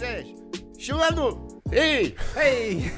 Cześć! 0.00 0.34
Siemano! 0.78 1.48
Hej! 1.72 2.14
Hej! 2.34 2.90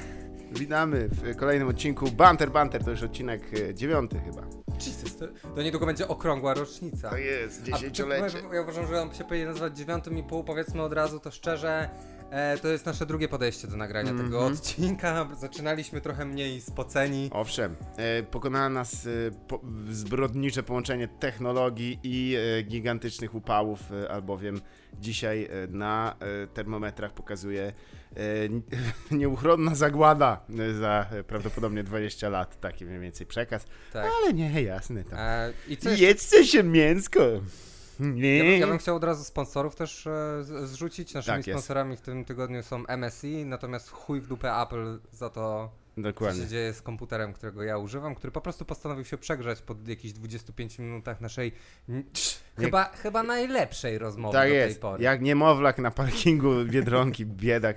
Witamy 0.52 1.08
w 1.08 1.36
kolejnym 1.36 1.68
odcinku 1.68 2.10
Banter 2.10 2.50
Banter, 2.50 2.84
to 2.84 2.90
już 2.90 3.02
odcinek 3.02 3.42
e, 3.54 3.74
dziewiąty 3.74 4.20
chyba. 4.24 4.42
Jesus, 4.86 5.16
to, 5.16 5.26
to 5.54 5.62
niedługo 5.62 5.86
będzie 5.86 6.08
okrągła 6.08 6.54
rocznica. 6.54 7.10
To 7.10 7.16
jest, 7.16 7.62
A, 7.62 7.64
dziesięciolecie. 7.64 8.38
Ja 8.52 8.62
uważam, 8.62 8.86
że 8.86 9.02
on 9.02 9.14
się 9.14 9.24
powinien 9.24 9.48
nazywać 9.48 9.76
dziewiątym 9.76 10.18
i 10.18 10.22
pół, 10.22 10.44
powiedzmy 10.44 10.82
od 10.82 10.92
razu 10.92 11.20
to 11.20 11.30
szczerze. 11.30 11.90
E, 12.30 12.58
to 12.58 12.68
jest 12.68 12.86
nasze 12.86 13.06
drugie 13.06 13.28
podejście 13.28 13.68
do 13.68 13.76
nagrania 13.76 14.10
tego 14.10 14.22
Mhm. 14.38 14.52
odcinka. 14.52 15.28
Zaczynaliśmy 15.40 16.00
trochę 16.00 16.24
mniej 16.24 16.60
spoceni. 16.60 17.30
Owszem, 17.32 17.76
e, 17.96 18.22
pokonała 18.22 18.68
nas 18.68 19.06
e, 19.06 19.10
po, 19.48 19.60
zbrodnicze 19.90 20.62
połączenie 20.62 21.08
technologii 21.08 21.98
i 22.02 22.36
e, 22.58 22.62
gigantycznych 22.62 23.34
upałów, 23.34 23.80
e, 23.92 24.10
albowiem 24.10 24.60
dzisiaj 25.00 25.44
e, 25.44 25.48
na 25.70 26.16
e, 26.20 26.46
termometrach 26.46 27.12
pokazuje 27.12 27.72
e, 28.16 28.20
nieuchronna 29.16 29.74
zagłada 29.74 30.40
za 30.80 31.06
prawdopodobnie 31.26 31.84
20 31.84 32.28
lat, 32.28 32.60
taki 32.60 32.84
mniej 32.84 33.00
więcej 33.00 33.26
przekaz. 33.26 33.64
Tak. 33.92 34.10
Ale 34.22 34.32
nie, 34.32 34.62
jasne. 34.62 35.04
E, 35.12 35.52
I 35.68 35.76
co 35.76 35.88
jeszcze? 35.90 36.04
Jedzcie 36.04 36.44
się 36.46 36.62
mięsko! 36.62 37.20
Ja 38.00 38.44
bym, 38.44 38.60
ja 38.60 38.66
bym 38.66 38.78
chciał 38.78 38.96
od 38.96 39.04
razu 39.04 39.24
sponsorów 39.24 39.74
też 39.76 40.06
e, 40.06 40.10
z- 40.44 40.70
zrzucić. 40.70 41.14
Naszymi 41.14 41.36
Tak 41.36 41.44
sponsorami 41.54 41.96
w 41.96 42.00
tym 42.00 42.24
tygodniu 42.24 42.62
są 42.62 42.82
MSI, 42.96 43.44
natomiast 43.46 43.90
chuj 43.90 44.20
w 44.20 44.26
dupę 44.26 44.52
Apple 44.62 44.98
za 45.12 45.30
to, 45.30 45.70
co 45.96 46.02
Dokładnie. 46.02 46.42
się 46.42 46.48
dzieje 46.48 46.72
z 46.72 46.82
komputerem, 46.82 47.32
którego 47.32 47.62
ja 47.62 47.78
używam, 47.78 48.14
który 48.14 48.30
po 48.30 48.40
prostu 48.40 48.64
postanowił 48.64 49.04
się 49.04 49.18
przegrzać 49.18 49.62
po 49.62 49.74
jakichś 49.86 50.14
25 50.14 50.78
minutach 50.78 51.20
naszej 51.20 51.52
chyba, 52.58 52.84
chyba 52.84 53.22
najlepszej 53.22 53.98
rozmowy 53.98 54.32
Tak 54.32 54.48
do 54.48 54.54
tej 54.54 54.60
jest. 54.68 54.80
pory. 54.80 55.02
Jak 55.04 55.22
niemowlak 55.22 55.78
na 55.78 55.90
parkingu 55.90 56.64
Biedronki, 56.64 57.26
biedak. 57.26 57.76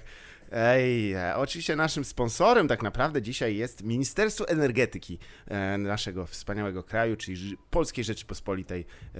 Ej, 0.51 1.13
e, 1.13 1.35
oczywiście 1.35 1.75
naszym 1.75 2.05
sponsorem 2.05 2.67
tak 2.67 2.83
naprawdę 2.83 3.21
dzisiaj 3.21 3.55
jest 3.55 3.83
Ministerstwo 3.83 4.47
Energetyki 4.47 5.19
e, 5.47 5.77
naszego 5.77 6.25
wspaniałego 6.25 6.83
kraju, 6.83 7.15
czyli 7.15 7.57
Polskiej 7.69 8.03
Rzeczypospolitej 8.03 8.85
e, 9.15 9.19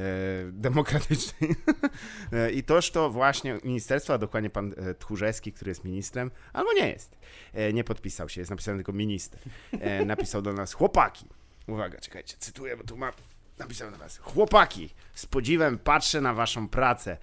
Demokratycznej. 0.52 1.55
I 2.57 2.63
toż 2.63 2.91
to 2.91 3.09
właśnie 3.09 3.57
ministerstwo, 3.63 4.13
a 4.13 4.17
dokładnie 4.17 4.50
pan 4.50 4.75
Tchórzewski, 5.00 5.53
który 5.53 5.72
jest 5.72 5.83
ministrem, 5.83 6.31
albo 6.53 6.73
nie 6.73 6.89
jest, 6.89 7.17
nie 7.73 7.83
podpisał 7.83 8.30
się, 8.30 8.41
jest 8.41 8.52
napisany 8.52 8.77
tylko 8.77 8.94
minister. 8.94 9.39
Napisał 10.05 10.41
do 10.41 10.53
nas 10.53 10.73
chłopaki. 10.73 11.25
Uwaga, 11.67 12.00
czekajcie, 12.00 12.35
cytuję, 12.39 12.77
bo 12.77 12.83
tu 12.83 12.97
mam 12.97 13.11
napisane 13.57 13.91
do 13.91 13.97
was. 13.97 14.17
Chłopaki, 14.17 14.89
z 15.13 15.25
podziwem 15.25 15.77
patrzę 15.77 16.22
na 16.22 16.33
waszą 16.33 16.69
pracę. 16.69 17.17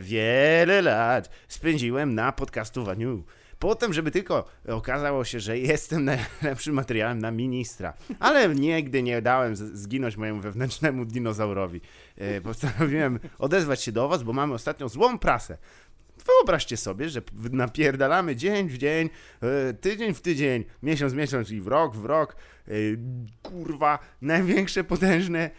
Wiele 0.00 0.82
lat 0.82 1.30
spędziłem 1.48 2.14
na 2.14 2.32
podcastowaniu. 2.32 3.24
Potem, 3.62 3.92
żeby 3.92 4.10
tylko 4.10 4.44
okazało 4.68 5.24
się, 5.24 5.40
że 5.40 5.58
jestem 5.58 6.04
najlepszym 6.42 6.74
materiałem 6.74 7.18
na 7.18 7.30
ministra. 7.30 7.94
Ale 8.20 8.54
nigdy 8.54 9.02
nie 9.02 9.22
dałem 9.22 9.56
zginąć 9.56 10.16
mojemu 10.16 10.40
wewnętrznemu 10.40 11.04
dinozaurowi. 11.04 11.80
E, 12.16 12.40
Postanowiłem 12.40 13.18
odezwać 13.38 13.82
się 13.82 13.92
do 13.92 14.08
was, 14.08 14.22
bo 14.22 14.32
mamy 14.32 14.54
ostatnio 14.54 14.88
złą 14.88 15.18
prasę. 15.18 15.58
Wyobraźcie 16.26 16.76
sobie, 16.76 17.08
że 17.08 17.22
napierdalamy 17.50 18.36
dzień 18.36 18.68
w 18.68 18.78
dzień, 18.78 19.10
e, 19.42 19.74
tydzień 19.74 20.14
w 20.14 20.20
tydzień, 20.20 20.64
miesiąc 20.82 21.12
w 21.12 21.16
miesiąc 21.16 21.50
i 21.50 21.60
w 21.60 21.66
rok 21.66 21.96
w 21.96 22.04
rok. 22.04 22.36
e, 22.68 22.72
Kurwa, 23.42 23.98
największe 24.22 24.84
potężne 24.84 25.50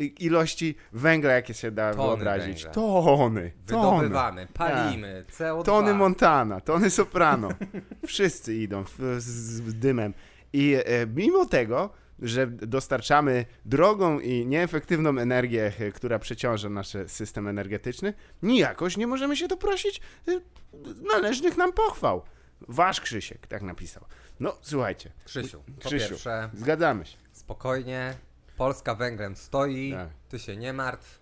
e, 0.00 0.04
ilości 0.04 0.74
węgla, 0.92 1.32
jakie 1.32 1.54
się 1.54 1.70
da 1.70 1.94
Tony 1.94 2.06
wyobrazić. 2.08 2.64
węgla. 2.64 2.70
Tony, 2.72 3.52
tony. 3.66 3.96
Wydobywamy, 3.96 4.46
palimy, 4.54 5.24
CO2. 5.38 5.64
Tony 5.64 5.94
Montana, 5.94 6.60
Tony 6.60 6.90
Soprano. 6.90 7.48
Wszyscy 8.06 8.54
idą 8.54 8.84
z, 8.84 9.22
z 9.22 9.74
dymem. 9.74 10.14
I 10.52 10.76
mimo 11.14 11.46
tego, 11.46 11.90
że 12.22 12.46
dostarczamy 12.46 13.46
drogą 13.64 14.20
i 14.20 14.46
nieefektywną 14.46 15.18
energię, 15.18 15.72
e, 15.78 15.92
która 15.92 16.18
przeciąża 16.18 16.68
nasz 16.68 16.92
system 17.06 17.48
energetyczny, 17.48 18.14
nijakoś 18.42 18.96
nie 18.96 19.06
możemy 19.06 19.36
się 19.36 19.48
doprosić 19.48 20.00
e, 20.28 20.40
należnych 21.12 21.56
nam 21.56 21.72
pochwał. 21.72 22.22
Wasz 22.60 23.00
Krzysiek 23.00 23.46
tak 23.46 23.62
napisał. 23.62 24.04
No, 24.40 24.56
słuchajcie, 24.62 25.12
Krzysiu, 25.24 25.62
po 25.82 25.88
Krzysiu. 25.88 26.08
pierwsze, 26.08 26.50
zgadzamy 26.54 27.06
się. 27.06 27.16
spokojnie, 27.32 28.14
Polska 28.56 28.94
węglem 28.94 29.36
stoi, 29.36 29.92
Tak. 29.92 30.08
ty 30.28 30.38
się 30.38 30.56
nie 30.56 30.72
martw. 30.72 31.20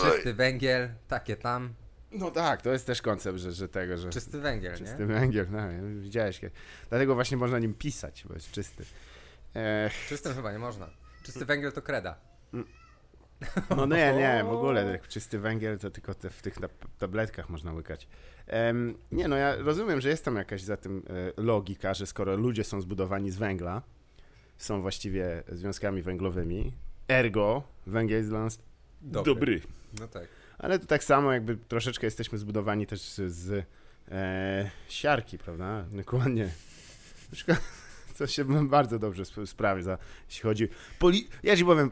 Czysty 0.00 0.34
węgiel, 0.34 0.88
takie 1.08 1.36
tam. 1.36 1.74
No 2.12 2.30
tak, 2.30 2.62
to 2.62 2.72
jest 2.72 2.86
też 2.86 3.02
koncept, 3.02 3.38
że, 3.38 3.52
że 3.52 3.68
tego, 3.68 3.98
że 3.98 4.10
Czysty 4.10 4.40
węgiel, 4.40 4.78
czysty 4.78 4.98
nie? 4.98 5.06
węgiel, 5.06 5.46
no, 5.50 5.58
widziałeś. 6.00 6.40
Dlatego 6.88 7.14
właśnie 7.14 7.36
można 7.36 7.58
nim 7.58 7.74
pisać, 7.74 8.24
bo 8.28 8.34
jest 8.34 8.50
czysty. 8.50 8.84
E, 9.56 9.90
Czystym 10.08 10.34
chyba 10.34 10.52
nie 10.52 10.58
można. 10.58 10.90
Czysty 11.22 11.44
węgiel 11.44 11.72
to 11.72 11.82
kreda. 11.82 12.16
No 13.76 13.86
nie, 13.86 14.14
nie, 14.14 14.44
w 14.44 14.48
ogóle 14.52 14.98
czysty 15.08 15.38
węgiel 15.38 15.78
to 15.78 15.90
tylko 15.90 16.14
te, 16.14 16.30
w 16.30 16.42
tych 16.42 16.54
tab- 16.60 16.88
tabletkach 16.98 17.48
można 17.48 17.72
łykać. 17.72 18.08
Em, 18.46 18.94
nie, 19.12 19.28
no 19.28 19.36
ja 19.36 19.56
rozumiem, 19.56 20.00
że 20.00 20.08
jest 20.08 20.24
tam 20.24 20.36
jakaś 20.36 20.62
za 20.62 20.76
tym 20.76 21.02
e, 21.38 21.42
logika, 21.42 21.94
że 21.94 22.06
skoro 22.06 22.36
ludzie 22.36 22.64
są 22.64 22.80
zbudowani 22.80 23.30
z 23.30 23.36
węgla, 23.36 23.82
są 24.58 24.80
właściwie 24.82 25.42
związkami 25.48 26.02
węglowymi, 26.02 26.72
ergo 27.08 27.62
węgiel 27.86 28.18
jest 28.18 28.30
dla 28.30 28.40
nas 28.40 28.58
Dobry. 29.02 29.34
dobry. 29.34 29.60
No 30.00 30.08
tak. 30.08 30.28
Ale 30.58 30.78
to 30.78 30.86
tak 30.86 31.04
samo 31.04 31.32
jakby 31.32 31.56
troszeczkę 31.56 32.06
jesteśmy 32.06 32.38
zbudowani 32.38 32.86
też 32.86 33.00
z, 33.26 33.66
e, 34.10 34.70
siarki, 34.88 35.38
prawda? 35.38 35.84
Dokładnie. 35.92 36.48
Szkoda, 37.32 37.58
Co 38.16 38.26
się 38.26 38.44
bardzo 38.68 38.98
dobrze 38.98 39.22
sp- 39.30 39.46
sprawdza, 39.46 39.98
jeśli 40.28 40.42
chodzi... 40.42 40.68
Poli... 40.98 41.28
Ja 41.42 41.56
ci 41.56 41.64
powiem... 41.64 41.90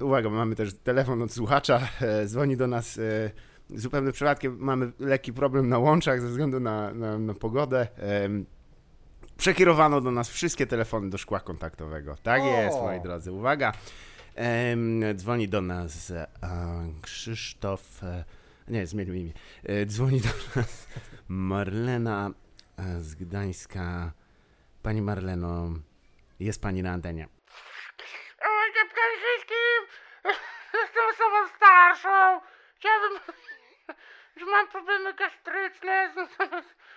Uwaga, 0.00 0.30
mamy 0.30 0.54
też 0.54 0.74
telefon 0.74 1.22
od 1.22 1.32
słuchacza, 1.32 1.80
e, 2.00 2.26
dzwoni 2.26 2.56
do 2.56 2.66
nas 2.66 2.98
e, 2.98 3.30
zupełnie 3.70 4.12
przypadkiem, 4.12 4.56
mamy 4.60 4.92
lekki 4.98 5.32
problem 5.32 5.68
na 5.68 5.78
łączach 5.78 6.20
ze 6.20 6.28
względu 6.28 6.60
na, 6.60 6.94
na, 6.94 7.18
na 7.18 7.34
pogodę. 7.34 7.88
Przekierowano 9.36 10.00
do 10.00 10.10
nas 10.10 10.28
wszystkie 10.28 10.66
telefony 10.66 11.10
do 11.10 11.18
szkła 11.18 11.40
kontaktowego. 11.40 12.16
Tak 12.22 12.42
O! 12.42 12.46
jest, 12.46 12.78
moi 12.78 13.00
drodzy. 13.00 13.32
Uwaga. 13.32 13.72
Dzwoni 15.14 15.48
do 15.48 15.60
nas 15.60 16.10
e, 16.10 16.26
Krzysztof. 17.02 18.02
E, 18.04 18.24
nie, 18.68 18.86
zmienił 18.86 19.14
imię. 19.14 19.32
E, 19.64 19.86
dzwoni 19.86 20.20
do 20.20 20.28
nas 20.56 20.86
Marlena 21.28 22.30
e, 22.76 23.00
z 23.00 23.14
Gdańska. 23.14 24.12
Pani 24.82 25.02
Marleno, 25.02 25.68
jest 26.40 26.62
pani 26.62 26.82
na 26.82 26.90
antenie. 26.90 27.28
Oj, 28.40 28.72
wszystkim 29.18 29.86
jestem 30.74 31.04
osobą 31.10 31.48
starszą. 31.56 32.40
Chciałabym, 32.76 33.18
że 34.36 34.44
mam 34.44 34.68
problemy 34.68 35.14
gastryczne, 35.14 36.14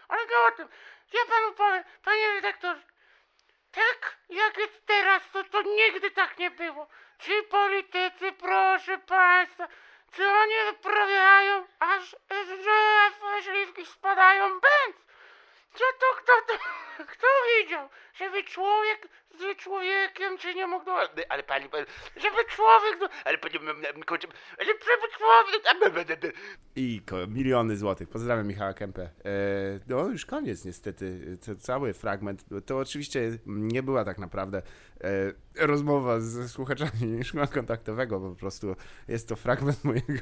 ale 0.08 0.22
nie 0.26 0.38
o 0.48 0.52
tym. 0.58 0.68
Ja 1.14 1.20
panu 1.30 1.54
powiem, 1.54 1.84
panie 2.04 2.28
redaktorze, 2.28 2.82
tak 3.72 4.18
jak 4.30 4.58
jest 4.58 4.86
teraz, 4.86 5.22
to, 5.32 5.44
to 5.44 5.62
nigdy 5.62 6.12
tak 6.12 6.38
nie 6.40 6.52
było. 6.52 6.88
Ci 7.20 7.32
politycy, 7.50 8.32
proszę 8.32 8.98
państwa, 8.98 9.68
co 10.12 10.24
oni 10.24 10.54
wyprawiają, 10.72 11.66
aż 11.80 12.16
drzew 12.30 13.44
śliwki 13.44 13.86
spadają, 13.86 14.50
bęc. 14.50 15.06
Co 15.76 15.86
to, 16.00 16.16
kto 16.22 16.34
to, 16.48 16.64
kto 17.12 17.28
widział, 17.48 17.90
żeby 18.14 18.44
człowiek 18.44 19.08
z 19.40 19.58
człowiekiem 19.58 20.38
się 20.38 20.54
nie 20.54 20.68
mógł. 20.68 20.90
Ale 21.30 21.44
pani, 21.44 21.70
pani 21.70 21.86
żeby 22.16 22.46
człowiek, 22.50 23.00
do... 23.00 23.10
ale 23.26 23.38
pani, 23.38 23.54
kończę, 24.06 24.28
ale 24.58 24.66
żeby 24.68 24.80
człowiek... 25.18 25.46
I 26.76 27.02
miliony 27.28 27.78
złotych. 27.78 28.10
Pozdrawiam 28.10 28.48
Michała 28.48 28.74
Kępę. 28.74 29.04
E, 29.04 29.10
no 29.88 30.08
już 30.08 30.26
koniec 30.26 30.66
niestety. 30.66 31.38
To, 31.46 31.56
cały 31.56 31.94
fragment. 31.94 32.46
To 32.66 32.78
oczywiście 32.78 33.38
nie 33.46 33.84
była 33.84 34.06
tak 34.06 34.18
naprawdę 34.18 34.62
e, 35.02 35.66
rozmowa 35.66 36.20
z 36.20 36.52
słuchaczami 36.52 37.24
szkoły 37.24 37.48
kontaktowego. 37.48 38.20
Po 38.20 38.36
prostu 38.36 38.76
jest 39.08 39.30
to 39.30 39.36
fragment 39.36 39.84
mojego 39.86 40.14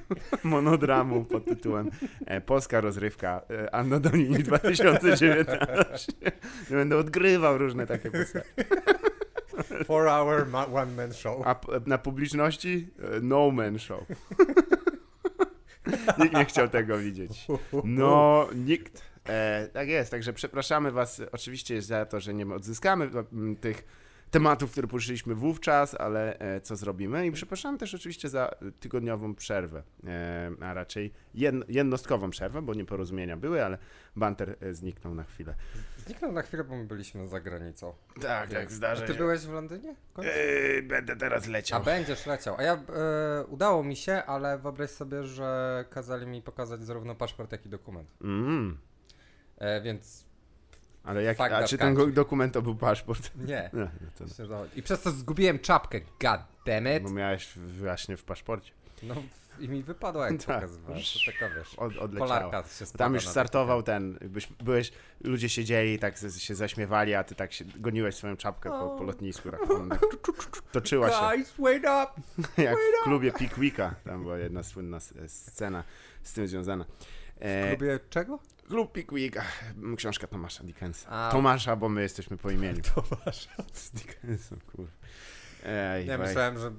monodramu 0.44 1.26
pod 1.26 1.46
tytułem 1.46 1.92
e, 2.26 2.42
Polska 2.42 2.82
rozrywka 2.82 3.42
e, 3.50 3.76
Anno 3.76 4.00
Domini 4.00 4.44
2019. 4.44 6.14
Będę 6.70 6.98
odgrywał 6.98 7.58
różne 7.58 7.88
takie 7.88 8.12
postacie. 8.12 8.54
Four 9.88 10.08
hour 10.08 10.46
ma- 10.48 10.66
one 10.68 10.92
man 10.96 11.14
show. 11.14 11.42
A 11.48 11.56
p- 11.56 11.68
na 11.86 11.98
publiczności 11.98 12.88
e, 13.00 13.20
no 13.22 13.52
man 13.52 13.80
show. 13.80 14.04
Nikt 16.20 16.34
nie 16.36 16.46
chciał 16.46 16.70
tego 16.70 16.98
widzieć. 16.98 17.48
No, 17.84 18.48
nikt. 18.56 19.04
E, 19.30 19.68
tak 19.74 19.88
jest, 19.88 20.12
także 20.12 20.34
przepraszamy 20.34 20.92
Was 20.92 21.22
oczywiście 21.32 21.82
za 21.82 22.06
to, 22.06 22.20
że 22.20 22.34
nie 22.34 22.48
odzyskamy 22.56 23.10
tych 23.62 23.86
tematów, 24.34 24.72
które 24.72 24.88
poruszyliśmy 24.88 25.36
wówczas, 25.36 25.96
ale 25.96 26.40
e, 26.40 26.62
co 26.62 26.76
zrobimy. 26.76 27.28
I 27.28 27.32
przepraszam 27.32 27.78
też 27.78 27.94
oczywiście 27.96 28.30
za 28.30 28.52
tygodniową 28.80 29.36
przerwę, 29.36 29.84
e, 30.04 30.52
a 30.62 30.74
raczej 30.74 31.14
jedno, 31.34 31.66
jednostkową 31.70 32.30
przerwę, 32.30 32.62
bo 32.62 32.74
nieporozumienia 32.74 33.38
były, 33.38 33.66
ale 33.66 33.78
banter 34.16 34.56
e, 34.62 34.74
zniknął 34.74 35.16
na 35.16 35.24
chwilę. 35.24 35.56
Zniknął 35.98 36.32
na 36.32 36.42
chwilę, 36.42 36.64
bo 36.64 36.76
my 36.76 36.86
byliśmy 36.86 37.28
za 37.28 37.40
granicą. 37.40 37.94
Tak, 38.22 38.50
tak, 38.50 38.72
zdarza 38.72 39.04
A 39.04 39.08
ty 39.08 39.14
byłeś 39.14 39.42
w 39.42 39.52
Londynie? 39.52 39.96
E, 40.18 40.82
będę 40.82 41.16
teraz 41.16 41.48
A 41.48 41.52
leciał. 41.52 41.84
będziesz 41.84 42.26
leciał. 42.26 42.56
A 42.58 42.64
ja 42.64 42.74
e, 42.74 43.46
udało 43.46 43.84
mi 43.84 43.96
się, 43.96 44.24
ale 44.24 44.60
wyobraź 44.60 44.90
sobie, 44.90 45.24
że 45.24 45.86
kazali 45.90 46.28
mi 46.28 46.42
pokazać 46.42 46.84
zarówno 46.84 47.16
paszport, 47.16 47.52
jak 47.52 47.66
i 47.66 47.70
dokument. 47.70 48.10
Mm, 48.22 48.78
więc 49.84 50.26
ale 51.04 51.24
jak, 51.24 51.40
a 51.40 51.68
czy 51.68 51.78
ten 51.78 51.96
country. 51.96 52.14
dokument 52.14 52.54
to 52.54 52.62
był 52.62 52.76
paszport? 52.76 53.32
nie. 53.36 53.70
No, 53.74 53.88
no 54.02 54.48
to, 54.48 54.66
I 54.76 54.84
przez 54.84 55.02
to 55.02 55.12
zgubiłem 55.12 55.60
czapkę. 55.60 56.00
God 56.00 56.42
damn 56.66 56.98
it. 56.98 57.04
bo 57.04 57.10
miałeś 57.10 57.50
właśnie 57.58 58.18
w 58.18 58.24
paszporcie. 58.24 58.72
No 59.04 59.16
i 59.60 59.70
mi 59.70 59.84
wypadło 59.84 60.26
jak 60.26 60.34
Tak. 60.46 60.56
pokazywałem. 60.56 61.02
To 61.02 61.32
taka 61.32 61.56
wiesz. 61.56 61.76
Od. 61.76 62.18
Kolarka 62.18 62.64
się 62.64 62.86
Tam 62.98 63.14
już 63.14 63.28
startował 63.28 63.84
ten, 63.84 64.18
byś, 64.22 64.48
byłeś, 64.48 64.92
ludzie 65.22 65.50
siedzieli, 65.50 66.00
tak 66.00 66.16
się 66.38 66.56
zaśmiewali, 66.56 67.14
a 67.14 67.24
ty 67.24 67.36
tak 67.36 67.54
się 67.54 67.66
goniłeś 67.66 68.16
swoją 68.16 68.38
czapkę 68.38 68.70
po, 68.70 68.96
po 68.98 69.04
lotnisku, 69.04 69.52
tak 69.52 69.60
tak 69.90 70.00
toczyła 70.72 71.10
się, 71.12 71.36
Guys, 71.36 71.54
wait 71.60 71.84
up! 71.84 72.08
jak 72.64 72.78
w 72.78 73.04
klubie 73.04 73.32
Pickwicka, 73.32 73.96
tam 74.06 74.22
była 74.22 74.38
jedna 74.38 74.64
słynna 74.64 75.00
scena 75.28 75.84
z 76.24 76.34
tym 76.34 76.48
związana. 76.48 76.86
E, 77.44 77.72
Lubię 77.72 78.00
czego? 78.10 78.40
Klub 78.68 78.92
Pickwicka, 78.92 79.44
m, 79.84 79.96
książka 79.96 80.28
Tomasza 80.28 80.64
Dickensa. 80.64 81.10
A. 81.10 81.30
Tomasza, 81.32 81.76
bo 81.76 81.90
my 81.90 82.02
jesteśmy 82.02 82.38
po 82.38 82.52
imieniu. 82.52 82.82
Tomasz. 82.96 83.48
Z 83.74 83.92
Dickensem, 83.92 84.60
kurwa. 84.72 84.92
Ej, 85.66 86.06
Ja 86.06 86.18
myślałem, 86.18 86.58
że 86.58 86.72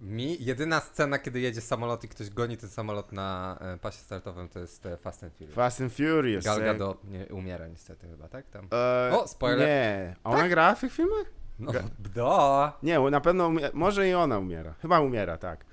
mi 0.00 0.44
jedyna 0.44 0.80
scena, 0.80 1.18
kiedy 1.18 1.40
jedzie 1.40 1.60
samolot 1.60 2.04
i 2.04 2.08
ktoś 2.08 2.30
goni 2.30 2.56
ten 2.56 2.68
samolot 2.70 3.12
na 3.12 3.58
e, 3.60 3.78
pasie 3.78 3.98
startowym, 3.98 4.48
to 4.48 4.58
jest 4.58 4.86
e, 4.86 4.96
Fast 4.96 5.24
and 5.24 5.32
Furious. 5.34 5.54
Fast 5.54 5.80
and 5.80 5.92
Furious. 5.92 6.44
Gal 6.44 6.62
e, 6.62 6.64
Gadot 6.64 7.04
nie 7.04 7.26
umiera 7.26 7.68
niestety 7.68 8.08
chyba, 8.08 8.28
tak? 8.28 8.46
Tam. 8.50 8.68
E, 8.72 9.10
O, 9.16 9.28
spoiler. 9.28 9.68
Nie, 9.68 10.16
a 10.24 10.30
ona 10.30 10.48
grała 10.48 10.74
w 10.74 10.80
tych 10.80 10.92
filmach? 10.92 11.26
No, 11.58 11.72
do. 12.14 12.72
Nie, 12.82 13.00
na 13.00 13.20
pewno, 13.20 13.48
umie- 13.48 13.70
może 13.72 14.08
i 14.08 14.14
ona 14.14 14.38
umiera. 14.38 14.74
Chyba 14.82 15.00
umiera, 15.00 15.36
tak. 15.38 15.64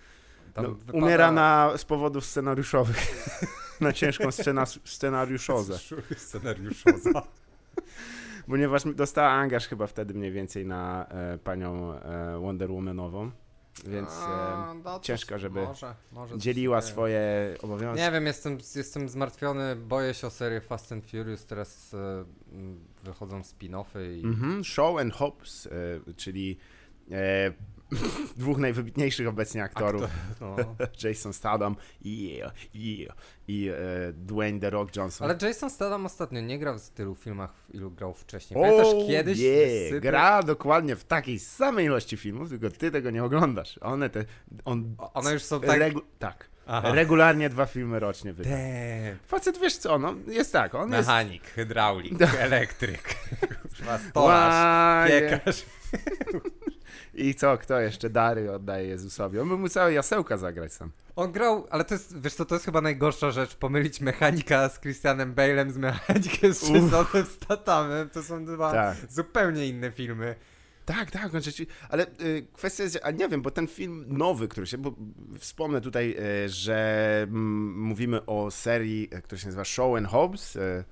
No, 0.55 0.63
wypada- 0.63 0.97
Umiera 0.97 1.31
na, 1.31 1.77
z 1.77 1.85
powodów 1.85 2.25
scenariuszowych. 2.25 2.97
na 3.81 3.93
ciężką 3.93 4.31
scena, 4.31 4.65
scenariuszozę. 4.65 5.79
Scenariuszoza. 6.17 7.21
Ponieważ 8.47 8.83
dostała 8.95 9.29
angaż 9.29 9.67
chyba 9.67 9.87
wtedy 9.87 10.13
mniej 10.13 10.31
więcej 10.31 10.65
na 10.65 11.05
e, 11.05 11.37
panią 11.37 11.93
e, 11.93 12.39
Wonder 12.39 12.69
Womanową. 12.69 13.31
Więc 13.85 14.09
e, 14.09 14.13
A, 14.15 14.73
no 14.83 14.99
coś 14.99 15.05
ciężko, 15.07 15.39
żeby 15.39 15.61
może, 15.61 15.95
może 16.11 16.37
dzieliła 16.37 16.81
swoje 16.81 17.21
obowiązki. 17.61 18.03
Nie 18.03 18.11
wiem, 18.11 18.25
jestem, 18.25 18.57
jestem 18.75 19.09
zmartwiony, 19.09 19.75
boję 19.75 20.13
się 20.13 20.27
o 20.27 20.29
serię 20.29 20.61
Fast 20.61 20.91
and 20.91 21.05
Furious, 21.05 21.45
teraz 21.45 21.93
e, 21.93 22.25
wychodzą 23.03 23.41
spin-offy 23.41 24.17
i... 24.17 24.25
Mhm, 24.25 24.63
Show 24.63 24.99
and 24.99 25.13
Hobbs, 25.13 25.67
e, 25.67 25.69
czyli 26.13 26.57
e, 27.11 27.53
dwóch 28.37 28.57
najwybitniejszych 28.57 29.27
obecnie 29.27 29.63
aktorów. 29.63 30.03
No. 30.41 30.55
Jason 31.03 31.33
Statham 31.33 31.75
i, 32.01 32.41
i, 32.73 33.07
i 33.47 33.69
e, 33.69 33.73
Dwayne 34.13 34.59
The 34.59 34.69
Rock 34.69 34.95
Johnson. 34.95 35.29
Ale 35.29 35.37
Jason 35.41 35.69
Statham 35.69 36.05
ostatnio 36.05 36.41
nie 36.41 36.59
grał 36.59 36.79
w 36.79 36.89
tylu 36.89 37.15
filmach, 37.15 37.53
w 37.53 37.75
ilu 37.75 37.91
grał 37.91 38.13
wcześniej. 38.13 38.61
Pamiętasz 38.61 38.87
O, 38.87 39.07
kiedyś? 39.07 39.37
sypy- 39.39 39.99
gra 39.99 40.43
dokładnie 40.43 40.95
w 40.95 41.03
takiej 41.03 41.39
samej 41.39 41.85
ilości 41.85 42.17
filmów, 42.17 42.49
tylko 42.49 42.69
ty 42.69 42.91
tego 42.91 43.11
nie 43.11 43.23
oglądasz. 43.23 43.77
One 43.81 44.09
te, 44.09 44.25
on 44.65 44.95
One 45.13 45.33
już 45.33 45.43
są 45.43 45.61
tak... 45.61 45.79
regu, 45.79 46.01
tak, 46.19 46.49
Aha. 46.67 46.93
regularnie 46.95 47.49
dwa 47.49 47.65
filmy 47.65 47.99
rocznie 47.99 48.33
wyda. 48.33 48.49
Facet, 49.27 49.57
wiesz 49.59 49.77
co, 49.77 49.99
no, 49.99 50.15
jest 50.27 50.53
tak, 50.53 50.75
on 50.75 50.91
jest... 50.91 51.07
Mechanik, 51.07 51.43
hydraulik, 51.47 52.21
elektryk, 52.39 53.15
kurwa, 53.77 53.97
stolarz, 53.97 55.09
Łaje. 55.09 55.21
piekarz. 55.21 55.65
I 57.19 57.35
co, 57.35 57.57
kto 57.57 57.79
jeszcze 57.79 58.09
dary 58.09 58.51
oddaje 58.51 58.87
Jezusowi? 58.87 59.39
On 59.39 59.49
by 59.49 59.57
mu 59.57 59.69
całe 59.69 59.93
jasełka 59.93 60.37
zagrać 60.37 60.73
sam. 60.73 60.91
On 61.15 61.31
grał, 61.31 61.67
ale 61.69 61.83
to 61.83 61.93
jest, 61.93 62.21
wiesz 62.21 62.33
co, 62.33 62.45
to 62.45 62.55
jest 62.55 62.65
chyba 62.65 62.81
najgorsza 62.81 63.31
rzecz, 63.31 63.55
pomylić 63.55 64.01
mechanika 64.01 64.69
z 64.69 64.79
Christianem 64.79 65.35
Bale'em 65.35 65.71
z 65.71 65.77
mechanikiem 65.77 66.53
z 66.53 66.63
Uff. 66.63 66.71
Jasonem 66.71 67.25
Stathamem, 67.25 68.09
to 68.09 68.23
są 68.23 68.45
dwa 68.45 68.71
Tak. 68.71 68.97
zupełnie 69.09 69.67
inne 69.67 69.91
filmy. 69.91 70.35
Tak, 70.85 71.11
tak, 71.11 71.35
on 71.35 71.41
rzeczywiście, 71.41 71.75
ale 71.89 72.05
y, 72.21 72.47
kwestia 72.53 72.83
jest, 72.83 72.99
a 73.03 73.11
nie 73.11 73.29
wiem, 73.29 73.41
bo 73.41 73.51
ten 73.51 73.67
film 73.67 74.05
nowy, 74.07 74.47
który 74.47 74.67
się, 74.67 74.77
bo 74.77 74.95
wspomnę 75.39 75.81
tutaj, 75.81 76.15
y, 76.45 76.49
że 76.49 77.19
mm, 77.23 77.79
mówimy 77.79 78.25
o 78.25 78.51
serii, 78.51 79.09
y, 79.17 79.21
która 79.21 79.39
się 79.39 79.47
nazywa 79.47 79.65
Show 79.65 79.97
and 79.97 80.07
Hobbs, 80.07 80.55
y, 80.55 80.83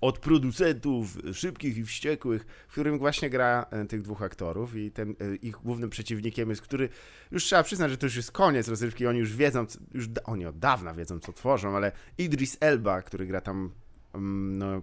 od 0.00 0.18
producentów 0.18 1.18
szybkich 1.32 1.76
i 1.76 1.84
wściekłych, 1.84 2.46
w 2.68 2.72
którym 2.72 2.98
właśnie 2.98 3.30
gra 3.30 3.66
y, 3.84 3.86
tych 3.86 4.02
dwóch 4.02 4.22
aktorów 4.22 4.76
i 4.76 4.90
ten 4.90 5.10
y, 5.10 5.36
ich 5.36 5.56
głównym 5.56 5.90
przeciwnikiem 5.90 6.50
jest, 6.50 6.62
który, 6.62 6.88
już 7.30 7.44
trzeba 7.44 7.62
przyznać, 7.62 7.90
że 7.90 7.96
to 7.96 8.06
już 8.06 8.16
jest 8.16 8.32
koniec 8.32 8.68
rozrywki, 8.68 9.06
oni 9.06 9.18
już 9.18 9.36
wiedzą, 9.36 9.66
już 9.94 10.08
oni 10.24 10.46
od 10.46 10.58
dawna 10.58 10.94
wiedzą, 10.94 11.20
co 11.20 11.32
tworzą, 11.32 11.76
ale 11.76 11.92
Idris 12.18 12.56
Elba, 12.60 13.02
który 13.02 13.26
gra 13.26 13.40
tam 13.40 13.70
mm, 14.14 14.58
no, 14.58 14.76
y, 14.76 14.80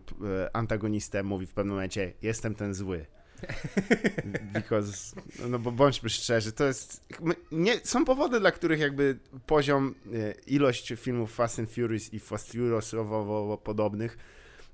antagonistę, 0.53 1.23
mówi 1.23 1.45
w 1.45 1.53
pewnym 1.53 1.75
momencie, 1.75 2.13
jestem 2.21 2.55
ten 2.55 2.73
zły. 2.73 3.05
Because, 4.53 5.15
no 5.49 5.59
bo 5.59 5.71
bądźmy 5.71 6.09
szczerzy, 6.09 6.51
to 6.51 6.65
jest. 6.65 7.05
Nie, 7.51 7.79
są 7.83 8.05
powody, 8.05 8.39
dla 8.39 8.51
których 8.51 8.79
jakby 8.79 9.17
poziom, 9.45 9.95
e, 10.13 10.31
ilość 10.47 10.93
filmów 10.97 11.33
Fast 11.33 11.59
and 11.59 11.69
Furious 11.69 12.13
i 12.13 12.19
Fast 12.19 12.51
Furiousowo 12.51 13.57
podobnych 13.63 14.17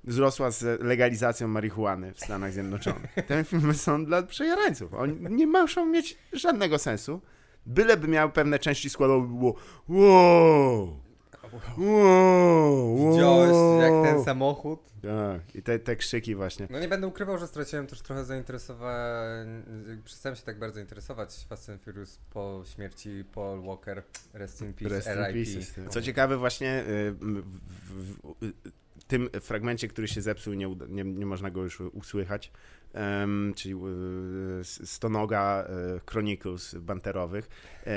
wzrosła 0.04 0.50
z 0.50 0.82
legalizacją 0.82 1.48
marihuany 1.48 2.14
w 2.14 2.20
Stanach 2.20 2.52
Zjednoczonych. 2.52 3.14
Te 3.26 3.44
filmy 3.44 3.74
są 3.74 4.04
dla 4.04 4.22
przejarańców. 4.22 4.94
Oni 4.94 5.16
nie 5.30 5.46
muszą 5.46 5.86
mieć 5.86 6.18
żadnego 6.32 6.78
sensu. 6.78 7.20
Byleby 7.66 8.08
miały 8.08 8.32
pewne 8.32 8.58
części 8.58 8.90
składowe, 8.90 9.28
by 9.28 9.34
było 9.34 9.54
wow, 9.88 11.00
wow, 11.46 11.60
wow. 11.78 13.12
Widziałeś 13.12 13.82
jak 13.82 14.14
ten 14.14 14.24
samochód? 14.24 14.80
Tak, 15.02 15.54
i 15.54 15.62
te, 15.62 15.78
te 15.78 15.96
krzyki 15.96 16.34
właśnie. 16.34 16.66
No 16.70 16.80
nie 16.80 16.88
będę 16.88 17.06
ukrywał, 17.06 17.38
że 17.38 17.46
straciłem 17.46 17.86
też 17.86 18.02
trochę 18.02 18.24
zainteresowanie, 18.24 19.62
przestałem 20.04 20.36
się 20.36 20.42
tak 20.42 20.58
bardzo 20.58 20.80
interesować 20.80 21.30
Fast 21.48 21.70
and 21.70 21.82
Furious 21.82 22.18
po 22.30 22.62
śmierci 22.74 23.24
Paul 23.34 23.62
Walker, 23.62 24.02
Rest 24.32 24.62
in 24.62 24.74
Peace, 24.74 24.94
Rest 24.94 25.06
in 25.06 25.12
R.I.P. 25.12 25.32
pieces. 25.32 25.74
Co 25.90 26.02
ciekawe, 26.02 26.36
właśnie 26.36 26.84
y, 26.88 27.12
w, 27.12 27.42
w, 27.80 28.12
w 28.40 28.78
tym 29.08 29.28
fragmencie, 29.40 29.88
który 29.88 30.08
się 30.08 30.22
zepsuł, 30.22 30.54
nie, 30.54 30.76
nie, 30.88 31.04
nie 31.04 31.26
można 31.26 31.50
go 31.50 31.62
już 31.62 31.80
usłychać. 31.80 32.52
em, 32.92 33.52
czyli 33.56 33.74
y, 33.74 34.64
Stonoga 34.64 35.66
y, 35.96 36.00
Chronicles 36.10 36.74
banterowych. 36.74 37.48
E, 37.86 37.90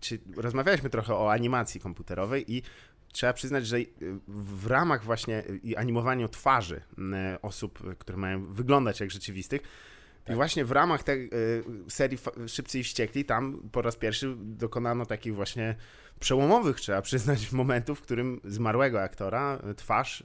czy, 0.00 0.18
rozmawialiśmy 0.36 0.90
trochę 0.90 1.14
o 1.14 1.32
animacji 1.32 1.80
komputerowej 1.80 2.52
i 2.52 2.62
trzeba 3.12 3.32
przyznać, 3.32 3.66
że 3.66 3.76
y, 3.78 3.88
w 4.28 4.66
ramach 4.66 5.04
właśnie 5.04 5.42
i 5.62 5.76
animowaniu 5.76 6.28
twarzy 6.28 6.80
osób, 7.42 7.96
które 7.98 8.18
mają 8.18 8.46
wyglądać 8.46 9.00
jak 9.00 9.10
rzeczywistych, 9.10 9.62
i 10.28 10.34
właśnie 10.34 10.64
w 10.64 10.72
ramach 10.72 11.02
tej 11.02 11.24
y, 11.24 11.30
serii 11.88 12.18
Szybcy 12.46 12.78
i 12.78 12.82
Wściekli 12.82 13.24
tam 13.24 13.68
po 13.72 13.82
raz 13.82 13.96
pierwszy 13.96 14.34
dokonano 14.38 15.06
takich 15.06 15.34
właśnie 15.34 15.74
przełomowych, 16.20 16.80
trzeba 16.80 17.02
przyznać, 17.02 17.52
momentów, 17.52 17.98
w 17.98 18.02
którym 18.02 18.40
zmarłego 18.44 19.02
aktora 19.02 19.58
y, 19.70 19.74
twarz 19.74 20.20
y, 20.20 20.24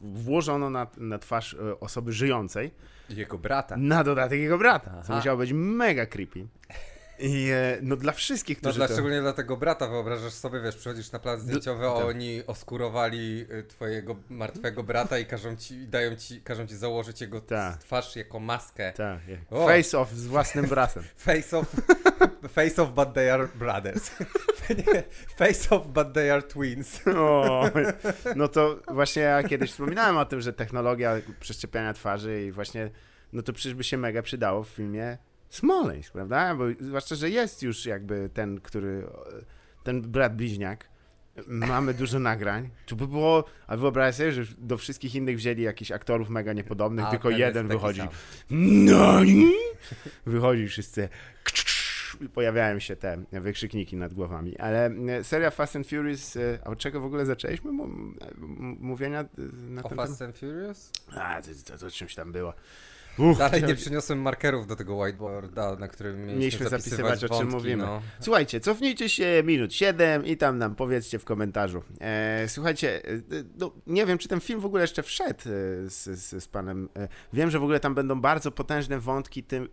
włożono 0.00 0.70
na, 0.70 0.86
na 0.96 1.18
twarz 1.18 1.56
osoby 1.80 2.12
żyjącej, 2.12 2.70
Jego 3.10 3.38
brata. 3.38 3.76
na 3.76 4.04
dodatek 4.04 4.40
jego 4.40 4.58
brata, 4.58 4.90
co 4.90 4.98
Aha. 4.98 5.16
musiało 5.16 5.38
być 5.38 5.52
mega 5.52 6.06
creepy. 6.06 6.46
I 7.18 7.50
e, 7.50 7.78
no 7.82 7.96
dla 7.96 8.12
wszystkich, 8.12 8.56
No 8.56 8.60
którzy 8.60 8.78
dla, 8.78 8.88
to... 8.88 8.92
szczególnie 8.94 9.20
dla 9.20 9.32
tego 9.32 9.56
brata, 9.56 9.88
wyobrażasz 9.88 10.32
sobie, 10.32 10.60
wiesz, 10.60 10.76
przychodzisz 10.76 11.12
na 11.12 11.18
plan 11.18 11.40
zdjęciowy, 11.40 11.86
a 11.86 11.94
tak. 11.94 12.04
oni 12.04 12.46
oskurowali 12.46 13.46
y, 13.52 13.62
twojego 13.62 14.16
martwego 14.30 14.82
brata 14.82 15.18
i 15.18 15.26
każą 15.26 15.56
ci, 15.56 15.88
dają 15.88 16.16
ci, 16.16 16.40
każą 16.40 16.66
ci 16.66 16.76
założyć 16.76 17.20
jego 17.20 17.40
Tak. 17.40 17.78
twarz 17.78 18.16
jako 18.16 18.40
maskę. 18.40 18.92
Tak, 18.92 19.18
face 19.50 19.98
off 19.98 20.12
z 20.12 20.26
własnym 20.26 20.66
bratem. 20.66 21.02
Face 21.16 21.58
off, 21.58 21.66
face 22.48 22.82
off, 22.82 22.92
but 22.94 23.14
they 23.14 23.32
are 23.32 23.48
brothers. 23.54 24.10
Face 25.38 25.76
off, 25.76 25.86
but 25.86 26.12
they 26.12 26.32
are 26.32 26.42
twins. 26.42 27.00
O, 27.16 27.70
no 28.36 28.48
to 28.48 28.80
właśnie 28.88 29.22
ja 29.22 29.42
kiedyś 29.42 29.70
wspominałem 29.70 30.16
o 30.16 30.24
tym, 30.24 30.40
że 30.40 30.52
technologia 30.52 31.16
przeszczepiania 31.40 31.92
twarzy 31.92 32.44
i 32.44 32.52
właśnie, 32.52 32.90
no 33.32 33.42
to 33.42 33.52
przecież 33.52 33.74
by 33.74 33.84
się 33.84 33.96
mega 33.96 34.22
przydało 34.22 34.62
w 34.62 34.68
filmie 34.68 35.18
Smoleńsk, 35.50 36.12
prawda? 36.12 36.54
Bo 36.54 36.64
zwłaszcza, 36.80 37.14
że 37.14 37.30
jest 37.30 37.62
już 37.62 37.86
jakby 37.86 38.30
ten, 38.34 38.60
który, 38.60 39.06
ten 39.82 40.02
brat 40.02 40.36
bliźniak, 40.36 40.88
Mamy 41.46 41.94
dużo 41.94 42.18
nagrań. 42.18 42.70
Tu 42.86 42.96
by 42.96 43.08
było, 43.08 43.44
a 43.66 43.76
wyobraź 43.76 44.14
sobie, 44.14 44.32
że 44.32 44.44
do 44.58 44.78
wszystkich 44.78 45.14
innych 45.14 45.36
wzięli 45.36 45.62
jakichś 45.62 45.90
aktorów 45.90 46.28
mega 46.28 46.52
niepodobnych, 46.52 47.04
A 47.04 47.10
tylko 47.10 47.30
jeden 47.30 47.68
wychodzi. 47.68 48.00
sam. 48.00 48.08
No 48.50 49.24
i 49.24 49.52
wychodzi 50.26 50.68
wszyscy. 50.68 51.08
Pojawiają 52.34 52.78
się 52.78 52.96
te 52.96 53.22
wykrzykniki 53.32 53.96
nad 53.96 54.14
głowami. 54.14 54.58
Ale 54.58 54.86
e, 54.86 55.24
seria 55.24 55.50
Fast 55.50 55.76
and 55.76 55.86
Furious, 55.88 56.36
e, 56.36 56.58
a 56.64 56.70
od 56.70 56.78
czego 56.78 57.00
w 57.00 57.04
ogóle 57.04 57.26
zaczęliśmy 57.26 57.70
mówienia 58.80 59.20
e, 59.20 59.26
na 59.68 59.82
O 59.82 59.88
ten 59.88 59.96
Fast 59.98 60.18
temat? 60.18 60.34
and 60.34 60.38
Furious? 60.38 60.92
A, 61.16 61.42
to, 61.42 61.48
to, 61.64 61.78
to 61.78 61.90
czymś 61.90 62.14
tam 62.14 62.32
było. 62.32 62.54
Uff, 63.18 63.38
Dalej 63.38 63.62
nie 63.62 63.74
przyniosłem 63.74 64.18
markerów 64.18 64.66
do 64.66 64.76
tego 64.76 64.96
whiteboarda, 64.96 65.76
na 65.76 65.88
którym 65.88 66.16
mieliśmy, 66.16 66.38
Mieliśmy 66.38 66.68
zapisywać, 66.68 67.24
o 67.24 67.38
czym 67.38 67.48
mówimy. 67.48 67.84
No. 67.84 68.02
Słuchajcie, 68.20 68.60
cofnijcie 68.60 69.08
się 69.08 69.42
minut 69.44 69.74
7 69.74 70.26
i 70.26 70.36
tam 70.36 70.58
nam 70.58 70.74
powiedzcie 70.74 71.18
w 71.18 71.24
komentarzu. 71.24 71.82
E, 72.00 72.44
słuchajcie, 72.48 73.04
e, 73.04 73.20
no, 73.58 73.72
nie 73.86 74.06
wiem, 74.06 74.18
czy 74.18 74.28
ten 74.28 74.40
film 74.40 74.60
w 74.60 74.66
ogóle 74.66 74.82
jeszcze 74.82 75.02
wszedł 75.02 75.40
e, 75.40 75.42
z, 75.90 76.04
z, 76.04 76.44
z 76.44 76.48
panem. 76.48 76.88
E, 76.98 77.08
wiem, 77.32 77.50
że 77.50 77.58
w 77.58 77.62
ogóle 77.62 77.80
tam 77.80 77.94
będą 77.94 78.20
bardzo 78.20 78.50
potężne 78.50 79.00
wątki 79.00 79.42
tym, 79.42 79.68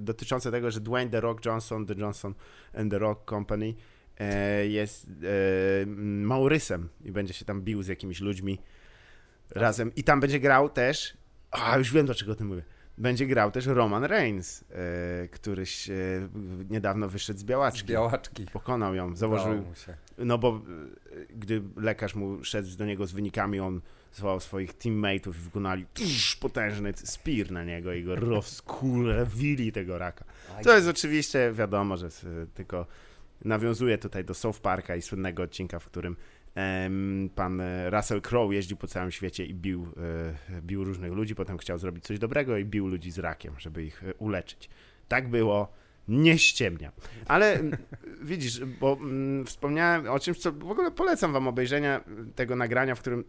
dotyczące 0.00 0.50
tego, 0.50 0.70
że 0.70 0.80
Dwayne 0.80 1.10
The 1.10 1.20
Rock 1.20 1.46
Johnson, 1.46 1.86
The 1.86 1.94
Johnson 1.94 2.34
and 2.74 2.90
The 2.90 2.98
Rock 2.98 3.30
Company 3.30 3.74
e, 4.18 4.66
jest 4.66 5.06
e, 5.06 5.86
Maurysem 5.86 6.88
i 7.04 7.12
będzie 7.12 7.34
się 7.34 7.44
tam 7.44 7.62
bił 7.62 7.82
z 7.82 7.86
jakimiś 7.86 8.20
ludźmi 8.20 8.58
razem. 9.50 9.94
I 9.94 10.04
tam 10.04 10.20
będzie 10.20 10.40
grał 10.40 10.68
też. 10.68 11.16
A, 11.50 11.78
już 11.78 11.92
wiem, 11.92 12.06
dlaczego 12.06 12.32
o 12.32 12.34
tym 12.34 12.46
mówię. 12.46 12.62
Będzie 12.98 13.26
grał 13.26 13.50
też 13.50 13.66
Roman 13.66 14.04
Reigns, 14.04 14.64
e, 14.70 15.28
któryś 15.28 15.90
niedawno 16.70 17.08
wyszedł 17.08 17.38
z 17.38 17.42
Z 17.42 17.44
białaczki. 17.44 17.92
białaczki. 17.92 18.46
Pokonał 18.52 18.94
ją, 18.94 19.16
założył. 19.16 19.64
No 20.18 20.38
bo 20.38 20.48
e, 20.48 21.26
gdy 21.36 21.62
lekarz 21.76 22.14
mu 22.14 22.44
szedł 22.44 22.76
do 22.76 22.86
niego 22.86 23.06
z 23.06 23.12
wynikami, 23.12 23.60
on 23.60 23.80
zwołał 24.12 24.40
swoich 24.40 24.74
teammateów 24.74 25.36
i 25.36 25.40
wykonali 25.40 25.86
tuż, 25.94 26.36
potężny 26.36 26.92
spear 26.96 27.50
na 27.50 27.64
niego 27.64 27.92
i 27.92 28.04
go 28.04 28.16
rozkurwili 28.34 29.72
tego 29.72 29.98
raka. 29.98 30.24
To 30.62 30.74
jest 30.76 30.88
oczywiście 30.88 31.52
wiadomo, 31.52 31.96
że 31.96 32.08
tylko 32.54 32.86
nawiązuje 33.44 33.98
tutaj 33.98 34.24
do 34.24 34.34
South 34.34 34.60
Parka 34.60 34.96
i 34.96 35.02
słynnego 35.02 35.42
odcinka, 35.42 35.78
w 35.78 35.86
którym 35.86 36.16
pan 37.34 37.60
e, 37.60 37.90
Russell 37.90 38.20
Crowe 38.20 38.54
jeździł 38.54 38.76
po 38.76 38.86
całym 38.86 39.10
świecie 39.10 39.46
i 39.46 39.54
bił, 39.54 39.88
e, 40.50 40.60
bił 40.62 40.84
różnych 40.84 41.12
ludzi, 41.12 41.34
potem 41.34 41.58
chciał 41.58 41.78
zrobić 41.78 42.04
coś 42.04 42.18
dobrego 42.18 42.56
i 42.56 42.64
bił 42.64 42.88
ludzi 42.88 43.10
z 43.10 43.18
rakiem, 43.18 43.54
żeby 43.58 43.84
ich 43.84 44.04
e, 44.04 44.14
uleczyć. 44.14 44.68
Tak 45.08 45.28
było, 45.28 45.72
nie 46.08 46.38
ściemnia. 46.38 46.92
Ale 47.26 47.60
widzisz, 48.22 48.64
bo 48.64 48.98
mm, 49.00 49.46
wspomniałem 49.46 50.08
o 50.08 50.18
czymś, 50.18 50.38
co 50.38 50.52
w 50.52 50.70
ogóle 50.70 50.90
polecam 50.90 51.32
wam 51.32 51.48
obejrzenia 51.48 52.00
tego 52.34 52.56
nagrania, 52.56 52.94
w 52.94 53.00
którym 53.00 53.24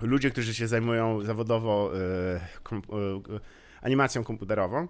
ludzie, 0.00 0.30
którzy 0.30 0.54
się 0.54 0.68
zajmują 0.68 1.24
zawodowo 1.24 1.92
e, 1.96 2.40
kom, 2.62 2.78
e, 2.78 3.40
animacją 3.82 4.24
komputerową, 4.24 4.88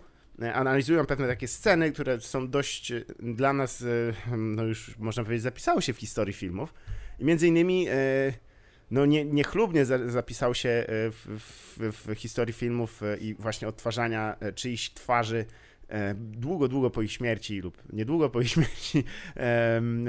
analizują 0.54 1.06
pewne 1.06 1.26
takie 1.26 1.48
sceny, 1.48 1.92
które 1.92 2.20
są 2.20 2.50
dość 2.50 2.92
dla 3.18 3.52
nas, 3.52 3.84
no 4.36 4.62
już 4.62 4.98
można 4.98 5.24
powiedzieć, 5.24 5.42
zapisały 5.42 5.82
się 5.82 5.92
w 5.92 5.98
historii 5.98 6.34
filmów. 6.34 6.74
I 7.18 7.24
między 7.24 7.46
innymi 7.48 7.88
e, 7.88 7.92
no 8.90 9.06
nie, 9.06 9.24
niechlubnie 9.24 9.84
za, 9.84 10.08
zapisał 10.08 10.54
się 10.54 10.68
e, 10.68 10.84
w, 11.10 11.26
w, 11.78 11.92
w 12.06 12.14
historii 12.14 12.54
filmów 12.54 13.02
e, 13.02 13.16
i 13.16 13.34
właśnie 13.34 13.68
odtwarzania 13.68 14.36
czyichś 14.54 14.90
twarzy 14.90 15.44
długo, 16.14 16.68
długo 16.68 16.90
po 16.90 17.02
ich 17.02 17.12
śmierci 17.12 17.60
lub 17.60 17.82
niedługo 17.92 18.30
po 18.30 18.40
ich 18.40 18.48
śmierci 18.56 19.04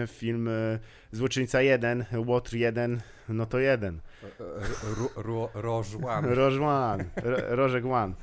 film 0.07 0.49
Złoczyńca 1.11 1.61
1, 1.61 2.05
Łotr 2.25 2.55
1, 2.55 3.01
no 3.29 3.45
to 3.45 3.59
jeden. 3.59 4.01
Ro- 4.97 5.23
ro- 5.23 5.49
Rożłam. 5.53 6.25
Roż 6.25 6.57
One, 6.59 7.05
Ro- 7.15 7.55
Rożek 7.55 7.85
One. 7.85 8.13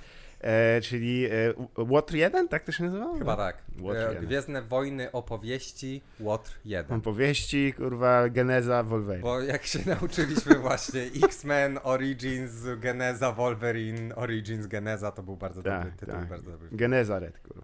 E, 0.44 0.80
czyli 0.80 1.24
e, 1.26 1.30
Łotr 1.78 2.14
1, 2.14 2.48
tak 2.48 2.64
to 2.64 2.72
się 2.72 2.84
nazywało? 2.84 3.18
Chyba 3.18 3.36
tak. 3.36 3.62
Łotr 3.80 3.98
E. 3.98 4.20
Gwiezdne 4.20 4.62
Wojny 4.62 5.12
opowieści 5.12 6.02
Łotr 6.20 6.58
1. 6.64 6.98
Opowieści, 6.98 7.72
kurwa, 7.76 8.28
geneza 8.28 8.82
Wolverine. 8.82 9.22
Bo 9.22 9.40
jak 9.40 9.66
się 9.66 9.78
nauczyliśmy 10.00 10.54
właśnie 10.54 11.02
X-Men 11.24 11.78
Origins 11.82 12.52
Geneza 12.78 13.32
Wolverine 13.32 14.16
Origins 14.16 14.66
Geneza 14.66 15.10
to 15.12 15.22
był 15.22 15.36
bardzo 15.36 15.62
Tak, 15.62 15.78
dobry 15.82 15.92
tytuł, 15.98 16.14
tak. 16.14 16.28
bardzo 16.28 16.50
dobry. 16.50 16.68
Geneza 16.72 17.18
Red, 17.18 17.38
kurwa. 17.38 17.62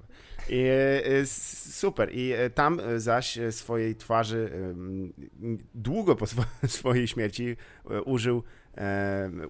I, 0.49 0.65
super. 1.73 2.09
I 2.13 2.33
tam 2.55 2.81
zaś 2.97 3.39
swojej 3.51 3.97
twarzy 3.97 4.51
długo 5.75 6.17
po 6.17 6.25
swo- 6.25 6.69
swojej 6.79 7.09
śmierci 7.09 7.57
użył, 8.05 8.43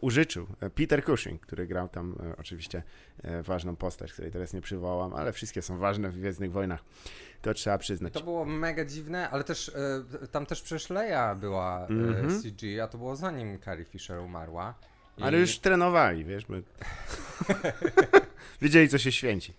użyczył 0.00 0.47
e, 0.61 0.71
Peter 0.71 1.05
Cushing, 1.05 1.41
który 1.41 1.67
grał 1.67 1.89
tam 1.89 2.17
e, 2.31 2.37
oczywiście 2.37 2.83
e, 3.23 3.43
ważną 3.43 3.77
postać, 3.77 4.12
której 4.12 4.31
teraz 4.31 4.53
nie 4.53 4.61
przywołam, 4.61 5.15
ale 5.15 5.33
wszystkie 5.33 5.62
są 5.62 5.79
ważne 5.79 6.11
w 6.11 6.19
Gwiezdnych 6.19 6.53
Wojnach. 6.53 6.85
To 7.43 7.55
trzeba 7.55 7.79
przyznać. 7.79 8.12
To 8.12 8.21
było 8.21 8.45
mega 8.45 8.85
dziwne, 8.85 9.31
ale 9.31 9.45
też 9.45 9.73
tam 10.31 10.47
też 10.47 10.62
przecież 10.62 10.91
Leia 10.91 11.35
była 11.35 11.81
e, 11.81 11.89
Mhm. 11.89 12.43
CG, 12.43 12.83
a 12.83 12.89
to 12.89 12.99
było 12.99 13.17
zanim 13.17 13.59
Carrie 13.61 13.85
Fisher 13.85 14.19
umarła. 14.19 14.75
I 15.19 15.23
Ale 15.23 15.39
już 15.39 15.59
trenowali, 15.59 16.25
wiesz, 16.25 16.49
my... 16.49 16.62
Wiedzieli, 18.62 18.89
co 18.89 18.99
się 18.99 19.12
święci. 19.12 19.55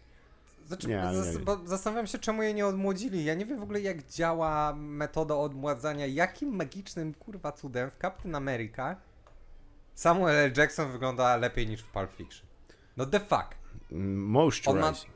Znaczy, 0.67 0.87
Nie, 0.87 0.95
nie 0.95 1.67
zastanawiam 1.67 2.07
się, 2.07 2.19
czemu 2.19 2.43
jej 2.43 2.53
nie 2.53 2.67
odmłodzili. 2.67 3.25
Ja 3.25 3.33
nie 3.33 3.45
wiem 3.45 3.59
w 3.59 3.63
ogóle, 3.63 3.81
jak 3.81 4.07
działa 4.07 4.73
metoda 4.75 5.35
odmładzania. 5.35 6.07
Jakim 6.07 6.55
magicznym, 6.55 7.13
kurwa, 7.13 7.51
cudem 7.51 7.91
w 7.91 7.97
Captain 7.97 8.35
America 8.35 8.95
Samuel 9.95 10.35
L. 10.35 10.53
Jackson 10.57 10.91
wygląda 10.91 11.37
lepiej 11.37 11.67
niż 11.67 11.81
w 11.81 11.87
Pulp 11.87 12.11
Fiction. 12.13 12.47
No 12.97 13.05
the 13.05 13.19
fuck. 13.19 13.47
Moisturizing. 13.91 15.13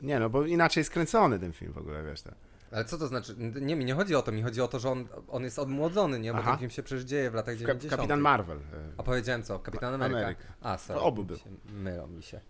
Nie 0.00 0.18
no, 0.20 0.30
bo 0.30 0.46
inaczej 0.46 0.84
skręcony 0.84 1.38
ten 1.38 1.52
film 1.52 1.72
w 1.72 1.78
ogóle, 1.78 2.02
wiesz, 2.04 2.22
tak. 2.22 2.34
Ale 2.72 2.84
co 2.84 2.98
to 2.98 3.06
znaczy? 3.06 3.34
Nie, 3.60 3.76
mi 3.76 3.84
nie 3.84 3.94
chodzi 3.94 4.14
o 4.14 4.22
to, 4.22 4.32
mi 4.32 4.42
chodzi 4.42 4.60
o 4.60 4.68
to, 4.68 4.78
że 4.78 4.90
on, 4.90 5.08
on 5.28 5.44
jest 5.44 5.58
odmłodzony, 5.58 6.20
nie? 6.20 6.32
Bo 6.32 6.38
Aha. 6.38 6.50
ten 6.50 6.58
film 6.58 6.70
się 6.70 6.82
przecież 6.82 7.04
dzieje 7.04 7.30
w 7.30 7.34
latach 7.34 7.54
Kap- 7.54 7.58
90. 7.58 7.90
Kapitan 7.96 8.20
Marvel. 8.20 8.56
e, 8.58 8.60
A 8.96 9.02
powiedziałem 9.02 9.42
co? 9.42 9.58
Kapitan 9.58 9.94
Ameryka? 9.94 10.18
Ameryka. 10.20 10.44
A, 10.60 10.78
sorry. 10.78 11.00
To 11.00 11.06
obu 11.06 11.24
był. 11.24 11.36
Mylą 11.72 12.06
mi 12.06 12.22
się. 12.22 12.40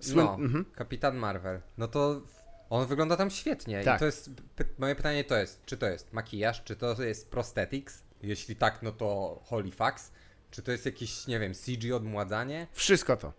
Słyn- 0.00 0.16
No, 0.16 0.34
mhm. 0.34 0.64
Kapitan 0.74 1.16
Marvel. 1.16 1.60
No 1.78 1.88
to 1.88 2.20
on 2.70 2.86
wygląda 2.86 3.16
tam 3.16 3.30
świetnie. 3.30 3.84
Tak. 3.84 3.96
I 3.96 3.98
to 3.98 4.06
jest, 4.06 4.30
moje 4.78 4.94
pytanie 4.94 5.24
to 5.24 5.36
jest, 5.36 5.64
czy 5.64 5.76
to 5.76 5.86
jest 5.86 6.12
makijaż, 6.12 6.64
czy 6.64 6.76
to 6.76 7.02
jest 7.02 7.30
prosthetics? 7.30 8.02
Jeśli 8.22 8.56
tak, 8.56 8.82
no 8.82 8.92
to 8.92 9.40
holy 9.44 9.70
fucks. 9.70 10.12
Czy 10.50 10.62
to 10.62 10.72
jest 10.72 10.86
jakieś, 10.86 11.26
nie 11.26 11.38
wiem, 11.38 11.54
CG 11.54 11.96
odmładzanie? 11.96 12.66
Wszystko 12.72 13.16
to. 13.16 13.32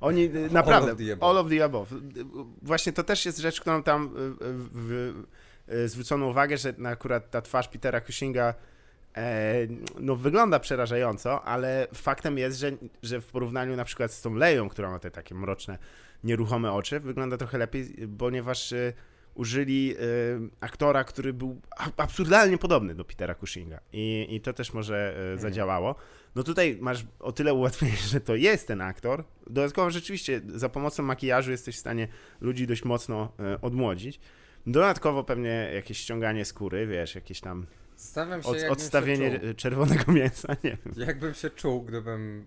Oni 0.00 0.24
y, 0.24 0.50
naprawdę. 0.50 0.92
of 0.92 0.98
the 0.98 1.12
above. 1.12 1.30
All 1.30 1.38
of 1.38 1.50
the 1.50 1.64
above. 1.64 1.94
Właśnie 2.62 2.92
to 2.92 3.04
też 3.04 3.26
jest 3.26 3.38
rzecz, 3.38 3.60
którą 3.60 3.82
tam 3.82 4.04
y, 4.04 4.08
y, 4.08 4.54
w, 4.72 5.14
y, 5.72 5.88
zwrócono 5.88 6.26
uwagę, 6.26 6.58
że 6.58 6.74
na 6.78 6.88
akurat 6.88 7.30
ta 7.30 7.42
twarz 7.42 7.68
Petera 7.68 8.00
Cushinga 8.00 8.54
e, 9.16 9.54
no, 10.00 10.16
wygląda 10.16 10.60
przerażająco, 10.60 11.44
ale 11.44 11.86
faktem 11.94 12.38
jest, 12.38 12.58
że, 12.58 12.72
że 13.02 13.20
w 13.20 13.26
porównaniu 13.26 13.76
na 13.76 13.84
przykład 13.84 14.12
z 14.12 14.22
tą 14.22 14.34
Leją, 14.34 14.68
która 14.68 14.90
ma 14.90 14.98
te 14.98 15.10
takie 15.10 15.34
mroczne, 15.34 15.78
nieruchome 16.24 16.72
oczy, 16.72 17.00
wygląda 17.00 17.36
trochę 17.36 17.58
lepiej, 17.58 18.08
ponieważ 18.18 18.72
y, 18.72 18.92
użyli 19.36 19.94
y, 19.96 20.50
aktora, 20.60 21.04
który 21.04 21.32
był 21.32 21.60
absurdalnie 21.96 22.58
podobny 22.58 22.94
do 22.94 23.04
Petera 23.04 23.34
Cushinga 23.34 23.80
i, 23.92 24.26
i 24.30 24.40
to 24.40 24.52
też 24.52 24.72
może 24.72 25.16
y, 25.34 25.38
zadziałało. 25.38 25.94
No 26.34 26.42
tutaj 26.42 26.78
masz 26.80 27.06
o 27.20 27.32
tyle 27.32 27.54
ułatwienie, 27.54 27.96
że 28.12 28.20
to 28.20 28.34
jest 28.34 28.68
ten 28.68 28.80
aktor. 28.80 29.24
Dodatkowo 29.46 29.90
rzeczywiście 29.90 30.40
za 30.54 30.68
pomocą 30.68 31.02
makijażu 31.02 31.50
jesteś 31.50 31.76
w 31.76 31.78
stanie 31.80 32.08
ludzi 32.40 32.66
dość 32.66 32.84
mocno 32.84 33.32
e, 33.38 33.60
odmłodzić. 33.60 34.20
Dodatkowo 34.66 35.24
pewnie 35.24 35.70
jakieś 35.74 35.98
ściąganie 35.98 36.44
skóry, 36.44 36.86
wiesz, 36.86 37.14
jakieś 37.14 37.40
tam 37.40 37.66
się, 38.42 38.48
od, 38.48 38.56
odstawienie 38.70 39.40
się 39.40 39.54
czerwonego 39.54 40.12
mięsa, 40.20 40.56
nie 40.64 40.70
wiem. 40.84 40.94
Jakbym 40.96 41.34
się 41.34 41.50
czuł, 41.50 41.82
gdybym 41.82 42.46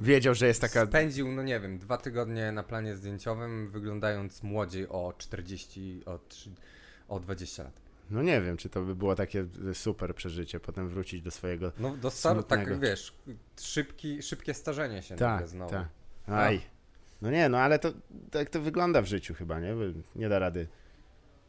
Wiedział, 0.00 0.34
że 0.34 0.46
jest 0.46 0.60
taka... 0.60 0.86
spędził, 0.86 1.32
no 1.32 1.42
nie 1.42 1.60
wiem, 1.60 1.78
dwa 1.78 1.96
tygodnie 1.96 2.52
na 2.52 2.62
planie 2.62 2.96
zdjęciowym, 2.96 3.70
wyglądając 3.70 4.42
młodziej 4.42 4.88
o 4.88 5.14
40, 5.18 6.02
o, 6.06 6.18
3, 6.28 6.50
o 7.08 7.20
20 7.20 7.62
lat. 7.62 7.80
No 8.10 8.22
nie 8.22 8.40
wiem, 8.40 8.56
czy 8.56 8.68
to 8.68 8.82
by 8.82 8.94
było 8.96 9.14
takie 9.14 9.46
super 9.74 10.14
przeżycie, 10.14 10.60
potem 10.60 10.88
wrócić 10.88 11.22
do 11.22 11.30
swojego... 11.30 11.72
No 11.78 11.96
do 11.96 12.10
staru, 12.10 12.42
tak 12.42 12.80
wiesz, 12.80 13.14
szybki, 13.60 14.22
szybkie 14.22 14.54
starzenie 14.54 15.02
się 15.02 15.16
Tak, 15.16 15.48
znowu. 15.48 15.70
tak. 15.70 15.88
Aj. 16.26 16.60
No 17.22 17.30
nie, 17.30 17.48
no 17.48 17.58
ale 17.58 17.78
to 17.78 17.92
tak 18.30 18.50
to 18.50 18.60
wygląda 18.60 19.02
w 19.02 19.06
życiu 19.06 19.34
chyba, 19.34 19.60
nie? 19.60 19.74
Nie 20.16 20.28
da 20.28 20.38
rady. 20.38 20.68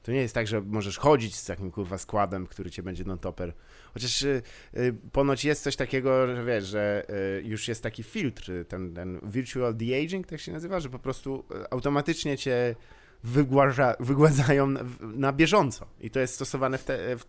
To 0.03 0.11
nie 0.11 0.21
jest 0.21 0.35
tak, 0.35 0.47
że 0.47 0.61
możesz 0.61 0.97
chodzić 0.97 1.35
z 1.35 1.45
takim 1.45 1.71
kurwa 1.71 1.97
składem, 1.97 2.47
który 2.47 2.71
cię 2.71 2.83
będzie 2.83 3.03
non-topper. 3.03 3.53
Chociaż 3.93 4.21
y, 4.21 4.41
y, 4.77 4.93
ponoć 5.11 5.45
jest 5.45 5.63
coś 5.63 5.75
takiego, 5.75 6.35
że 6.35 6.45
wiesz, 6.45 6.65
że 6.65 7.05
y, 7.39 7.41
już 7.43 7.67
jest 7.67 7.83
taki 7.83 8.03
filtr, 8.03 8.51
ten, 8.67 8.93
ten 8.93 9.19
virtual 9.23 9.75
de-aging, 9.75 10.27
tak 10.27 10.39
się 10.39 10.51
nazywa, 10.51 10.79
że 10.79 10.89
po 10.89 10.99
prostu 10.99 11.43
y, 11.51 11.69
automatycznie 11.69 12.37
cię 12.37 12.75
wygłaża, 13.23 13.95
wygładzają 13.99 14.67
na, 14.67 14.83
na 15.01 15.33
bieżąco. 15.33 15.87
I 15.99 16.09
to 16.09 16.19
jest 16.19 16.35
stosowane 16.35 16.77
w 16.77 16.83
te, 16.83 17.15
w, 17.17 17.25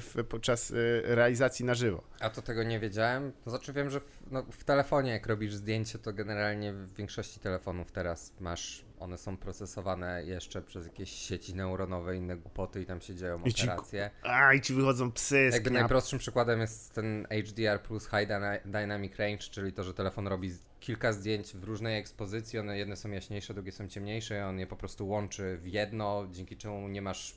w, 0.00 0.24
podczas 0.24 0.70
y, 0.70 1.02
realizacji 1.04 1.64
na 1.64 1.74
żywo. 1.74 2.02
A 2.20 2.30
to 2.30 2.42
tego 2.42 2.62
nie 2.62 2.80
wiedziałem. 2.80 3.32
To 3.44 3.50
znaczy 3.50 3.72
wiem, 3.72 3.90
że 3.90 4.00
w, 4.00 4.22
no, 4.30 4.42
w 4.50 4.64
telefonie 4.64 5.10
jak 5.10 5.26
robisz 5.26 5.54
zdjęcie, 5.54 5.98
to 5.98 6.12
generalnie 6.12 6.72
w 6.72 6.94
większości 6.96 7.40
telefonów 7.40 7.92
teraz 7.92 8.32
masz, 8.40 8.84
one 9.02 9.18
są 9.18 9.36
procesowane 9.36 10.24
jeszcze 10.24 10.62
przez 10.62 10.86
jakieś 10.86 11.10
sieci 11.10 11.54
neuronowe, 11.54 12.16
inne 12.16 12.36
głupoty 12.36 12.82
i 12.82 12.86
tam 12.86 13.00
się 13.00 13.14
dzieją 13.14 13.42
I 13.44 13.54
ci- 13.54 13.62
operacje. 13.70 14.10
A, 14.22 14.54
i 14.54 14.60
ci 14.60 14.74
wychodzą 14.74 15.12
psy 15.12 15.48
Jakby 15.52 15.70
knap... 15.70 15.80
najprostszym 15.80 16.18
przykładem 16.18 16.60
jest 16.60 16.92
ten 16.94 17.26
HDR 17.30 17.82
plus 17.82 18.04
High 18.04 18.28
Dyna- 18.28 18.58
Dynamic 18.64 19.16
Range, 19.18 19.38
czyli 19.38 19.72
to, 19.72 19.82
że 19.84 19.94
telefon 19.94 20.26
robi 20.28 20.50
kilka 20.80 21.12
zdjęć 21.12 21.52
w 21.54 21.64
różnej 21.64 21.98
ekspozycji, 21.98 22.58
one 22.58 22.78
jedne 22.78 22.96
są 22.96 23.10
jaśniejsze, 23.10 23.54
drugie 23.54 23.72
są 23.72 23.88
ciemniejsze, 23.88 24.46
on 24.46 24.58
je 24.58 24.66
po 24.66 24.76
prostu 24.76 25.08
łączy 25.08 25.58
w 25.58 25.66
jedno, 25.66 26.26
dzięki 26.32 26.56
czemu 26.56 26.88
nie 26.88 27.02
masz, 27.02 27.34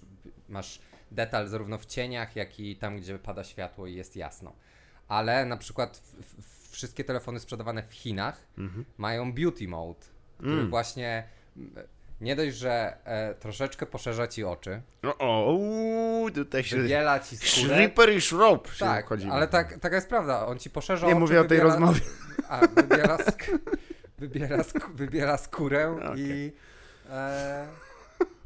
masz 0.49 0.81
detal 1.11 1.47
zarówno 1.47 1.77
w 1.77 1.85
cieniach, 1.85 2.35
jak 2.35 2.59
i 2.59 2.75
tam, 2.75 2.97
gdzie 2.97 3.19
pada 3.19 3.43
światło 3.43 3.87
i 3.87 3.95
jest 3.95 4.15
jasno. 4.15 4.53
Ale 5.07 5.45
na 5.45 5.57
przykład 5.57 5.97
w, 5.97 6.41
w, 6.41 6.71
wszystkie 6.71 7.03
telefony 7.03 7.39
sprzedawane 7.39 7.83
w 7.83 7.93
Chinach 7.93 8.47
Mhm. 8.57 8.85
mają 8.97 9.33
beauty 9.33 9.67
mode, 9.67 10.05
który 10.37 10.51
Mm. 10.53 10.69
właśnie 10.69 11.23
nie 12.21 12.35
dość, 12.35 12.55
że 12.57 12.97
e, 13.05 13.33
troszeczkę 13.35 13.85
poszerza 13.85 14.27
ci 14.27 14.43
oczy, 14.43 14.81
O, 15.03 15.17
o, 15.47 15.53
uuu, 15.53 16.31
tutaj 16.31 16.63
się... 16.63 16.77
wybiela 16.77 17.19
ci 17.19 17.37
skórę. 17.37 17.75
Shrimper 17.75 18.13
i 18.13 18.21
Shrope 18.21 18.71
się 18.71 18.85
Tak, 18.85 19.07
ale 19.31 19.47
tak, 19.47 19.77
taka 19.79 19.95
jest 19.95 20.09
prawda. 20.09 20.47
On 20.47 20.59
ci 20.59 20.69
poszerza 20.69 21.07
Nie 21.07 21.13
oczy, 21.13 21.19
mówię 21.19 21.41
o 21.41 21.43
tej 21.45 21.59
wybiera- 21.59 21.63
rozmowie. 21.63 21.99
A, 22.49 22.67
wybiera, 22.67 23.17
sk- 23.17 23.59
wybiera, 24.17 24.57
sk- 24.57 24.93
wybiera 24.95 25.37
skórę 25.37 25.91
Okej. 26.11 26.15
i, 26.19 26.51
e, 27.09 27.67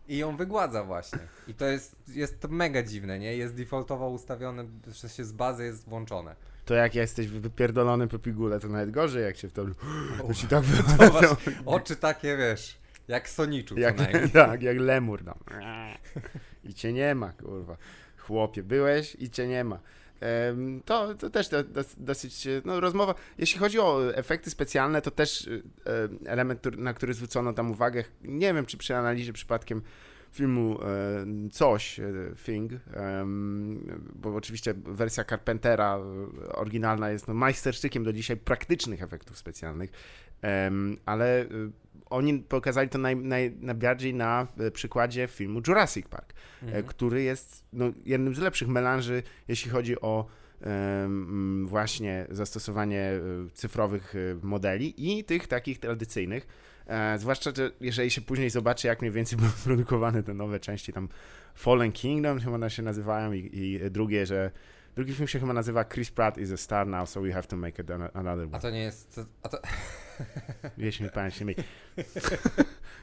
i 0.07 0.17
ją 0.17 0.37
wygładza 0.37 0.83
właśnie. 0.83 1.19
I 1.47 1.53
to 1.53 1.65
jest, 1.65 1.95
jest 2.07 2.39
to 2.39 2.47
mega 2.47 2.83
dziwne, 2.83 3.19
nie? 3.19 3.37
Jest 3.37 3.55
defaultowo 3.55 4.09
ustawione, 4.09 4.63
w 4.87 4.97
sensie 4.97 5.25
z 5.25 5.31
bazy 5.31 5.63
jest 5.63 5.89
włączone. 5.89 6.35
To 6.65 6.73
jak 6.73 6.95
jesteś 6.95 7.27
wypierdolony 7.27 8.07
po 8.07 8.19
pigule, 8.19 8.59
to 8.59 8.67
nawet 8.67 8.91
gorzej, 8.91 9.23
jak 9.23 9.37
się 9.37 9.49
w 9.49 9.53
to... 9.53 9.65
To 10.27 10.33
ci 10.33 10.47
tak 10.47 10.63
To 10.97 11.13
masz 11.13 11.25
oczy 11.65 11.95
takie, 11.95 12.37
wiesz, 12.37 12.78
jak 13.09 13.29
Soniczu 13.29 13.79
Jak, 13.79 13.97
tak, 14.33 14.61
jak 14.61 14.77
lemur 14.77 15.23
tam. 15.23 15.39
I 16.63 16.73
cię 16.73 16.93
nie 16.93 17.15
ma, 17.15 17.31
kurwa. 17.31 17.77
Chłopie, 18.17 18.63
byłeś 18.63 19.15
i 19.19 19.29
cię 19.29 19.47
nie 19.47 19.63
ma. 19.63 19.79
To, 20.85 21.15
to 21.15 21.29
też 21.29 21.49
do, 21.49 21.63
do, 21.63 21.83
dosyć, 21.97 22.47
no 22.65 22.79
rozmowa, 22.79 23.15
jeśli 23.37 23.59
chodzi 23.59 23.79
o 23.79 24.15
efekty 24.15 24.49
specjalne, 24.49 25.01
to 25.01 25.11
też 25.11 25.47
e, 25.47 26.29
element, 26.29 26.77
na 26.77 26.93
który 26.93 27.13
zwrócono 27.13 27.53
tam 27.53 27.71
uwagę, 27.71 28.03
nie 28.21 28.53
wiem, 28.53 28.65
czy 28.65 28.77
przy 28.77 28.95
analizie 28.95 29.33
przypadkiem 29.33 29.81
filmu 30.31 30.79
coś, 31.51 31.99
e, 31.99 32.13
Thing, 32.45 32.71
bo 34.15 34.35
oczywiście 34.35 34.73
wersja 34.73 35.23
Carpentera 35.23 35.97
e, 35.97 36.53
oryginalna 36.55 37.09
jest 37.09 37.27
no, 37.27 37.33
majstersztykiem 37.33 38.03
do 38.03 38.13
dzisiaj 38.13 38.37
praktycznych 38.37 39.03
efektów 39.03 39.37
specjalnych, 39.37 39.91
ale 41.05 41.41
e, 41.41 41.47
oni 42.09 42.39
pokazali 42.39 42.89
to 42.89 42.97
naj, 42.97 43.15
naj, 43.15 43.55
najbardziej 43.61 44.13
na 44.13 44.47
e, 44.59 44.71
przykładzie 44.71 45.27
filmu 45.27 45.61
Jurassic 45.67 46.07
Park, 46.07 46.33
e, 46.33 46.65
Mhm. 46.65 46.83
który 46.85 47.23
jest 47.23 47.63
no, 47.73 47.85
jednym 48.05 48.35
z 48.35 48.39
lepszych 48.39 48.67
melanży, 48.67 49.23
jeśli 49.47 49.71
chodzi 49.71 50.01
o 50.01 50.25
właśnie 51.65 52.25
zastosowanie 52.29 53.01
e, 53.01 53.19
cyfrowych 53.53 54.13
modeli 54.43 55.17
i 55.17 55.23
tych 55.23 55.47
takich 55.47 55.79
tradycyjnych. 55.79 56.47
E, 56.87 57.19
zwłaszcza, 57.19 57.51
że 57.57 57.71
jeżeli 57.81 58.11
się 58.11 58.21
później 58.21 58.49
zobaczy, 58.49 58.87
jak 58.87 59.01
mniej 59.01 59.11
więcej 59.11 59.39
były 59.39 59.51
produkowane 59.63 60.23
te 60.23 60.33
nowe 60.33 60.59
części, 60.59 60.93
tam 60.93 61.09
Fallen 61.55 61.91
Kingdom 61.91 62.39
chyba 62.39 62.55
one 62.55 62.69
się 62.69 62.83
nazywają 62.83 63.33
i, 63.33 63.49
i 63.53 63.91
drugie, 63.91 64.25
że 64.25 64.51
drugi 64.95 65.13
film 65.13 65.27
się 65.27 65.39
chyba 65.39 65.53
nazywa 65.53 65.85
Chris 65.85 66.11
Pratt 66.11 66.37
is 66.37 66.51
a 66.51 66.57
star 66.57 66.87
now, 66.87 67.09
so 67.09 67.21
we 67.21 67.31
have 67.33 67.43
to 67.47 67.55
make 67.57 67.79
it 67.79 67.91
an- 67.91 68.09
another 68.13 68.45
A 68.45 68.51
one. 68.51 68.59
to 68.59 68.69
nie 68.69 68.83
jest... 68.83 69.19
A 69.43 69.49
to, 69.49 69.57
Jeśli 70.77 71.05
mi 71.05 71.11
pamięć 71.11 71.39
nie 71.39 71.45
myli. 71.45 71.63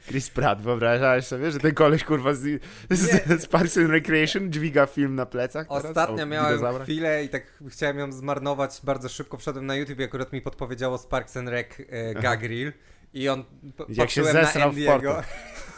Chris 0.07 0.29
Pratt, 0.29 0.61
wyobrażałeś 0.61 1.25
sobie, 1.25 1.51
że 1.51 1.59
ten 1.59 1.73
koleś 1.73 2.03
kurwa 2.03 2.33
z, 2.33 2.61
z, 2.89 3.41
z 3.41 3.47
Parks 3.47 3.77
and 3.77 3.89
Recreation 3.89 4.51
dźwiga 4.51 4.85
film 4.85 5.15
na 5.15 5.25
plecach? 5.25 5.67
teraz? 5.67 5.85
Ostatnio 5.85 6.23
O 6.23 6.25
miałem 6.25 6.47
dinozaurach? 6.57 6.83
chwilę 6.87 7.23
i 7.23 7.29
tak 7.29 7.43
chciałem 7.69 7.99
ją 7.99 8.11
zmarnować 8.11 8.79
bardzo 8.83 9.09
szybko. 9.09 9.37
Wszedłem 9.37 9.65
na 9.65 9.75
YouTube 9.75 9.99
i 9.99 10.03
akurat 10.03 10.33
mi 10.33 10.41
podpowiedziało 10.41 10.97
Sparks 10.97 11.37
and 11.37 11.49
Rec 11.49 11.67
e, 11.89 12.13
Gagril 12.13 12.73
i 13.13 13.29
on 13.29 13.43
Jak 13.79 13.87
się 13.87 13.95
patrzyłem 14.21 14.33
na 14.35 14.43
zesrał 14.45 14.69
w 14.71 14.73
Andiego. 14.73 15.21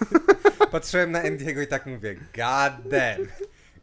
patrzyłem 0.72 1.12
na 1.12 1.22
Andiego 1.22 1.62
i 1.62 1.68
tak 1.68 1.86
mówię, 1.86 2.16
god 2.16 2.88
damn. 2.90 3.28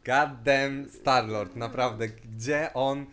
God 0.07 0.42
damn 0.42 0.88
Starlord, 0.90 1.57
naprawdę, 1.57 2.09
gdzie 2.09 2.71
on, 2.75 3.07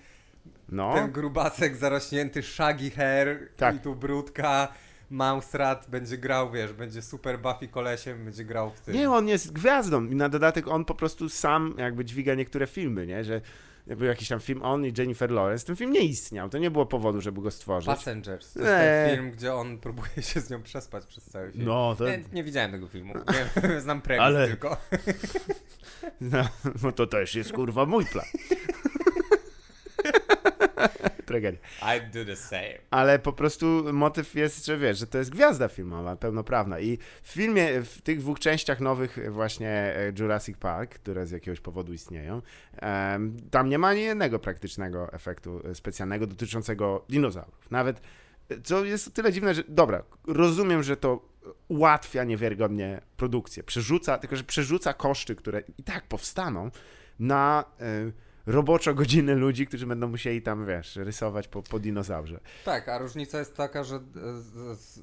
No, 0.70 0.94
ten 0.94 1.12
grubasek 1.12 1.76
zarośnięty, 1.76 2.44
shaggy 2.44 2.92
hair 2.92 3.50
Tak. 3.58 3.76
i 3.76 3.80
tu 3.80 3.96
brudka, 3.96 4.68
Mausrat 5.10 5.90
będzie 5.90 6.18
grał, 6.18 6.52
wiesz, 6.52 6.74
będzie 6.74 7.02
super 7.02 7.40
Buffy 7.40 7.68
kolesiem, 7.68 8.26
będzie 8.26 8.46
grał 8.46 8.72
w 8.72 8.80
tym. 8.80 8.94
nie, 8.94 9.12
on 9.12 9.28
jest 9.28 9.54
gwiazdą 9.54 10.06
i 10.06 10.16
na 10.16 10.30
dodatek 10.30 10.68
on 10.68 10.86
po 10.86 10.96
prostu 10.96 11.30
sam 11.30 11.76
jakby 11.78 12.06
dźwiga 12.06 12.36
niektóre 12.36 12.68
filmy, 12.68 13.08
nie, 13.08 13.24
że 13.24 13.42
był 13.88 14.08
jakiś 14.08 14.28
tam 14.28 14.40
film 14.40 14.62
on 14.64 14.86
i 14.86 14.94
Jennifer 14.98 15.32
Lawrence, 15.32 15.66
ten 15.66 15.76
film 15.76 15.92
nie 15.92 16.00
istniał, 16.00 16.50
to 16.50 16.58
nie 16.58 16.72
było 16.72 16.86
powodu, 16.86 17.22
żeby 17.22 17.42
go 17.42 17.52
stworzyć. 17.52 17.88
Passengers, 17.88 18.54
to 18.54 18.60
jest 18.60 18.72
Eee. 18.72 19.08
ten 19.10 19.16
film, 19.18 19.32
gdzie 19.32 19.54
on 19.54 19.78
próbuje 19.78 20.22
się 20.22 20.40
z 20.42 20.50
nią 20.50 20.62
przespać 20.64 21.06
przez 21.06 21.24
cały 21.26 21.52
film. 21.52 21.66
No, 21.66 21.96
to, 21.98 22.08
Nie, 22.10 22.24
nie 22.34 22.44
widziałem 22.44 22.72
tego 22.72 22.88
filmu. 22.88 23.14
Nie, 23.64 23.80
znam 23.86 24.02
premis 24.02 24.24
Ale- 24.26 24.48
tylko. 24.48 24.78
no, 26.22 26.50
no 26.84 26.92
to 26.92 27.08
też 27.08 27.36
jest 27.36 27.54
kurwa 27.54 27.86
mój 27.86 28.06
plan. 28.06 28.26
Tragedia. 31.26 31.60
I 31.82 32.12
do 32.12 32.26
the 32.26 32.36
same. 32.36 32.78
ale 32.92 33.20
po 33.20 33.34
prostu 33.34 33.84
motyw 33.94 34.36
jest, 34.36 34.66
że 34.66 34.78
wiesz, 34.78 34.98
że 34.98 35.08
to 35.08 35.18
jest 35.18 35.30
gwiazda 35.30 35.68
filmowa, 35.68 36.16
pełnoprawna. 36.16 36.80
I 36.80 36.98
w 37.24 37.28
filmie, 37.28 37.82
w 37.82 38.02
tych 38.02 38.20
dwóch 38.20 38.40
częściach 38.40 38.80
nowych 38.80 39.32
właśnie 39.32 39.70
e, 39.70 40.14
Jurassic 40.20 40.58
Park, 40.58 40.94
które 40.94 41.28
z 41.28 41.32
jakiegoś 41.32 41.60
powodu 41.60 41.94
istnieją, 41.94 42.42
tam 43.52 43.70
nie 43.70 43.78
ma 43.78 43.88
ani 43.88 44.02
jednego 44.02 44.40
praktycznego 44.40 45.14
efektu 45.14 45.62
e, 45.68 45.76
specjalnego 45.76 46.28
dotyczącego 46.28 47.06
dinozaurów. 47.10 47.72
Nawet, 47.72 48.02
co 48.64 48.86
jest 48.86 49.08
o 49.08 49.12
tyle 49.12 49.32
dziwne, 49.32 49.54
że 49.56 49.64
dobra, 49.68 50.04
rozumiem, 50.28 50.84
że 50.84 50.98
to 50.98 51.30
ułatwia 51.68 52.24
niewiarygodnie 52.24 53.02
produkcję, 53.18 53.64
przerzuca, 53.64 54.18
tylko 54.18 54.36
że 54.36 54.44
przerzuca 54.44 54.94
koszty, 54.94 55.36
które 55.36 55.64
i 55.78 55.84
tak 55.84 56.08
powstaną 56.08 56.72
na... 57.20 57.66
e, 57.82 58.12
Roboczo 58.46 58.94
godziny 58.94 59.36
ludzi, 59.36 59.68
którzy 59.68 59.88
będą 59.88 60.08
musieli 60.08 60.42
tam, 60.42 60.66
wiesz, 60.66 60.96
rysować 60.96 61.48
po, 61.48 61.64
po 61.64 61.80
dinozaurze. 61.80 62.40
Tak, 62.66 62.90
a 62.90 62.98
różnica 62.98 63.40
jest 63.40 63.56
taka, 63.56 63.84
że 63.84 63.96
e, 63.96 64.00
z, 64.42 64.80
z, 64.80 65.00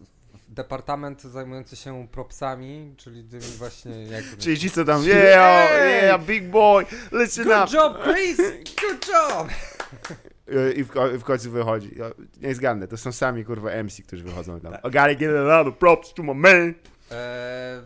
departament 0.48 1.22
zajmujący 1.22 1.76
się 1.76 2.08
propsami, 2.08 2.94
czyli 2.96 3.24
tymi 3.24 3.42
właśnie 3.42 4.04
jak... 4.04 4.24
Czyli 4.38 4.58
ci 4.58 4.70
co 4.70 4.84
tam, 4.84 5.04
yeah, 5.04 5.70
yeah, 6.02 6.24
big 6.24 6.50
boy, 6.50 6.86
listen 7.12 7.44
Good 7.44 7.56
up. 7.68 7.76
job, 7.76 8.02
Chris! 8.02 8.36
Good 8.80 9.08
job! 9.08 9.48
I 10.76 10.84
w, 10.84 10.88
ko- 10.88 11.18
w 11.18 11.24
końcu 11.24 11.50
wychodzi. 11.50 11.94
Nie 12.40 12.54
zgadnę, 12.54 12.88
to 12.88 12.96
są 12.96 13.12
sami 13.12 13.44
kurwa 13.44 13.70
MC, 13.82 14.02
którzy 14.02 14.24
wychodzą 14.24 14.60
tam. 14.60 14.72
Tak. 14.72 14.80
I 14.80 14.84
gotta 14.84 15.14
give 15.14 15.28
a 15.30 15.32
lot 15.40 15.66
of 15.66 15.76
props 15.76 16.14
to 16.14 16.22
my 16.22 16.34
man. 16.34 16.74
E, 17.10 17.82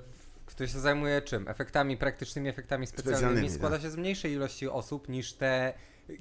który 0.46 0.68
się 0.68 0.78
zajmuje 0.80 1.22
czym? 1.22 1.48
Efektami, 1.48 1.96
praktycznymi 1.96 2.48
efektami 2.48 2.86
specjalnymi. 2.86 3.18
Specjalnymi, 3.20 3.50
Składa 3.50 3.76
tak. 3.76 3.82
się 3.82 3.90
z 3.90 3.96
mniejszej 3.96 4.32
ilości 4.32 4.68
osób 4.68 5.08
niż 5.08 5.32
te 5.32 5.72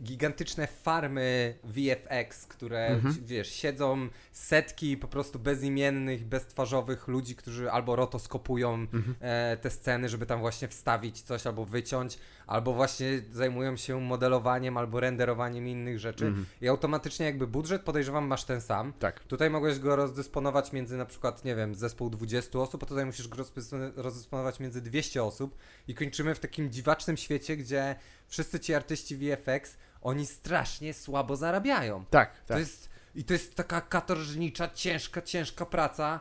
gigantyczne 0.01 0.67
farmy 0.67 1.55
VFX, 1.63 2.45
które, 2.47 2.87
Mhm. 2.87 3.15
wiesz, 3.25 3.49
siedzą 3.53 4.09
setki 4.31 4.97
po 4.97 5.07
prostu 5.07 5.39
bezimiennych, 5.39 6.25
beztwarzowych 6.25 7.07
ludzi, 7.07 7.35
którzy 7.35 7.71
albo 7.71 7.95
rotoskopują 7.95 8.73
Mhm. 8.73 9.15
e, 9.21 9.57
te 9.57 9.69
sceny, 9.69 10.09
żeby 10.09 10.25
tam 10.25 10.39
właśnie 10.39 10.67
wstawić 10.67 11.21
coś 11.21 11.47
albo 11.47 11.65
wyciąć, 11.65 12.17
albo 12.47 12.73
właśnie 12.73 13.07
zajmują 13.31 13.77
się 13.77 14.01
modelowaniem 14.01 14.77
albo 14.77 14.99
renderowaniem 14.99 15.67
innych 15.67 15.99
rzeczy 15.99 16.25
Mhm. 16.25 16.45
i 16.61 16.67
automatycznie 16.67 17.25
jakby 17.25 17.47
budżet 17.47 17.81
podejrzewam 17.81 18.27
masz 18.27 18.43
ten 18.43 18.61
sam. 18.61 18.93
Tak. 18.99 19.19
Tutaj 19.23 19.49
mogłeś 19.49 19.79
go 19.79 19.95
rozdysponować 19.95 20.73
między 20.73 20.97
na 20.97 21.05
przykład, 21.05 21.45
nie 21.45 21.55
wiem, 21.55 21.75
zespół 21.75 22.09
20 22.09 22.59
osób, 22.59 22.83
a 22.83 22.85
tutaj 22.85 23.05
musisz 23.05 23.27
go 23.27 23.37
rozdyspono- 23.37 23.91
rozdysponować 23.95 24.59
między 24.59 24.81
200 24.81 25.23
osób 25.23 25.57
i 25.87 25.95
kończymy 25.95 26.35
w 26.35 26.39
takim 26.39 26.71
dziwacznym 26.71 27.17
świecie, 27.17 27.57
gdzie 27.57 27.95
wszyscy 28.27 28.59
ci 28.59 28.73
artyści 28.73 29.17
VFX, 29.17 29.77
oni 30.01 30.25
strasznie 30.25 30.93
słabo 30.93 31.35
zarabiają. 31.35 32.05
Tak, 32.09 32.33
To 32.41 32.47
tak, 32.47 32.59
jest, 32.59 32.89
I 33.15 33.23
to 33.23 33.33
jest 33.33 33.55
taka 33.55 33.81
katorżnicza, 33.81 34.67
ciężka, 34.67 35.21
ciężka 35.21 35.65
praca. 35.65 36.19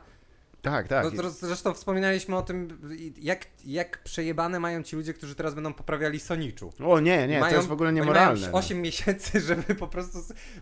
tak, 0.62 0.88
tak. 0.88 1.04
No, 1.14 1.22
to 1.22 1.30
zresztą 1.30 1.74
wspominaliśmy 1.74 2.36
o 2.36 2.42
tym, 2.42 2.78
jak, 3.18 3.46
jak 3.64 4.02
przejebane 4.02 4.60
mają 4.60 4.82
ci 4.82 4.96
ludzie, 4.96 5.14
którzy 5.14 5.34
teraz 5.34 5.54
będą 5.54 5.74
poprawiali 5.74 6.20
Soniczu. 6.20 6.72
O 6.86 7.00
nie, 7.00 7.28
nie, 7.28 7.40
Mają- 7.40 7.50
to 7.50 7.56
jest 7.56 7.68
w 7.68 7.72
ogóle 7.72 7.92
niemoralne. 7.92 8.40
Mają 8.40 8.52
no. 8.52 8.58
8 8.58 8.80
miesięcy, 8.82 9.40
żeby 9.48 9.74
po 9.74 9.88
prostu 9.88 10.18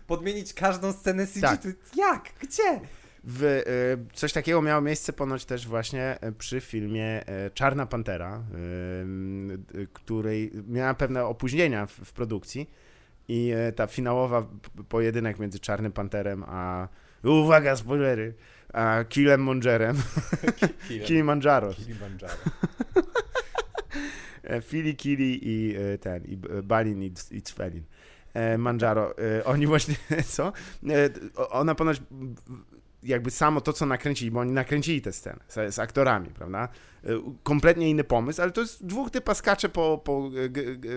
podmienić 0.07 0.53
każdą 0.53 0.93
scenę 0.93 1.27
CG. 1.27 1.41
Tak. 1.41 1.61
To 1.63 1.69
Jak? 1.95 2.23
Gdzie? 2.39 2.79
W, 3.23 3.43
e, 3.43 3.63
coś 4.13 4.33
takiego 4.33 4.61
miało 4.61 4.81
miejsce 4.81 5.13
ponoć 5.13 5.45
też 5.45 5.67
właśnie 5.67 6.17
e, 6.21 6.31
przy 6.31 6.61
filmie 6.61 7.27
e, 7.27 7.51
Czarna 7.51 7.85
Pantera, 7.85 8.43
m, 8.53 9.63
e, 9.75 9.87
której 9.93 10.51
miała 10.67 10.93
pewne 10.93 11.25
opóźnienia 11.25 11.85
w, 11.85 11.91
w 11.91 12.13
produkcji 12.13 12.69
i 13.27 13.51
e, 13.55 13.71
ta 13.71 13.87
finałowa 13.87 14.47
pojedynek 14.89 15.39
między 15.39 15.59
Czarnym 15.59 15.91
Panterem 15.91 16.43
a 16.47 16.87
uwaga, 17.23 17.75
spoilery, 17.75 18.33
a 18.73 19.03
Killem 19.09 19.43
Mongerem, 19.43 19.97
Kilimandżaro. 21.07 21.73
E, 24.43 24.61
Fili, 24.61 24.95
Kili 24.95 25.39
i 25.43 25.75
ten, 26.01 26.25
i 26.25 26.37
Balin 26.63 27.03
i, 27.03 27.13
i 27.31 27.41
Cvelin. 27.41 27.83
E, 28.33 28.57
Manjaro. 28.57 29.15
Oni 29.45 29.67
właśnie, 29.67 29.95
co? 30.25 30.53
Ona 31.49 31.75
ponoć 31.75 32.01
jakby 33.03 33.31
samo 33.31 33.61
to, 33.61 33.73
co 33.73 33.85
nakręcili, 33.85 34.31
bo 34.31 34.39
oni 34.39 34.51
nakręcili 34.51 35.01
tę 35.01 35.13
scenę 35.13 35.39
z, 35.47 35.75
z 35.75 35.79
aktorami, 35.79 36.29
prawda? 36.29 36.69
E, 37.03 37.07
Kompletnie 37.43 37.89
inny 37.89 38.03
pomysł, 38.03 38.41
ale 38.41 38.51
to 38.51 38.61
jest 38.61 38.85
dwóch 38.85 39.11
typa 39.11 39.33
skacze 39.33 39.69
po, 39.69 40.01
po 40.03 40.29
g, 40.29 40.49
g, 40.49 40.89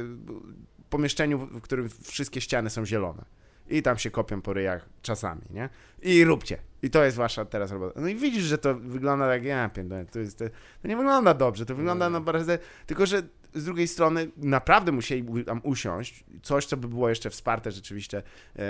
pomieszczeniu, 0.90 1.38
w 1.38 1.60
którym 1.60 1.88
wszystkie 2.02 2.40
ściany 2.40 2.70
są 2.70 2.86
zielone. 2.86 3.24
I 3.68 3.82
tam 3.82 3.98
się 3.98 4.10
kopią 4.10 4.42
po 4.42 4.52
ryjach 4.52 4.88
czasami, 5.02 5.42
nie? 5.50 5.68
I 6.02 6.24
róbcie. 6.24 6.58
I 6.82 6.90
to 6.90 7.04
jest 7.04 7.16
wasza 7.16 7.44
teraz 7.44 7.70
robota. 7.70 8.00
No 8.00 8.08
i 8.08 8.14
widzisz, 8.14 8.44
że 8.44 8.58
to 8.58 8.74
wygląda 8.74 9.28
tak, 9.28 9.44
ja 9.44 9.68
pierdolę, 9.68 10.06
to 10.06 10.18
jest, 10.18 10.38
to, 10.38 10.44
to 10.82 10.88
nie 10.88 10.96
wygląda 10.96 11.34
dobrze, 11.34 11.66
to 11.66 11.74
wygląda 11.74 12.10
no 12.10 12.20
bardzo, 12.20 12.52
tylko 12.86 13.06
że 13.06 13.22
z 13.54 13.64
drugiej 13.64 13.88
strony 13.88 14.30
naprawdę 14.36 14.92
musieli 14.92 15.44
tam 15.44 15.60
usiąść, 15.62 16.24
coś, 16.42 16.66
co 16.66 16.76
by 16.76 16.88
było 16.88 17.08
jeszcze 17.08 17.30
wsparte 17.30 17.72
rzeczywiście 17.72 18.18
e, 18.18 18.62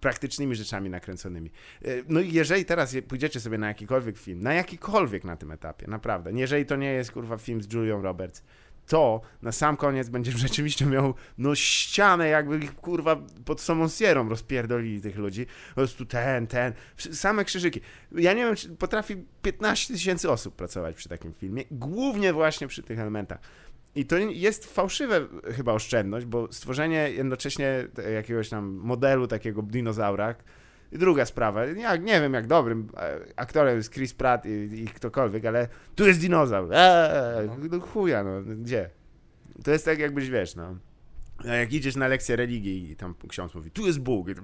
praktycznymi 0.00 0.54
rzeczami 0.54 0.90
nakręconymi. 0.90 1.50
E, 1.84 1.88
no 2.08 2.20
i 2.20 2.32
jeżeli 2.32 2.64
teraz 2.64 2.96
pójdziecie 3.08 3.40
sobie 3.40 3.58
na 3.58 3.68
jakikolwiek 3.68 4.18
film, 4.18 4.42
na 4.42 4.54
jakikolwiek 4.54 5.24
na 5.24 5.36
tym 5.36 5.50
etapie, 5.50 5.86
naprawdę, 5.88 6.32
jeżeli 6.32 6.66
to 6.66 6.76
nie 6.76 6.92
jest 6.92 7.12
kurwa 7.12 7.38
film 7.38 7.62
z 7.62 7.72
Julią 7.72 8.02
Roberts, 8.02 8.42
to 8.86 9.20
na 9.42 9.52
sam 9.52 9.76
koniec 9.76 10.08
będziesz 10.08 10.34
rzeczywiście 10.48 10.86
miał 10.86 11.14
no 11.38 11.54
ścianę, 11.54 12.28
jakby 12.28 12.58
ich 12.58 12.76
kurwa 12.76 13.16
pod 13.44 13.60
samą 13.60 13.88
sierą 13.88 14.28
rozpierdolili 14.28 15.00
tych 15.00 15.16
ludzi. 15.16 15.46
Po 15.68 15.74
prostu 15.74 16.06
ten, 16.06 16.46
ten, 16.46 16.72
same 16.96 17.44
krzyżyki. 17.44 17.80
Ja 18.12 18.32
nie 18.32 18.44
wiem, 18.44 18.56
czy 18.56 18.68
potrafi 18.68 19.16
15 19.42 19.94
tysięcy 19.94 20.30
osób 20.30 20.56
pracować 20.56 20.96
przy 20.96 21.08
takim 21.08 21.32
filmie, 21.32 21.64
głównie 21.70 22.32
właśnie 22.32 22.66
przy 22.66 22.82
tych 22.82 22.98
elementach. 22.98 23.38
I 23.94 24.06
to 24.06 24.18
jest 24.18 24.74
fałszywe 24.74 25.26
chyba 25.56 25.72
oszczędność, 25.72 26.26
bo 26.26 26.52
stworzenie 26.52 27.10
jednocześnie 27.10 27.88
jakiegoś 28.14 28.48
tam 28.48 28.64
modelu 28.64 29.26
takiego 29.26 29.62
dinozaura. 29.62 30.34
Druga 30.92 31.24
sprawa, 31.24 31.64
ja 31.64 31.96
nie 31.96 32.20
wiem 32.20 32.34
jak 32.34 32.46
dobrym 32.46 32.88
e, 32.96 33.20
aktorem 33.36 33.76
jest 33.76 33.94
Chris 33.94 34.14
Pratt 34.14 34.46
i, 34.46 34.82
i 34.82 34.86
ktokolwiek, 34.86 35.44
ale 35.44 35.68
tu 35.94 36.06
jest 36.06 36.20
dinozaur. 36.20 36.68
Eee, 36.72 37.50
no 37.70 37.80
chuja, 37.80 38.24
no, 38.24 38.42
gdzie? 38.42 38.90
To 39.64 39.70
jest 39.70 39.84
tak 39.84 39.98
jakbyś, 39.98 40.30
wiesz, 40.30 40.56
no. 40.56 40.76
Jak 41.44 41.72
idziesz 41.72 41.96
na 41.96 42.08
lekcję 42.08 42.36
religii 42.36 42.90
i 42.90 42.96
tam 42.96 43.14
ksiądz 43.28 43.54
mówi, 43.54 43.70
tu 43.70 43.86
jest 43.86 44.00
Bóg, 44.00 44.28
to, 44.34 44.42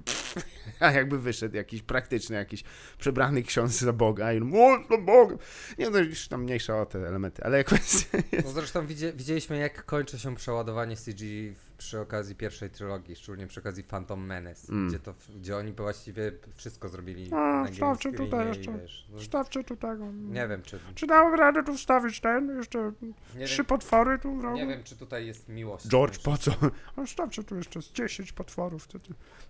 a 0.86 0.92
jakby 0.92 1.18
wyszedł 1.18 1.56
jakiś 1.56 1.82
praktyczny, 1.82 2.36
jakiś 2.36 2.64
przebrany 2.98 3.42
ksiądz 3.42 3.78
za 3.78 3.92
Boga 3.92 4.32
i 4.32 4.40
on, 4.40 4.54
o, 4.54 4.78
to 4.88 4.98
Bogiem. 4.98 5.38
Nie, 5.78 5.90
no 5.90 5.98
już 5.98 6.28
tam 6.28 6.42
mniejsza 6.42 6.80
o 6.80 6.86
te 6.86 6.98
elementy, 7.08 7.44
ale 7.44 7.64
jest... 7.72 8.12
No 8.44 8.50
zresztą 8.50 8.86
widzie, 8.86 9.12
widzieliśmy, 9.12 9.58
jak 9.58 9.84
kończy 9.84 10.18
się 10.18 10.36
przeładowanie 10.36 10.96
CG 10.96 11.24
w, 11.54 11.69
przy 11.80 12.00
okazji 12.00 12.34
pierwszej 12.36 12.70
trylogii, 12.70 13.16
szczególnie 13.16 13.46
przy 13.46 13.60
okazji 13.60 13.84
Phantom 13.84 14.26
Menace, 14.26 14.72
Mm. 14.72 14.88
gdzie, 14.88 14.98
to, 14.98 15.14
gdzie 15.36 15.56
oni 15.56 15.72
właściwie 15.72 16.32
wszystko 16.56 16.88
zrobili 16.88 17.32
A, 17.32 17.62
na 17.62 17.70
wstawcie 17.70 18.12
tutaj 18.12 18.48
jeszcze. 18.48 18.78
wiesz, 18.78 19.06
no, 19.12 19.18
Wstawcie 19.18 19.64
tu 19.64 19.76
tego. 19.76 20.06
Nie 20.12 20.48
wiem, 20.48 20.62
czy, 20.62 20.78
Czy 20.94 21.06
dałoby 21.06 21.36
radę 21.36 21.62
tu 21.64 21.74
wstawić 21.74 22.20
ten? 22.20 22.56
Jeszcze 22.56 22.92
nie 23.36 23.46
trzy 23.46 23.56
wiem, 23.56 23.66
potwory 23.66 24.18
tu 24.18 24.40
rogu? 24.42 24.56
nie 24.56 24.66
wiem, 24.66 24.82
czy 24.84 24.96
tutaj 24.96 25.26
jest 25.26 25.48
miłość. 25.48 25.88
George, 25.88 26.18
po 26.18 26.36
co? 26.38 26.50
A 26.96 27.04
Wstawcie 27.04 27.44
tu 27.44 27.56
jeszcze 27.56 27.82
z 27.82 27.92
10 27.92 28.32
potworów. 28.32 28.88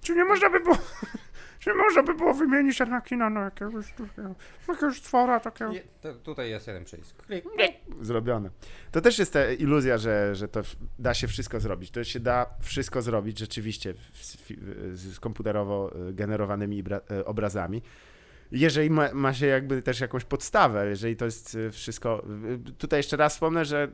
Czy 0.01 0.15
nie 0.15 0.25
można 0.25 0.51
by 0.51 0.61
było... 0.61 0.77
Czy 1.61 1.75
można 1.75 2.03
by 2.03 2.15
było 2.15 2.35
wymienić 2.35 2.81
Anakina 2.81 3.31
na 3.31 3.41
jakiegoś, 3.41 3.93
takiego- 3.93 4.35
jakiegoś 4.69 4.97
stwora 4.97 5.41
takiego? 5.41 5.73
Nie, 5.73 5.83
to, 6.01 6.15
tutaj 6.15 6.51
jest 6.51 6.67
jeden 6.67 6.85
przycisk. 6.85 7.23
Zrobione. 8.01 8.51
To 8.93 9.01
też 9.01 9.19
jest 9.19 9.33
ta 9.33 9.53
iluzja, 9.53 9.99
że, 9.99 10.35
że 10.35 10.49
to 10.49 10.61
da 10.99 11.15
się 11.15 11.29
wszystko 11.29 11.61
zrobić. 11.61 11.91
To 11.91 12.05
się 12.05 12.21
da 12.21 12.47
wszystko 12.63 13.03
zrobić 13.03 13.39
rzeczywiście 13.39 13.95
z, 14.93 15.21
komputerowo 15.21 15.93
y, 16.09 16.13
generowanymi 16.13 16.85
y, 17.11 17.25
obrazami. 17.25 17.83
Jeżeli 18.53 18.91
ma, 18.91 19.09
ma 19.13 19.35
się 19.35 19.47
jakby 19.47 19.83
też 19.83 20.01
jakąś 20.01 20.25
podstawę, 20.25 20.89
jeżeli 20.89 21.17
to 21.17 21.25
jest 21.25 21.55
y, 21.55 21.71
wszystko. 21.71 22.25
Tutaj 22.79 22.99
jeszcze 22.99 23.17
raz 23.17 23.33
wspomnę, 23.35 23.65
że 23.65 23.89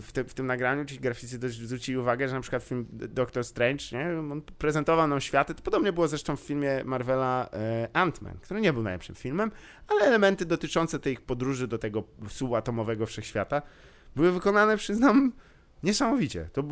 w, 0.00 0.12
tym 0.12 0.28
w 0.28 0.34
tym 0.34 0.46
nagraniu 0.46 0.84
ci 0.84 1.00
graficy 1.00 1.38
dość 1.38 1.58
zwrócili 1.58 1.98
uwagę, 1.98 2.28
że 2.28 2.34
na 2.34 2.40
przykład 2.40 2.62
film 2.62 2.86
Doctor 2.90 3.44
Strange, 3.44 3.84
nie? 3.92 4.18
on 4.32 4.42
prezentował 4.42 5.08
nam 5.08 5.20
światy. 5.20 5.54
To 5.54 5.62
podobnie 5.62 5.92
było 5.92 6.08
zresztą 6.08 6.36
w 6.36 6.40
filmie 6.40 6.82
Marvela 6.84 7.48
y, 7.84 7.92
Ant-Man, 7.92 8.34
który 8.40 8.60
nie 8.60 8.72
był 8.72 8.82
najlepszym 8.82 9.14
filmem, 9.14 9.50
ale 9.88 10.00
elementy 10.00 10.46
dotyczące 10.46 10.98
tej 10.98 11.16
podróży 11.16 11.68
do 11.68 11.78
tego 11.78 12.04
subatomowego 12.28 13.06
wszechświata 13.06 13.62
były 14.16 14.32
wykonane, 14.32 14.76
przyznam, 14.76 15.32
niesamowicie. 15.82 16.48
To 16.52 16.64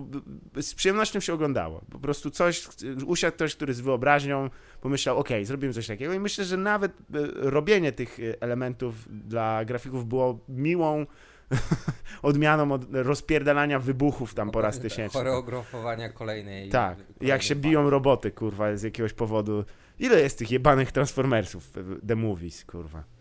z 0.61 0.75
przyjemnością 0.75 1.21
się 1.21 1.35
oglądało. 1.35 1.85
Po 1.91 1.99
prostu 1.99 2.31
coś, 2.31 2.69
usiadł 3.07 3.37
ktoś, 3.37 3.55
który 3.57 3.75
z 3.75 3.81
wyobraźnią 3.81 4.51
pomyślał, 4.81 5.19
ok, 5.19 5.29
zrobimy 5.43 5.73
coś 5.73 5.87
takiego 5.87 6.13
i 6.13 6.19
myślę, 6.19 6.45
że 6.45 6.57
nawet 6.57 6.93
e, 6.93 6.95
robienie 7.35 7.93
tych 7.93 8.21
e, 8.21 8.43
elementów 8.43 8.95
dla 9.29 9.65
grafików 9.65 10.09
było 10.09 10.39
miłą 10.49 11.07
odmianą 12.23 12.73
od 12.73 12.83
rozpierdalania 12.93 13.79
wybuchów 13.79 14.35
tam 14.35 14.51
po 14.51 14.61
raz 14.61 14.81
tysięczny. 14.81 15.21
Choreografowania 15.21 16.09
kolejnej. 16.09 16.69
Tak, 16.69 16.99
jak 16.99 17.07
kolejnej 17.09 17.43
się 17.43 17.55
fali. 17.55 17.61
biją 17.61 17.91
roboty, 17.91 18.31
kurwa, 18.31 18.77
z 18.77 18.83
jakiegoś 18.83 19.13
powodu. 19.13 19.65
Ile 19.99 20.21
jest 20.21 20.39
tych 20.39 20.51
jebanych 20.51 20.93
Transformersów, 20.93 21.73
The 22.09 22.17
Movies, 22.17 22.65
kurwa. 22.65 23.14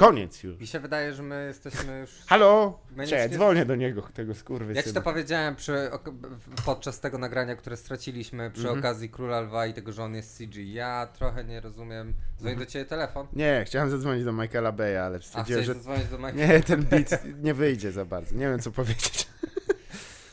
Koniec 0.00 0.42
już. 0.42 0.60
Mi 0.60 0.66
się 0.66 0.80
wydaje, 0.80 1.14
że 1.14 1.22
my 1.22 1.44
jesteśmy 1.46 1.98
już. 2.00 2.10
Halo? 2.26 2.78
My 2.96 3.06
Cześć, 3.06 3.30
nie- 3.30 3.36
dzwonię 3.36 3.64
do 3.64 3.76
niego, 3.76 4.02
tego 4.02 4.34
skurwy 4.34 4.74
Jak 4.74 4.84
ci 4.86 4.92
to 4.92 5.02
powiedziałem 5.02 5.56
przy, 5.56 5.90
podczas 6.64 7.00
tego 7.00 7.18
nagrania, 7.18 7.56
które 7.56 7.76
straciliśmy 7.76 8.50
przy 8.50 8.60
Mhm. 8.62 8.78
okazji 8.78 9.10
Króla 9.10 9.40
Lwa 9.40 9.66
i 9.66 9.74
tego, 9.74 9.92
że 9.92 10.02
on 10.04 10.14
jest 10.14 10.36
CG, 10.38 10.64
ja 10.64 11.08
trochę 11.14 11.44
nie 11.44 11.60
rozumiem. 11.60 12.14
Dzwoni 12.38 12.50
Mhm. 12.52 12.58
do 12.58 12.72
ciebie 12.72 12.84
telefon? 12.84 13.26
Nie, 13.32 13.62
chciałem 13.66 13.90
zadzwonić 13.90 14.24
do 14.24 14.32
Michaela 14.32 14.72
Beya, 14.72 14.96
ale 15.06 15.18
chciałeś 15.18 15.66
że 15.66 15.74
zadzwonić 15.74 16.06
do 16.08 16.18
Mike'a? 16.18 16.34
nie, 16.34 16.60
ten 16.60 16.82
beat 16.82 17.10
nie 17.42 17.54
wyjdzie 17.54 17.92
za 17.92 18.04
bardzo. 18.04 18.34
Nie 18.34 18.48
wiem, 18.48 18.58
co 18.60 18.70
powiedzieć. 18.70 19.28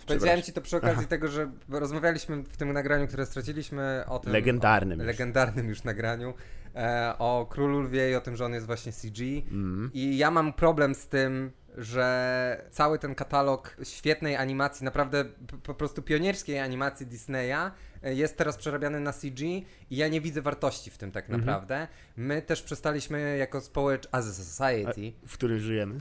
Powiedziałem 0.08 0.42
ci 0.42 0.54
to 0.54 0.62
przy 0.62 0.78
okazji 0.78 1.08
tego, 1.08 1.28
że 1.28 1.52
rozmawialiśmy 1.70 2.44
w 2.44 2.58
tym 2.58 2.74
nagraniu, 2.74 3.08
które 3.08 3.26
straciliśmy 3.26 4.04
o 4.08 4.20
tym... 4.20 4.34
Legendarnym 4.34 5.00
O, 5.00 5.04
już. 5.04 5.08
legendarnym 5.08 5.70
już 5.70 5.84
nagraniu. 5.84 6.34
E, 6.78 7.14
o 7.20 7.48
Królu 7.50 7.82
Lwie 7.82 8.12
i 8.12 8.16
o 8.16 8.22
tym, 8.22 8.36
że 8.36 8.46
on 8.46 8.54
jest 8.54 8.66
właśnie 8.66 8.92
CG. 8.92 9.24
Mm. 9.52 9.92
I 9.94 10.18
ja 10.18 10.32
mam 10.32 10.54
problem 10.54 10.96
z 10.96 11.08
tym, 11.08 11.52
że 11.78 12.68
cały 12.72 13.00
ten 13.00 13.16
katalog 13.16 13.78
świetnej 13.84 14.36
animacji, 14.36 14.84
naprawdę 14.86 15.26
po 15.64 15.74
prostu 15.74 16.02
pionierskiej 16.02 16.60
animacji 16.60 17.06
Disneya 17.06 17.72
e, 18.04 18.14
jest 18.14 18.38
teraz 18.38 18.58
przerabiany 18.58 19.00
na 19.00 19.14
CG 19.14 19.42
i 19.46 19.66
ja 19.98 20.08
nie 20.08 20.22
widzę 20.22 20.42
wartości 20.42 20.92
w 20.92 20.98
tym 20.98 21.12
tak 21.12 21.26
Mhm. 21.26 21.46
naprawdę. 21.46 21.88
My 22.18 22.42
też 22.42 22.62
przestaliśmy 22.62 23.38
jako 23.38 23.62
społecz... 23.62 24.08
as 24.12 24.28
a 24.30 24.34
society, 24.44 25.14
W 25.28 25.34
którym 25.34 25.60
żyjemy. 25.60 26.00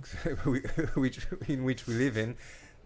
which, 0.96 1.26
in 1.48 1.64
which 1.64 1.84
we 1.84 1.94
live 1.94 2.16
in, 2.16 2.34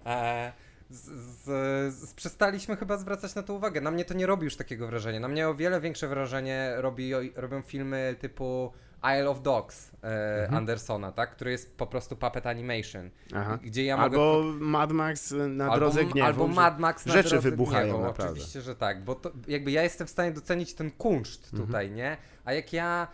e, 0.07 0.53
z, 0.91 1.05
z, 1.05 1.95
z, 1.95 2.15
przestaliśmy 2.15 2.77
chyba 2.77 2.97
zwracać 2.97 3.35
na 3.35 3.43
to 3.43 3.55
uwagę. 3.55 3.81
Na 3.81 3.91
mnie 3.91 4.05
to 4.05 4.15
nie 4.15 4.27
robi 4.27 4.45
już 4.45 4.57
takiego 4.57 4.87
wrażenia. 4.87 5.21
Na 5.21 5.29
mnie 5.29 5.49
o 5.49 5.55
wiele 5.55 5.81
większe 5.81 6.09
wrażenie 6.09 6.73
robi, 6.77 7.13
robią 7.37 7.63
filmy 7.63 8.17
typu 8.21 8.73
Isle 9.05 9.31
of 9.31 9.43
Dogs 9.43 9.91
e, 10.05 10.41
Mhm. 10.43 10.55
Andersona, 10.59 11.13
tak? 11.13 11.31
który 11.31 11.51
jest 11.51 11.77
po 11.77 11.87
prostu 11.87 12.17
puppet 12.17 12.47
animation. 12.47 13.11
Aha. 13.35 13.59
Gdzie 13.63 13.85
ja 13.85 13.97
mogę... 13.97 14.05
Albo 14.19 14.43
Mad 14.61 14.93
Max 14.93 15.35
na 15.49 15.77
drodze 15.77 16.05
gniewu. 16.05 16.27
Albo 16.27 16.49
Mad 16.49 16.79
Max 16.81 17.07
na 17.07 17.13
rzeczy 17.13 17.29
drodze 17.29 17.51
wybuchają, 17.51 17.85
gniewu. 17.93 18.03
naprawdę. 18.05 18.33
Oczywiście, 18.33 18.61
że 18.61 18.77
tak, 18.77 19.05
bo 19.05 19.15
to 19.15 19.33
jakby 19.49 19.71
ja 19.71 19.83
jestem 19.83 20.07
w 20.07 20.11
stanie 20.11 20.31
docenić 20.33 20.75
ten 20.75 20.91
kunszt 20.91 21.45
Mhm. 21.53 21.67
tutaj, 21.67 21.91
nie? 21.91 22.17
A 22.45 22.53
jak 22.53 22.73
ja 22.73 23.09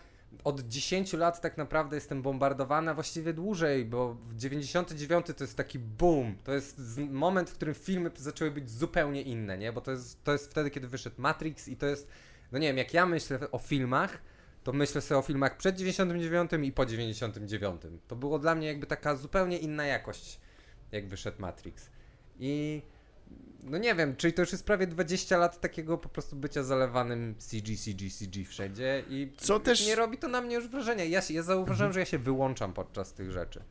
od 0.45 0.61
10 0.61 1.13
lat 1.13 1.41
tak 1.41 1.57
naprawdę 1.57 1.97
jestem 1.97 2.23
bombardowany, 2.23 2.91
a 2.91 2.95
właściwie 2.95 3.33
dłużej, 3.33 3.85
bo 3.85 4.15
w 4.15 4.37
99 4.37 5.27
to 5.37 5.45
jest 5.45 5.57
taki 5.57 5.79
boom. 5.79 6.37
To 6.45 6.53
jest 6.53 6.81
moment, 7.11 7.51
w 7.51 7.55
którym 7.55 7.75
filmy 7.75 8.11
zaczęły 8.17 8.51
być 8.51 8.71
zupełnie 8.71 9.23
inne, 9.23 9.59
nie? 9.59 9.73
Bo 9.73 9.81
to 9.81 9.91
jest, 9.91 10.25
to 10.25 10.33
jest 10.33 10.51
wtedy, 10.51 10.71
kiedy 10.71 10.89
wyszedł 10.89 11.17
Matrix 11.19 11.69
i 11.69 11.77
to 11.77 11.87
jest, 11.87 12.09
no 12.53 12.59
nie 12.59 12.69
wiem, 12.69 12.79
jak 12.79 12.95
ja 12.95 13.07
myślę 13.07 13.39
o 13.53 13.59
filmach, 13.59 14.19
to 14.65 14.73
myślę 14.73 15.01
sobie 15.01 15.19
o 15.19 15.23
filmach 15.23 15.57
przed 15.57 15.77
99 15.77 16.51
i 16.63 16.73
po 16.73 16.87
99. 16.87 17.83
To 18.09 18.17
było 18.17 18.39
dla 18.39 18.55
mnie 18.55 18.67
jakby 18.67 18.87
taka 18.87 19.17
zupełnie 19.17 19.59
inna 19.59 19.87
jakość, 19.87 20.41
jak 20.93 21.09
wyszedł 21.09 21.41
Matrix. 21.41 21.91
I 22.39 22.83
no 23.71 23.79
nie 23.79 23.95
wiem, 23.95 24.17
czyli 24.17 24.33
to 24.33 24.43
już 24.43 24.53
jest 24.53 24.67
prawie 24.67 24.87
20 24.87 25.37
lat 25.39 25.61
takiego 25.61 25.99
po 25.99 26.09
prostu 26.09 26.37
bycia 26.37 26.63
zalewanym 26.63 27.35
CG, 27.39 27.77
CG, 27.77 28.11
CG 28.11 28.45
wszędzie 28.45 29.03
i 29.09 29.33
Co 29.39 29.61
też- 29.61 29.87
nie 29.87 29.95
robi 29.97 30.19
to 30.19 30.29
na 30.29 30.41
mnie 30.41 30.55
już 30.55 30.69
wrażenia. 30.69 31.05
Ja, 31.05 31.23
się, 31.23 31.35
ja 31.35 31.43
zauważyłem, 31.43 31.93
że 31.93 32.01
ja 32.01 32.07
się 32.07 32.19
wyłączam 32.19 32.73
podczas 32.73 33.13
tych 33.13 33.31
rzeczy. 33.33 33.63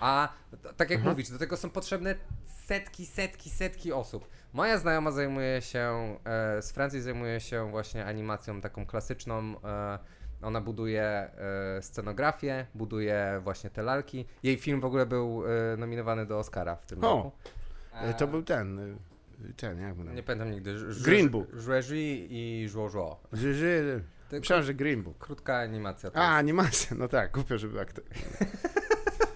A 0.00 0.32
tak 0.76 0.90
jak 0.90 1.02
mówić, 1.04 1.30
do 1.30 1.38
tego 1.38 1.56
są 1.56 1.70
potrzebne 1.70 2.14
setki, 2.66 3.06
setki, 3.06 3.50
setki 3.50 3.92
osób. 3.92 4.28
Moja 4.52 4.78
znajoma 4.78 5.10
zajmuje 5.10 5.62
się, 5.62 6.16
e, 6.24 6.62
z 6.62 6.72
Francji 6.72 7.00
zajmuje 7.00 7.40
się 7.40 7.70
właśnie 7.70 8.04
animacją 8.06 8.60
taką 8.60 8.86
klasyczną. 8.86 9.54
E, 9.64 9.98
ona 10.42 10.60
buduje 10.60 11.02
e, 11.02 11.82
scenografię, 11.82 12.66
buduje 12.74 13.40
właśnie 13.44 13.70
te 13.70 13.82
lalki. 13.82 14.26
Jej 14.42 14.56
film 14.56 14.80
w 14.80 14.84
ogóle 14.84 15.06
był 15.06 15.44
e, 15.46 15.76
nominowany 15.76 16.26
do 16.26 16.38
Oscara 16.38 16.76
w 16.76 16.86
tym 16.86 17.04
O, 17.04 17.16
roku. 17.16 17.32
E, 17.92 18.14
To 18.14 18.26
był 18.26 18.42
ten, 18.42 18.78
e, 18.78 18.96
ten, 19.56 19.80
jak 19.80 19.96
mu 19.96 20.04
Nie 20.04 20.22
pamiętam 20.22 20.50
nigdy. 20.50 20.78
Ż- 20.78 21.02
Green 21.02 21.28
Book. 21.28 21.48
I 22.30 22.68
że, 23.54 24.00
Tylko 24.28 24.40
Myślałem, 24.40 24.64
że 24.64 24.74
Green 24.74 25.02
Book. 25.02 25.18
krótka 25.18 25.56
animacja. 25.56 26.10
A, 26.14 26.36
animacja, 26.36 26.96
no 26.96 27.08
tak, 27.08 27.32
głupio, 27.32 27.58
żeby 27.58 27.80
aktor. 27.80 28.04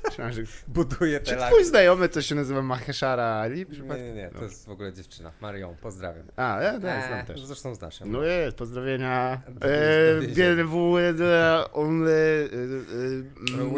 Myślałem, 0.08 0.32
że... 0.32 0.42
buduje 0.68 1.20
te 1.20 1.26
Czy 1.26 1.36
lalki. 1.36 1.54
twój 1.54 1.64
znajomy 1.64 2.08
to 2.08 2.22
się 2.22 2.34
nazywa 2.34 2.62
Maheshara 2.62 3.24
Ali? 3.24 3.66
Nie, 3.70 4.02
nie, 4.02 4.12
nie, 4.12 4.28
to 4.28 4.36
No. 4.38 4.42
jest 4.44 4.66
w 4.66 4.70
ogóle 4.70 4.92
dziewczyna. 4.92 5.32
Marią, 5.40 5.76
pozdrawiam. 5.80 6.26
A, 6.36 6.42
ja, 6.42 6.72
ja 6.72 6.72
Eee, 6.96 7.06
znam 7.08 7.26
też. 7.26 7.44
Zresztą 7.44 7.74
znasz 7.74 8.00
ją. 8.00 8.06
No 8.06 8.22
jest, 8.22 8.56
pozdrowienia. 8.56 9.40
E, 9.60 10.14
dowiedzieć. 10.14 10.36
Bienvenue 10.36 11.12
de 11.12 11.64
only 11.72 12.48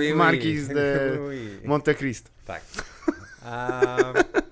e, 0.00 0.10
e, 0.10 0.14
Marquis 0.14 0.68
de. 0.68 1.18
Monte 1.64 1.94
Cristo. 1.94 2.30
Tak. 2.46 2.62
Um, 3.44 4.14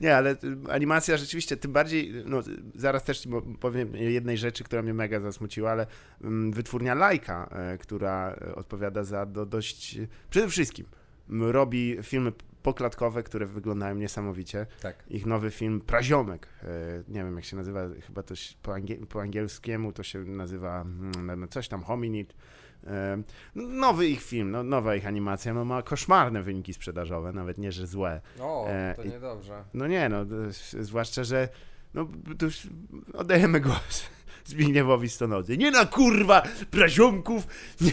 Nie, 0.00 0.16
ale 0.16 0.36
animacja 0.68 1.16
rzeczywiście, 1.16 1.56
tym 1.56 1.72
bardziej, 1.72 2.12
no 2.26 2.42
zaraz 2.74 3.04
też 3.04 3.28
powiem 3.60 3.96
jednej 3.96 4.38
rzeczy, 4.38 4.64
która 4.64 4.82
mnie 4.82 4.94
mega 4.94 5.20
zasmuciła, 5.20 5.70
ale 5.70 5.86
mm, 6.22 6.52
wytwórnia 6.52 6.94
Lajka, 6.94 7.48
e, 7.52 7.78
która 7.78 8.36
e, 8.40 8.54
odpowiada 8.54 9.04
za 9.04 9.26
do, 9.26 9.46
dość, 9.46 9.98
przede 10.30 10.48
wszystkim 10.48 10.86
robi 11.28 11.96
filmy 12.02 12.32
poklatkowe, 12.64 13.22
które 13.22 13.46
wyglądają 13.46 13.94
niesamowicie. 13.94 14.66
tak. 14.82 15.04
Ich 15.08 15.26
nowy 15.26 15.50
film 15.50 15.80
Praziomek, 15.80 16.48
e, 16.62 16.66
nie 17.08 17.24
wiem 17.24 17.36
jak 17.36 17.44
się 17.44 17.56
nazywa, 17.56 17.80
chyba 18.06 18.22
to 18.22 18.34
po, 18.62 18.72
angie- 18.72 19.06
po 19.06 19.20
angielskiemu 19.20 19.92
to 19.92 20.02
się 20.02 20.18
nazywa 20.18 20.80
mm, 20.80 21.40
no, 21.40 21.46
coś 21.46 21.68
tam 21.68 21.82
Hominid. 21.82 22.34
E, 22.86 23.22
Nowy 23.54 24.06
ich 24.08 24.22
film, 24.22 24.50
no, 24.50 24.62
nowa 24.62 24.94
ich 24.94 25.06
animacja, 25.06 25.54
no, 25.54 25.64
ma 25.64 25.82
koszmarne 25.82 26.42
wyniki 26.42 26.74
sprzedażowe, 26.74 27.32
nawet 27.32 27.58
nie, 27.58 27.72
że 27.72 27.86
złe. 27.86 28.20
O, 28.40 28.66
E, 28.68 28.94
to 28.96 29.04
niedobrze. 29.04 29.64
No 29.74 29.86
nie, 29.86 30.08
no, 30.08 30.24
zwłaszcza, 30.80 31.24
że 31.24 31.48
no, 31.94 32.08
to 32.38 32.44
już 32.46 32.68
oddajemy 33.14 33.60
głos 33.60 34.06
Zbigniewowi 34.44 35.08
Stonodze. 35.08 35.56
Nie 35.56 35.70
na 35.70 35.86
kurwa 35.86 36.42
praziomków, 36.70 37.46
nie, 37.80 37.92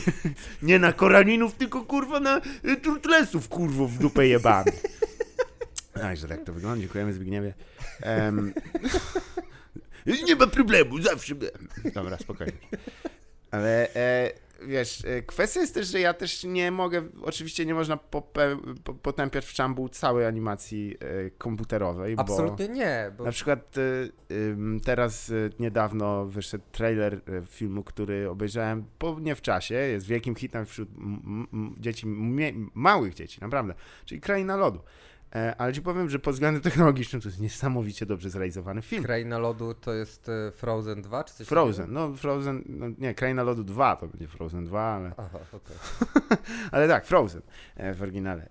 nie 0.62 0.80
na 0.80 0.94
koraninów, 0.94 1.56
tylko 1.56 1.86
kurwa 1.86 2.20
na 2.20 2.42
y, 2.66 2.76
turtlesów, 2.76 3.50
kurwo 3.50 3.88
w 3.88 3.98
dupę 3.98 4.28
jebany. 4.28 4.72
Ach, 6.04 6.18
że 6.18 6.28
tak 6.28 6.44
to 6.44 6.54
wygląda. 6.54 6.82
Dziękujemy 6.82 7.14
Zbigniewie. 7.14 7.54
Em, 8.02 8.54
nie 10.28 10.36
ma 10.36 10.48
problemu, 10.48 11.02
zawsze 11.02 11.36
byłem. 11.36 11.68
Dobra, 11.94 12.18
spokojnie. 12.18 12.54
Ale 13.52 13.96
e, 13.96 14.32
wiesz, 14.68 15.06
e, 15.06 15.22
kwestia 15.22 15.60
jest 15.60 15.74
też, 15.74 15.88
że 15.88 16.00
ja 16.00 16.14
też 16.14 16.44
nie 16.44 16.72
mogę, 16.72 17.04
oczywiście 17.22 17.66
nie 17.66 17.74
można 17.74 17.98
potępiać 19.02 19.46
w 19.46 19.54
czambu 19.54 19.90
całej 19.90 20.26
animacji 20.26 20.98
e, 21.00 21.30
komputerowej, 21.30 22.16
bo 22.16 22.22
Absolutnie 22.22 22.68
nie, 22.68 23.12
bo 23.18 23.24
na 23.24 23.32
przykład 23.32 23.76
ym, 24.32 24.80
teraz 24.86 25.32
niedawno 25.60 26.26
wyszedł 26.26 26.64
trailer 26.72 27.22
filmu, 27.50 27.84
który 27.84 28.30
obejrzałem 28.30 28.86
po, 29.00 29.18
nie 29.20 29.36
w 29.36 29.42
czasie, 29.42 29.76
jest 29.76 30.06
wielkim 30.06 30.36
hitem 30.36 30.66
wśród 30.66 30.90
dzieci, 31.78 32.08
małych 32.74 33.14
dzieci, 33.14 33.42
naprawdę, 33.42 33.74
czyli 34.06 34.22
Kraina 34.22 34.56
Lodu. 34.56 34.80
E, 35.36 35.56
ale 35.58 35.74
ci 35.74 35.82
powiem, 35.82 36.10
że 36.10 36.20
pod 36.20 36.34
względem 36.34 36.62
technologicznym 36.62 37.22
to 37.22 37.28
jest 37.28 37.40
niesamowicie 37.40 38.06
dobrze 38.06 38.30
zrealizowany 38.30 38.82
film. 38.82 39.04
Kraina 39.04 39.38
Lodu 39.38 39.74
to 39.74 39.94
jest 39.94 40.30
e, 40.30 40.52
Frozen 40.52 41.02
2 41.02 41.24
czy 41.24 41.34
coś 41.34 41.48
Frozen, 41.48 41.86
takiego? 41.86 42.10
no 42.10 42.16
Frozen, 42.18 42.64
no 42.68 42.86
nie, 42.98 43.14
Kraina 43.14 43.44
Lodu 43.44 43.64
2 43.64 43.96
to 43.96 44.08
będzie 44.08 44.28
Frozen 44.28 44.66
2, 44.66 44.82
ale, 44.82 45.12
Aha, 45.18 45.40
okej. 45.54 45.78
ale 46.72 46.88
tak, 46.88 47.06
Frozen 47.06 47.42
e, 47.76 47.94
w 47.94 48.02
oryginale. 48.02 48.50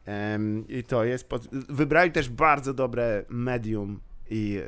I 0.69 0.85
to 0.85 1.05
jest, 1.05 1.29
pod, 1.29 1.49
wybrali 1.69 2.13
też 2.13 2.29
bardzo 2.29 2.75
dobre 2.75 3.25
medium 3.29 4.01
i, 4.31 4.61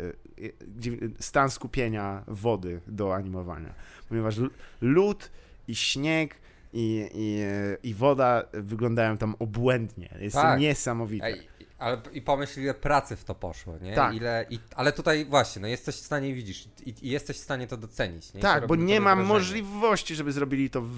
stan 1.21 1.51
skupienia 1.51 2.25
wody 2.29 2.81
do 2.87 3.15
animowania, 3.15 3.75
ponieważ 4.09 4.37
lód 4.81 5.31
i 5.69 5.75
śnieg 5.75 6.35
i, 6.73 7.09
i, 7.15 7.45
i 7.89 7.95
woda 7.95 8.43
wyglądają 8.53 9.17
tam 9.17 9.35
obłędnie, 9.39 10.09
jest 10.21 10.37
Tak. 10.37 10.61
niesamowite. 10.61 11.27
Ej, 11.27 11.49
ale 11.83 12.01
i 12.13 12.23
pomyśl 12.23 12.61
ile 12.61 12.75
pracy 12.75 13.17
w 13.17 13.25
to 13.25 13.35
poszło, 13.35 13.79
nie? 13.79 13.95
Tak. 13.95 14.15
Ile, 14.15 14.47
i, 14.51 14.59
ale 14.77 14.93
tutaj 14.93 15.25
właśnie, 15.25 15.63
no 15.63 15.69
jesteś 15.69 15.95
w 15.95 16.05
stanie, 16.05 16.35
widzisz, 16.35 16.69
i, 16.87 16.95
i 17.03 17.11
jesteś 17.11 17.37
w 17.37 17.41
stanie 17.41 17.67
to 17.67 17.77
docenić, 17.77 18.35
nie? 18.35 18.41
I 18.41 18.43
Tak, 18.43 18.67
bo 18.67 18.77
nie 18.77 19.01
ma 19.01 19.11
wrażenie. 19.15 19.29
możliwości, 19.29 20.15
żeby 20.15 20.33
zrobili 20.33 20.71
to 20.71 20.83
w, 20.83 20.89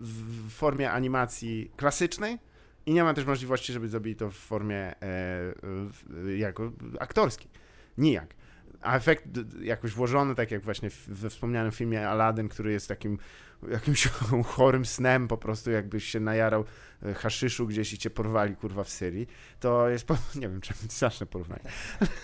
w 0.00 0.50
formie 0.50 0.90
animacji 0.92 1.70
klasycznej 1.76 2.38
i 2.86 2.92
nie 2.94 3.04
ma 3.04 3.14
też 3.14 3.24
możliwości, 3.24 3.72
żeby 3.72 3.88
zrobili 3.88 4.16
to 4.16 4.30
w 4.30 4.34
formie 4.34 4.76
e, 4.76 4.94
w, 5.62 6.34
jako 6.36 6.72
aktorskiej. 7.00 7.50
Nijak. 7.98 8.34
A 8.80 8.96
efekt 8.96 9.24
jakoś 9.60 9.92
włożony, 9.92 10.34
tak 10.34 10.50
jak 10.50 10.62
właśnie 10.62 10.90
we 11.08 11.30
wspomnianym 11.30 11.72
filmie 11.72 12.08
Aladdin, 12.08 12.48
który 12.48 12.72
jest 12.72 12.88
takim 12.88 13.18
jakimś 13.70 14.08
chorym 14.46 14.84
snem, 14.84 15.28
po 15.28 15.36
prostu 15.36 15.70
jakbyś 15.70 16.04
się 16.04 16.20
najarał 16.20 16.64
e, 17.02 17.14
haszyszu 17.14 17.66
gdzieś 17.66 17.92
i 17.92 17.98
cię 17.98 18.10
porwali, 18.10 18.56
kurwa, 18.56 18.84
w 18.84 18.90
Syrii, 18.90 19.26
to 19.60 19.88
jest, 19.88 20.08
nie 20.34 20.48
wiem, 20.48 20.60
czemu 20.60 20.80
straszne 20.88 21.26
porównanie, 21.26 21.62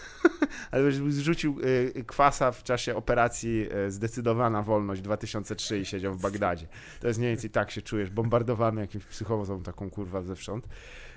ale 0.71 0.93
żeby 0.93 1.13
zrzucił 1.13 1.61
y, 1.97 2.05
kwasa 2.07 2.53
w 2.53 2.63
czasie 2.63 2.97
operacji 2.97 3.69
Zdecydowana 3.89 4.63
Wolność 4.63 5.03
2003 5.03 5.79
i 5.79 5.85
siedział 5.85 6.15
w 6.15 6.21
Bagdadzie. 6.21 6.67
To 7.01 7.09
jest 7.09 7.19
mniej 7.19 7.31
więcej 7.31 7.51
tak 7.51 7.71
się 7.71 7.83
czujesz, 7.83 8.11
bombardowany 8.11 8.81
jakimś 8.81 9.05
psychozą 9.05 9.63
taką 9.63 9.91
kurwa 9.91 10.23
zewsząd. 10.23 10.69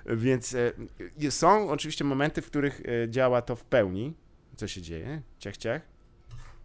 Więc 0.06 0.56
są 1.30 1.70
oczywiście 1.70 2.04
momenty, 2.04 2.42
w 2.42 2.46
których 2.46 2.82
działa 3.08 3.42
to 3.42 3.56
w 3.56 3.66
pełni. 3.66 4.14
Co 4.56 4.68
się 4.68 4.82
dzieje? 4.82 5.22
Ciech, 5.40 5.58
ciech? 5.58 5.93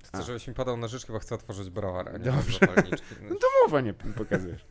Chcę, 0.08 0.22
żebyś 0.22 0.48
mi 0.48 0.54
podał 0.54 0.76
nożyczkę, 0.76 1.12
bo 1.12 1.18
chcę 1.18 1.34
otworzyć 1.34 1.70
browar, 1.70 2.08
a 2.08 2.12
nie 2.12 2.24
Dobrze. 2.24 2.58
No, 3.30 3.36
Mowa 3.64 3.80
nie 3.80 3.94
pokazujesz. 3.94 4.66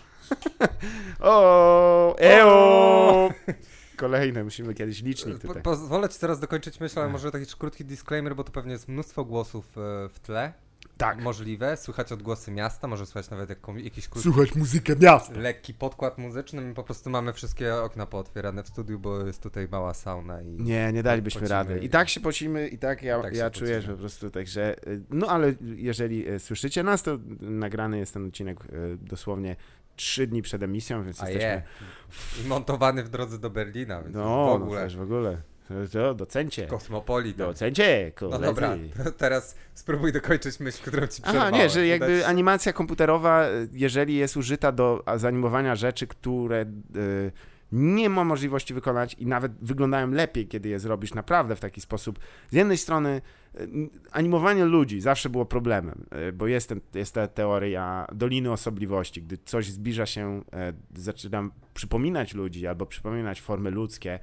o, 1.20 2.16
eo! 2.18 3.30
Kolejne, 3.96 4.44
musimy 4.44 4.74
kiedyś 4.74 5.02
licznik 5.02 5.38
Po, 5.38 5.48
tutaj. 5.48 5.62
pozwolę 5.62 6.08
ci 6.08 6.18
teraz 6.18 6.40
dokończyć 6.40 6.80
myśl, 6.80 7.00
ale 7.00 7.08
może 7.08 7.30
taki 7.30 7.46
krótki 7.58 7.84
disclaimer, 7.84 8.36
bo 8.36 8.44
tu 8.44 8.52
pewnie 8.52 8.72
jest 8.72 8.88
mnóstwo 8.88 9.24
głosów 9.24 9.78
e, 9.78 10.08
w 10.08 10.20
tle. 10.20 10.52
Tak. 10.96 11.22
Możliwe, 11.22 11.76
słychać 11.76 12.12
odgłosy 12.12 12.50
miasta, 12.50 12.88
może 12.88 13.06
słychać 13.06 13.30
nawet 13.30 13.50
jaką, 13.50 13.76
jakiś 13.76 14.08
krótki, 14.08 14.30
Słuchać 14.30 14.54
muzykę 14.54 14.96
miasta. 14.96 15.38
lekki 15.40 15.74
podkład 15.74 16.18
muzyczny. 16.18 16.60
My 16.62 16.74
po 16.74 16.82
prostu 16.84 17.10
mamy 17.10 17.32
wszystkie 17.32 17.74
okna 17.74 18.06
pootwierane 18.06 18.62
w 18.62 18.68
studiu, 18.68 18.98
bo 18.98 19.26
jest 19.26 19.42
tutaj 19.42 19.68
mała 19.70 19.94
sauna 19.94 20.42
i... 20.42 20.46
Nie, 20.46 20.92
nie 20.92 21.02
dalibyśmy 21.02 21.40
Pocimy. 21.40 21.54
rady. 21.58 21.78
I 21.78 21.88
tak 21.88 22.08
się 22.08 22.20
pocimy, 22.20 22.68
i 22.68 22.78
tak 22.78 23.02
ja, 23.02 23.22
tak 23.22 23.34
ja 23.34 23.50
czuję, 23.50 23.74
pocimy. 23.74 23.82
że 23.86 23.92
po 23.92 23.98
prostu 23.98 24.30
także. 24.30 24.86
y, 24.88 25.00
No 25.10 25.26
ale 25.26 25.52
jeżeli 25.76 26.28
y, 26.30 26.38
słyszycie 26.38 26.82
nas, 26.82 27.02
to 27.02 27.18
nagrany 27.40 27.98
jest 27.98 28.14
ten 28.14 28.26
odcinek 28.26 28.64
y, 28.64 28.96
dosłownie 29.02 29.56
trzy 29.96 30.26
dni 30.26 30.42
przed 30.42 30.62
emisją, 30.62 31.04
więc 31.04 31.22
A 31.22 31.30
jesteśmy. 31.30 31.48
je. 31.48 32.44
I 32.44 32.48
montowany 32.48 33.04
w 33.04 33.08
drodze 33.08 33.38
do 33.38 33.50
Berlina, 33.50 34.02
więc 34.02 34.14
No, 34.14 34.22
w 34.22 34.26
no 34.26 34.52
ogóle 34.52 34.80
też 34.80 34.96
w 34.96 35.00
ogóle. 35.02 35.42
To 35.92 36.14
docencie. 36.14 36.66
kosmopolitan. 36.66 37.46
Docencie, 37.46 38.12
No 38.20 38.38
dobra, 38.38 38.76
teraz 39.16 39.56
spróbuj 39.74 40.12
dokończyć 40.12 40.60
myśl, 40.60 40.82
którą 40.82 41.06
ci 41.06 41.22
Aha, 41.22 41.30
przerwałem. 41.32 41.54
nie, 41.54 41.70
że 41.70 41.86
jakby 41.86 42.20
się? 42.20 42.26
animacja 42.26 42.72
komputerowa, 42.72 43.46
jeżeli 43.72 44.14
jest 44.16 44.36
użyta 44.36 44.72
do 44.72 45.04
zanimowania 45.16 45.76
rzeczy, 45.76 46.06
które 46.06 46.62
y, 46.96 47.32
nie 47.72 48.10
ma 48.10 48.24
możliwości 48.24 48.74
wykonać 48.74 49.14
i 49.14 49.26
nawet 49.26 49.52
wyglądają 49.62 50.10
lepiej, 50.10 50.48
kiedy 50.48 50.68
je 50.68 50.78
zrobisz 50.80 51.14
naprawdę 51.14 51.56
w 51.56 51.60
taki 51.60 51.80
sposób, 51.80 52.18
z 52.50 52.54
jednej 52.54 52.78
strony 52.78 53.20
animowanie 54.12 54.64
ludzi 54.64 55.00
zawsze 55.00 55.30
było 55.30 55.46
problemem, 55.46 56.04
e, 56.10 56.32
bo 56.32 56.46
jest, 56.46 56.68
ten, 56.68 56.80
jest 56.94 57.14
ta 57.14 57.26
teoria 57.26 58.06
doliny 58.12 58.52
osobliwości. 58.52 59.22
Gdy 59.22 59.38
coś 59.44 59.70
zbliża 59.70 60.06
się, 60.06 60.42
e, 60.52 60.72
zaczynam 60.96 61.52
przypominać 61.74 62.34
ludzi 62.34 62.66
albo 62.66 62.86
przypominać 62.86 63.40
formy 63.40 63.70
ludzkie, 63.70 64.18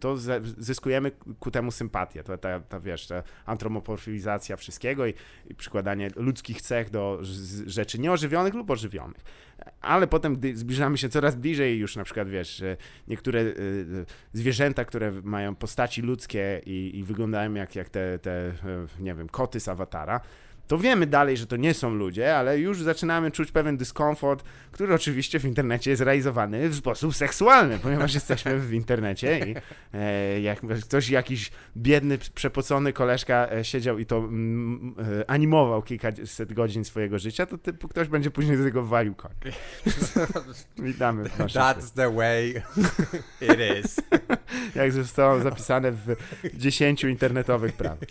to 0.00 0.16
zyskujemy 0.58 1.10
ku 1.40 1.50
temu 1.50 1.70
sympatię. 1.70 2.22
To 2.22 2.38
ta, 2.38 2.60
ta 2.60 2.80
wiesz, 2.80 3.06
ta 3.06 3.22
antropomorfizacja 3.46 4.56
wszystkiego 4.56 5.06
i, 5.06 5.14
i 5.50 5.54
przykładanie 5.54 6.10
ludzkich 6.16 6.62
cech 6.62 6.90
do 6.90 7.18
rzeczy 7.66 7.98
nieożywionych 7.98 8.54
lub 8.54 8.70
ożywionych. 8.70 9.24
Ale 9.80 10.06
potem, 10.06 10.36
gdy 10.36 10.56
zbliżamy 10.56 10.98
się 10.98 11.08
coraz 11.08 11.36
bliżej, 11.36 11.78
już 11.78 11.96
na 11.96 12.04
przykład 12.04 12.28
wiesz, 12.28 12.62
niektóre 13.08 13.40
y, 13.40 14.06
zwierzęta, 14.32 14.84
które 14.84 15.12
mają 15.22 15.54
postaci 15.54 16.02
ludzkie 16.02 16.60
i, 16.66 16.98
i 16.98 17.04
wyglądają 17.04 17.54
jak, 17.54 17.76
jak 17.76 17.88
te, 17.88 18.15
te, 18.18 18.30
e, 18.30 18.52
nie 19.02 19.14
wiem, 19.14 19.28
koty 19.28 19.60
z 19.60 19.68
awatara, 19.68 20.20
to 20.66 20.78
wiemy 20.78 21.06
dalej, 21.06 21.36
że 21.36 21.46
to 21.46 21.56
nie 21.56 21.74
są 21.74 21.94
ludzie, 21.94 22.36
ale 22.36 22.58
już 22.58 22.82
zaczynamy 22.82 23.30
czuć 23.30 23.52
pewien 23.52 23.76
dyskomfort, 23.76 24.44
który 24.72 24.94
oczywiście 24.94 25.40
w 25.40 25.44
internecie 25.44 25.90
jest 25.90 26.02
realizowany 26.02 26.68
w 26.68 26.76
sposób 26.76 27.14
seksualny, 27.14 27.78
ponieważ 27.78 28.14
jesteśmy 28.20 28.58
w 28.60 28.74
internecie 28.74 29.38
i 29.38 29.54
e, 29.94 30.40
jak 30.40 30.60
ktoś, 30.84 31.10
jakiś 31.10 31.50
biedny, 31.76 32.18
przepocony 32.34 32.92
koleżka 32.92 33.48
e, 33.50 33.64
siedział 33.64 33.98
i 33.98 34.06
to 34.06 34.18
mm, 34.18 34.94
e, 35.20 35.30
animował 35.30 35.82
kilkaset 35.82 36.52
godzin 36.52 36.84
swojego 36.84 37.18
życia, 37.18 37.46
to 37.46 37.58
typu 37.58 37.88
ktoś 37.88 38.08
będzie 38.08 38.30
później 38.30 38.58
do 38.58 38.64
tego 38.64 38.82
walił 38.82 39.14
koń. 39.14 39.32
Witamy 40.78 41.24
That's 41.24 41.90
the 41.94 42.14
way 42.14 42.62
it 43.40 43.84
is. 43.84 43.96
jak 44.74 44.92
zostało 44.92 45.40
zapisane 45.40 45.92
w 45.92 46.16
dziesięciu 46.54 47.08
internetowych 47.08 47.72
prawach. 47.72 48.08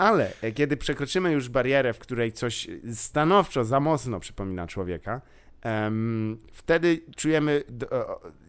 Ale 0.00 0.32
e, 0.42 0.52
kiedy 0.52 0.76
przekroczymy 0.76 1.32
już 1.32 1.48
barierę, 1.48 1.92
w 1.92 1.98
której 1.98 2.32
coś 2.32 2.66
stanowczo 2.92 3.64
za 3.64 3.80
mocno 3.80 4.20
przypomina 4.20 4.66
człowieka, 4.66 5.20
um, 5.64 6.38
wtedy 6.52 7.00
czujemy, 7.16 7.64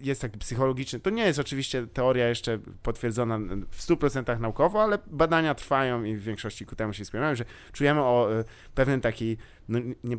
jest 0.01 0.21
taki 0.21 0.39
psychologiczny, 0.39 0.99
to 0.99 1.09
nie 1.09 1.23
jest 1.23 1.39
oczywiście 1.39 1.87
teoria 1.87 2.27
jeszcze 2.27 2.59
potwierdzona 2.83 3.39
w 3.69 3.81
100% 3.81 4.39
naukowo, 4.39 4.83
ale 4.83 4.97
badania 5.07 5.55
trwają 5.55 6.03
i 6.03 6.15
w 6.15 6.23
większości 6.23 6.65
ku 6.65 6.75
temu 6.75 6.93
się 6.93 7.05
skłaniają, 7.05 7.35
że 7.35 7.45
czujemy 7.71 8.01
o 8.01 8.39
e, 8.39 8.43
pewien 8.75 9.01
taki, 9.01 9.37
no, 9.69 9.79
nie, 10.03 10.17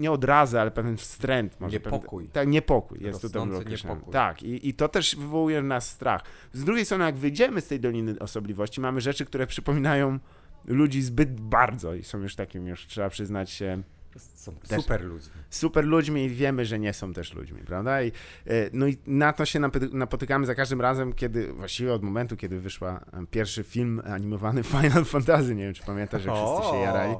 nie 0.00 0.12
odrazę, 0.12 0.60
ale 0.60 0.70
pewien 0.70 0.96
wstręt. 0.96 1.60
Może 1.60 1.72
niepokój. 1.72 2.24
Pewien, 2.24 2.32
tak, 2.32 2.48
niepokój 2.48 2.98
jest 3.00 3.22
to 3.22 3.28
dobrze. 3.28 3.64
Tak, 4.12 4.42
i, 4.42 4.68
i 4.68 4.74
to 4.74 4.88
też 4.88 5.16
wywołuje 5.16 5.62
nas 5.62 5.90
strach. 5.90 6.22
Z 6.52 6.64
drugiej 6.64 6.84
strony, 6.84 7.04
jak 7.04 7.16
wyjdziemy 7.16 7.60
z 7.60 7.66
tej 7.66 7.80
Doliny 7.80 8.18
Osobliwości, 8.18 8.80
mamy 8.80 9.00
rzeczy, 9.00 9.24
które 9.24 9.46
przypominają 9.46 10.18
ludzi 10.66 11.02
zbyt 11.02 11.40
bardzo 11.40 11.94
i 11.94 12.04
są 12.04 12.18
już 12.18 12.36
takim, 12.36 12.66
już 12.66 12.86
trzeba 12.86 13.08
przyznać 13.08 13.50
się, 13.50 13.82
są 14.18 14.52
super 14.76 15.04
ludźmi. 15.04 15.32
Super 15.50 15.84
ludźmi 15.84 16.24
i 16.24 16.28
wiemy, 16.28 16.64
że 16.66 16.78
nie 16.78 16.92
są 16.92 17.12
też 17.12 17.34
ludźmi, 17.34 17.62
prawda? 17.66 18.02
I, 18.02 18.08
e, 18.46 18.70
no 18.72 18.86
i 18.86 18.98
na 19.06 19.32
to 19.32 19.44
się 19.44 19.60
napotykamy 19.92 20.46
za 20.46 20.54
każdym 20.54 20.80
razem, 20.80 21.12
kiedy, 21.12 21.52
właściwie 21.52 21.92
od 21.92 22.02
momentu, 22.02 22.36
kiedy 22.36 22.60
wyszła 22.60 23.04
pierwszy 23.30 23.64
film 23.64 24.02
animowany 24.04 24.62
Final 24.80 25.04
Fantasy, 25.04 25.54
nie 25.54 25.64
wiem, 25.64 25.74
czy 25.74 25.82
pamiętasz, 25.82 26.24
jak 26.24 26.34
wszyscy 26.34 26.70
się 26.70 26.76
jarali. 26.76 27.14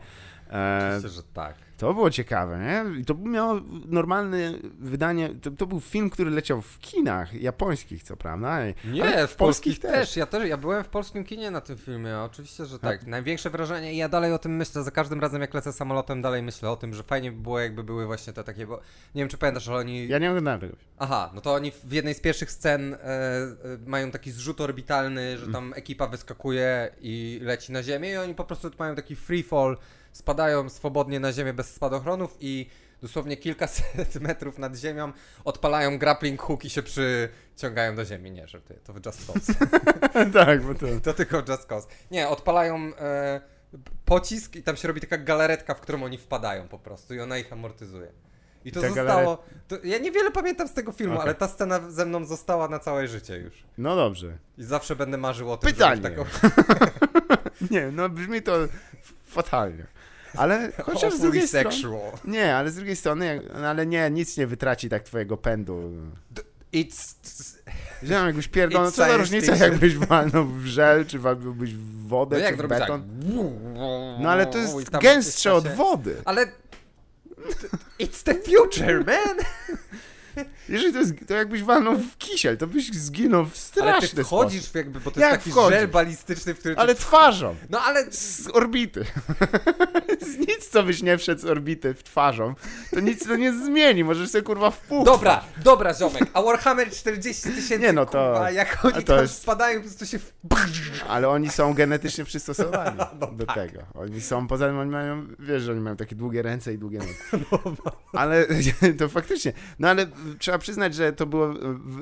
Oczywiście, 0.50 1.08
że 1.08 1.22
tak. 1.22 1.69
To 1.80 1.94
było 1.94 2.10
ciekawe, 2.10 2.58
nie? 2.58 3.00
I 3.00 3.04
to 3.04 3.14
miało 3.14 3.60
normalne 3.88 4.52
wydanie. 4.78 5.34
To, 5.42 5.50
to, 5.50 5.66
był 5.66 5.80
film, 5.80 6.10
który 6.10 6.30
leciał 6.30 6.62
w 6.62 6.78
kinach 6.78 7.34
japońskich, 7.34 8.02
co 8.02 8.16
prawda. 8.16 8.58
Nie, 8.84 9.02
Ale 9.02 9.26
w, 9.26 9.30
w 9.30 9.36
polskich 9.36 9.78
też. 9.78 9.92
też. 9.92 10.16
Ja 10.16 10.26
też. 10.26 10.48
Ja 10.48 10.56
byłem 10.56 10.84
w 10.84 10.88
polskim 10.88 11.24
kinie 11.24 11.50
na 11.50 11.60
tym 11.60 11.78
filmie, 11.78 12.18
oczywiście, 12.18 12.66
że 12.66 12.78
tak. 12.78 12.98
tak. 12.98 13.08
Największe 13.08 13.50
wrażenie 13.50 13.94
i 13.94 13.96
ja 13.96 14.08
dalej 14.08 14.32
o 14.32 14.38
tym 14.38 14.56
myślę. 14.56 14.82
Za 14.82 14.90
każdym 14.90 15.20
razem, 15.20 15.40
jak 15.40 15.54
lecę 15.54 15.72
samolotem, 15.72 16.22
dalej 16.22 16.42
myślę 16.42 16.70
o 16.70 16.76
tym, 16.76 16.94
że 16.94 17.02
fajnie 17.02 17.32
by 17.32 17.42
było, 17.42 17.60
jakby 17.60 17.84
były 17.84 18.06
właśnie 18.06 18.32
te 18.32 18.44
takie. 18.44 18.66
Bo 18.66 18.76
nie 19.14 19.22
wiem, 19.22 19.28
czy 19.28 19.38
pamiętasz, 19.38 19.68
ale 19.68 19.78
oni. 19.78 20.08
Ja 20.08 20.18
nie 20.18 20.30
oglądałem 20.30 20.60
tego. 20.60 20.76
Aha, 20.98 21.30
no 21.34 21.40
to 21.40 21.54
oni 21.54 21.72
w 21.84 21.92
jednej 21.92 22.14
z 22.14 22.20
pierwszych 22.20 22.50
scen 22.50 22.94
e, 22.94 22.98
e, 22.98 23.48
mają 23.86 24.10
taki 24.10 24.30
zrzut 24.30 24.60
orbitalny, 24.60 25.38
że 25.38 25.48
tam 25.52 25.72
ekipa 25.76 26.06
wyskakuje 26.06 26.90
i 27.00 27.40
leci 27.42 27.72
na 27.72 27.82
ziemię, 27.82 28.10
i 28.10 28.16
oni 28.16 28.34
po 28.34 28.44
prostu 28.44 28.70
mają 28.78 28.94
taki 28.94 29.16
free 29.16 29.42
fall 29.42 29.76
spadają 30.12 30.68
swobodnie 30.68 31.20
na 31.20 31.32
ziemię 31.32 31.52
bez 31.52 31.74
spadochronów 31.74 32.36
i 32.40 32.70
dosłownie 33.02 33.36
kilkaset 33.36 34.14
metrów 34.20 34.58
nad 34.58 34.76
ziemią 34.76 35.12
odpalają 35.44 35.98
grappling 35.98 36.42
hook 36.42 36.64
i 36.64 36.70
się 36.70 36.82
przyciągają 36.82 37.96
do 37.96 38.04
ziemi. 38.04 38.30
Nie, 38.30 38.48
że 38.48 38.60
to 38.60 38.92
Just 39.06 39.26
Cause. 39.26 39.54
tak, 40.44 40.62
bo 40.62 40.74
to... 40.74 40.86
To 41.02 41.14
tylko 41.14 41.42
Just 41.48 41.66
Cause. 41.66 41.88
Nie, 42.10 42.28
odpalają 42.28 42.76
e, 42.76 43.40
pocisk 44.04 44.56
i 44.56 44.62
tam 44.62 44.76
się 44.76 44.88
robi 44.88 45.00
taka 45.00 45.18
galaretka, 45.18 45.74
w 45.74 45.80
którą 45.80 46.04
oni 46.04 46.18
wpadają 46.18 46.68
po 46.68 46.78
prostu 46.78 47.14
i 47.14 47.20
ona 47.20 47.38
ich 47.38 47.52
amortyzuje. 47.52 48.12
I 48.64 48.72
to 48.72 48.80
zostało. 48.80 49.44
To, 49.68 49.76
ja 49.84 49.98
niewiele 49.98 50.30
pamiętam 50.30 50.68
z 50.68 50.74
tego 50.74 50.92
filmu, 50.92 51.14
okay. 51.14 51.24
ale 51.24 51.34
ta 51.34 51.48
scena 51.48 51.90
ze 51.90 52.06
mną 52.06 52.24
została 52.24 52.68
na 52.68 52.78
całe 52.78 53.08
życie 53.08 53.36
już. 53.36 53.64
No 53.78 53.96
dobrze. 53.96 54.38
I 54.58 54.64
zawsze 54.64 54.96
będę 54.96 55.16
marzył 55.16 55.52
o 55.52 55.56
tym, 55.56 55.72
Pytanie. 55.72 56.02
Taką... 56.02 56.24
nie, 57.70 57.90
no 57.90 58.08
brzmi 58.08 58.42
to 58.42 58.52
fatalnie. 59.26 59.86
Ale 60.36 60.72
chociaż 60.86 61.14
z 61.14 61.20
drugiej 61.20 61.48
strony... 61.48 61.76
Nie, 62.24 62.56
ale 62.56 62.70
z 62.70 62.74
drugiej 62.74 62.96
strony, 62.96 63.42
no 63.60 63.68
ale 63.68 63.86
nie, 63.86 64.10
nic 64.10 64.36
nie 64.36 64.46
wytraci 64.46 64.88
tak 64.88 65.02
twojego 65.02 65.36
pędu. 65.36 65.92
It's... 66.72 67.14
Wiem, 68.02 68.26
jakbyś 68.26 68.48
pierdolł, 68.48 68.84
no 68.84 68.90
co 68.90 68.96
za 68.96 69.16
różnica, 69.16 69.56
jakbyś 69.56 69.96
walnął 69.96 70.46
w 70.46 70.66
żel, 70.66 71.06
czy 71.06 71.18
walnąłbyś 71.18 71.74
w 71.74 72.06
wodę, 72.08 72.40
no 72.42 72.56
czy 72.56 72.66
w 72.66 72.68
beton. 72.68 73.02
Tak? 73.02 73.10
No 74.20 74.30
ale 74.30 74.46
to 74.46 74.58
jest 74.58 74.90
gęstsze 74.90 75.54
od 75.54 75.68
wody. 75.68 76.16
Ale... 76.24 76.46
It's 77.98 78.22
the 78.24 78.34
future, 78.34 79.04
man! 79.06 79.36
Jeżeli 80.68 80.92
to 80.92 80.98
jest, 80.98 81.12
to 81.28 81.34
jakbyś 81.34 81.62
walnął 81.62 81.98
w 81.98 82.18
kisiel, 82.18 82.56
to 82.56 82.66
byś 82.66 82.92
zginął 82.92 83.46
w 83.46 83.56
straszny 83.56 83.92
Ale 83.92 84.08
ty 84.08 84.24
wchodzisz 84.24 84.60
sposób. 84.60 84.76
jakby, 84.76 85.00
bo 85.00 85.10
to 85.10 85.20
Jak 85.20 85.46
jest 85.46 85.56
taki 85.56 85.70
żel 85.70 85.88
balistyczny, 85.88 86.54
w 86.54 86.58
który... 86.58 86.76
Ale 86.76 86.94
ty... 86.94 87.00
twarzą. 87.00 87.56
No 87.70 87.80
ale... 87.80 88.12
Z 88.12 88.48
orbity. 88.52 89.04
z 90.32 90.38
nic, 90.38 90.68
co 90.68 90.82
byś 90.82 91.02
nie 91.02 91.18
wszedł 91.18 91.40
z 91.40 91.44
orbity 91.44 91.94
w 91.94 92.02
twarzą, 92.02 92.54
to 92.90 93.00
nic 93.00 93.26
to 93.26 93.36
nie 93.36 93.52
zmieni, 93.52 94.04
możesz 94.04 94.30
sobie 94.30 94.42
kurwa 94.42 94.70
wpuchać. 94.70 95.04
Dobra, 95.04 95.44
dobra 95.64 95.94
ziomek, 95.94 96.24
a 96.32 96.42
Warhammer 96.42 96.90
40 96.90 97.42
tysięcy, 97.42 97.78
nie 97.78 97.92
no 97.92 98.06
to... 98.06 98.10
Kurwa, 98.10 98.50
jak 98.50 98.84
oni 98.84 98.94
to 98.94 99.02
tam 99.02 99.22
jest... 99.22 99.42
spadają, 99.42 99.80
po 99.80 99.86
prostu 99.86 100.06
się... 100.06 100.18
Ale 101.08 101.28
oni 101.28 101.50
są 101.50 101.74
genetycznie 101.74 102.24
przystosowani 102.24 102.98
no, 103.20 103.26
do 103.26 103.46
tak. 103.46 103.56
tego. 103.56 103.82
Oni 103.94 104.20
są, 104.20 104.46
poza 104.46 104.66
tym 104.66 104.78
oni 104.78 104.90
mają, 104.90 105.26
wiesz, 105.38 105.62
że 105.62 105.72
oni 105.72 105.80
mają 105.80 105.96
takie 105.96 106.16
długie 106.16 106.42
ręce 106.42 106.74
i 106.74 106.78
długie 106.78 106.98
nogi. 106.98 107.14
No, 108.12 108.20
ale 108.20 108.46
to 108.98 109.08
faktycznie, 109.08 109.52
no 109.78 109.88
ale 109.88 110.06
trzeba 110.38 110.58
przyznać, 110.58 110.94
że 110.94 111.12
to 111.12 111.26
było 111.26 111.54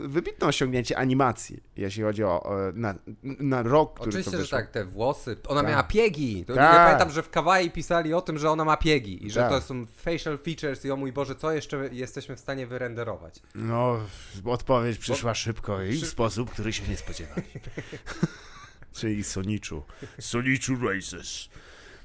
wybitne 0.09 0.47
osiągnięcie 0.47 0.99
animacji, 0.99 1.63
jeśli 1.77 2.03
chodzi 2.03 2.25
o, 2.25 2.51
na, 2.75 2.95
na 3.23 3.63
rok, 3.63 3.95
który 3.95 4.09
Oczywiście, 4.09 4.31
to 4.31 4.39
wyszło. 4.39 4.59
że 4.59 4.63
tak, 4.63 4.71
te 4.71 4.85
włosy. 4.85 5.37
Ona 5.47 5.61
tak. 5.61 5.71
miała 5.71 5.83
piegi. 5.83 6.45
To 6.45 6.55
tak. 6.55 6.75
Ja 6.75 6.85
pamiętam, 6.85 7.11
że 7.11 7.23
w 7.23 7.31
Kawaii 7.31 7.71
pisali 7.71 8.15
o 8.15 8.21
tym, 8.21 8.39
że 8.39 8.51
ona 8.51 8.65
ma 8.65 8.77
piegi 8.77 9.27
i 9.27 9.31
że 9.31 9.41
tak. 9.41 9.51
to 9.51 9.61
są 9.61 9.87
facial 9.87 10.39
features 10.39 10.85
i 10.85 10.91
o 10.91 10.97
mój 10.97 11.13
Boże, 11.13 11.35
co 11.35 11.53
jeszcze 11.53 11.89
jesteśmy 11.93 12.37
w 12.37 12.41
stanie 12.41 12.67
wyrenderować. 12.67 13.43
No, 13.55 14.01
odpowiedź 14.45 14.99
przyszła 14.99 15.31
Bo... 15.31 15.35
szybko 15.35 15.83
i 15.83 15.93
w 15.93 16.07
sposób, 16.07 16.51
który 16.51 16.73
się 16.73 16.89
nie 16.89 16.97
spodziewali. 16.97 17.47
Czyli 18.99 19.25
Soniczu. 19.25 19.83
Soniczu 20.21 20.77
Races. 20.77 21.49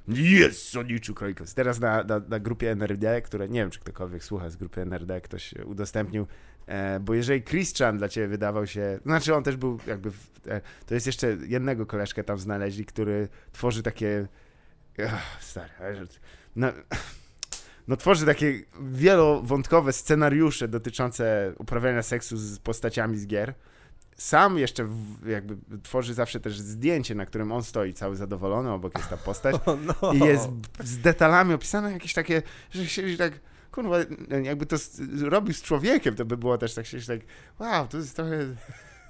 Jest 0.08 0.70
Soniczu 0.70 1.14
Krojkos. 1.14 1.54
Teraz 1.54 1.80
na, 1.80 2.04
na, 2.04 2.20
na, 2.20 2.40
grupie 2.40 2.72
NRD, 2.72 3.22
które 3.22 3.50
nie 3.50 3.60
wiem, 3.60 3.70
czy 3.70 3.80
ktokolwiek 3.80 4.24
słucha 4.24 4.50
z 4.50 4.56
grupy 4.56 4.82
NRD, 4.82 5.22
ktoś 5.22 5.54
udostępnił, 5.66 6.28
e, 6.66 7.00
bo 7.00 7.14
jeżeli 7.14 7.44
Christian 7.44 7.98
dla 7.98 8.10
ciebie 8.10 8.28
wydawał 8.28 8.68
się, 8.68 9.00
znaczy 9.06 9.36
on 9.36 9.44
też 9.44 9.58
był 9.58 9.80
jakby, 9.88 10.12
w, 10.12 10.30
e, 10.48 10.62
to 10.86 10.94
jest 10.94 11.06
jeszcze 11.06 11.38
jednego 11.48 11.86
koleżkę 11.86 12.24
tam 12.24 12.38
znaleźli, 12.38 12.86
który 12.86 13.28
tworzy 13.52 13.84
takie, 13.84 14.28
ach, 15.08 15.44
stary, 15.44 15.70
no, 16.56 16.68
no 17.88 17.98
tworzy 17.98 18.26
takie 18.26 18.62
wielowątkowe 18.82 19.94
scenariusze 19.94 20.68
dotyczące 20.68 21.54
uprawiania 21.58 22.04
seksu 22.04 22.38
z 22.38 22.60
postaciami 22.60 23.18
z 23.18 23.28
gier 23.28 23.54
sam 24.18 24.58
jeszcze 24.58 24.86
w, 24.86 25.28
jakby 25.28 25.58
tworzy 25.84 26.14
zawsze 26.14 26.40
też 26.40 26.60
zdjęcie, 26.60 27.16
na 27.16 27.26
którym 27.26 27.52
on 27.52 27.64
stoi 27.64 27.94
cały 27.94 28.16
zadowolony, 28.16 28.72
obok 28.72 28.98
jest 28.98 29.10
ta 29.10 29.18
postać 29.18 29.56
oh 29.66 29.78
no. 30.02 30.14
i 30.14 30.20
jest 30.20 30.50
z 30.80 30.98
detalami 30.98 31.54
opisane 31.54 31.92
jakieś 31.94 32.14
takie, 32.14 32.42
że 32.72 32.86
siedzi 32.86 33.18
tak, 33.18 33.34
kurwa, 33.72 33.98
jakby 34.44 34.66
to 34.66 34.78
z, 34.78 35.00
robił 35.22 35.54
z 35.54 35.62
człowiekiem, 35.62 36.16
to 36.16 36.26
by 36.26 36.38
było 36.38 36.58
też 36.58 36.74
tak 36.74 36.86
się 36.86 37.02
tak, 37.02 37.20
wow, 37.60 37.88
to 37.88 37.98
jest 37.98 38.16
trochę 38.16 38.38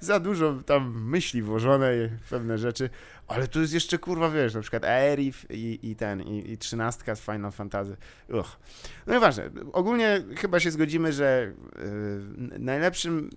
za 0.00 0.20
dużo 0.20 0.54
tam 0.66 1.04
myśli 1.04 1.42
włożone 1.42 2.08
w 2.08 2.28
pewne 2.30 2.58
rzeczy, 2.58 2.90
ale 3.28 3.48
tu 3.48 3.60
jest 3.60 3.74
jeszcze, 3.74 3.98
kurwa, 3.98 4.30
wiesz, 4.30 4.54
na 4.54 4.60
przykład 4.60 4.84
Aerith 4.84 5.50
i, 5.50 5.78
i 5.82 5.96
ten, 5.96 6.22
i, 6.22 6.52
i 6.52 6.58
trzynastka 6.58 7.14
z 7.14 7.20
Final 7.20 7.52
Fantasy. 7.52 7.96
Uch. 8.28 8.56
No 9.06 9.14
nieważne, 9.14 9.50
ogólnie 9.72 10.22
chyba 10.36 10.60
się 10.60 10.70
zgodzimy, 10.70 11.12
że 11.12 11.52
yy, 11.76 12.58
najlepszym 12.58 13.30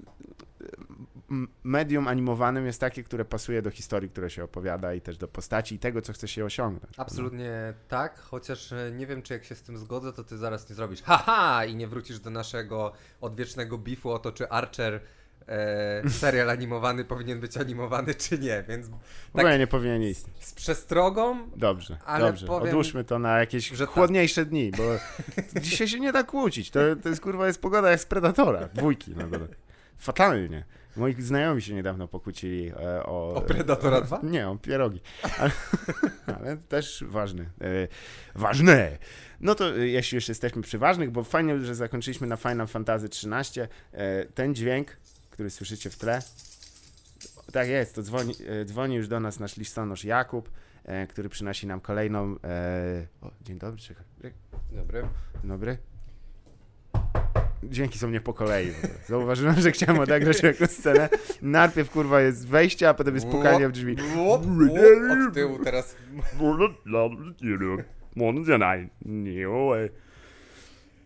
medium 1.63 2.07
animowanym 2.07 2.65
jest 2.65 2.79
takie, 2.79 3.03
które 3.03 3.25
pasuje 3.25 3.61
do 3.61 3.71
historii, 3.71 4.09
które 4.09 4.29
się 4.29 4.43
opowiada 4.43 4.93
i 4.93 5.01
też 5.01 5.17
do 5.17 5.27
postaci 5.27 5.75
i 5.75 5.79
tego, 5.79 6.01
co 6.01 6.13
chce 6.13 6.27
się 6.27 6.45
osiągnąć. 6.45 6.93
Absolutnie 6.97 7.73
tak, 7.87 8.19
chociaż 8.19 8.71
e, 8.73 8.91
nie 8.95 9.07
wiem, 9.07 9.21
czy 9.21 9.33
jak 9.33 9.43
się 9.45 9.55
z 9.55 9.61
tym 9.61 9.77
zgodzę, 9.77 10.13
to 10.13 10.23
ty 10.23 10.37
zaraz 10.37 10.69
nie 10.69 10.75
zrobisz 10.75 11.01
haha 11.03 11.65
i 11.65 11.75
nie 11.75 11.87
wrócisz 11.87 12.19
do 12.19 12.29
naszego 12.29 12.91
odwiecznego 13.21 13.77
bifu 13.77 14.11
o 14.11 14.19
to, 14.19 14.31
czy 14.31 14.49
Archer 14.49 14.99
e, 15.47 16.09
serial 16.09 16.49
animowany 16.49 17.05
powinien 17.05 17.39
być 17.39 17.57
animowany, 17.57 18.15
czy 18.15 18.39
nie, 18.39 18.63
więc 18.67 18.87
W 18.87 18.91
tak 18.91 18.99
ogóle 19.33 19.59
nie 19.59 19.67
powinien 19.67 20.03
istnieć. 20.03 20.45
z 20.45 20.53
przestrogą 20.53 21.49
Dobrze, 21.55 21.97
Ale 22.05 22.25
dobrze. 22.25 22.47
powiem, 22.47 22.67
Odłóżmy 22.69 23.03
to 23.03 23.19
na 23.19 23.39
jakieś 23.39 23.77
tak. 23.77 23.89
chłodniejsze 23.89 24.45
dni, 24.45 24.71
bo 24.77 24.83
dzisiaj 25.61 25.87
się 25.87 25.99
nie 25.99 26.11
da 26.11 26.23
kłócić. 26.23 26.71
To, 26.71 26.79
to 27.03 27.09
jest 27.09 27.21
kurwa, 27.21 27.47
jest 27.47 27.61
pogoda 27.61 27.91
jak 27.91 27.99
z 27.99 28.05
Predatora. 28.05 28.67
Dwójki 28.73 29.11
na 29.11 29.27
dole. 29.27 29.47
Fatalnie. 29.97 30.65
Moi 30.97 31.13
znajomi 31.21 31.61
się 31.61 31.73
niedawno 31.73 32.07
pokłócili 32.07 32.67
e, 32.69 33.03
o... 33.03 33.33
O 33.33 33.41
Predatora 33.41 34.01
2? 34.01 34.19
Nie, 34.23 34.49
o 34.49 34.55
pierogi. 34.55 35.01
Ale, 35.39 35.51
ale 36.39 36.57
też 36.57 37.03
ważne. 37.07 37.43
E, 37.43 37.87
ważne! 38.35 38.97
No 39.39 39.55
to 39.55 39.75
e, 39.75 39.87
jeśli 39.87 40.15
już 40.15 40.29
jesteśmy 40.29 40.61
przy 40.61 40.77
ważnych, 40.77 41.11
bo 41.11 41.23
fajnie, 41.23 41.59
że 41.59 41.75
zakończyliśmy 41.75 42.27
na 42.27 42.37
Final 42.37 42.67
Fantasy 42.67 43.05
XIII. 43.05 43.67
E, 43.91 44.25
ten 44.25 44.55
dźwięk, 44.55 44.97
który 45.29 45.49
słyszycie 45.49 45.89
w 45.89 45.97
tle, 45.97 46.21
tak 47.51 47.67
jest, 47.67 47.95
to 47.95 48.01
dzwoni, 48.01 48.33
e, 48.61 48.65
dzwoni 48.65 48.95
już 48.95 49.07
do 49.07 49.19
nas 49.19 49.39
nasz 49.39 49.57
listonosz 49.57 50.05
Jakub, 50.05 50.51
e, 50.83 51.07
który 51.07 51.29
przynosi 51.29 51.67
nam 51.67 51.81
kolejną... 51.81 52.35
E, 52.43 53.07
o, 53.21 53.31
dzień 53.41 53.59
dobry, 53.59 53.81
czekaj. 53.81 54.03
Dobry. 54.71 55.01
Dzień 55.41 55.49
dobry. 55.49 55.77
Dźwięki 57.63 57.99
są 57.99 58.09
nie 58.09 58.21
po 58.21 58.33
kolei. 58.33 58.67
Zauważyłem, 59.05 59.55
że 59.61 59.71
chciałem 59.71 59.99
odegrać 59.99 60.43
jakąś 60.43 60.69
scenę. 60.69 61.09
Najpierw 61.41 61.89
kurwa 61.89 62.21
jest 62.21 62.47
wejście, 62.47 62.89
a 62.89 62.93
potem 62.93 63.15
jest 63.15 63.27
pukanie 63.27 63.67
w 63.67 63.71
drzwi. 63.71 63.95
Od 65.27 65.33
tyłu 65.33 65.59
teraz. 65.63 65.95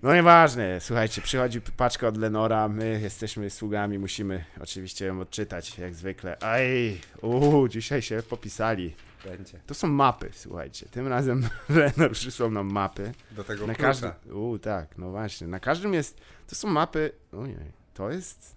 No 0.03 0.13
nieważne, 0.13 0.81
słuchajcie, 0.81 1.21
przychodzi 1.21 1.61
paczka 1.61 2.07
od 2.07 2.17
Lenora, 2.17 2.67
my 2.67 2.99
jesteśmy 3.01 3.49
sługami, 3.49 3.99
musimy 3.99 4.45
oczywiście 4.61 5.05
ją 5.05 5.19
odczytać, 5.21 5.77
jak 5.77 5.95
zwykle. 5.95 6.43
Aj, 6.43 7.01
uuu, 7.21 7.67
dzisiaj 7.67 8.01
się 8.01 8.23
popisali. 8.23 8.95
Będzie. 9.25 9.59
To 9.67 9.73
są 9.73 9.87
mapy, 9.87 10.29
słuchajcie. 10.33 10.85
Tym 10.91 11.07
razem 11.07 11.47
Lenor 11.69 12.11
przysłał 12.11 12.51
nam 12.51 12.71
mapy. 12.71 13.13
Do 13.31 13.43
tego 13.43 13.67
Na 13.67 13.75
klucza. 13.75 13.87
każdym. 13.87 14.11
U, 14.37 14.59
tak, 14.59 14.97
no 14.97 15.09
właśnie. 15.11 15.47
Na 15.47 15.59
każdym 15.59 15.93
jest. 15.93 16.17
To 16.47 16.55
są 16.55 16.67
mapy. 16.67 17.11
Ojej, 17.33 17.71
to 17.93 18.11
jest. 18.11 18.55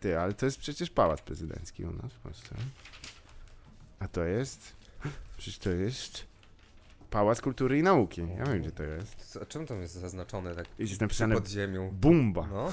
Ty, 0.00 0.18
ale 0.18 0.32
to 0.32 0.46
jest 0.46 0.58
przecież 0.58 0.90
pałac 0.90 1.20
prezydencki 1.20 1.84
u 1.84 1.92
nas 1.92 2.12
w 2.12 2.18
Polsce. 2.18 2.54
A 3.98 4.08
to 4.08 4.24
jest. 4.24 4.72
Przecież 5.36 5.58
to 5.58 5.70
jest. 5.70 6.24
Pałac 7.14 7.40
Kultury 7.40 7.78
i 7.78 7.82
Nauki. 7.82 8.20
Ja 8.38 8.44
wiem, 8.44 8.60
gdzie 8.60 8.70
to 8.70 8.82
jest. 8.82 9.16
Co- 9.32 9.42
A 9.42 9.46
czemu 9.46 9.66
tam 9.66 9.80
jest 9.80 9.94
zaznaczone 9.94 10.54
tak 10.54 10.66
Jest 10.78 11.00
napisane 11.00 11.34
pod 11.34 11.48
ziemią? 11.48 11.90
Bumba. 11.90 12.46
No. 12.52 12.72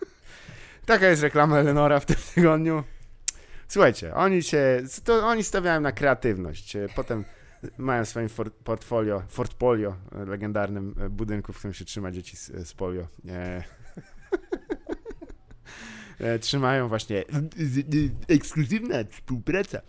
Taka 0.86 1.06
jest 1.06 1.22
reklama 1.22 1.58
Eleonora 1.58 2.00
w 2.00 2.06
tym 2.06 2.16
tygodniu. 2.34 2.84
Słuchajcie, 3.68 4.14
oni 4.14 4.42
się. 4.42 4.82
To 5.04 5.26
oni 5.26 5.44
stawiają 5.44 5.80
na 5.80 5.92
kreatywność. 5.92 6.76
E, 6.76 6.86
Potem 6.96 7.24
mają 7.78 8.04
w 8.04 8.08
swoim 8.08 8.28
for, 8.28 8.52
portfolio, 8.52 9.22
portfolio 9.36 9.96
e, 10.12 10.24
legendarnym 10.24 10.94
e, 11.00 11.08
budynku, 11.08 11.52
w 11.52 11.58
którym 11.58 11.74
się 11.74 11.84
trzyma 11.84 12.10
dzieci 12.10 12.36
z, 12.36 12.68
z 12.68 12.74
polio. 12.74 13.08
E, 13.28 13.62
e, 16.20 16.38
trzymają 16.38 16.88
właśnie 16.88 17.24
ekskluzywna 18.28 18.94
współpraca. 19.10 19.80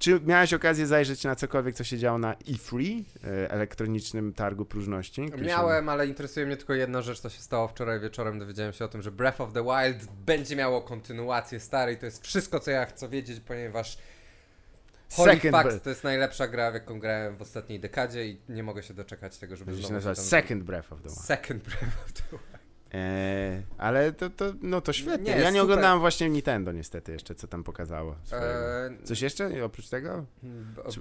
Czy 0.00 0.20
miałeś 0.20 0.54
okazję 0.54 0.86
zajrzeć 0.86 1.24
na 1.24 1.36
cokolwiek, 1.36 1.74
co 1.74 1.84
się 1.84 1.98
działo 1.98 2.18
na 2.18 2.34
E3, 2.34 3.02
e, 3.24 3.50
elektronicznym 3.50 4.32
targu 4.32 4.64
próżności? 4.64 5.28
się- 5.28 5.36
Miałem, 5.44 5.88
ale 5.88 6.06
interesuje 6.06 6.46
mnie 6.46 6.56
tylko 6.56 6.74
jedna 6.74 7.02
rzecz, 7.02 7.20
co 7.20 7.28
się 7.28 7.40
stało 7.42 7.68
wczoraj 7.68 8.00
wieczorem. 8.00 8.38
Dowiedziałem 8.38 8.72
się 8.72 8.84
o 8.84 8.88
tym, 8.88 9.02
że 9.02 9.10
Breath 9.12 9.40
of 9.40 9.52
the 9.52 9.62
Wild 9.64 10.06
będzie 10.26 10.56
miało 10.56 10.82
kontynuację 10.82 11.60
starej. 11.60 11.98
To 11.98 12.06
jest 12.06 12.26
wszystko, 12.26 12.60
co 12.60 12.70
ja 12.70 12.86
chcę 12.86 13.08
wiedzieć, 13.08 13.40
ponieważ 13.40 13.98
Holy 15.12 15.32
Second 15.32 15.52
Facts 15.52 15.68
Breath. 15.70 15.84
to 15.84 15.90
jest 15.90 16.04
najlepsza 16.04 16.48
gra, 16.48 16.70
w 16.70 16.74
jaką 16.74 17.00
grałem 17.00 17.36
w 17.36 17.42
ostatniej 17.42 17.80
dekadzie 17.80 18.26
i 18.26 18.40
nie 18.48 18.62
mogę 18.62 18.82
się 18.82 18.94
doczekać 18.94 19.38
tego, 19.38 19.56
żeby 19.56 19.70
Będzie 19.70 19.82
się 19.82 19.88
znowu 20.00 20.04
tam- 20.16 20.24
Second 20.24 20.62
Breath 20.62 20.92
of 20.92 21.02
the 21.02 21.08
Wild. 21.08 21.20
Second 21.20 21.62
Breath 21.62 21.82
of 22.06 22.12
the 22.12 22.22
Wild. 22.30 22.42
Eee, 22.92 23.62
ale 23.78 24.12
to, 24.12 24.30
to, 24.30 24.44
no 24.62 24.80
to 24.80 24.92
świetnie. 24.92 25.34
Nie, 25.34 25.40
ja 25.40 25.50
nie 25.50 25.60
super. 25.60 25.62
oglądałem 25.62 26.00
właśnie 26.00 26.30
Nintendo 26.30 26.72
niestety 26.72 27.12
jeszcze, 27.12 27.34
co 27.34 27.46
tam 27.46 27.64
pokazało. 27.64 28.16
Eee, 28.32 29.04
Coś 29.04 29.20
jeszcze 29.22 29.64
oprócz 29.64 29.88
tego? 29.88 30.24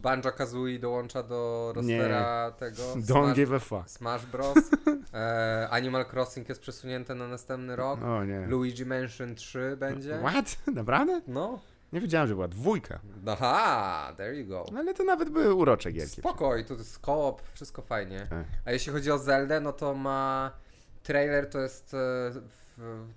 Banjo 0.01 0.31
Kazooie 0.31 0.79
dołącza 0.79 1.23
do 1.23 1.71
rostera 1.75 2.51
tego. 2.51 2.83
Don't 2.95 3.23
Smash, 3.23 3.35
give 3.35 3.53
a 3.53 3.59
fuck. 3.59 3.89
Smash 3.89 4.25
Bros. 4.25 4.57
e, 5.13 5.67
Animal 5.71 6.05
Crossing 6.05 6.49
jest 6.49 6.61
przesunięte 6.61 7.15
na 7.15 7.27
następny 7.27 7.75
rok. 7.75 8.03
O 8.03 8.25
nie. 8.25 8.39
Luigi 8.47 8.85
Mansion 8.85 9.35
3 9.35 9.77
będzie. 9.79 10.19
What? 10.19 10.57
Naprawdę? 10.75 11.21
No. 11.27 11.59
Nie 11.93 12.01
wiedziałem, 12.01 12.27
że 12.27 12.33
była 12.33 12.47
dwójka. 12.47 12.99
Aha, 13.27 14.13
there 14.17 14.35
you 14.35 14.47
go. 14.47 14.65
No, 14.71 14.79
Ale 14.79 14.93
to 14.93 15.03
nawet 15.03 15.29
były 15.29 15.53
urocze 15.53 15.91
gierki. 15.91 16.21
Spokoj, 16.21 16.65
to 16.65 16.73
jest 16.73 16.99
koop, 16.99 17.41
wszystko 17.53 17.81
fajnie. 17.81 18.27
Tak. 18.29 18.45
A 18.65 18.71
jeśli 18.71 18.93
chodzi 18.93 19.11
o 19.11 19.17
Zeldę, 19.17 19.59
no 19.59 19.73
to 19.73 19.93
ma 19.93 20.51
trailer 21.09 21.49
to 21.49 21.59
jest, 21.59 21.93
e, 21.93 22.31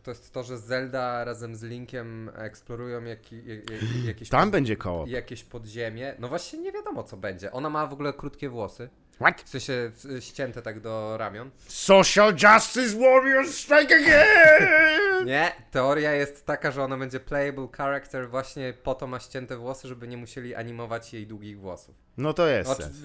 to 0.03 0.11
jest 0.11 0.32
to, 0.32 0.43
że 0.43 0.59
Zelda 0.59 1.24
razem 1.24 1.57
z 1.57 1.62
Linkiem 1.62 2.30
eksplorują 2.34 3.05
jak, 3.05 3.32
jak, 3.32 3.61
jakieś, 4.05 4.28
Tam 4.28 4.51
będzie 4.51 4.76
koło. 4.76 5.07
jakieś 5.07 5.45
podziemie. 5.45 6.14
No 6.18 6.28
właśnie 6.28 6.59
nie 6.59 6.72
wiadomo 6.72 7.03
co 7.03 7.16
będzie. 7.16 7.53
Ona 7.53 7.70
ma 7.70 7.86
w 7.86 7.93
ogóle 7.93 8.12
krótkie 8.12 8.49
włosy. 8.49 8.88
What? 9.14 9.43
W 9.43 9.49
sensie 9.49 9.90
ścięte 10.20 10.62
tak 10.62 10.80
do 10.80 11.16
ramion. 11.18 11.51
Social 11.68 12.32
Justice 12.32 12.99
Warriors 12.99 13.55
strike 13.59 13.97
again! 13.97 14.68
Nie, 15.26 15.53
teoria 15.70 16.12
jest 16.12 16.47
taka, 16.47 16.70
że 16.70 16.84
ona 16.84 16.97
będzie 16.97 17.20
playable 17.20 17.68
character 17.76 18.30
właśnie 18.30 18.74
po 18.82 18.95
to 18.95 19.07
ma 19.07 19.20
ścięte 19.20 19.57
włosy, 19.57 19.88
żeby 19.88 20.09
nie 20.09 20.16
musieli 20.16 20.55
animować 20.55 21.12
jej 21.14 21.26
długich 21.26 21.61
włosów. 21.61 21.95
No 22.16 22.32
to 22.34 22.47
jest 22.47 22.70
No, 22.70 22.76
czy, 22.76 22.82
sens. 22.82 22.97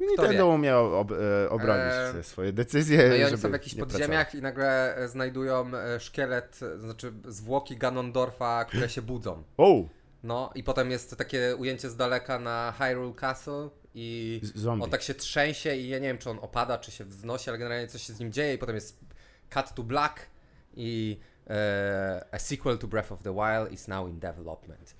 Nintendo 0.00 0.46
umiał 0.48 1.00
ob, 1.00 1.12
e, 1.12 1.50
obronić 1.50 1.94
Eee, 2.16 2.24
swoje 2.24 2.52
decyzje, 2.52 3.08
No 3.08 3.14
i 3.14 3.24
oni 3.24 3.38
są 3.38 3.48
w 3.48 3.52
jakichś 3.52 3.74
podziemiach 3.74 4.34
i 4.34 4.42
nagle 4.42 4.96
e, 4.96 5.08
znajdują 5.08 5.70
e, 5.76 6.00
szkielet, 6.00 6.60
znaczy 6.78 7.12
zwłoki 7.24 7.76
Ganondorfa, 7.76 8.64
które 8.64 8.88
się 8.88 9.02
budzą. 9.02 9.32
pracować. 9.32 9.54
O! 9.56 9.88
No 10.22 10.50
i 10.54 10.62
potem 10.62 10.90
jest 10.90 11.16
takie 11.16 11.56
ujęcie 11.56 11.90
z 11.90 11.96
daleka 11.96 12.38
na 12.38 12.74
Hyrule 12.78 13.14
Castle 13.14 13.68
i 13.94 14.40
Zombie. 14.54 14.84
on 14.84 14.90
tak 14.90 15.02
się 15.02 15.14
trzęsie 15.14 15.74
i 15.76 15.88
ja 15.88 15.98
nie 15.98 16.08
wiem 16.08 16.18
czy 16.18 16.30
on 16.30 16.38
opada, 16.42 16.78
czy 16.78 16.90
się 16.90 17.04
wznosi, 17.04 17.50
ale 17.50 17.58
generalnie 17.58 17.88
coś 17.88 18.02
się 18.02 18.12
z 18.12 18.20
nim 18.20 18.32
dzieje 18.32 18.54
i 18.54 18.58
potem 18.58 18.74
jest 18.74 18.98
cut 19.54 19.74
to 19.74 19.82
black 19.82 20.26
i 20.76 21.20
e, 21.50 22.24
a 22.32 22.38
sequel 22.38 22.78
to 22.78 22.86
Breath 22.86 23.12
of 23.12 23.22
the 23.22 23.34
Wild 23.34 23.72
is 23.72 23.88
now 23.88 24.08
in 24.08 24.18
development. 24.20 24.94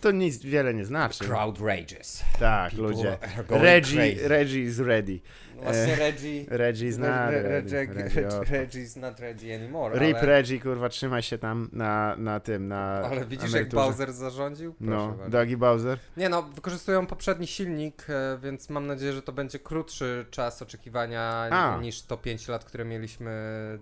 To 0.00 0.10
nic 0.10 0.38
wiele 0.38 0.74
nie 0.74 0.84
znaczy. 0.84 1.24
Crowd 1.24 1.60
rages. 1.60 2.24
Tak, 2.38 2.70
People 2.70 2.88
ludzie. 2.88 3.18
Reggie, 3.48 3.96
crazy. 4.14 4.28
Reggie 4.28 4.62
is 4.62 4.78
ready. 4.78 5.20
Właśnie 5.62 5.96
Reggie... 5.96 6.44
Reggie 6.48 6.88
is 6.88 6.98
not 6.98 7.08
Re- 7.08 7.42
ready. 7.42 7.70
Reggie, 7.70 8.02
Reggie, 8.02 8.28
o, 8.28 8.44
Reggie 8.50 8.80
is 8.80 8.96
not 8.96 9.20
ready 9.20 9.54
anymore. 9.54 9.98
Rip 9.98 10.16
ale... 10.16 10.26
Reggie, 10.26 10.60
kurwa, 10.60 10.88
trzymaj 10.88 11.22
się 11.22 11.38
tam 11.38 11.68
na, 11.72 12.16
na 12.16 12.40
tym, 12.40 12.68
na 12.68 12.78
Ale 12.80 13.24
widzisz, 13.24 13.52
jak 13.52 13.54
emeryturze. 13.54 13.82
Bowser 13.82 14.12
zarządził? 14.12 14.74
Proszę 14.74 14.90
No, 14.90 15.16
bardzo. 15.30 15.56
Bowser. 15.56 15.98
Nie 16.16 16.28
no, 16.28 16.42
wykorzystują 16.42 17.06
poprzedni 17.06 17.46
silnik, 17.46 18.06
e, 18.10 18.38
więc 18.42 18.70
mam 18.70 18.86
nadzieję, 18.86 19.12
że 19.12 19.22
to 19.22 19.32
będzie 19.32 19.58
krótszy 19.58 20.26
czas 20.30 20.62
oczekiwania 20.62 21.22
A. 21.50 21.78
niż 21.82 22.02
to 22.02 22.16
5 22.16 22.48
lat, 22.48 22.64
które 22.64 22.84
mieliśmy 22.84 23.30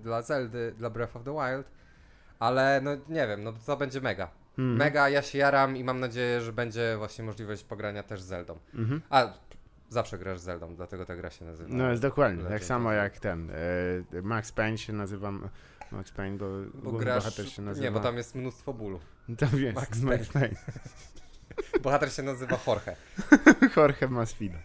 dla 0.03 0.23
Zeldy, 0.23 0.75
dla 0.79 0.91
Breath 0.91 1.17
of 1.17 1.25
the 1.25 1.33
Wild. 1.33 1.71
Ale 2.39 2.81
no 2.85 2.91
nie 3.09 3.27
wiem, 3.27 3.45
no 3.45 3.53
to 3.67 3.77
będzie 3.77 4.01
mega. 4.01 4.31
Mhm. 4.59 4.77
Mega, 4.77 5.09
ja 5.09 5.23
się 5.23 5.39
jaram 5.39 5.77
i 5.77 5.85
mam 5.85 6.01
nadzieję, 6.01 6.41
że 6.41 6.53
będzie 6.53 6.95
właśnie 6.99 7.25
możliwość 7.25 7.65
pogrania 7.65 8.03
też 8.03 8.21
z 8.21 8.25
Zeldą. 8.25 8.59
Mhm. 8.75 9.03
A, 9.11 9.33
zawsze 9.89 10.19
grasz 10.19 10.39
z 10.41 10.43
Zeldą, 10.43 10.77
dlatego 10.77 11.05
ta 11.07 11.17
gra 11.17 11.31
się 11.31 11.45
nazywa. 11.45 11.69
No 11.73 11.91
jest 11.91 12.03
dokładnie, 12.03 12.45
tak 12.45 12.65
samo 12.65 12.93
jak 12.93 13.19
ten. 13.19 13.51
E, 13.51 14.23
Max 14.23 14.53
Payne 14.53 14.79
się 14.79 14.93
nazywam. 14.93 15.49
Max 15.93 16.11
Payne, 16.11 16.39
bo, 16.39 16.47
Bo 16.75 16.81
główny 16.83 16.99
grasz... 16.99 17.25
bohater 17.25 17.49
się 17.49 17.63
nazywa. 17.63 17.85
Nie, 17.85 17.93
bo 17.93 18.01
tam 18.01 18.17
jest 18.17 18.35
mnóstwo 18.35 18.73
bólu. 18.73 19.01
Tam 19.39 19.61
jest 19.61 19.77
Max 19.77 20.01
Max, 20.01 20.29
Payne. 20.29 20.57
Bohater 21.83 22.13
się 22.13 22.23
nazywa 22.23 22.59
Jorge. 22.67 22.97
Jorge 23.77 24.09
Masvidal. 24.09 24.61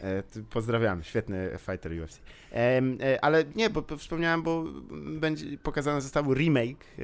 E, 0.00 0.22
tu 0.22 0.44
pozdrawiamy, 0.44 1.04
świetny 1.04 1.50
fighter 1.58 1.92
UFC. 2.02 2.20
E, 2.52 3.24
ale 3.24 3.44
nie, 3.54 3.70
bo 3.70 3.82
bo 3.82 3.96
wspomniałem, 3.96 4.42
bo 4.42 4.64
będzie 5.20 5.58
pokazany 5.58 6.00
został 6.00 6.34
remake 6.34 6.84
e, 6.84 6.96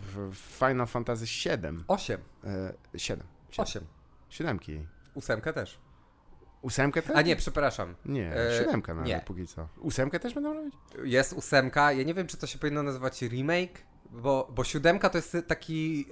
w 0.00 0.30
Final 0.58 0.86
Fantasy 0.86 1.24
VII. 1.24 1.84
8. 1.88 2.20
E, 2.44 2.72
7. 2.98 3.26
8. 3.56 3.84
Siódemki. 4.28 4.86
Ósemkę 5.14 5.52
też. 5.52 5.78
Ósemkę 6.62 7.02
też? 7.02 7.16
A 7.16 7.22
nie, 7.22 7.36
przepraszam. 7.36 7.94
Nie, 8.04 8.36
E, 8.36 8.58
siódemka 8.58 8.94
nawet 8.94 9.08
nie. 9.08 9.22
póki 9.26 9.46
co. 9.46 9.68
Ósemkę 9.80 10.20
też 10.20 10.34
będą 10.34 10.54
robić? 10.54 10.74
Jest 11.04 11.32
ósemka. 11.32 11.92
Ja 11.92 12.02
nie 12.04 12.14
wiem, 12.14 12.26
czy 12.26 12.36
to 12.36 12.46
się 12.46 12.58
powinno 12.58 12.82
nazywać 12.82 13.22
remake, 13.22 13.82
Bo, 14.12 14.48
bo 14.50 14.64
siódemka 14.64 15.10
to 15.10 15.18
jest 15.18 15.36
taki... 15.46 16.06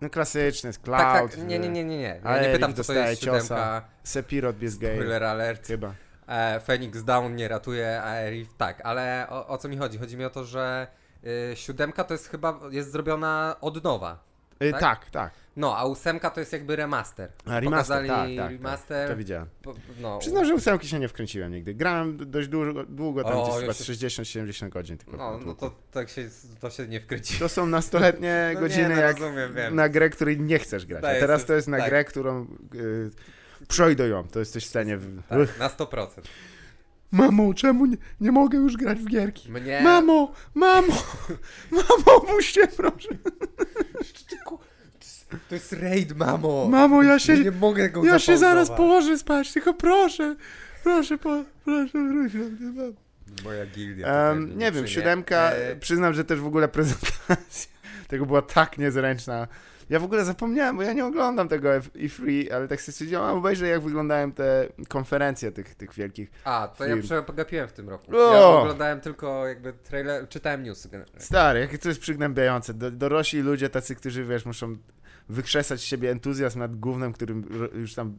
No 0.00 0.10
klasyczny, 0.10 0.68
jest 0.68 0.82
Tak, 0.82 1.16
Cloud. 1.16 1.30
tak, 1.30 1.40
nie, 1.44 1.58
nie, 1.58 1.68
nie, 1.68 1.84
nie, 1.84 1.98
nie. 1.98 2.20
Ja 2.24 2.42
nie 2.42 2.48
pytam, 2.52 2.74
co 2.74 2.84
to 2.84 2.92
jest 2.92 3.20
ciosa. 3.20 3.40
siódemka. 3.40 3.88
Sepirot 4.04 4.56
Bisgay. 4.56 4.94
Spoiler 4.96 5.24
alert. 5.24 5.66
Chyba. 5.66 5.94
E, 6.26 6.60
Phoenix 6.60 7.04
Down 7.04 7.34
nie 7.36 7.48
ratuje, 7.48 8.02
a 8.02 8.14
Erif 8.16 8.54
tak, 8.56 8.80
ale 8.84 9.26
o, 9.30 9.46
o 9.46 9.58
co 9.58 9.68
mi 9.68 9.76
chodzi? 9.76 9.98
Chodzi 9.98 10.16
mi 10.16 10.24
o 10.24 10.30
to, 10.30 10.44
że 10.44 10.86
y, 11.52 11.56
siódemka 11.56 12.04
to 12.04 12.14
jest 12.14 12.28
chyba, 12.28 12.60
jest 12.70 12.92
zrobiona 12.92 13.56
od 13.60 13.84
nowa. 13.84 14.27
Y, 14.62 14.70
Tak? 14.72 14.80
tak, 14.80 15.10
tak. 15.10 15.32
No, 15.56 15.76
a 15.76 15.84
ósemka 15.84 16.30
to 16.30 16.40
jest 16.40 16.52
jakby 16.52 16.76
remaster. 16.76 17.30
A 17.46 17.60
remaster, 17.60 17.96
Pokazali 18.02 18.36
tak, 18.36 18.44
tak, 18.46 18.52
remaster. 18.52 19.08
Tak, 19.08 19.14
to 19.14 19.16
widziałem. 19.18 19.46
po- 19.62 19.74
no, 20.00 20.18
Przyznam, 20.18 20.44
że 20.44 20.54
ósemki 20.54 20.88
się 20.88 20.98
nie 20.98 21.08
wkręciłem 21.08 21.52
nigdy. 21.52 21.74
Grałem 21.74 22.30
dość 22.30 22.48
długo, 22.48 22.84
długo 22.84 23.24
tam 23.24 23.32
O, 23.36 23.58
gdzieś 23.58 23.76
się- 23.76 23.92
60-70 23.92 24.68
godzin 24.68 24.98
tylko. 24.98 25.16
no, 25.16 25.38
no 25.46 25.54
to 25.54 25.74
tak 25.92 26.08
się, 26.08 26.28
to 26.60 26.70
się 26.70 26.88
nie 26.88 27.00
wkręci. 27.00 27.38
To 27.38 27.48
są 27.48 27.66
nastoletnie 27.66 28.50
No 28.54 28.60
godziny 28.60 28.88
nie, 28.88 28.94
no 28.94 29.00
jak 29.00 29.18
rozumiem, 29.18 29.54
wiem. 29.54 29.74
na 29.74 29.88
grę, 29.88 30.10
której 30.10 30.40
nie 30.40 30.58
chcesz 30.58 30.86
grać. 30.86 31.04
A 31.04 31.20
teraz 31.20 31.44
to 31.44 31.52
jest 31.54 31.68
na 31.68 31.78
tak. 31.78 31.88
grę, 31.88 32.04
którą 32.04 32.46
y, 32.74 33.10
przejdę 33.68 34.08
ją. 34.08 34.28
To 34.28 34.38
jesteś 34.38 34.64
w 34.64 34.68
stanie... 34.68 34.96
W... 34.96 35.22
Tak, 35.28 35.58
na 35.58 35.68
100%. 35.68 36.06
Mamo, 37.10 37.54
czemu 37.54 37.86
nie, 37.86 37.96
nie 38.20 38.32
mogę 38.32 38.58
już 38.58 38.76
grać 38.76 38.98
w 38.98 39.06
gierki? 39.06 39.50
Mnie... 39.50 39.80
Mamo, 39.84 40.32
mamo, 40.54 41.02
mamo, 41.70 42.20
puśćcie 42.20 42.66
proszę. 42.66 43.08
To 45.48 45.54
jest 45.54 45.72
raid, 45.72 46.16
mamo! 46.16 46.68
Mamo, 46.70 47.02
ja 47.02 47.18
się- 47.18 47.38
nie 47.38 47.50
mogę 47.50 47.90
go 47.90 48.04
Ja 48.04 48.18
się 48.18 48.38
zaraz 48.38 48.70
położę 48.70 49.18
spać, 49.18 49.52
tylko 49.52 49.74
proszę, 49.74 50.36
proszę, 50.84 51.18
po, 51.18 51.44
proszę, 51.64 52.08
wróć 52.08 52.32
do 52.32 52.38
mnie, 52.38 52.72
mamo. 52.82 52.92
Moja 53.44 53.66
gildia. 53.66 54.28
Um, 54.28 54.42
mnie 54.42 54.54
nie 54.54 54.58
wiem, 54.64 54.72
przyjmie. 54.72 54.88
siódemka, 54.88 55.50
E, 55.50 55.76
przyznam, 55.76 56.14
że 56.14 56.24
też 56.24 56.40
w 56.40 56.46
ogóle 56.46 56.68
prezentacja 56.68 57.70
tego 58.08 58.26
była 58.26 58.42
tak 58.42 58.78
niezręczna. 58.78 59.48
Ja 59.90 60.00
w 60.00 60.04
ogóle 60.04 60.24
zapomniałem, 60.24 60.76
bo 60.76 60.82
ja 60.82 60.92
nie 60.92 61.06
oglądam 61.06 61.48
tego 61.48 61.74
F- 61.74 61.90
E3, 61.92 62.52
ale 62.54 62.68
tak 62.68 62.80
sobie 62.80 62.92
stwierdziłem, 62.92 63.24
a 63.24 63.32
obejrzę 63.32 63.68
jak 63.68 63.80
wyglądają 63.80 64.32
te 64.32 64.68
konferencje 64.88 65.52
tych, 65.52 65.74
tych 65.74 65.94
wielkich. 65.94 66.30
A, 66.44 66.68
to 66.78 66.84
ja 66.84 66.94
film. 66.94 67.02
przegapiłem 67.02 67.68
w 67.68 67.72
tym 67.72 67.88
roku. 67.88 68.16
O! 68.16 68.34
Ja 68.34 68.46
oglądałem 68.46 69.00
tylko 69.00 69.46
jakby 69.46 69.72
trailer, 69.72 70.28
czytałem 70.28 70.62
newsy 70.62 70.88
generalnie. 70.88 71.20
Stary, 71.20 71.60
jakie 71.60 71.78
to 71.78 71.88
jest 71.88 72.00
przygnębiające. 72.00 72.74
Do, 72.74 72.90
dorośli 72.90 73.40
ludzie 73.40 73.68
tacy, 73.70 73.94
którzy, 73.94 74.24
wiesz, 74.24 74.46
muszą 74.46 74.76
wykrzesać 75.28 75.80
z 75.80 75.82
siebie 75.82 76.10
entuzjazm 76.10 76.58
nad 76.58 76.76
głównym, 76.76 77.12
którym 77.12 77.68
już 77.74 77.94
tam... 77.94 78.18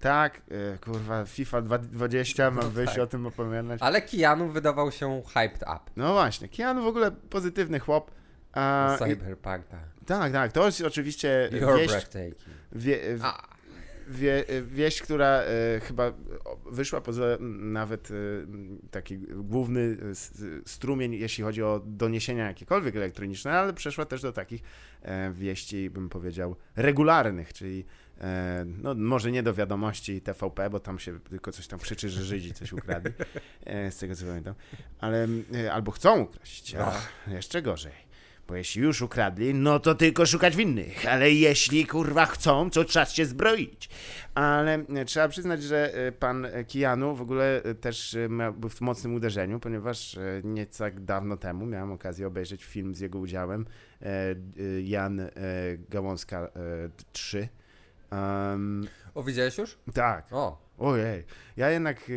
Tak, 0.00 0.40
e, 0.74 0.78
kurwa, 0.78 1.24
FIFA 1.24 1.60
20, 1.62 2.50
mam 2.50 2.64
No 2.64 2.70
wyjść 2.70 2.92
tak. 2.94 3.02
o 3.02 3.06
tym 3.06 3.26
opowiadać. 3.26 3.82
Ale 3.82 4.02
Keanu 4.02 4.48
wydawał 4.48 4.92
się 4.92 5.22
hyped 5.34 5.62
up. 5.62 5.80
No 5.96 6.12
właśnie, 6.12 6.48
Keanu 6.48 6.82
w 6.82 6.86
ogóle 6.86 7.10
pozytywny 7.10 7.78
chłop. 7.80 8.10
A, 8.56 8.96
tak. 9.68 9.80
tak, 10.06 10.32
tak, 10.32 10.52
to 10.52 10.66
jest 10.66 10.80
oczywiście 10.80 11.50
You're 11.52 11.76
wieść, 11.76 12.06
wie, 12.72 13.18
wie, 14.08 14.44
wieść, 14.62 15.02
która 15.02 15.26
e, 15.26 15.80
chyba 15.80 16.12
wyszła 16.70 17.00
poza 17.00 17.24
nawet 17.60 18.10
e, 18.10 18.14
taki 18.90 19.18
główny 19.18 19.80
e, 19.80 20.14
strumień, 20.66 21.14
jeśli 21.14 21.44
chodzi 21.44 21.62
o 21.62 21.82
doniesienia 21.86 22.46
jakiekolwiek 22.46 22.96
elektroniczne, 22.96 23.52
ale 23.52 23.72
przeszła 23.72 24.04
też 24.04 24.22
do 24.22 24.32
takich 24.32 24.62
e, 25.02 25.32
wieści, 25.32 25.90
bym 25.90 26.08
powiedział, 26.08 26.56
regularnych, 26.76 27.52
czyli 27.52 27.84
e, 28.20 28.64
no, 28.66 28.94
może 28.94 29.32
nie 29.32 29.42
do 29.42 29.54
wiadomości 29.54 30.20
TVP, 30.20 30.70
bo 30.70 30.80
tam 30.80 30.98
się 30.98 31.20
tylko 31.20 31.52
coś 31.52 31.66
tam 31.66 31.78
krzyczy, 31.78 32.08
że 32.08 32.24
Żydzi 32.24 32.54
coś 32.54 32.72
ukradli, 32.72 33.12
e, 33.64 33.90
z 33.90 33.98
tego 33.98 34.16
co 34.16 34.26
pamiętam, 34.26 34.54
ale 35.00 35.28
albo 35.72 35.90
chcą 35.92 36.20
ukraść, 36.20 36.74
a 36.74 36.92
jeszcze 37.30 37.62
gorzej. 37.62 38.05
Bo 38.48 38.56
jeśli 38.56 38.82
już 38.82 39.02
ukradli, 39.02 39.54
no 39.54 39.80
to 39.80 39.94
tylko 39.94 40.26
szukać 40.26 40.56
winnych. 40.56 41.06
Ale 41.08 41.30
jeśli 41.30 41.86
kurwa 41.86 42.26
chcą, 42.26 42.70
to 42.70 42.84
czas 42.84 43.12
się 43.12 43.26
zbroić. 43.26 43.88
Ale 44.34 44.74
e, 44.74 45.04
trzeba 45.04 45.28
przyznać, 45.28 45.62
że 45.62 45.94
e, 45.94 46.12
pan 46.12 46.46
Kijanu 46.66 47.14
w 47.14 47.20
ogóle 47.20 47.62
e, 47.62 47.74
też 47.74 48.14
e, 48.14 48.28
był 48.52 48.70
w 48.70 48.80
mocnym 48.80 49.14
uderzeniu, 49.14 49.60
ponieważ 49.60 50.16
e, 50.16 50.20
nie 50.44 50.66
tak 50.66 51.04
dawno 51.04 51.36
temu 51.36 51.66
miałem 51.66 51.92
okazję 51.92 52.26
obejrzeć 52.26 52.64
film 52.64 52.94
z 52.94 53.00
jego 53.00 53.18
udziałem 53.18 53.66
e, 54.02 54.06
e, 54.06 54.36
Jan 54.82 55.20
e, 55.20 55.30
Gałązka 55.88 56.40
e, 56.40 56.48
3. 57.12 57.48
Um, 58.12 58.88
o, 59.14 59.22
widziałeś 59.22 59.58
już? 59.58 59.78
tak. 59.94 60.26
O, 60.30 60.66
Ojej, 60.78 61.24
ja 61.56 61.70
jednak. 61.70 62.10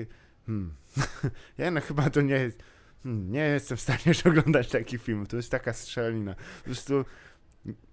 Hmm, 0.46 0.74
ja 1.58 1.66
jednak 1.66 1.84
chyba 1.86 2.10
to 2.10 2.22
nie 2.22 2.34
jest. 2.36 2.64
Hmm, 3.04 3.32
nie 3.32 3.40
jestem 3.40 3.78
w 3.78 3.82
stanie 3.82 4.00
już 4.06 4.26
oglądać 4.28 4.70
takich 4.70 5.02
filmów. 5.02 5.28
To 5.28 5.38
jest 5.38 5.52
taka 5.52 5.74
strzelina. 5.74 6.36
Po 6.36 6.64
prostu 6.66 7.06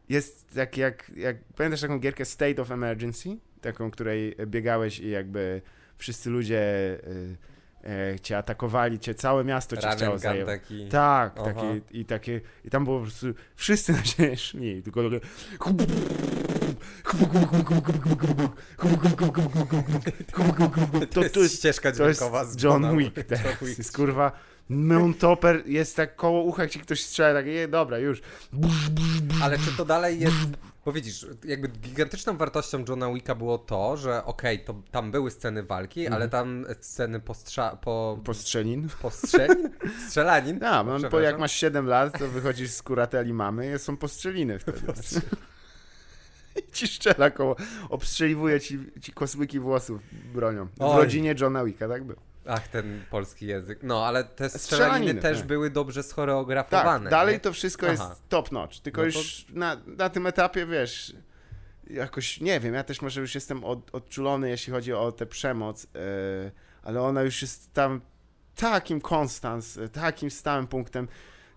jest 0.08 0.54
tak 0.54 0.76
jak, 0.76 1.12
jak. 1.16 1.36
Pamiętasz 1.56 1.80
taką 1.80 1.98
gierkę 1.98 2.24
State 2.24 2.62
of 2.62 2.70
Emergency? 2.70 3.36
Taką, 3.60 3.90
której 3.90 4.36
biegałeś 4.46 4.98
i 4.98 5.10
jakby 5.10 5.62
wszyscy 5.96 6.30
ludzie 6.30 6.60
y, 7.06 7.36
e, 7.84 8.20
cię 8.20 8.38
atakowali, 8.38 8.98
cię 8.98 9.14
całe 9.14 9.44
miasto 9.44 9.76
cię 9.76 9.88
Run 9.88 9.96
chciało 9.96 10.18
taki. 10.46 10.88
Tak, 10.88 11.32
Aha. 11.36 11.44
takie, 11.44 11.80
i 11.90 12.04
takie, 12.04 12.40
i 12.64 12.70
tam 12.70 12.84
było 12.84 12.98
po 12.98 13.02
prostu, 13.02 13.26
wszyscy 13.54 13.92
na 13.92 14.04
siebie 14.04 14.36
szli, 14.36 14.82
tylko 14.82 15.02
takie... 20.04 21.06
To, 21.06 21.22
jest 21.22 21.34
to 21.34 21.40
jest, 21.40 21.58
ścieżka 21.58 21.92
to 21.92 22.08
jest 22.08 22.20
dźwiękowa 22.20 22.44
z 22.44 22.62
John 22.62 22.98
Wick 22.98 23.24
teraz, 23.28 23.60
jest 23.78 23.96
kurwa, 23.96 24.32
Mountoper 24.68 25.62
jest 25.66 25.96
tak 25.96 26.16
koło 26.16 26.42
ucha, 26.42 26.62
jak 26.62 26.70
ci 26.70 26.78
ktoś 26.80 27.02
strzela, 27.04 27.34
tak, 27.40 27.46
je, 27.46 27.68
dobra, 27.68 27.98
już. 27.98 28.20
Ale 29.42 29.58
czy 29.58 29.76
to 29.76 29.84
dalej 29.84 30.20
jest... 30.20 30.36
Bo 30.84 30.92
widzisz, 30.92 31.26
jakby 31.44 31.68
gigantyczną 31.68 32.36
wartością 32.36 32.84
Johna 32.88 33.12
Wicka 33.12 33.34
było 33.34 33.58
to, 33.58 33.96
że 33.96 34.24
okej, 34.24 34.64
to 34.64 34.74
tam 34.90 35.10
były 35.10 35.30
sceny 35.30 35.62
walki, 35.62 36.00
Mhm. 36.00 36.14
ale 36.22 36.28
tam 36.30 36.66
sceny 36.80 37.20
postrza... 37.20 37.76
po... 37.76 38.18
Postrzelin. 38.24 38.88
postrzelanin? 39.02 39.70
Strzelanin? 40.08 40.58
No, 40.62 40.70
no, 40.70 40.84
bo 40.84 40.98
Przepraszam. 40.98 41.22
jak 41.24 41.38
masz 41.38 41.52
7 41.52 41.86
lat, 41.86 42.18
to 42.18 42.28
wychodzisz 42.28 42.70
z 42.70 42.82
kurateli 42.82 43.32
mamy, 43.32 43.78
są 43.78 43.96
postrzeliny 43.96 44.58
wtedy. 44.58 44.78
I 46.68 46.72
ci 46.72 46.88
strzela 46.88 47.30
koło, 47.30 47.56
obstrzeliwuje 47.88 48.60
ci, 48.60 48.78
ci 49.00 49.12
kosłyki 49.12 49.60
włosów 49.60 50.00
bronią. 50.34 50.66
W 50.66 50.70
Oj. 50.82 50.96
rodzinie 51.02 51.34
Johna 51.40 51.64
Wicka, 51.64 51.88
tak 51.88 52.04
było. 52.04 52.18
Ach, 52.48 52.68
ten 52.68 53.04
polski 53.10 53.46
język. 53.46 53.78
No, 53.82 54.06
ale 54.06 54.24
te 54.24 54.48
Strzelaniny, 54.48 54.58
strzelaniny 54.58 55.20
też 55.22 55.38
tak. 55.38 55.46
były 55.46 55.70
dobrze 55.70 56.02
Tak, 56.02 56.10
schoreografowane. 56.10 57.10
dalej 57.10 57.34
nie? 57.34 57.40
to 57.40 57.52
wszystko 57.52 57.86
Aha. 57.86 57.92
jest 58.10 58.22
top 58.28 58.52
notch, 58.52 58.80
tylko 58.80 59.02
No 59.04 59.10
to- 59.12 59.18
już 59.18 59.46
na, 59.52 59.76
na 59.86 60.10
tym 60.10 60.26
etapie, 60.26 60.66
wiesz, 60.66 61.14
jakoś, 61.90 62.40
nie 62.40 62.60
wiem, 62.60 62.74
ja 62.74 62.84
też 62.84 63.02
może 63.02 63.20
już 63.20 63.34
jestem 63.34 63.64
od, 63.64 63.94
odczulony, 63.94 64.50
jeśli 64.50 64.72
chodzi 64.72 64.92
o 64.92 65.12
tę 65.12 65.26
przemoc, 65.26 65.82
yy, 65.84 65.90
ale 66.82 67.02
ona 67.02 67.22
już 67.22 67.42
jest 67.42 67.72
tam 67.72 68.00
takim 68.54 69.00
konstans, 69.00 69.78
e, 69.78 69.88
takim 69.88 70.30
stałym 70.30 70.66
punktem. 70.66 71.08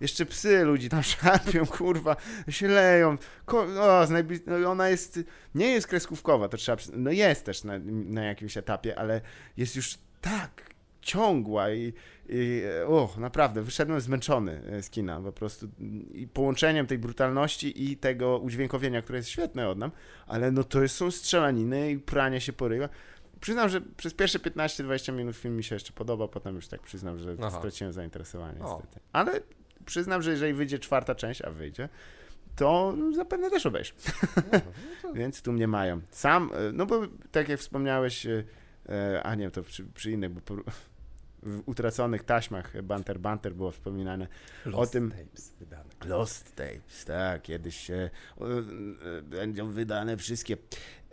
Jeszcze 0.02 0.26
psy 0.26 0.64
ludzi 0.64 0.90
tam 0.90 1.04
szarpią, 1.14 1.66
kurwa, 1.66 2.16
się 2.50 2.68
leją. 2.68 3.18
Ko- 3.46 3.62
o, 3.62 4.08
no, 4.48 4.70
ona 4.72 4.90
jest, 4.90 5.20
nie 5.56 5.68
jest 5.72 5.88
kreskówkowa, 5.88 6.50
to 6.50 6.58
trzeba, 6.58 6.78
no 6.94 7.12
jest 7.12 7.46
też 7.46 7.64
na, 7.64 7.74
na 7.86 8.24
jakimś 8.24 8.58
etapie, 8.58 9.00
ale 9.00 9.22
jest 9.58 9.76
już 9.76 9.98
tak 10.22 10.62
ciągła 11.02 11.72
i, 11.72 11.93
i 12.30 12.64
o, 12.88 13.10
naprawdę, 13.18 13.62
wyszedłem 13.62 14.02
zmęczony 14.02 14.62
e, 14.68 14.84
z 14.84 14.89
kina, 14.89 15.22
po 15.22 15.32
prostu 15.32 15.68
i 16.14 16.28
połączeniem 16.28 16.88
tej 16.88 16.97
brutalności 16.97 17.91
i 17.91 17.97
tego 17.97 18.38
udźwiękowienia, 18.38 19.02
które 19.02 19.18
jest 19.18 19.30
świetne 19.30 19.70
od 19.70 19.78
nam, 19.78 19.91
ale 20.28 20.52
no 20.52 20.64
to 20.64 20.82
jest, 20.82 20.95
są 20.95 21.12
strzelaniny 21.12 21.91
i 21.91 22.00
pranie 22.00 22.41
się 22.41 22.54
porywa. 22.54 22.89
Przyznam, 23.39 23.70
że 23.70 23.82
przez 23.82 24.14
pierwsze 24.14 24.39
15-20 24.39 25.14
minut 25.14 25.36
film 25.36 25.58
mi 25.58 25.64
się 25.64 25.76
jeszcze 25.76 25.93
podoba, 25.93 26.28
potem 26.28 26.56
już 26.56 26.68
tak 26.68 26.82
przyznam, 26.82 27.18
że 27.18 27.36
Aha. 27.39 27.58
straciłem 27.60 27.93
zainteresowanie 27.93 28.60
O. 28.62 28.74
niestety. 28.74 29.00
Ale 29.14 29.41
przyznam, 29.86 30.22
że 30.22 30.32
jeżeli 30.32 30.54
wyjdzie 30.54 30.80
czwarta 30.80 31.16
część, 31.16 31.41
a 31.41 31.50
wyjdzie, 31.50 31.89
to 32.56 32.95
zapewne 33.16 33.50
też 33.50 33.66
obejrzę. 33.66 33.93
Więc 35.14 35.41
tu 35.41 35.52
mnie 35.52 35.68
mają. 35.68 36.02
Sam, 36.12 36.52
e, 36.54 36.72
no 36.74 36.86
bo 36.86 37.02
tak 37.32 37.50
jak 37.50 37.60
wspomniałeś, 37.60 38.26
e, 38.26 38.43
a 39.24 39.36
nie, 39.36 39.52
to 39.52 39.64
przy, 39.64 39.86
przy 39.86 40.12
innych, 40.12 40.30
bo 40.32 40.42
w 41.44 41.62
utraconych 41.66 42.24
taśmach 42.24 42.82
Banter 42.82 43.20
Banter 43.20 43.54
było 43.56 43.72
wspominane 43.72 44.28
Lost 44.66 44.94
tym- 44.94 45.12
Tapes 45.12 45.52
wydane. 45.60 45.90
Lost 46.06 46.56
Tapes, 46.56 47.06
tak, 47.06 47.42
kiedyś 47.42 47.78
się 47.78 47.94
e, 47.94 48.10
e, 49.18 49.22
będą 49.22 49.70
wydane 49.72 50.18
wszystkie. 50.18 50.58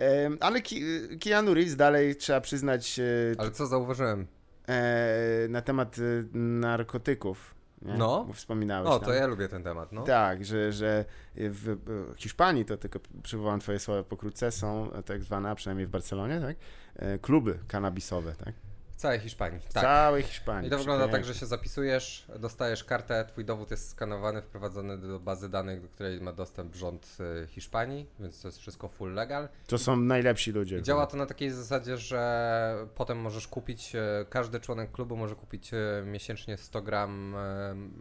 E, 0.00 0.30
ale 0.40 0.60
Ki, 0.62 0.82
Keanu 1.20 1.54
Reeves 1.54 1.76
dalej 1.76 2.16
trzeba 2.16 2.40
przyznać 2.40 2.98
e, 2.98 3.02
Ale 3.38 3.50
co 3.50 3.66
zauważyłem? 3.66 4.26
e, 4.68 5.46
na 5.48 5.62
temat 5.62 5.96
e, 5.98 6.02
narkotyków. 6.38 7.55
Nie? 7.82 7.94
No. 7.94 8.24
Bo 8.24 8.32
wspominałeś 8.32 8.88
O, 8.88 8.98
tam. 8.98 9.08
to 9.08 9.14
ja 9.14 9.26
lubię 9.26 9.48
ten 9.48 9.62
temat, 9.62 9.92
no. 9.92 10.02
Tak, 10.02 10.44
że, 10.44 10.72
że 10.72 11.04
w 11.36 11.76
Hiszpanii, 12.16 12.64
to 12.64 12.76
tylko 12.76 12.98
przywołam 13.22 13.60
twoje 13.60 13.78
słowa 13.78 14.02
pokrótce, 14.02 14.52
są 14.52 14.90
tak 15.04 15.22
zwane, 15.22 15.50
a 15.50 15.54
przynajmniej 15.54 15.86
w 15.86 15.90
Barcelonie, 15.90 16.40
tak, 16.40 16.56
e, 16.96 17.18
kluby 17.18 17.58
kanabisowe, 17.68 18.32
tak? 18.34 18.54
W 18.96 18.98
całej 18.98 19.20
Hiszpanii. 19.20 19.60
W 19.60 19.72
Tak. 19.72 19.82
całej 19.82 20.22
Hiszpanii. 20.22 20.68
I 20.68 20.70
to 20.70 20.78
wygląda 20.78 21.08
tak, 21.08 21.24
że 21.24 21.34
się 21.34 21.46
zapisujesz, 21.46 22.26
dostajesz 22.38 22.84
kartę, 22.84 23.24
twój 23.24 23.44
dowód 23.44 23.70
jest 23.70 23.90
skanowany, 23.90 24.42
wprowadzony 24.42 24.98
do 24.98 25.20
bazy 25.20 25.48
danych, 25.48 25.82
do 25.82 25.88
której 25.88 26.20
ma 26.20 26.32
dostęp 26.32 26.74
rząd 26.74 27.16
y, 27.44 27.46
Hiszpanii, 27.46 28.06
więc 28.20 28.42
to 28.42 28.48
jest 28.48 28.58
wszystko 28.58 28.88
full 28.88 29.14
legal. 29.14 29.48
To 29.66 29.78
są 29.78 29.96
najlepsi 29.96 30.52
ludzie. 30.52 30.78
I 30.78 30.82
działa 30.82 31.06
to 31.06 31.16
na 31.16 31.26
takiej 31.26 31.50
zasadzie, 31.50 31.96
że 31.96 32.86
potem 32.94 33.18
możesz 33.18 33.48
kupić, 33.48 33.94
e, 33.94 34.26
każdy 34.30 34.60
członek 34.60 34.92
klubu 34.92 35.16
może 35.16 35.34
kupić 35.34 35.74
e, 35.74 36.02
miesięcznie 36.06 36.56
100 36.56 36.82
gram 36.82 37.36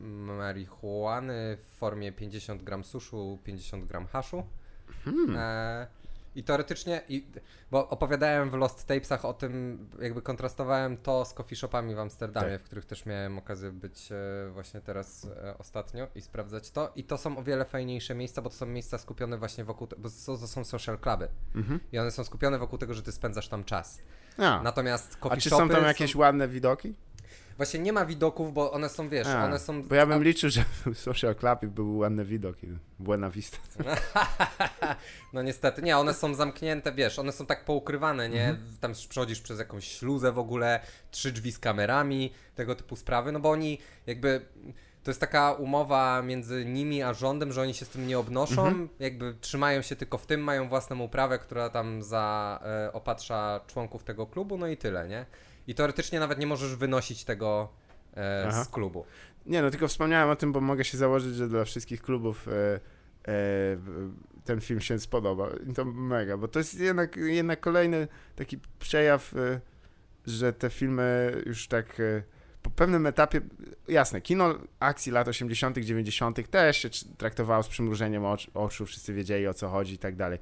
marihuany 0.04 1.58
w 1.58 1.78
formie 1.78 2.12
50 2.12 2.64
gram 2.64 2.84
suszu, 2.84 3.39
50 3.43 3.86
gram 3.86 4.08
haszu. 4.08 4.43
Hmm. 5.06 5.36
E, 5.38 5.88
I 6.36 6.44
teoretycznie, 6.44 7.02
i, 7.10 7.28
bo 7.72 7.90
opowiadałem 7.90 8.50
w 8.50 8.54
Lost 8.54 8.88
Tapesach 8.88 9.26
o 9.26 9.34
tym, 9.34 9.86
jakby 10.02 10.22
kontrastowałem 10.22 10.98
to 10.98 11.26
z 11.26 11.34
coffee 11.34 11.56
shopami 11.56 11.96
w 11.96 12.00
Amsterdamie, 12.00 12.52
Tak. 12.52 12.62
w 12.62 12.64
których 12.64 12.86
też 12.86 13.06
miałem 13.06 13.38
okazję 13.38 13.72
być 13.72 14.12
e, 14.12 14.50
właśnie 14.54 14.82
teraz 14.82 15.28
e, 15.44 15.58
ostatnio 15.58 16.08
i 16.16 16.22
sprawdzać 16.22 16.72
to. 16.72 16.92
I 16.96 17.04
to 17.04 17.18
są 17.18 17.38
o 17.38 17.44
wiele 17.44 17.66
fajniejsze 17.66 18.16
miejsca, 18.16 18.42
bo 18.42 18.50
to 18.50 18.56
są 18.56 18.66
miejsca 18.66 18.98
skupione 18.98 19.38
właśnie 19.38 19.64
wokół, 19.64 19.88
bo 19.98 20.10
to, 20.26 20.38
to 20.38 20.48
są 20.48 20.64
social 20.64 21.00
cluby. 21.00 21.28
Mhm. 21.56 21.80
I 21.92 22.00
one 22.00 22.12
są 22.12 22.24
skupione 22.24 22.60
wokół 22.60 22.80
tego, 22.80 22.94
że 22.94 23.04
ty 23.04 23.12
spędzasz 23.12 23.48
tam 23.48 23.64
czas. 23.64 24.02
A. 24.38 24.62
Natomiast 24.64 25.18
coffee 25.18 25.38
A 25.38 25.42
czy 25.42 25.50
są 25.50 25.70
tam 25.70 25.84
jakieś 25.84 26.16
ładne 26.16 26.48
widoki? 26.48 26.96
Właśnie 27.58 27.80
nie 27.80 27.93
ma 27.93 28.06
widoków, 28.06 28.53
bo 28.53 28.72
one 28.72 28.89
są, 28.89 29.10
wiesz, 29.10 29.28
A, 29.28 29.45
one 29.45 29.60
są... 29.60 29.84
Bo 29.84 29.95
ja 29.95 30.06
bym 30.06 30.24
liczył, 30.24 30.49
że 30.56 30.64
w 30.86 30.97
Social 30.97 31.36
Clubie 31.36 31.68
były 31.68 31.97
ładne 31.97 32.26
widoki. 32.26 32.68
Buena 32.99 33.30
Vista. 33.30 33.58
No 35.34 35.41
niestety, 35.41 35.82
nie, 35.82 35.97
one 35.97 36.14
są 36.14 36.36
zamknięte, 36.36 36.91
wiesz, 36.91 37.20
one 37.20 37.32
są 37.32 37.45
tak 37.45 37.66
poukrywane, 37.66 38.30
nie? 38.30 38.49
Mhm. 38.49 38.78
Tam 38.82 38.93
przechodzisz 39.10 39.41
przez 39.41 39.60
jakąś 39.60 39.88
śluzę 39.88 40.32
w 40.32 40.39
ogóle, 40.39 40.80
trzy 41.12 41.32
drzwi 41.32 41.51
z 41.51 41.60
kamerami, 41.60 42.34
tego 42.56 42.76
typu 42.76 42.95
sprawy, 42.95 43.32
no 43.32 43.39
bo 43.39 43.49
oni 43.51 43.78
jakby... 44.08 44.45
To 45.03 45.12
jest 45.12 45.22
taka 45.22 45.53
umowa 45.53 46.22
między 46.22 46.66
nimi 46.66 47.03
a 47.03 47.14
rządem, 47.14 47.51
że 47.53 47.62
oni 47.62 47.74
się 47.74 47.86
z 47.86 47.89
tym 47.89 48.08
nie 48.08 48.20
obnoszą, 48.20 48.68
Mhm. 48.68 48.89
jakby 48.99 49.34
trzymają 49.41 49.82
się 49.82 49.95
tylko 49.95 50.18
w 50.18 50.26
tym, 50.26 50.41
mają 50.41 50.70
własną 50.70 50.99
uprawę, 50.99 51.39
która 51.39 51.70
tam 51.70 52.03
za 52.03 52.60
e, 52.66 52.93
opatrza 52.93 53.62
członków 53.68 54.03
tego 54.03 54.28
klubu, 54.28 54.58
no 54.58 54.68
i 54.68 54.78
tyle, 54.78 55.08
nie? 55.08 55.26
I 55.68 55.76
teoretycznie 55.76 56.20
nawet 56.20 56.39
nie 56.39 56.47
możesz 56.47 56.76
wynosić 56.76 57.24
tego 57.24 57.70
e, 58.13 58.63
z 58.63 58.68
klubu. 58.68 59.05
Nie, 59.45 59.61
no 59.61 59.72
tylko 59.72 59.88
wspomniałem 59.88 60.30
o 60.30 60.36
tym, 60.36 60.51
bo 60.51 60.61
mogę 60.61 60.84
się 60.84 60.97
założyć, 60.97 61.36
że 61.36 61.47
dla 61.47 61.66
wszystkich 61.66 62.01
klubów 62.01 62.47
e, 62.47 62.80
e, 63.28 63.78
ten 64.45 64.61
film 64.61 64.82
się 64.82 64.99
spodoba. 64.99 65.49
I 65.70 65.74
to 65.74 65.86
mega, 65.86 66.38
bo 66.38 66.47
to 66.47 66.59
jest 66.59 66.80
jednak, 66.80 67.16
jednak 67.18 67.59
kolejny 67.59 68.07
taki 68.36 68.59
przejaw, 68.80 69.34
e, 69.36 69.59
że 70.28 70.53
te 70.53 70.70
filmy 70.70 71.41
już 71.45 71.68
tak 71.68 71.99
e, 71.99 72.24
po 72.61 72.70
pewnym 72.70 73.05
etapie, 73.07 73.41
jasne, 73.88 74.22
kino 74.22 74.55
akcji 74.80 75.11
lat 75.11 75.28
80., 75.28 75.78
90. 75.78 76.49
też 76.49 76.78
się 76.78 76.89
tr- 76.89 77.05
traktowało 77.18 77.63
z 77.63 77.68
przymrużeniem 77.68 78.24
ocz- 78.24 78.49
oczu, 78.53 78.86
wszyscy 78.86 79.13
wiedzieli 79.13 79.47
o 79.47 79.53
co 79.53 79.70
chodzi 79.70 79.93
i 79.93 79.97
tak 79.97 80.16
dalej. 80.16 80.39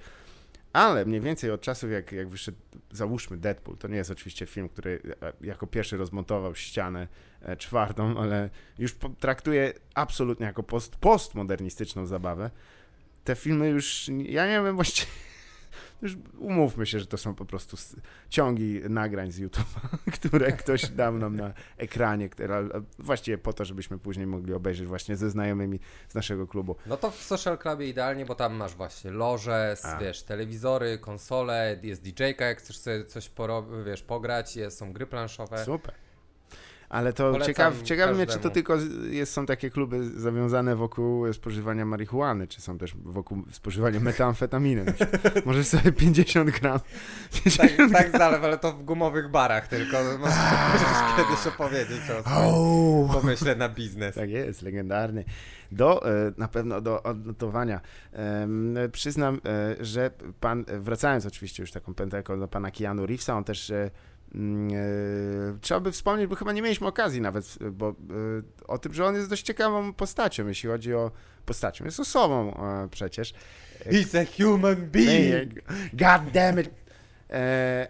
Ale 0.74 1.05
mniej 1.05 1.21
więcej 1.21 1.51
od 1.51 1.61
czasów, 1.61 1.91
jak, 1.91 2.11
jak 2.11 2.30
wyszedł, 2.30 2.57
załóżmy 2.91 3.38
Deadpool, 3.38 3.78
to 3.78 3.88
nie 3.88 3.97
jest 3.97 4.11
oczywiście 4.11 4.45
film, 4.45 4.69
który 4.69 5.01
e, 5.21 5.34
jako 5.41 5.67
pierwszy 5.67 5.97
rozmontował 5.97 6.55
ścianę 6.55 7.07
e, 7.41 7.57
czwartą, 7.57 8.17
ale 8.21 8.49
już 8.80 8.95
traktuje 9.19 9.74
absolutnie 9.93 10.45
jako 10.45 10.63
post, 10.63 10.95
postmodernistyczną 10.95 12.05
zabawę. 12.05 12.51
Te 13.24 13.36
filmy 13.36 13.69
już, 13.69 14.09
ja 14.26 14.47
nie 14.47 14.65
wiem 14.65 14.76
właściwie, 14.76 15.11
już 16.01 16.17
umówmy 16.39 16.86
się, 16.86 16.99
że 16.99 17.05
to 17.05 17.17
są 17.17 17.36
po 17.36 17.45
prostu 17.45 17.78
ciągi 18.30 18.82
nagrań 18.89 19.32
z 19.32 19.39
YouTube'a, 19.39 19.97
które 20.19 20.51
ktoś 20.51 20.86
dał 20.89 21.17
nam 21.17 21.36
na 21.36 21.53
ekranie, 21.78 22.30
które, 22.30 22.69
właściwie 22.99 23.38
po 23.38 23.53
to, 23.53 23.65
żebyśmy 23.65 23.97
później 23.97 24.28
mogli 24.28 24.53
obejrzeć 24.53 24.88
właśnie 24.88 25.15
ze 25.15 25.30
znajomymi 25.30 25.80
z 26.09 26.15
naszego 26.15 26.47
klubu. 26.47 26.76
No 26.86 26.97
to 26.97 27.11
w 27.11 27.24
Social 27.24 27.57
Clubie 27.57 27.89
idealnie, 27.89 28.26
bo 28.26 28.36
tam 28.36 28.53
masz 28.53 28.76
właśnie 28.76 29.11
loże, 29.11 29.76
A. 29.84 29.97
wiesz, 29.97 30.24
telewizory, 30.24 30.97
konsole, 30.97 31.80
jest 31.84 32.03
DJ-ka, 32.03 32.45
jak 32.45 32.57
chcesz 32.57 32.78
sobie 32.78 33.05
coś 33.05 33.30
poro- 33.30 33.84
wiesz, 33.86 34.03
pograć, 34.03 34.55
jest, 34.55 34.78
są 34.78 34.93
gry 34.93 35.07
planszowe. 35.07 35.65
Super. 35.65 36.03
Ale 36.94 37.14
to 37.14 37.32
Polecam 37.32 37.48
ciekaw, 37.48 37.82
ciekawi 37.82 38.16
mnie, 38.16 38.28
czy 38.28 38.39
to 38.39 38.50
tylko 38.50 38.78
jest, 39.10 39.34
są 39.34 39.46
takie 39.46 39.70
kluby 39.70 40.20
zawiązane 40.20 40.76
wokół 40.76 41.34
spożywania 41.34 41.86
marihuany, 41.86 42.48
czy 42.48 42.62
są 42.62 42.78
też 42.78 42.96
wokół 43.04 43.44
spożywania 43.52 44.00
metamfetaminy. 44.10 44.84
Na 44.86 44.91
przykład. 44.94 45.46
Może 45.46 45.64
sobie 45.64 45.91
50 45.91 46.50
gram. 46.50 46.80
Tak, 47.58 47.72
tak 47.94 48.18
zalew, 48.18 48.44
ale 48.44 48.58
to 48.58 48.72
w 48.74 48.84
gumowych 48.84 49.32
barach 49.32 49.68
tylko. 49.68 49.98
Możesz 50.20 51.18
kiedyś 51.18 51.48
opowiedzieć 51.48 52.02
o 52.10 52.22
swoim 52.22 53.22
pomyśle 53.22 53.56
na 53.56 53.70
biznes. 53.70 54.16
Tak 54.16 54.30
jest, 54.30 54.62
legendarny. 54.62 55.24
Do, 55.72 56.10
e, 56.10 56.32
na 56.38 56.48
pewno 56.48 56.82
do 56.82 57.04
odnotowania. 57.04 57.82
Przyznam, 58.91 59.41
e, 59.46 59.86
że 59.86 60.12
pan, 60.39 60.66
wracając 60.80 61.26
oczywiście 61.26 61.64
już 61.64 61.72
taką 61.72 61.94
pętelką 61.94 62.39
do 62.39 62.48
pana 62.48 62.72
Keanu 62.72 63.06
Reevesa, 63.06 63.38
on 63.38 63.44
też 63.44 63.70
e, 63.70 63.91
trzeba 65.62 65.80
by 65.80 65.92
wspomnieć, 65.92 66.28
bo 66.28 66.36
chyba 66.36 66.52
nie 66.52 66.62
mieliśmy 66.62 66.88
okazji 66.88 67.22
nawet, 67.22 67.58
e, 67.62 67.72
bo 67.72 67.90
e, 67.90 67.94
o 68.68 68.78
tym, 68.78 68.94
że 68.94 69.06
on 69.06 69.16
jest 69.16 69.30
dość 69.30 69.44
ciekawą 69.44 69.94
postacią, 69.94 70.48
jeśli 70.48 70.70
chodzi 70.70 70.94
o 70.94 71.12
postacią. 71.46 71.86
Jest 71.86 72.00
osobą 72.00 72.58
e, 72.58 72.90
przecież. 72.90 73.34
He's 73.86 74.20
a 74.20 74.44
human 74.44 74.76
being! 74.76 75.54
God 75.94 76.32
damn 76.34 76.60
it! 76.60 76.70
E, 77.30 77.88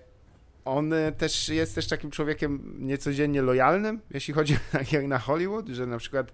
on 0.66 0.94
e, 0.94 1.12
też 1.12 1.50
jest 1.50 1.76
też 1.76 1.88
takim 1.88 2.12
człowiekiem 2.12 2.76
niecodziennie 2.80 3.41
lojalnym, 3.41 4.02
jeśli 4.12 4.34
chodzi 4.34 4.58
jak 4.91 5.08
na 5.16 5.20
Hollywood, 5.20 5.68
że 5.68 5.88
na 5.88 5.98
przykład 5.98 6.34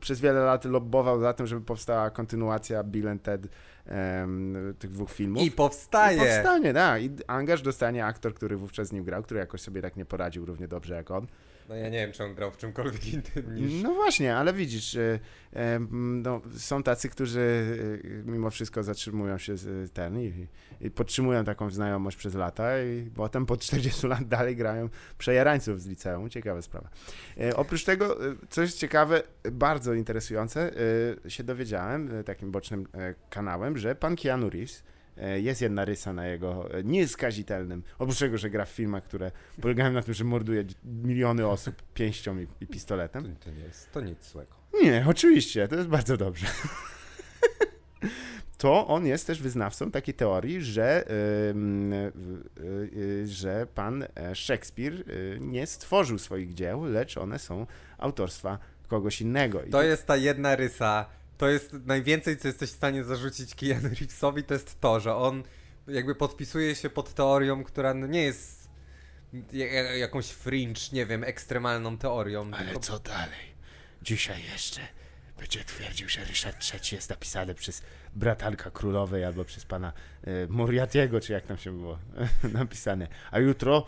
przez 0.00 0.20
wiele 0.20 0.40
lat 0.40 0.64
lobbował 0.64 1.20
za 1.20 1.32
tym, 1.32 1.46
żeby 1.46 1.62
powstała 1.62 2.10
kontynuacja 2.10 2.84
Bill 2.84 3.08
and 3.08 3.22
Ted 3.22 3.48
em, 3.86 4.56
tych 4.78 4.90
dwóch 4.90 5.10
filmów. 5.10 5.42
I 5.42 5.50
powstaje! 5.50 6.16
I 6.16 6.20
powstanie, 6.20 6.74
tak. 6.74 7.02
I 7.02 7.10
angaż 7.26 7.62
dostanie 7.62 8.04
aktor, 8.06 8.34
który 8.34 8.56
wówczas 8.56 8.88
z 8.88 8.92
nim 8.92 9.04
grał, 9.04 9.22
który 9.22 9.40
jakoś 9.40 9.60
sobie 9.60 9.82
tak 9.82 9.96
nie 9.96 10.04
poradził 10.04 10.44
równie 10.46 10.68
dobrze 10.68 10.94
jak 10.94 11.10
on. 11.10 11.26
No 11.68 11.74
ja 11.74 11.88
nie 11.88 11.98
wiem, 11.98 12.12
czy 12.12 12.24
on 12.24 12.34
grał 12.34 12.50
w 12.50 12.56
czymkolwiek 12.56 13.06
innym 13.12 13.54
niż... 13.54 13.82
No 13.82 13.94
właśnie, 13.94 14.36
ale 14.36 14.52
widzisz, 14.52 14.96
e, 14.96 15.18
e, 15.52 15.78
no, 15.90 16.40
są 16.56 16.82
tacy, 16.82 17.08
którzy 17.08 17.40
e, 18.04 18.30
mimo 18.30 18.50
wszystko 18.50 18.82
zatrzymują 18.82 19.38
się 19.38 19.56
z 19.56 19.92
ten 19.92 20.20
i, 20.20 20.46
i 20.80 20.90
podtrzymują 20.90 21.44
taką 21.44 21.70
znajomość 21.70 22.16
przez 22.16 22.34
lata 22.34 22.82
i 22.82 23.10
potem 23.14 23.46
po 23.46 23.56
40 23.56 24.06
lat 24.06 24.28
dalej 24.38 24.56
grają 24.56 24.88
przejarańców 25.18 25.82
z 25.82 25.86
liceum. 25.86 26.30
Ciekawa 26.30 26.62
sprawa. 26.62 26.88
Oprócz 27.56 27.84
tego, 27.84 28.18
coś 28.50 28.72
ciekawe, 28.72 29.22
bardzo 29.52 29.94
interesujące, 29.94 30.72
się 31.28 31.44
dowiedziałem 31.44 32.10
takim 32.24 32.50
bocznym 32.50 32.86
kanałem, 33.30 33.78
że 33.78 33.94
pan 33.94 34.16
Keanu 34.16 34.50
Reeves 34.50 34.82
jest 35.40 35.62
jedna 35.62 35.84
rysa 35.84 36.12
na 36.12 36.26
jego 36.26 36.74
e, 36.74 36.84
nieskazitelnym, 36.84 37.82
oprócz 37.98 38.18
tego, 38.18 38.38
że 38.38 38.50
gra 38.50 38.64
w 38.64 38.68
filmach, 38.70 39.04
które 39.04 39.30
polegają 39.62 39.92
na 39.92 40.02
tym, 40.02 40.14
że 40.14 40.24
morduje 40.24 40.64
miliony 40.84 41.46
osób 41.46 41.82
pięścią 41.94 42.38
i, 42.38 42.42
i 42.60 42.66
To, 42.66 42.72
pistoletem. 42.72 43.36
to 43.44 43.50
nie 43.50 43.62
jest, 43.62 43.92
to 43.92 44.00
nic 44.00 44.30
złego. 44.32 44.52
Nie, 44.82 45.04
oczywiście, 45.08 45.68
to 45.68 45.76
jest 45.76 45.88
bardzo 45.88 46.16
dobrze. 46.16 46.46
To 48.58 48.86
on 48.86 49.06
jest 49.06 49.26
też 49.26 49.42
wyznawcą 49.42 49.90
takiej 49.90 50.14
teorii, 50.14 50.62
że, 50.62 51.04
ym, 51.50 51.92
y, 51.92 52.12
y, 52.96 53.26
że 53.26 53.66
pan 53.74 54.04
e, 54.16 54.34
Szekspir 54.34 55.04
nie 55.40 55.66
stworzył 55.66 56.18
swoich 56.18 56.54
dzieł, 56.54 56.84
lecz 56.84 57.16
one 57.18 57.38
są 57.38 57.66
autorstwa 57.98 58.58
kogoś 58.88 59.20
innego. 59.20 59.62
I 59.62 59.70
To 59.70 59.82
jest 59.82 60.06
ta 60.06 60.16
jedna 60.16 60.56
rysa. 60.56 61.06
To 61.38 61.48
jest 61.48 61.72
najwięcej, 61.72 62.36
co 62.36 62.48
jesteś 62.48 62.70
w 62.70 62.74
stanie 62.76 63.04
zarzucić 63.04 63.54
Keanu 63.54 63.88
Reevesowi, 63.88 64.44
to 64.44 64.54
jest 64.54 64.80
to, 64.80 65.00
że 65.00 65.14
on 65.16 65.42
jakby 65.88 66.14
podpisuje 66.14 66.74
się 66.74 66.90
pod 66.90 67.14
teorią, 67.14 67.64
która 67.64 67.94
no 67.94 68.06
nie 68.06 68.22
jest 68.22 68.68
ja- 69.52 69.66
jakąś 69.96 70.26
fringe, 70.30 70.80
nie 70.92 71.06
wiem, 71.06 71.24
ekstremalną 71.24 71.98
teorią. 71.98 72.50
Ale 72.54 72.64
tylko- 72.66 72.80
co 72.80 72.98
dalej? 72.98 73.48
Dzisiaj 74.02 74.42
jeszcze 74.52 74.80
będzie 75.38 75.64
twierdził, 75.64 76.08
że 76.08 76.24
Ryszard 76.24 76.56
III 76.74 76.80
jest 76.96 77.10
napisany 77.10 77.54
przez 77.54 77.82
bratanka 78.14 78.70
królowej 78.70 79.24
albo 79.24 79.44
przez 79.44 79.64
pana 79.64 79.92
Moriatiego, 80.48 81.20
czy 81.20 81.32
jak 81.32 81.46
tam 81.46 81.58
się 81.58 81.72
było 81.78 81.98
napisane. 82.52 83.08
A 83.30 83.38
jutro, 83.38 83.86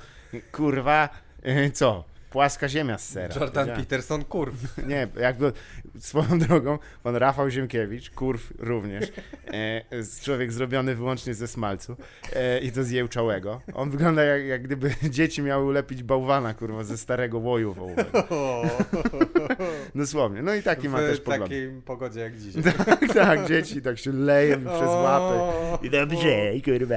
kurwa, 0.52 1.08
e, 1.42 1.70
co? 1.70 2.04
Płaska 2.30 2.68
ziemia 2.68 2.98
z 2.98 3.08
sera. 3.08 3.34
Jordan 3.40 3.64
Wiedziałem. 3.64 3.80
Peterson, 3.80 4.24
kurw. 4.24 4.54
Nie, 4.88 5.08
jakby 5.20 5.52
swoją 5.98 6.38
drogą, 6.38 6.78
pan 7.02 7.16
Rafał 7.16 7.50
Ziemkiewicz, 7.50 8.10
kurw 8.10 8.52
również, 8.58 9.12
e, 9.46 9.82
człowiek 10.22 10.52
zrobiony 10.52 10.94
wyłącznie 10.94 11.34
ze 11.34 11.48
smalcu 11.48 11.96
e, 12.32 12.58
i 12.58 12.72
to 12.72 12.84
z 12.84 12.90
jełczałego. 12.90 13.60
On 13.74 13.90
wygląda 13.90 14.22
jak, 14.22 14.44
jak 14.44 14.62
gdyby 14.62 14.94
dzieci 15.10 15.42
miały 15.42 15.64
ulepić 15.64 16.02
bałwana, 16.02 16.54
kurwa, 16.54 16.84
ze 16.84 16.98
starego 16.98 17.38
łoju 17.38 17.72
wołowego. 17.72 18.26
Dosłownie. 19.94 20.42
No 20.42 20.54
i 20.54 20.62
taki 20.62 20.88
ma 20.88 20.98
też 20.98 21.18
w 21.18 21.22
pogląd. 21.22 21.42
takiej 21.42 21.82
pogodzie 21.82 22.20
jak 22.20 22.36
dzisiaj. 22.36 22.62
Tak, 22.62 23.14
tak, 23.14 23.48
dzieci 23.48 23.82
tak 23.82 23.98
się 23.98 24.12
leją 24.12 24.56
przez 24.56 24.88
łapy. 24.88 25.38
I 25.86 25.90
dobrze, 25.90 26.52
kurwa. 26.64 26.96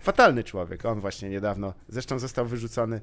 Fatalny 0.00 0.44
człowiek. 0.44 0.84
On 0.84 1.00
właśnie 1.00 1.30
niedawno, 1.30 1.74
zresztą 1.88 2.18
został 2.18 2.46
wyrzucony 2.46 3.00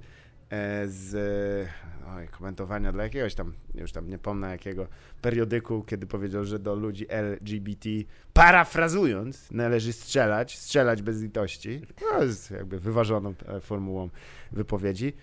z 0.87 1.69
oj, 2.17 2.27
komentowania 2.27 2.91
dla 2.91 3.03
jakiegoś 3.03 3.35
tam, 3.35 3.53
już 3.75 3.91
tam 3.91 4.09
nie 4.09 4.17
pomnę 4.17 4.51
jakiego 4.51 4.87
periodyku, 5.21 5.83
kiedy 5.83 6.07
powiedział, 6.07 6.45
że 6.45 6.59
do 6.59 6.75
ludzi 6.75 7.05
LGBT, 7.09 7.89
parafrazując, 8.33 9.51
należy 9.51 9.93
strzelać, 9.93 10.57
strzelać 10.57 11.01
bez 11.01 11.21
litości. 11.21 11.81
To 11.95 12.23
jest 12.23 12.51
jakby 12.51 12.79
wyważoną 12.79 13.33
e, 13.47 13.59
formułą 13.59 14.09
wypowiedzi. 14.51 15.13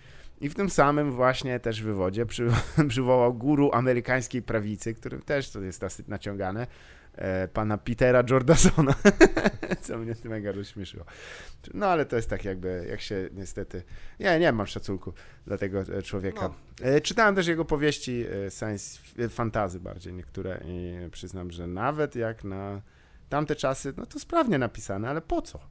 I 0.41 0.49
w 0.49 0.55
tym 0.55 0.69
samym 0.69 1.11
właśnie 1.11 1.59
też 1.59 1.81
wywodzie 1.81 2.25
przy, 2.25 2.47
przywołał 2.89 3.33
guru 3.33 3.69
amerykańskiej 3.73 4.41
prawicy, 4.41 4.93
którym 4.93 5.21
też 5.21 5.49
to 5.49 5.61
jest 5.61 6.07
naciągane, 6.07 6.67
e, 7.19 7.47
pana 7.47 7.77
Petera 7.77 8.23
Jordasona, 8.29 8.95
co 9.81 9.97
mnie 9.97 10.15
tym 10.15 10.31
mega 10.31 10.51
rozśmieszyło. 10.51 11.05
No 11.73 11.87
ale 11.87 12.05
to 12.05 12.15
jest 12.15 12.29
tak 12.29 12.45
jakby, 12.45 12.85
jak 12.89 13.01
się 13.01 13.29
niestety, 13.33 13.83
ja 14.19 14.37
nie 14.37 14.51
mam 14.51 14.67
szacunku 14.67 15.13
dla 15.47 15.57
tego 15.57 15.79
e, 15.81 16.01
człowieka. 16.01 16.53
E, 16.81 17.01
Czytałem 17.01 17.35
też 17.35 17.47
jego 17.47 17.65
powieści 17.65 18.25
e, 18.47 18.51
science 18.51 18.99
fantazy 19.29 19.79
bardziej 19.79 20.13
niektóre 20.13 20.61
i 20.65 21.09
przyznam, 21.11 21.51
że 21.51 21.67
nawet 21.67 22.15
jak 22.15 22.43
na 22.43 22.81
tamte 23.29 23.55
czasy, 23.55 23.93
no 23.97 24.05
to 24.05 24.19
sprawnie 24.19 24.57
napisane, 24.57 25.09
ale 25.09 25.21
po 25.21 25.41
co? 25.41 25.59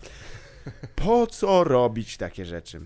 Po 0.97 1.27
co 1.27 1.65
robić 1.65 2.17
takie 2.17 2.45
rzeczy? 2.45 2.81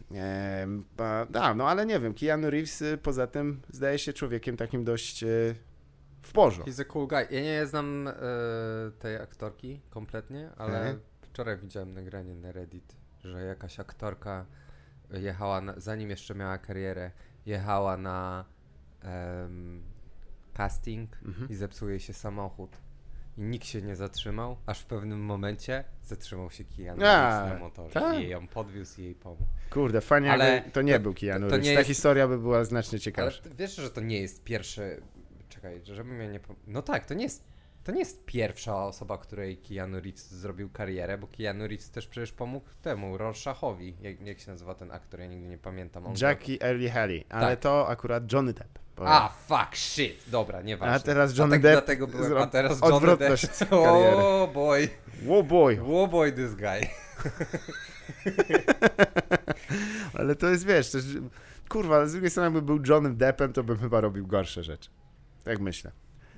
Da, 1.31 1.55
no 1.55 1.69
ale 1.69 1.87
nie 1.87 2.01
wiem, 2.01 2.15
Keanu 2.15 2.51
Reeves 2.51 2.83
y, 2.83 2.99
poza 3.03 3.27
tym 3.27 3.61
zdaje 3.71 3.99
się 3.99 4.13
człowiekiem 4.13 4.57
takim 4.57 4.85
dość 4.85 5.23
y, 5.23 5.55
w 6.23 6.33
porządku. 6.33 6.71
He's 6.71 6.81
a 6.83 6.85
cool 6.85 7.07
guy. 7.09 7.27
Ja 7.31 7.41
nie 7.43 7.67
znam 7.67 8.09
e, 8.09 8.13
tej 8.99 9.17
aktorki 9.17 9.81
kompletnie, 9.91 10.51
ale 10.57 10.79
Mhm. 10.79 11.01
wczoraj 11.23 11.59
widziałem 11.59 11.95
nagranie 11.95 12.35
na 12.35 12.53
Reddit, 12.53 12.97
że 13.25 13.43
jakaś 13.45 13.81
aktorka 13.81 14.47
jechała, 15.11 15.61
na, 15.61 15.75
zanim 15.81 16.11
jeszcze 16.11 16.35
miała 16.35 16.59
karierę, 16.59 17.11
jechała 17.47 17.97
na 17.97 18.45
em, 19.03 19.83
casting 20.55 21.19
Mhm. 21.25 21.49
i 21.49 21.55
zepsuł 21.55 21.89
jej 21.89 22.01
się 22.01 22.13
samochód. 22.13 22.77
I 23.39 23.41
nikt 23.43 23.67
się 23.67 23.83
nie 23.83 23.97
zatrzymał, 23.97 24.57
aż 24.67 24.81
w 24.81 24.87
pewnym 24.87 25.21
momencie 25.21 25.85
zatrzymał 26.03 26.51
się 26.51 26.65
Keanu 26.65 27.03
A, 27.07 27.31
Reeves 27.41 27.53
na 27.53 27.59
motorze 27.65 27.95
tak? 28.01 28.19
i 28.21 28.29
ją 28.29 28.49
podwiózł 28.49 29.01
i 29.01 29.05
jej 29.05 29.15
pomógł. 29.15 29.43
Kurde, 29.71 30.01
fajnie, 30.01 30.33
Ale 30.33 30.63
to 30.73 30.83
nie 30.83 30.95
to- 30.95 31.01
był 31.01 31.15
Keanu 31.15 31.47
to- 31.51 31.57
to 31.57 31.63
Ta 31.63 31.69
jest- 31.71 31.87
historia 31.89 32.29
by 32.29 32.39
była 32.39 32.65
znacznie 32.65 32.97
Ale 32.97 33.01
ciekawsza. 33.01 33.43
ty 33.43 33.51
wiesz, 33.55 33.77
że 33.77 33.91
to 33.91 34.01
nie 34.01 34.21
jest 34.21 34.45
pierwszy. 34.45 35.03
Czekaj, 35.55 35.81
żebym 35.85 36.21
ja 36.21 36.27
nie. 36.27 36.41
pom- 36.41 36.57
No 36.67 36.83
tak, 36.83 37.07
to 37.07 37.15
nie 37.15 37.25
jest. 37.25 37.45
To 37.85 37.93
nie 37.93 37.99
jest 37.99 38.25
pierwsza 38.25 38.85
osoba, 38.87 39.19
której 39.19 39.57
Keanu 39.57 40.01
Reeves 40.01 40.31
zrobił 40.31 40.71
karierę, 40.71 41.19
bo 41.19 41.27
Keanu 41.27 41.67
Reeves 41.69 41.91
też 41.91 42.07
przecież 42.07 42.33
pomógł 42.33 42.67
temu, 42.83 43.19
Rorschachowi. 43.19 43.97
Jak, 44.01 44.21
jak 44.21 44.41
się 44.41 44.51
nazywa 44.51 44.75
ten 44.75 44.91
aktor? 44.91 45.21
Ja 45.21 45.27
nigdy 45.27 45.49
nie 45.49 45.59
pamiętam. 45.59 46.07
On 46.07 46.15
Jackie 46.21 46.59
Early 46.63 46.91
Haley, 46.91 47.25
ale 47.31 47.51
Tak. 47.51 47.61
to 47.61 47.89
akurat 47.89 48.33
Johnny 48.33 48.53
Depp. 48.53 48.79
Bo- 48.97 49.09
A, 49.09 49.29
fuck, 49.29 49.77
shit! 49.77 50.17
Dobra, 50.31 50.63
nieważne. 50.63 50.95
A 50.95 50.99
teraz 51.01 51.39
Johnny 51.39 51.55
tak, 51.57 51.63
Depp 51.63 51.73
Dlatego 51.73 52.07
byłem, 52.07 52.37
a 52.39 52.47
teraz 52.47 52.81
Johnny 52.81 53.17
Depp. 53.17 53.37
kariery. 53.69 54.17
Oh 54.23 54.53
boy, 54.53 54.89
Wow 55.27 55.45
boy, 55.45 55.81
oh 55.83 56.11
boy 56.11 56.33
this 56.33 56.55
guy. 56.55 56.81
ale 60.15 60.37
to 60.37 60.49
jest, 60.49 60.67
wiesz, 60.67 60.95
jest, 60.95 61.07
kurwa, 61.69 61.97
ale 61.97 62.09
z 62.09 62.13
drugiej 62.13 62.31
strony 62.31 62.47
jakby 62.47 62.63
był 62.63 62.81
Johnnym 62.89 63.17
Deppem, 63.17 63.53
to 63.53 63.65
bym 63.65 63.79
chyba 63.79 64.01
robił 64.01 64.27
gorsze 64.27 64.63
rzeczy. 64.63 64.91
Tak 65.45 65.61
myślę. 65.61 65.91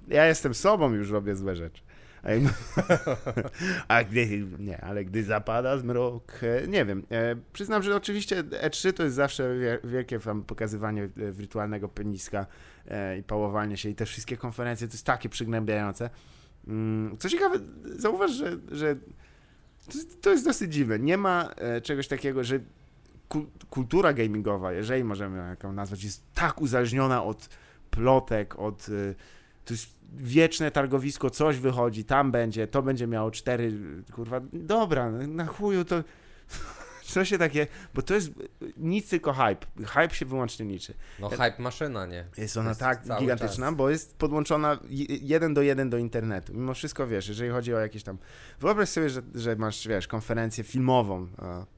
Ja 0.08 0.26
jestem 0.26 0.54
sobą, 0.54 0.92
już 0.94 1.10
robię 1.10 1.36
złe 1.36 1.56
rzeczy. 1.56 1.82
A, 3.88 4.04
gdy, 4.04 4.46
nie, 4.58 4.80
ale 4.80 5.04
gdy 5.04 5.24
zapada 5.24 5.78
zmrok, 5.78 6.32
e, 6.42 6.68
nie 6.68 6.84
wiem. 6.84 7.02
E, 7.10 7.36
przyznam, 7.52 7.82
że 7.82 7.96
oczywiście 7.96 8.42
E3 8.44 8.92
to 8.92 9.02
jest 9.02 9.16
zawsze 9.16 9.58
wie- 9.58 9.78
wielkie 9.84 10.18
pokazywanie 10.46 11.04
e, 11.04 11.32
wirtualnego 11.32 11.88
peniska 11.88 12.46
i 13.18 13.22
pałowanie 13.22 13.76
się 13.76 13.88
i 13.88 13.94
te 13.94 14.06
wszystkie 14.06 14.36
konferencje, 14.36 14.88
to 14.88 14.94
jest 14.94 15.06
takie 15.06 15.28
przygnębiające. 15.28 16.10
Mm, 16.66 17.16
co 17.18 17.28
ciekawe, 17.28 17.58
zauważ, 17.96 18.30
że, 18.32 18.56
że 18.72 18.96
to, 20.20 20.30
jest- 20.30 20.44
dosyć 20.44 20.72
dziwne. 20.74 20.98
Nie 20.98 21.16
ma 21.16 21.54
czegoś 21.82 22.08
takiego, 22.08 22.44
że 22.44 22.60
kul- 23.28 23.46
kultura 23.70 24.12
gamingowa, 24.12 24.72
jeżeli 24.72 25.04
możemy 25.04 25.56
ją 25.64 25.72
nazwać, 25.72 26.04
jest 26.04 26.22
tak 26.34 26.60
uzależniona 26.60 27.24
od 27.24 27.48
plotek, 27.94 28.58
od... 28.58 28.86
e, 28.88 29.14
to 29.64 29.74
jest 29.74 29.94
wieczne 30.12 30.70
targowisko, 30.70 31.30
coś 31.30 31.58
wychodzi, 31.58 32.04
tam 32.04 32.30
będzie, 32.32 32.66
to 32.66 32.82
będzie 32.82 33.06
miało 33.06 33.30
cztery, 33.30 33.72
kurwa, 34.12 34.40
dobra, 34.52 35.10
na 35.10 35.46
chuju 35.46 35.84
to... 35.84 36.04
Co 37.04 37.24
się 37.24 37.38
takie, 37.38 37.66
bo 37.94 38.02
to 38.02 38.14
jest 38.14 38.30
nic 38.76 39.08
tylko 39.08 39.32
hype. 39.32 39.66
Hype 39.86 40.14
się 40.14 40.26
wyłącznie 40.26 40.66
liczy. 40.66 40.94
No 41.20 41.28
hype 41.30 41.54
maszyna, 41.58 42.06
nie? 42.06 42.24
Jest 42.38 42.56
ona 42.56 42.68
Jest 42.68 42.80
tak 42.80 43.02
gigantyczna, 43.20 43.66
czas. 43.66 43.76
bo 43.76 43.90
jest 43.90 44.16
podłączona 44.16 44.78
je- 44.88 45.16
jeden 45.20 45.54
do 45.54 45.62
jeden 45.62 45.90
do 45.90 45.98
internetu. 45.98 46.54
Mimo 46.54 46.74
wszystko 46.74 47.06
wiesz, 47.06 47.28
jeżeli 47.28 47.50
chodzi 47.50 47.74
o 47.74 47.78
jakieś 47.78 48.02
tam. 48.02 48.18
Wyobraź 48.60 48.88
sobie, 48.88 49.10
że, 49.10 49.22
że 49.34 49.56
masz, 49.56 49.88
wiesz, 49.88 50.08
konferencję 50.08 50.64
filmową. 50.64 51.28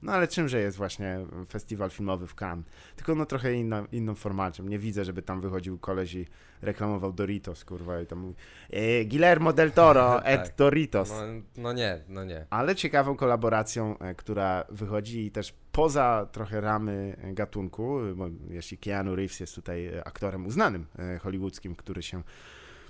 No 0.03 0.13
ale 0.13 0.29
czymże 0.29 0.61
jest 0.61 0.77
właśnie 0.77 1.19
festiwal 1.49 1.91
filmowy 1.91 2.27
w 2.27 2.35
Cannes? 2.43 2.67
Tylko 2.97 3.15
no 3.15 3.27
trochę 3.27 3.55
inna, 3.55 3.87
inną 3.93 4.15
formacie. 4.15 4.63
Nie 4.63 4.79
widzę, 4.79 5.05
żeby 5.05 5.23
tam 5.23 5.41
wychodził 5.41 5.79
koleś 5.79 6.15
i 6.15 6.27
reklamował 6.63 7.13
Doritos, 7.13 7.65
kurwa, 7.65 8.01
i 8.01 8.07
tam 8.07 8.19
mówi 8.19 8.35
e, 8.71 9.05
Guillermo 9.05 9.53
del 9.53 9.73
Toro 9.73 10.25
et 10.25 10.43
Tak. 10.43 10.57
Doritos. 10.57 11.11
No, 11.11 11.17
no 11.57 11.73
nie, 11.73 12.01
no 12.09 12.25
nie. 12.25 12.47
Ale 12.51 12.75
ciekawą 12.75 13.17
kolaboracją, 13.17 13.99
e, 13.99 14.15
która 14.15 14.65
wychodzi 14.69 15.31
też 15.31 15.55
poza 15.73 16.29
trochę 16.33 16.61
ramy 16.61 17.17
e, 17.23 17.33
gatunku, 17.35 17.99
bo 18.17 18.29
jeśli 18.51 18.79
Keanu 18.79 19.17
Reeves 19.17 19.41
jest 19.41 19.55
tutaj 19.55 19.87
e, 19.87 20.05
aktorem 20.05 20.47
uznanym 20.47 20.87
hollywoodzkim, 21.23 21.75
który 21.77 22.03
się 22.03 22.23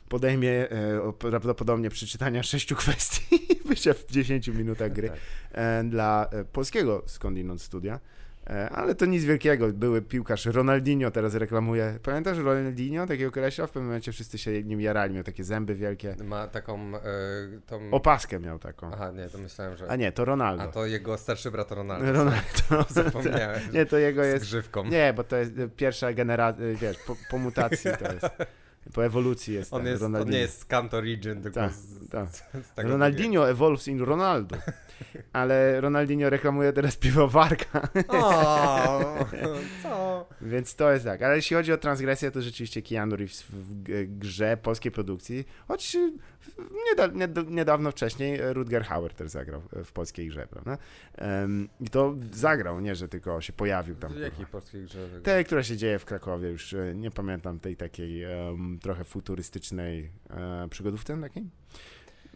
podejmie 0.09 0.51
e, 0.71 1.13
prawdopodobnie 1.13 1.91
przeczytania 1.91 2.43
sześciu 2.43 2.77
kwestii 2.83 3.39
bycia 3.69 3.95
w 3.95 4.07
10 4.11 4.49
minutach 4.49 4.93
gry 4.93 5.09
Tak. 5.09 5.19
e, 5.53 5.85
dla 5.85 6.31
polskiego 6.53 7.03
skądinąd 7.07 7.63
studia. 7.63 8.01
E, 8.51 8.71
Ale 8.71 8.95
to 8.95 9.07
nic 9.07 9.25
wielkiego. 9.25 9.69
Były 9.69 10.03
piłkarz 10.03 10.47
Ronaldinho 10.47 11.11
teraz 11.11 11.35
reklamuje. 11.35 11.99
Pamiętasz 12.03 12.39
Ronaldinho, 12.39 13.07
takiego 13.07 13.31
kolesia? 13.31 13.67
W 13.67 13.71
pewnym 13.71 13.85
momencie 13.85 14.13
wszyscy 14.13 14.39
się 14.39 14.63
nim 14.63 14.81
jarali. 14.81 15.15
Miał 15.15 15.25
takie 15.25 15.45
zęby 15.45 15.75
wielkie. 15.75 16.17
Ma 16.25 16.47
taką. 16.49 16.97
E, 16.97 17.01
tą... 17.67 17.91
Opaskę 17.91 18.41
miał 18.41 18.59
taką. 18.59 18.91
Aha, 18.93 19.11
nie, 19.11 19.29
to 19.29 19.39
myślałem, 19.39 19.77
że. 19.77 19.89
A 19.91 19.97
nie, 19.97 20.13
to 20.13 20.25
Ronaldo. 20.25 20.63
A 20.63 20.67
to 20.67 20.87
jego 20.87 21.19
starszy 21.19 21.51
brat 21.51 21.73
Ronaldo. 21.73 22.13
Ronaldo. 22.13 22.41
Zapomniałem. 23.05 23.61
Nie, 23.73 23.87
to 23.87 23.99
jego 23.99 24.23
Z 24.25 24.27
jest. 24.27 24.45
grzywką. 24.45 24.85
Nie, 24.85 25.13
bo 25.17 25.25
to 25.25 25.37
jest 25.37 25.53
pierwsza 25.77 26.13
generacja, 26.13 26.65
wiesz, 26.81 26.97
po, 27.07 27.17
po 27.31 27.39
mutacji 27.39 27.91
to 27.99 28.13
jest. 28.13 28.27
Po 28.95 29.05
ewolucji 29.05 29.55
jest. 29.55 29.73
On, 29.73 29.83
ten 29.83 29.91
jest, 29.93 30.03
on 30.03 30.13
Ronaldinho. 30.13 30.37
nie 30.37 30.43
jest 30.43 30.61
z 30.61 30.65
Kanto 30.65 31.01
Region, 31.01 31.43
tylko 31.43 31.61
Tak, 31.61 31.73
z, 31.73 32.09
tak. 32.11 32.29
z, 32.29 32.43
Ronaldinho 32.77 33.51
evolves 33.51 33.89
in 33.89 34.01
Ronaldo. 34.01 34.57
Ale 35.33 35.81
Ronaldinho 35.81 36.31
reklamuje 36.31 36.73
teraz 36.73 36.97
piwowarka. 37.07 37.89
O, 38.09 39.27
co? 39.83 40.27
więc 40.41 40.75
to 40.75 40.93
jest 40.93 41.05
tak. 41.05 41.23
Ale 41.23 41.37
jeśli 41.37 41.57
chodzi 41.57 41.73
o 41.73 41.79
transgresję, 41.79 42.31
to 42.31 42.43
rzeczywiście 42.43 42.83
Keanu 42.83 43.17
Reeves 43.17 43.43
w 43.49 43.83
grze 44.19 44.57
polskiej 44.57 44.93
produkcji, 44.93 45.45
choć 45.69 45.97
niedawno 47.49 47.91
wcześniej 47.91 48.39
Rutger 48.53 48.85
Hauer 48.85 49.15
też 49.15 49.31
zagrał 49.31 49.63
w 49.85 49.93
polskiej 49.93 50.29
grze, 50.29 50.47
prawda? 50.47 50.79
I 51.81 51.91
to 51.91 52.15
zagrał, 52.33 52.81
nie, 52.81 52.95
że 52.95 53.09
tylko 53.09 53.41
się 53.41 53.53
pojawił 53.53 53.97
tam. 53.97 54.13
W 54.13 54.19
jakiej 54.19 54.47
polskiej 54.47 54.85
grze? 54.85 55.21
Tej, 55.23 55.45
która 55.45 55.63
się 55.63 55.77
dzieje 55.77 55.99
w 55.99 56.05
Krakowie, 56.05 56.49
już 56.49 56.75
e, 56.75 56.95
nie 56.95 57.11
pamiętam 57.11 57.61
tej 57.61 57.77
takiej 57.77 58.23
em, 58.23 58.79
trochę 58.83 59.05
futurystycznej 59.05 60.11
e, 60.31 60.69
przygodówce 60.69 61.21
takiej. 61.21 61.45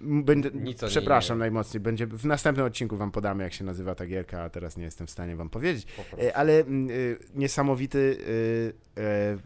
Będę, 0.01 0.51
przepraszam 0.89 1.39
najmocniej, 1.39 1.81
będzie 1.81 2.07
w 2.07 2.27
następnym 2.27 2.67
odcinku 2.67 2.97
wam 2.97 3.11
podamy, 3.11 3.45
jak 3.45 3.53
się 3.53 3.65
nazywa 3.65 3.95
ta 3.95 4.07
gierka, 4.07 4.43
a 4.43 4.51
teraz 4.51 4.77
nie 4.77 4.85
jestem 4.85 5.07
w 5.07 5.11
stanie 5.11 5.37
wam 5.37 5.51
powiedzieć. 5.51 5.87
E, 6.23 6.37
ale 6.37 6.61
e, 6.61 6.65
niesamowity, 7.35 8.19
e, 8.97 9.03
e, 9.03 9.39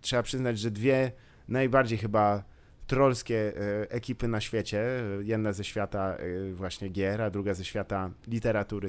trzeba 0.00 0.22
przyznać, 0.22 0.58
że 0.58 0.70
dwie 0.70 1.12
najbardziej 1.48 1.98
chyba 1.98 2.44
trollskie 2.88 3.52
e, 3.56 3.90
ekipy 3.90 4.28
na 4.28 4.40
świecie, 4.40 4.84
jedna 5.22 5.52
ze 5.52 5.64
świata 5.64 6.16
e, 6.16 6.52
właśnie 6.52 6.88
gier, 6.88 7.22
a 7.22 7.30
druga 7.30 7.54
ze 7.54 7.64
świata 7.64 8.10
literatury, 8.26 8.88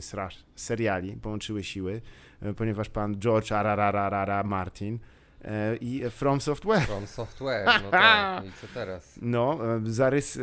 seriali, 0.56 1.14
połączyły 1.14 1.64
siły, 1.64 2.02
e, 2.42 2.54
ponieważ 2.54 2.90
pan 2.90 3.20
George 3.20 3.52
R.R.R.R. 3.52 4.46
Martin 4.46 5.00
i 5.82 6.04
From 6.10 6.42
Software 6.42 6.82
From 6.82 7.08
Software, 7.08 7.66
no 7.84 7.92
tak. 7.92 8.46
I 8.46 8.52
co 8.62 8.68
teraz? 8.74 9.20
no, 9.22 9.60
zarys, 9.84 10.40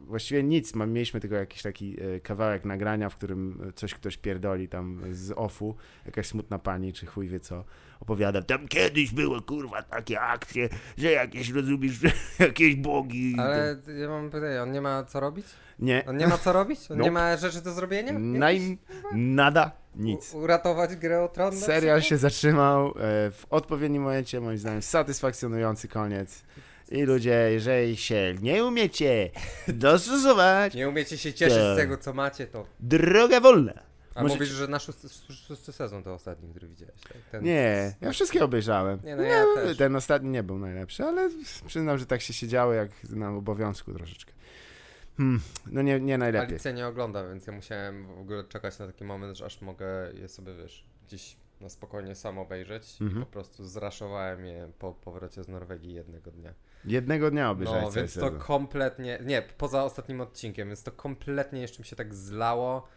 właściwie 0.00 0.42
nic, 0.42 0.74
mieliśmy 0.74 1.20
tylko 1.20 1.36
jakiś 1.36 1.62
taki 1.62 1.96
kawałek 2.22 2.64
nagrania, 2.64 3.08
w 3.08 3.16
którym 3.16 3.72
coś 3.74 3.94
ktoś 3.94 4.16
pierdoli 4.16 4.68
tam 4.68 5.00
z 5.10 5.32
offu, 5.36 5.76
jakaś 6.06 6.26
smutna 6.26 6.58
pani, 6.58 6.92
czy 6.92 7.06
chuj 7.06 7.28
wie 7.28 7.40
co, 7.40 7.64
opowiada, 8.04 8.42
tam 8.42 8.68
kiedyś 8.68 9.10
były 9.10 9.42
kurwa 9.42 9.82
takie 9.82 10.20
akcje, 10.20 10.68
że 10.98 11.12
jakieś, 11.12 11.50
rozumiesz, 11.50 11.92
jakieś 12.38 12.74
bogi. 12.76 13.36
Ale 13.38 13.76
ja 14.00 14.08
mam 14.08 14.30
pytanie, 14.30 14.62
on 14.62 14.72
nie 14.72 14.80
ma 14.80 15.04
co 15.04 15.20
robić? 15.20 15.46
Nie, 15.78 16.04
On 16.06 16.16
nie 16.16 16.26
ma 16.26 16.38
co 16.38 16.52
robić? 16.52 16.78
On 16.90 16.96
nie 16.96 17.00
Nope. 17.00 17.10
ma 17.10 17.36
rzeczy 17.36 17.60
do 17.62 17.72
zrobienia? 17.72 18.12
naj... 18.18 18.78
nada, 19.12 19.70
nic. 19.96 20.34
U- 20.34 20.38
uratować 20.38 20.96
grę 20.96 21.22
o 21.22 21.28
tron? 21.28 21.56
Serial 21.56 22.02
się 22.02 22.16
zatrzymał 22.16 22.88
e, 22.88 22.92
w 23.30 23.44
odpowiednim 23.50 24.02
momencie, 24.02 24.40
moim 24.40 24.58
zdaniem 24.58 24.82
satysfakcjonujący 24.82 25.88
koniec. 25.88 26.42
I 26.90 27.02
ludzie, 27.02 27.48
jeżeli 27.52 27.96
się 27.96 28.34
nie 28.42 28.64
umiecie 28.64 29.30
dostosować, 29.68 30.74
Nie 30.74 30.88
umiecie 30.88 31.18
się 31.18 31.32
cieszyć 31.32 31.58
z 31.58 31.76
tego, 31.76 31.96
co 31.98 32.12
macie, 32.12 32.46
to... 32.46 32.66
droga 32.80 33.40
wolna. 33.40 33.72
A 34.14 34.22
Możecie- 34.22 34.40
mówisz, 34.40 34.54
że 34.54 34.68
na 34.68 34.78
szósty, 34.78 35.08
szósty 35.34 35.72
sezon 35.72 36.02
to 36.02 36.14
ostatni, 36.14 36.50
który 36.50 36.68
widziałeś, 36.68 37.00
tak? 37.02 37.16
Ten... 37.30 37.44
Nie, 37.44 37.94
ja 38.00 38.10
wszystkie 38.10 38.44
obejrzałem. 38.44 39.00
Nie, 39.04 39.16
no 39.16 39.22
ja 39.22 39.44
też. 39.54 39.76
Ten 39.76 39.96
ostatni 39.96 40.30
nie 40.30 40.42
był 40.42 40.58
najlepszy, 40.58 41.04
ale 41.04 41.30
przyznam, 41.66 41.98
że 41.98 42.06
tak 42.06 42.20
się 42.20 42.32
siedziało 42.32 42.72
jak 42.72 42.90
na 43.10 43.30
obowiązku 43.30 43.92
troszeczkę. 43.94 44.32
Hmm, 45.16 45.40
no 45.66 45.82
nie, 45.82 46.00
nie 46.00 46.18
najlepiej. 46.18 46.48
Alicja 46.48 46.70
nie 46.72 46.86
ogląda, 46.86 47.28
więc 47.28 47.46
ja 47.46 47.52
musiałem 47.52 48.06
w 48.06 48.18
ogóle 48.18 48.44
czekać 48.44 48.78
na 48.78 48.86
taki 48.86 49.04
moment, 49.04 49.36
że 49.36 49.44
aż 49.44 49.60
mogę 49.60 50.12
je 50.12 50.28
sobie, 50.28 50.54
wiesz, 50.54 50.84
gdzieś 51.06 51.36
na 51.60 51.68
spokojnie 51.68 52.14
sam 52.14 52.38
obejrzeć. 52.38 52.96
Mhm. 53.00 53.22
I 53.22 53.24
po 53.26 53.32
prostu 53.32 53.66
zraszowałem 53.66 54.44
je 54.46 54.72
po 54.78 54.92
powrocie 54.92 55.44
z 55.44 55.48
Norwegii 55.48 55.94
jednego 55.94 56.30
dnia. 56.30 56.54
Jednego 56.84 57.30
dnia 57.30 57.50
obejrzałem 57.50 57.84
No, 57.84 57.90
więc 57.90 58.14
to 58.14 58.20
sezon. 58.20 58.38
kompletnie, 58.38 59.18
nie, 59.24 59.42
poza 59.58 59.84
ostatnim 59.84 60.20
odcinkiem, 60.20 60.68
więc 60.68 60.82
to 60.82 60.92
kompletnie 60.92 61.60
jeszcze 61.60 61.78
mi 61.78 61.84
się 61.86 61.96
tak 61.96 62.14
zlało 62.14 62.88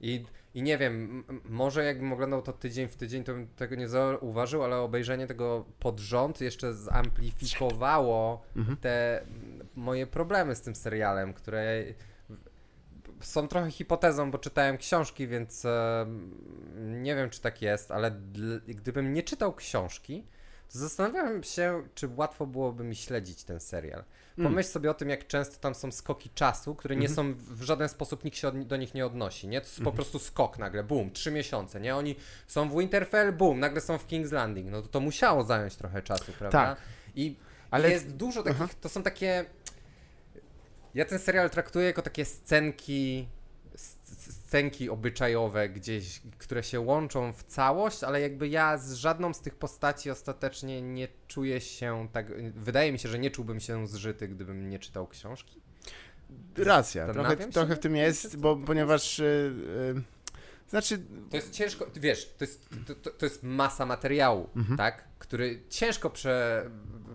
i, 0.00 0.24
i 0.54 0.62
nie 0.62 0.78
wiem, 0.78 1.24
może 1.44 1.84
jakbym 1.84 2.12
oglądał 2.12 2.42
to 2.42 2.52
tydzień 2.52 2.88
w 2.88 2.96
tydzień, 2.96 3.24
to 3.24 3.32
bym 3.32 3.46
tego 3.48 3.74
nie 3.74 3.88
zauważył, 3.88 4.62
ale 4.64 4.76
obejrzenie 4.76 5.26
tego 5.26 5.64
pod 5.78 5.98
rząd 5.98 6.40
jeszcze 6.40 6.74
zamplifikowało 6.74 8.42
Mhm. 8.56 8.76
te 8.76 9.24
moje 9.74 10.06
problemy 10.06 10.56
z 10.56 10.60
tym 10.60 10.74
serialem, 10.74 11.34
które 11.34 11.84
są 13.20 13.48
trochę 13.48 13.70
hipotezą, 13.70 14.30
bo 14.30 14.38
czytałem 14.38 14.78
książki, 14.78 15.28
więc 15.28 15.64
e, 15.64 16.06
nie 16.76 17.16
wiem, 17.16 17.30
czy 17.30 17.40
tak 17.40 17.62
jest, 17.62 17.90
ale 17.90 18.10
gdybym 18.66 19.12
nie 19.12 19.22
czytał 19.22 19.54
książki, 19.54 20.26
zastanawiałem 20.68 21.42
się, 21.42 21.82
czy 21.94 22.08
łatwo 22.08 22.46
byłoby 22.46 22.84
mi 22.84 22.96
śledzić 22.96 23.44
ten 23.44 23.60
serial. 23.60 24.04
Mm. 24.38 24.50
Pomyśl 24.52 24.68
sobie 24.68 24.90
o 24.90 24.94
tym, 24.94 25.08
jak 25.10 25.26
często 25.26 25.56
tam 25.56 25.74
są 25.74 25.92
skoki 25.92 26.30
czasu, 26.30 26.74
które 26.74 26.96
nie 26.96 27.08
Mhm. 27.08 27.34
są 27.36 27.44
w 27.54 27.62
żaden 27.62 27.88
sposób 27.88 28.24
nikt 28.24 28.36
się 28.36 28.48
od, 28.48 28.66
do 28.66 28.76
nich 28.76 28.94
nie 28.94 29.06
odnosi, 29.06 29.48
nie? 29.48 29.60
To 29.60 29.64
jest 29.66 29.76
po 29.76 29.80
Mhm. 29.80 29.96
prostu 29.96 30.18
skok 30.18 30.58
nagle, 30.58 30.84
boom, 30.84 31.10
trzy 31.10 31.30
miesiące, 31.30 31.80
nie? 31.80 31.96
Oni 31.96 32.16
są 32.46 32.68
w 32.70 32.78
Winterfell, 32.78 33.32
boom, 33.32 33.60
nagle 33.60 33.80
są 33.80 33.98
w 33.98 34.06
King's 34.06 34.32
Landing, 34.32 34.70
no 34.70 34.82
to 34.82 34.88
to 34.88 35.00
musiało 35.00 35.44
zająć 35.44 35.76
trochę 35.76 36.02
czasu, 36.02 36.32
prawda? 36.38 36.58
Tak. 36.74 36.78
I 37.14 37.36
Ale- 37.70 37.90
jest 37.90 38.10
dużo 38.16 38.42
takich, 38.42 38.62
Aha. 38.62 38.74
to 38.80 38.88
są 38.88 39.02
takie... 39.02 39.44
Ja 40.94 41.04
ten 41.04 41.18
serial 41.18 41.50
traktuję 41.50 41.86
jako 41.86 42.02
takie 42.02 42.24
scenki, 42.24 43.28
sc- 43.28 43.43
scenki 44.04 44.90
obyczajowe 44.90 45.68
gdzieś, 45.68 46.20
które 46.38 46.62
się 46.62 46.80
łączą 46.80 47.32
w 47.32 47.42
całość, 47.42 48.04
ale 48.04 48.20
jakby 48.20 48.48
ja 48.48 48.78
z 48.78 48.92
żadną 48.92 49.34
z 49.34 49.40
tych 49.40 49.54
postaci 49.54 50.10
ostatecznie 50.10 50.82
nie 50.82 51.08
czuję 51.28 51.60
się 51.60 52.08
tak, 52.12 52.52
wydaje 52.52 52.92
mi 52.92 52.98
się, 52.98 53.08
że 53.08 53.18
nie 53.18 53.30
czułbym 53.30 53.60
się 53.60 53.86
zżyty, 53.86 54.28
gdybym 54.28 54.70
nie 54.70 54.78
czytał 54.78 55.06
książki. 55.06 55.60
Racja, 56.56 57.12
trochę, 57.12 57.36
trochę 57.36 57.76
w 57.76 57.78
tym 57.78 57.96
jest, 57.96 58.36
bo 58.36 58.56
ponieważ... 58.56 59.18
y, 59.18 59.24
y, 59.96 60.13
znaczy, 60.68 60.98
To 61.30 61.36
jest 61.36 61.50
ciężko, 61.52 61.86
wiesz, 61.96 62.34
to 62.38 62.44
jest, 62.44 62.68
to, 63.02 63.10
to, 63.10 63.26
jest 63.26 63.42
masa 63.42 63.86
materiału, 63.86 64.48
Mhm. 64.56 64.76
tak? 64.78 65.04
Który 65.18 65.62
ciężko 65.68 66.10
prze, 66.10 66.70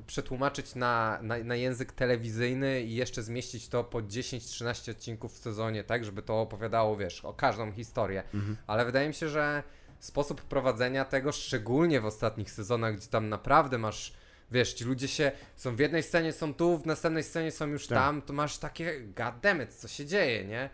przetłumaczyć 0.07 0.75
na, 0.75 1.19
na, 1.21 1.37
na 1.37 1.55
język 1.55 1.91
telewizyjny 1.91 2.81
i 2.81 2.95
jeszcze 2.95 3.23
zmieścić 3.23 3.67
to 3.69 3.83
po 3.83 4.01
10-13 4.01 4.91
odcinków 4.91 5.33
w 5.33 5.37
sezonie, 5.37 5.83
tak? 5.83 6.05
Żeby 6.05 6.21
to 6.21 6.41
opowiadało, 6.41 6.97
wiesz, 6.97 7.25
o 7.25 7.33
każdą 7.33 7.71
historię. 7.71 8.23
Mhm. 8.33 8.57
Ale 8.67 8.85
wydaje 8.85 9.07
mi 9.07 9.13
się, 9.13 9.29
że 9.29 9.63
sposób 9.99 10.41
prowadzenia 10.41 11.05
tego, 11.05 11.31
szczególnie 11.31 12.01
w 12.01 12.05
ostatnich 12.05 12.51
sezonach, 12.51 12.95
gdzie 12.95 13.07
tam 13.07 13.29
naprawdę 13.29 13.77
masz. 13.77 14.13
Wiesz, 14.51 14.73
ci 14.73 14.83
ludzie 14.85 15.07
się 15.07 15.31
są 15.55 15.75
w 15.75 15.79
jednej 15.79 16.03
scenie, 16.03 16.33
są 16.33 16.53
tu, 16.53 16.77
w 16.77 16.85
następnej 16.85 17.23
scenie 17.23 17.51
są 17.51 17.67
już 17.67 17.87
Tak. 17.87 17.97
tam, 17.97 18.21
to 18.21 18.33
masz 18.33 18.57
takie 18.57 19.01
goddammit, 19.01 19.73
co 19.73 19.87
się 19.87 20.05
dzieje, 20.05 20.45
nie? 20.45 20.69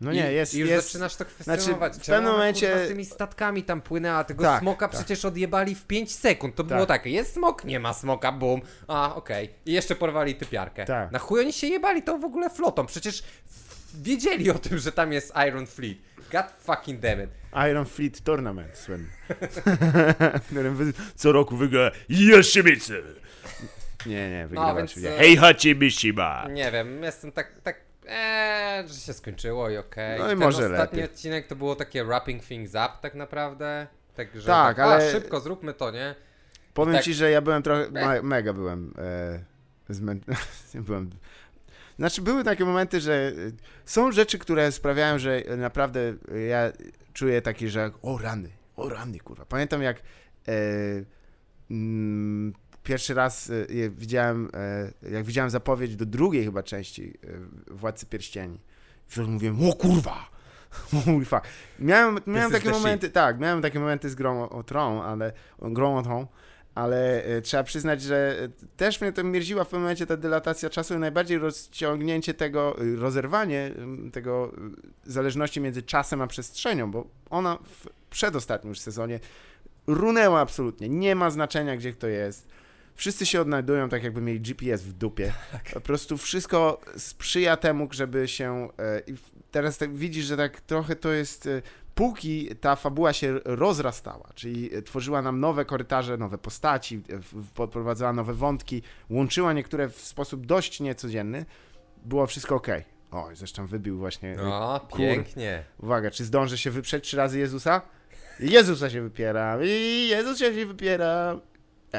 No 0.00 0.12
I, 0.12 0.16
nie, 0.16 0.32
jest... 0.32 0.54
I 0.54 0.58
już 0.58 0.70
jest 0.70 0.86
zaczynasz 0.86 1.16
to 1.16 1.24
kwestionować. 1.24 1.94
znaczy, 1.94 2.10
w 2.10 2.14
pewnym 2.14 2.32
momencie- 2.32 2.70
kurwa, 2.70 2.84
z 2.84 2.88
tymi 2.88 3.04
statkami 3.04 3.62
tam 3.62 3.80
płynęła, 3.80 4.24
tego 4.24 4.44
Tak, 4.44 4.60
smoka 4.60 4.88
tak. 4.88 4.96
przecież 5.00 5.24
odjebali 5.24 5.74
w 5.74 5.84
5 5.86 6.14
sekund. 6.14 6.54
To 6.54 6.62
Tak. 6.64 6.72
było 6.72 6.86
takie, 6.86 7.10
jest 7.10 7.32
smok, 7.32 7.64
nie 7.64 7.80
ma 7.80 7.92
smoka, 7.94 8.32
bum. 8.32 8.60
A, 8.88 9.14
okej. 9.14 9.50
I 9.66 9.72
jeszcze 9.72 9.94
porwali 9.94 10.34
typiarkę. 10.34 10.84
Tak. 10.84 11.10
Na 11.12 11.18
chuj 11.18 11.40
oni 11.40 11.52
się 11.52 11.66
jebali 11.66 12.02
tą 12.02 12.20
w 12.20 12.24
ogóle 12.24 12.50
flotą? 12.50 12.86
Przecież 12.86 13.22
wiedzieli 13.94 14.50
o 14.50 14.58
tym, 14.58 14.78
że 14.78 14.92
tam 14.92 15.12
jest 15.12 15.32
Iron 15.48 15.66
Fleet. 15.66 15.98
God 16.32 16.46
fucking 16.58 17.00
damn 17.00 17.22
it. 17.24 17.30
Iron 17.70 17.84
Fleet 17.86 18.20
Tournament 18.20 18.76
słynny. 18.78 19.08
co 21.16 21.32
roku 21.32 21.56
wygra 21.56 21.90
Yoshimitsu. 22.08 22.92
Nie, 24.06 24.30
nie, 24.30 24.42
wygrywa 24.46 24.74
więc, 24.74 24.90
oczywiście. 24.90 25.14
e, 25.14 25.18
Hej. 25.18 25.36
Nie 26.50 26.70
wiem, 26.72 27.02
jestem 27.02 27.32
tak, 27.32 27.60
tak, 27.62 27.76
eee, 28.08 28.88
że 28.88 28.94
się 28.94 29.12
skończyło 29.12 29.70
i 29.70 29.76
okej. 29.76 30.18
No 30.18 30.32
i 30.32 30.36
może 30.36 30.70
ostatni 30.70 30.98
lepiej. 30.98 31.14
odcinek 31.14 31.46
to 31.46 31.56
było 31.56 31.76
takie 31.76 32.04
wrapping 32.04 32.44
things 32.44 32.70
up 32.70 32.90
tak 33.00 33.14
naprawdę. 33.14 33.86
Także 34.14 34.46
Tak, 34.46 34.76
tak, 34.76 34.86
ale- 34.86 35.08
A, 35.08 35.10
szybko 35.10 35.40
zróbmy 35.40 35.74
to, 35.74 35.90
nie? 35.90 36.14
Powiem 36.74 36.94
tak- 36.94 37.04
ci, 37.04 37.14
że 37.14 37.30
ja 37.30 37.40
byłem 37.40 37.62
trochę, 37.62 37.90
me, 37.90 38.22
mega 38.22 38.52
byłem 38.52 38.94
e, 38.98 39.94
zmę... 39.94 40.16
byłem... 40.86 41.10
Znaczy 41.98 42.22
były 42.22 42.44
takie 42.44 42.64
momenty, 42.64 43.00
że 43.00 43.12
e, 43.14 43.32
są 43.84 44.12
rzeczy, 44.12 44.38
które 44.38 44.72
sprawiają, 44.72 45.18
że 45.18 45.42
naprawdę 45.56 46.00
ja 46.48 46.72
czuję 47.12 47.42
taki, 47.42 47.68
że 47.68 47.90
o 48.02 48.18
rany, 48.18 48.50
o 48.76 48.88
rany, 48.88 49.18
kurwa. 49.18 49.44
Pamiętam 49.46 49.82
jak 49.82 49.96
e, 50.48 50.52
mm, 51.70 52.52
pierwszy 52.84 53.14
raz 53.14 53.52
je 53.68 53.90
widziałem, 53.90 54.50
e, 55.04 55.10
jak 55.10 55.24
widziałem 55.24 55.50
zapowiedź 55.50 55.96
do 55.96 56.06
drugiej 56.06 56.44
chyba 56.44 56.62
części 56.62 57.18
e, 57.24 57.74
Władcy 57.74 58.06
Pierścieni. 58.06 58.58
Wtedy 59.06 59.28
mówiłem, 59.28 59.68
o 59.68 59.72
kurwa! 59.72 60.30
Mój 61.06 61.24
fuck. 61.24 61.42
Miałem, 61.78 62.18
miałem 62.26 62.52
takie 62.52 62.70
momenty, 62.70 63.10
tak, 63.10 63.38
miałem 63.38 63.62
takie 63.62 63.80
momenty 63.80 64.10
z 64.10 64.14
grą 64.14 64.42
o, 64.42 64.50
o 64.50 64.62
tron, 64.62 65.00
ale 65.00 65.32
grą 65.58 65.96
o 65.96 66.02
tron, 66.02 66.26
ale 66.74 67.24
e, 67.24 67.42
trzeba 67.42 67.62
przyznać, 67.62 68.02
że 68.02 68.36
e, 68.42 68.48
też 68.76 69.00
mnie 69.00 69.12
to 69.12 69.24
mierziła 69.24 69.64
w 69.64 69.66
pewnym 69.66 69.82
momencie 69.82 70.06
ta 70.06 70.16
dylatacja 70.16 70.70
czasu 70.70 70.94
i 70.94 70.98
najbardziej 70.98 71.38
rozciągnięcie 71.38 72.34
tego, 72.34 72.82
y, 72.82 72.96
rozerwanie 72.96 73.70
ym, 73.78 74.10
tego 74.10 74.52
y, 75.06 75.12
zależności 75.12 75.60
między 75.60 75.82
czasem 75.82 76.20
a 76.20 76.26
przestrzenią, 76.26 76.90
bo 76.90 77.06
ona 77.30 77.58
w 77.64 77.88
przedostatnim 78.10 78.68
już 78.68 78.80
sezonie 78.80 79.20
runęła 79.86 80.40
absolutnie. 80.40 80.88
Nie 80.88 81.14
ma 81.14 81.30
znaczenia, 81.30 81.76
gdzie 81.76 81.92
kto 81.92 82.06
jest. 82.06 82.48
Wszyscy 82.94 83.26
się 83.26 83.40
odnajdują 83.40 83.88
tak, 83.88 84.02
jakby 84.04 84.20
mieli 84.20 84.40
GPS 84.40 84.82
w 84.82 84.92
dupie. 84.92 85.32
Po 85.74 85.80
prostu 85.80 86.16
wszystko 86.16 86.80
sprzyja 86.96 87.56
temu, 87.56 87.88
żeby 87.90 88.28
się. 88.28 88.68
e, 88.78 89.00
i 89.06 89.14
Teraz 89.50 89.78
tak 89.78 89.94
widzisz, 89.96 90.24
że 90.24 90.36
tak 90.36 90.60
trochę 90.60 90.96
to 90.96 91.12
jest. 91.12 91.46
e, 91.46 91.62
Póki 91.94 92.48
ta 92.60 92.76
fabuła 92.76 93.12
się 93.12 93.38
rozrastała, 93.44 94.30
czyli 94.34 94.74
e, 94.74 94.82
tworzyła 94.82 95.22
nam 95.22 95.40
nowe 95.40 95.64
korytarze, 95.64 96.16
nowe 96.16 96.38
postaci, 96.38 97.02
podprowadzała 97.54 98.12
nowe 98.12 98.34
wątki, 98.34 98.82
łączyła 99.10 99.52
niektóre 99.52 99.88
w 99.88 100.00
sposób 100.00 100.46
dość 100.46 100.80
niecodzienny, 100.80 101.46
było 102.04 102.26
wszystko 102.26 102.54
ok. 102.54 102.66
O, 103.10 103.28
zresztą 103.34 103.66
wybił 103.66 103.98
właśnie. 103.98 104.36
O, 104.40 104.80
kur- 104.90 104.98
pięknie. 104.98 105.64
Uwaga, 105.82 106.10
czy 106.10 106.24
zdążę 106.24 106.58
się 106.58 106.70
wyprzeć 106.70 107.04
trzy 107.04 107.16
razy 107.16 107.38
Jezusa? 107.38 107.82
Jezusa 108.40 108.90
się 108.90 109.02
wypiera. 109.02 109.58
I 109.64 110.06
Jezus 110.10 110.38
się 110.38 110.50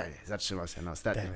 wypiera. 0.04 0.18
Ej, 0.22 0.28
zatrzymał 0.28 0.68
się 0.68 0.82
na 0.82 0.92
ostatnim. 0.92 1.34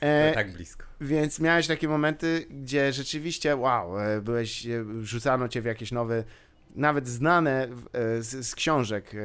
E, 0.00 0.32
tak 0.32 0.52
blisko. 0.52 0.84
więc 1.00 1.40
miałeś 1.40 1.66
takie 1.66 1.88
momenty, 1.88 2.46
gdzie 2.50 2.92
rzeczywiście, 2.92 3.56
wow, 3.56 4.00
e, 4.00 4.20
byłeś, 4.20 4.66
e, 4.66 4.84
rzucano 5.02 5.48
cię 5.48 5.62
w 5.62 5.64
jakieś 5.64 5.92
nowe, 5.92 6.24
nawet 6.76 7.08
znane 7.08 7.68
e, 7.92 8.22
z, 8.22 8.46
z 8.46 8.54
książek 8.54 9.14
e, 9.14 9.18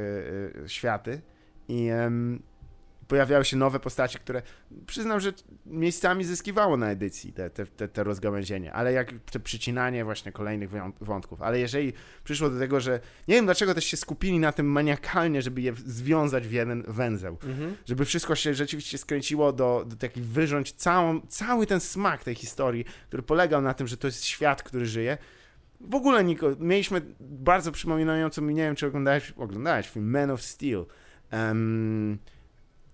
e, 0.64 0.70
światy 0.70 1.22
i 1.68 1.90
pojawiały 3.08 3.46
się 3.46 3.58
nowe 3.58 3.80
postacie, 3.80 4.20
które 4.20 4.42
przyznam, 4.86 5.20
że 5.20 5.34
miejscami 5.66 6.24
zyskiwało 6.24 6.78
na 6.78 6.92
edycji 6.92 7.34
te, 7.34 7.50
te, 7.50 7.66
te, 7.66 7.88
te 7.88 8.04
rozgałęzienie, 8.04 8.74
ale 8.74 8.94
jak 8.94 9.14
te 9.32 9.40
przycinanie 9.40 10.06
właśnie 10.06 10.32
kolejnych 10.32 10.70
wątków, 11.02 11.42
ale 11.42 11.60
jeżeli 11.60 11.94
przyszło 12.24 12.50
do 12.50 12.60
tego, 12.60 12.80
że 12.80 13.00
nie 13.28 13.36
wiem 13.36 13.46
dlaczego 13.46 13.74
też 13.74 13.86
się 13.86 13.98
skupili 13.98 14.40
na 14.40 14.52
tym 14.52 14.66
maniakalnie, 14.72 15.42
żeby 15.42 15.62
je 15.62 15.74
związać 15.76 16.48
w 16.48 16.52
jeden 16.52 16.84
węzeł, 16.88 17.38
Mhm. 17.44 17.76
żeby 17.86 18.06
wszystko 18.06 18.36
się 18.36 18.54
rzeczywiście 18.54 18.98
skręciło 18.98 19.54
do, 19.54 19.86
do 19.88 19.96
takich 19.96 20.26
wyrząć 20.26 20.72
całą, 20.72 21.22
cały 21.28 21.66
ten 21.68 21.80
smak 21.80 22.24
tej 22.24 22.36
historii, 22.36 22.86
który 23.08 23.24
polegał 23.24 23.62
na 23.62 23.74
tym, 23.74 23.88
że 23.88 23.98
to 23.98 24.08
jest 24.08 24.26
świat, 24.26 24.64
który 24.64 24.86
żyje. 24.86 25.18
W 25.82 25.96
ogóle 25.96 26.24
Niko, 26.24 26.48
mieliśmy 26.60 27.02
bardzo 27.20 27.72
przypominającą 27.72 28.42
mi, 28.42 28.54
nie 28.54 28.62
wiem 28.64 28.76
czy 28.76 28.88
oglądałeś, 28.88 29.32
oglądałeś 29.38 29.90
film 29.90 30.10
Man 30.12 30.32
of 30.32 30.42
Steel. 30.42 30.86
Em, 31.32 32.18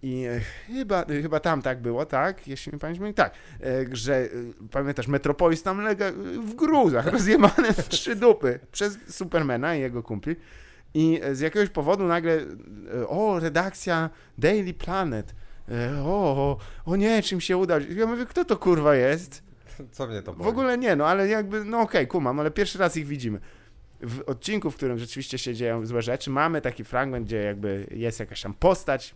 I 0.03 0.25
e, 0.25 0.39
chyba, 0.67 1.01
e, 1.03 1.21
chyba 1.21 1.39
tam 1.39 1.61
tak 1.61 1.81
było, 1.81 2.05
tak? 2.05 2.47
Jeśli 2.47 2.73
mi 2.73 2.79
pamięć 2.79 2.99
myli, 2.99 3.13
tak. 3.13 3.33
E, 3.63 3.85
że 3.91 4.27
pamiętasz, 4.71 5.07
Metropolis 5.07 5.63
tam 5.63 5.81
lega 5.81 6.11
w 6.39 6.55
gruzach, 6.55 7.07
rozjebane 7.07 7.73
w 7.73 7.89
trzy 7.89 8.15
dupy 8.15 8.59
przez 8.71 8.97
Supermana 9.07 9.75
i 9.75 9.79
jego 9.81 10.03
kumpli. 10.03 10.35
I 10.93 11.21
z 11.31 11.39
jakiegoś 11.39 11.69
powodu 11.69 12.03
nagle, 12.03 12.39
o, 13.07 13.39
redakcja 13.39 14.09
Daily 14.37 14.73
Planet. 14.73 15.35
O, 16.03 16.57
o, 16.85 16.95
nie, 16.95 17.21
czym 17.21 17.41
się 17.41 17.57
uda. 17.57 17.79
Ja 17.95 18.05
mówię, 18.05 18.25
kto 18.25 18.45
to 18.45 18.57
kurwa 18.57 18.95
jest? 18.95 19.43
Co 19.91 20.07
mnie 20.07 20.21
to 20.21 20.33
W 20.33 20.37
boli? 20.37 20.49
ogóle 20.49 20.77
nie, 20.77 20.95
no 20.95 21.07
ale 21.07 21.27
jakby, 21.27 21.63
no 21.63 21.79
okej, 21.79 22.07
kumam, 22.07 22.39
ale 22.39 22.51
pierwszy 22.51 22.77
raz 22.79 22.97
ich 22.97 23.07
widzimy. 23.07 23.39
W 24.01 24.21
odcinku, 24.29 24.71
w 24.71 24.75
którym 24.75 24.97
rzeczywiście 24.97 25.37
się 25.37 25.53
dzieją 25.55 25.85
złe 25.85 26.01
rzeczy, 26.01 26.29
mamy 26.29 26.61
taki 26.61 26.83
fragment, 26.83 27.25
gdzie 27.25 27.37
jakby 27.43 27.87
jest 27.91 28.19
jakaś 28.19 28.41
tam 28.41 28.53
postać, 28.53 29.15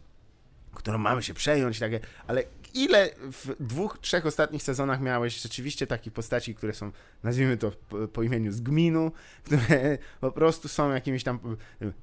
którą 0.78 0.98
mamy 0.98 1.24
się 1.24 1.34
przejąć, 1.34 1.80
takie, 1.80 2.00
ale 2.28 2.44
ile 2.74 3.10
w 3.32 3.56
dwóch, 3.60 3.98
trzech 4.02 4.26
ostatnich 4.26 4.64
sezonach 4.64 5.02
miałeś 5.02 5.42
rzeczywiście 5.42 5.88
takich 5.88 6.14
postaci, 6.14 6.56
które 6.56 6.74
są, 6.74 6.92
nazwijmy 7.24 7.58
to 7.58 7.72
po, 7.90 8.08
po 8.08 8.24
imieniu 8.24 8.52
z 8.52 8.62
gminu, 8.62 9.12
które 9.46 9.98
po 10.22 10.32
prostu 10.32 10.68
są 10.68 10.92
jakimiś 10.92 11.24
tam, 11.24 11.40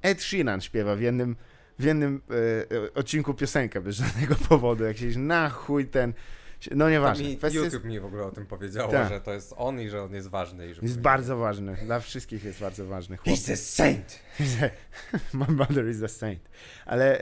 Ed 0.01 0.21
Sheeran 0.21 0.61
śpiewa 0.61 0.95
w 0.95 1.01
jednym, 1.01 1.35
w 1.79 1.83
jednym 1.83 2.21
e, 2.29 2.35
e, 2.75 2.93
odcinku 2.93 3.33
piosenkę 3.33 3.81
bez 3.81 3.95
żadnego 3.95 4.35
powodu, 4.49 4.83
jak 4.83 4.97
się 4.97 5.19
na 5.19 5.49
chuj 5.49 5.87
ten, 5.87 6.13
no 6.75 6.89
nieważne. 6.89 7.25
mi, 7.25 7.37
Kwestia 7.37 7.59
YouTube 7.59 7.83
mi 7.83 7.99
w 7.99 8.05
ogóle 8.05 8.23
o 8.23 8.31
tym 8.31 8.45
powiedziało, 8.45 8.91
Tak. 8.91 9.09
że 9.09 9.21
to 9.21 9.33
jest 9.33 9.53
on 9.57 9.81
i 9.81 9.89
że 9.89 10.03
on 10.03 10.13
jest 10.13 10.27
ważny. 10.27 10.69
I 10.69 10.73
że 10.73 10.81
Jest 10.81 10.99
bardzo 10.99 11.37
ważny. 11.37 11.77
Dla 11.85 11.99
wszystkich 11.99 12.43
jest 12.43 12.59
bardzo 12.59 12.85
ważny. 12.85 13.17
Chłop. 13.17 13.35
He's 13.35 13.53
a 13.53 13.55
saint! 13.55 14.19
My 15.33 15.47
mother 15.47 15.89
is 15.89 16.03
a 16.03 16.07
saint. 16.07 16.49
Ale 16.85 17.19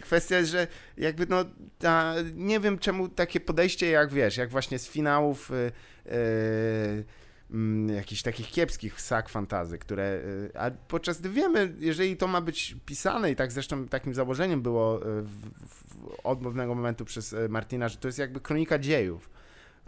kwestia 0.00 0.36
jest, 0.38 0.50
że 0.50 0.66
jakby 0.96 1.26
no, 1.26 1.44
ta, 1.78 2.14
nie 2.34 2.60
wiem 2.60 2.78
czemu 2.78 3.08
takie 3.08 3.40
podejście 3.40 3.90
jak 3.90 4.12
wiesz, 4.12 4.36
jak 4.36 4.50
właśnie 4.50 4.78
z 4.78 4.88
finałów 4.88 5.50
y, 5.50 5.72
y, 6.12 7.04
mm, 7.52 7.96
jakichś 7.96 8.22
takich 8.22 8.50
kiepskich 8.50 9.00
sak 9.00 9.28
fantazy, 9.28 9.78
które, 9.78 10.20
y, 10.54 10.58
a 10.58 10.70
podczas 10.70 11.20
gdy 11.20 11.30
wiemy, 11.30 11.74
jeżeli 11.78 12.16
to 12.16 12.26
ma 12.26 12.40
być 12.40 12.76
pisane 12.86 13.30
i 13.30 13.36
tak 13.36 13.52
zresztą 13.52 13.88
takim 13.88 14.14
założeniem 14.14 14.62
było 14.62 14.96
y, 15.18 15.22
w, 15.22 15.50
w, 15.68 16.06
od 16.24 16.38
pewnego 16.38 16.74
momentu 16.74 17.04
przez 17.04 17.32
y, 17.32 17.48
Martina, 17.48 17.88
że 17.88 17.96
to 17.96 18.08
jest 18.08 18.18
jakby 18.18 18.40
kronika 18.40 18.78
dziejów. 18.78 19.30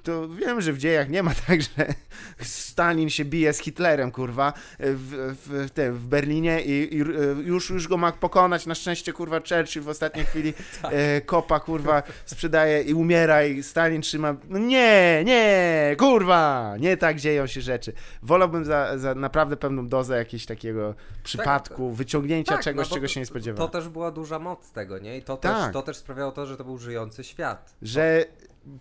To 0.04 0.28
wiem, 0.28 0.60
że 0.60 0.72
w 0.72 0.78
dziejach 0.78 1.08
nie 1.08 1.22
ma 1.22 1.30
tak, 1.46 1.62
że 1.62 1.94
Stalin 2.42 3.10
się 3.10 3.24
bije 3.24 3.52
z 3.52 3.58
Hitlerem, 3.58 4.10
kurwa, 4.10 4.52
w, 4.78 5.34
w, 5.46 5.70
tym, 5.70 5.94
w 5.94 6.06
Berlinie 6.06 6.60
i, 6.62 6.96
i 6.96 7.00
e, 7.02 7.04
już, 7.44 7.70
już 7.70 7.88
go 7.88 7.96
ma 7.96 8.12
pokonać. 8.12 8.66
Na 8.66 8.74
szczęście, 8.74 9.12
kurwa, 9.12 9.40
Churchill 9.40 9.82
w 9.82 9.88
ostatniej 9.88 10.24
chwili 10.30 10.54
e, 10.82 11.20
kopa, 11.20 11.60
kurwa, 11.60 12.02
sprzedaje 12.26 12.82
i 12.82 12.94
umiera 12.94 13.44
i 13.44 13.62
Stalin 13.62 14.02
trzyma. 14.02 14.36
No 14.48 14.58
nie, 14.58 15.22
nie, 15.26 15.96
kurwa, 15.98 16.74
nie 16.80 16.96
tak 16.96 17.20
dzieją 17.20 17.46
się 17.46 17.60
rzeczy. 17.60 17.92
Wolałbym 18.22 18.64
za, 18.64 18.98
za 18.98 19.14
naprawdę 19.14 19.56
pewną 19.56 19.88
dozę 19.88 20.16
jakiegoś 20.18 20.46
takiego 20.46 20.94
przypadku, 21.22 21.92
wyciągnięcia 21.92 22.54
Tak, 22.54 22.64
czegoś, 22.64 22.90
no 22.90 22.94
czego 22.94 23.08
się 23.08 23.20
nie 23.20 23.26
To 23.26 23.30
spodziewałem. 23.30 23.70
też 23.70 23.88
była 23.88 24.10
duża 24.10 24.38
moc 24.38 24.70
tego, 24.70 24.98
nie? 24.98 25.18
I 25.18 25.22
to, 25.22 25.36
Tak. 25.36 25.64
też, 25.64 25.72
to 25.72 25.82
też 25.82 25.96
sprawiało 25.96 26.32
to, 26.32 26.46
że 26.46 26.56
to 26.56 26.64
był 26.64 26.78
żyjący 26.78 27.24
świat. 27.24 27.74
że 27.82 28.24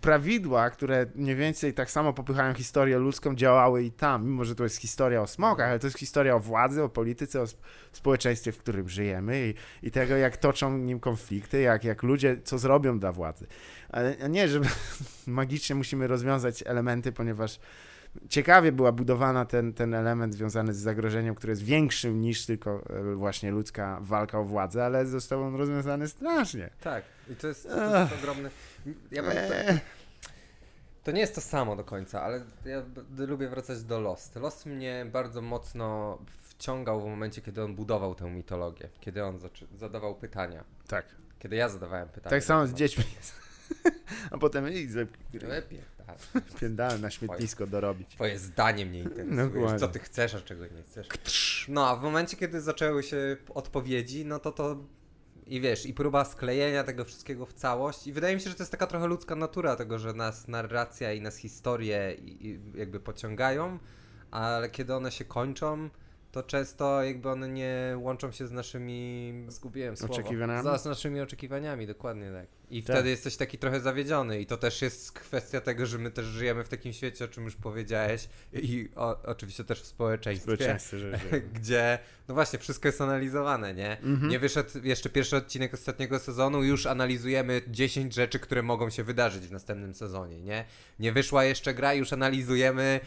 prawidła, 0.02 0.70
które 0.70 1.06
mniej 1.16 1.36
więcej 1.36 1.74
tak 1.74 1.92
samo 1.92 2.14
popychają 2.14 2.54
historię 2.54 2.98
ludzką, 2.98 3.36
działały 3.36 3.84
i 3.84 3.92
tam, 3.92 4.26
mimo 4.26 4.46
że 4.46 4.56
to 4.56 4.64
jest 4.64 4.78
historia 4.78 5.22
o 5.22 5.28
smokach, 5.28 5.70
ale 5.70 5.80
to 5.80 5.88
jest 5.88 6.00
historia 6.00 6.36
o 6.36 6.40
władzy, 6.40 6.84
o 6.84 6.90
polityce, 6.90 7.42
o 7.42 7.44
sp- 7.54 7.62
społeczeństwie, 7.92 8.52
w 8.52 8.58
którym 8.58 8.90
żyjemy 8.90 9.48
i, 9.48 9.88
i 9.88 9.92
tego, 9.92 10.18
jak 10.18 10.38
toczą 10.38 10.78
nim 10.78 11.00
konflikty, 11.00 11.62
jak, 11.62 11.84
jak 11.84 12.04
ludzie 12.04 12.38
co 12.44 12.58
zrobią 12.58 13.00
dla 13.00 13.12
władzy. 13.12 13.48
Ale 13.90 14.16
nie, 14.30 14.48
że 14.48 14.60
magicznie 15.28 15.76
musimy 15.76 16.08
rozwiązać 16.08 16.64
elementy, 16.66 17.12
ponieważ 17.12 17.60
ciekawie 18.30 18.72
była 18.72 18.92
budowana 18.92 19.46
ten, 19.46 19.74
ten 19.74 19.94
element 19.94 20.34
związany 20.34 20.74
z 20.74 20.78
zagrożeniem, 20.78 21.36
które 21.36 21.52
jest 21.52 21.64
większym 21.64 22.22
niż 22.22 22.46
tylko 22.46 22.84
e, 22.90 23.16
właśnie 23.16 23.52
ludzka 23.52 23.98
walka 24.02 24.40
o 24.40 24.44
władzę, 24.44 24.86
ale 24.86 25.06
został 25.06 25.44
on 25.44 25.56
rozwiązany 25.56 26.08
strasznie. 26.08 26.70
Tak. 26.82 27.04
I 27.30 27.36
to 27.36 27.48
jest, 27.48 27.68
to 27.68 28.00
jest 28.00 28.14
ogromny... 28.14 28.50
Ja 29.12 29.24
bym, 29.24 29.32
to, 29.32 29.56
Eee. 29.56 29.80
to 31.04 31.12
nie 31.12 31.22
jest 31.22 31.36
to 31.36 31.42
samo 31.42 31.76
do 31.76 31.84
końca, 31.84 32.22
ale 32.22 32.46
ja 32.66 32.84
lubię 33.28 33.48
wracać 33.50 33.84
do 33.84 34.00
Lost. 34.00 34.36
Lost 34.36 34.66
mnie 34.66 35.06
bardzo 35.12 35.42
mocno 35.42 36.18
wciągał 36.50 37.02
w 37.02 37.06
momencie, 37.06 37.42
kiedy 37.42 37.64
on 37.64 37.76
budował 37.76 38.16
tę 38.16 38.30
mitologię. 38.32 38.90
Kiedy 39.00 39.24
on 39.24 39.40
zadawał 39.78 40.16
pytania. 40.16 40.64
Tak. 40.88 41.06
Kiedy 41.40 41.56
ja 41.56 41.70
zadawałem 41.70 42.08
pytania. 42.10 42.30
Tak 42.30 42.44
samo 42.44 42.68
z 42.68 42.72
No, 42.72 42.78
dziećmi. 42.78 43.04
A 44.32 44.38
potem 44.38 44.74
i 44.74 44.88
tak. 46.08 46.18
pierdałem 46.60 47.02
na 47.02 47.10
śmietnisko 47.12 47.68
dorobić. 47.68 48.10
Twoje 48.16 48.40
zdanie 48.40 48.86
mnie 48.86 49.00
interesuje. 49.00 49.50
Dokładnie. 49.50 49.80
Co 49.80 49.88
ty 49.88 50.00
chcesz, 50.00 50.36
a 50.36 50.42
czego 50.42 50.68
nie 50.68 50.84
chcesz. 50.84 51.66
No, 51.70 51.88
a 51.90 51.96
w 51.96 52.02
momencie, 52.04 52.38
kiedy 52.38 52.62
zaczęły 52.62 53.04
się 53.04 53.38
odpowiedzi, 53.54 54.26
no 54.26 54.40
to 54.40 54.52
to 54.52 54.78
i 55.48 55.62
wiesz, 55.62 55.86
i 55.86 55.94
próba 55.94 56.26
sklejenia 56.26 56.84
tego 56.84 57.06
wszystkiego 57.06 57.46
w 57.46 57.54
całość. 57.54 58.08
I 58.08 58.14
wydaje 58.14 58.36
mi 58.36 58.42
się, 58.42 58.50
że 58.50 58.56
to 58.56 58.64
jest 58.64 58.72
taka 58.72 58.88
trochę 58.88 59.08
ludzka 59.08 59.36
natura 59.36 59.76
tego, 59.76 60.00
że 60.00 60.14
nas 60.14 60.48
narracja 60.48 61.14
i 61.14 61.22
nas 61.22 61.38
historie 61.38 62.16
i, 62.22 62.48
i 62.48 62.60
jakby 62.76 63.00
pociągają, 63.00 63.80
ale 64.32 64.70
kiedy 64.70 64.96
one 64.96 65.12
się 65.12 65.26
kończą, 65.26 65.90
to 66.32 66.44
często 66.44 67.04
jakby 67.04 67.30
one 67.30 67.50
nie 67.50 67.98
łączą 67.98 68.32
się 68.32 68.48
z 68.48 68.52
naszymi, 68.52 69.34
zgubiłem 69.48 69.98
słowo, 69.98 70.14
Oczekiwaniami? 70.14 70.80
Z 70.80 70.86
naszymi 70.86 71.22
oczekiwaniami, 71.22 71.88
dokładnie 71.88 72.32
tak. 72.32 72.48
I 72.78 72.84
Tak. 72.84 72.96
wtedy 72.96 73.10
jesteś 73.10 73.38
taki 73.38 73.58
trochę 73.58 73.80
zawiedziony 73.80 74.42
i 74.42 74.46
to 74.46 74.58
też 74.58 74.82
jest 74.82 75.12
kwestia 75.12 75.62
tego, 75.62 75.86
że 75.86 75.98
my 75.98 76.12
też 76.12 76.26
żyjemy 76.26 76.64
w 76.64 76.70
takim 76.70 76.94
świecie, 76.94 77.26
o 77.26 77.28
czym 77.28 77.44
już 77.44 77.56
powiedziałeś 77.56 78.28
i 78.54 78.90
o, 78.96 79.22
oczywiście 79.24 79.64
też 79.64 79.82
w 79.82 79.86
społeczeństwie, 79.86 80.44
Społeczeństwo, 80.56 80.98
że- 80.98 81.20
gdzie 81.56 82.00
no 82.28 82.34
właśnie 82.34 82.60
wszystko 82.60 82.88
jest 82.88 83.02
analizowane, 83.02 83.74
nie? 83.74 84.00
Mhm. 84.02 84.32
Nie 84.32 84.40
wyszedł 84.40 84.70
jeszcze 84.84 85.10
pierwszy 85.10 85.36
odcinek 85.38 85.74
ostatniego 85.74 86.20
sezonu, 86.20 86.64
już 86.64 86.86
analizujemy 86.86 87.62
10 87.68 88.14
rzeczy, 88.14 88.40
które 88.40 88.62
mogą 88.64 88.90
się 88.90 89.04
wydarzyć 89.04 89.48
w 89.48 89.52
następnym 89.52 89.94
sezonie, 89.94 90.42
nie? 90.42 90.66
Nie 91.00 91.12
wyszła 91.12 91.44
jeszcze 91.46 91.74
gra, 91.74 91.94
już 91.94 92.14
analizujemy 92.14 93.00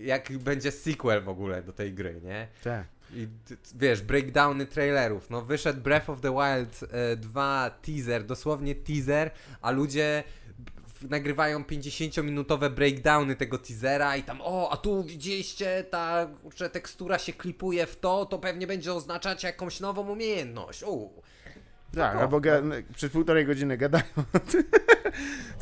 jak 0.00 0.32
będzie 0.38 0.70
sequel 0.72 1.22
w 1.22 1.28
ogóle 1.28 1.62
do 1.62 1.72
tej 1.72 1.94
gry, 1.94 2.20
nie? 2.24 2.48
Tak. 2.64 2.84
I 3.14 3.28
wiesz, 3.74 4.02
breakdowny 4.02 4.66
trailerów. 4.66 5.30
No 5.30 5.42
wyszedł 5.42 5.80
Breath 5.80 6.10
of 6.10 6.20
the 6.20 6.30
Wild 6.30 6.80
e, 6.92 7.16
2 7.16 7.70
teaser, 7.82 8.24
dosłownie 8.24 8.74
teaser, 8.74 9.30
a 9.60 9.70
ludzie 9.70 10.24
nagrywają 11.02 11.62
50-minutowe 11.62 12.70
breakdowny 12.70 13.36
tego 13.36 13.58
teasera 13.58 14.16
i 14.16 14.22
tam 14.22 14.38
o, 14.42 14.70
a 14.72 14.76
tu 14.76 15.04
widzieliście, 15.04 15.84
ta 15.90 16.28
że 16.56 16.70
tekstura 16.70 17.18
się 17.18 17.32
klipuje 17.32 17.86
w 17.86 17.96
to, 17.96 18.26
to 18.26 18.38
pewnie 18.38 18.66
będzie 18.66 18.94
oznaczać 18.94 19.42
jakąś 19.42 19.80
nową 19.80 20.08
umiejętność. 20.08 20.82
U. 20.82 21.10
Tak, 21.96 22.14
off, 22.16 22.22
albo 22.22 22.40
ga- 22.40 22.82
przez 22.94 23.12
półtorej 23.12 23.46
godziny 23.46 23.76
gadają. 23.76 24.04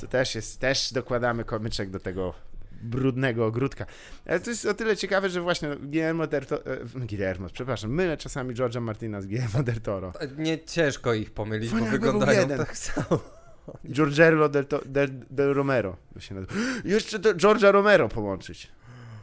To 0.01 0.07
też 0.07 0.35
jest, 0.35 0.61
też 0.61 0.93
dokładamy 0.93 1.45
komyczek 1.45 1.91
do 1.91 2.01
tego 2.01 2.35
brudnego 2.83 3.47
ogródka. 3.47 3.87
Ale 4.27 4.41
to 4.41 4.51
jest 4.51 4.67
o 4.67 4.75
tyle 4.75 4.97
ciekawe, 4.97 5.31
że 5.31 5.41
właśnie 5.41 5.77
Guillermo 5.77 6.27
del 6.27 6.47
Toro, 6.47 6.63
e, 6.67 7.07
Guillermo, 7.07 7.49
przepraszam, 7.53 7.91
mylę 7.91 8.17
czasami 8.17 8.55
George'a 8.55 8.81
Martina 8.81 9.21
z 9.21 9.27
Guillermo 9.27 9.63
del 9.63 9.81
Toro. 9.81 10.13
E, 10.21 10.29
Nie 10.43 10.65
ciężko 10.65 11.15
ich 11.15 11.31
pomylić, 11.31 11.71
bo 11.71 11.79
jakby 11.79 11.91
był 11.91 12.01
wyglądają 12.01 12.49
tak 12.49 12.77
samo. 12.77 13.21
Giorgello 13.93 14.49
del, 14.49 14.67
del, 14.87 15.11
del 15.31 15.55
Romero. 15.55 15.97
Jeszcze 16.85 17.19
to 17.19 17.35
George'a 17.35 17.73
Romero 17.73 18.09
połączyć. 18.09 18.69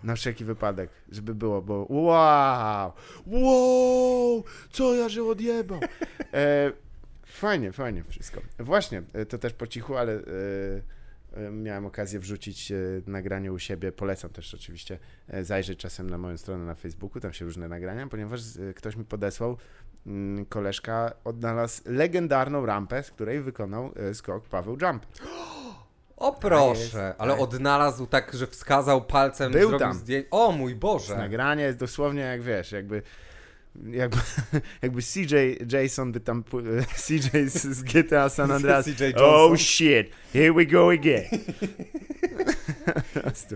Na 0.04 0.16
wszelki 0.16 0.46
wypadek, 0.46 0.90
żeby 1.12 1.36
było, 1.36 1.62
bo 1.62 1.86
wow, 1.90 2.92
wow, 3.26 4.44
co 4.72 4.96
ja 4.96 5.10
że 5.10 5.24
odjebał. 5.24 5.80
E, 6.34 6.72
fajnie, 7.26 7.72
fajnie 7.72 8.04
wszystko. 8.04 8.42
Właśnie, 8.60 9.04
e, 9.14 9.26
to 9.26 9.38
też 9.38 9.54
po 9.54 9.68
cichu, 9.68 9.96
ale 9.96 10.14
e, 10.14 10.22
miałem 11.52 11.86
okazję 11.86 12.20
wrzucić 12.20 12.72
e, 12.72 12.76
nagranie 13.08 13.54
u 13.54 13.60
siebie. 13.60 13.92
Polecam 13.92 14.30
też 14.32 14.54
oczywiście 14.54 15.00
e, 15.28 15.44
zajrzeć 15.44 15.80
czasem 15.80 16.10
na 16.10 16.18
moją 16.18 16.38
stronę 16.38 16.66
na 16.66 16.76
Facebooku, 16.76 17.22
tam 17.22 17.34
się 17.34 17.46
różne 17.46 17.68
nagrania, 17.68 18.08
ponieważ 18.08 18.42
e, 18.70 18.74
ktoś 18.74 18.96
mi 18.96 19.06
podesłał, 19.06 19.58
mm, 20.06 20.46
koleżka 20.46 21.12
odnalazł 21.24 21.82
legendarną 21.86 22.66
rampę, 22.66 23.04
z 23.04 23.12
której 23.12 23.42
wykonał 23.42 23.92
e, 23.96 24.14
skok 24.14 24.48
Paweł 24.48 24.78
Jump. 24.82 25.06
O 26.18 26.30
jest, 26.30 26.42
proszę, 26.42 27.16
ale 27.18 27.34
tak. 27.34 27.42
odnalazł 27.42 28.06
tak, 28.06 28.34
że 28.34 28.48
wskazał 28.48 29.02
palcem, 29.02 29.52
Był 29.52 29.80
tam. 29.80 29.94
zdjęcie. 29.94 30.30
O 30.32 30.52
mój 30.52 30.76
Boże! 30.76 31.18
Nagranie 31.18 31.64
jest 31.64 31.78
dosłownie 31.78 32.22
jak 32.22 32.42
wiesz, 32.42 32.72
jakby 32.72 33.02
jakby, 33.84 34.18
jakby 34.82 35.02
CJ 35.02 35.36
Jason 35.74 36.12
by 36.12 36.20
tam 36.20 36.44
CJ 37.06 37.50
z, 37.50 37.62
z 37.62 37.84
GTA 37.84 38.30
San 38.30 38.52
Andreas. 38.52 38.90
Oh 39.18 39.58
shit, 39.58 40.12
here 40.34 40.54
we 40.54 40.66
go 40.66 40.90
again. 40.90 41.26
Prostu 43.14 43.56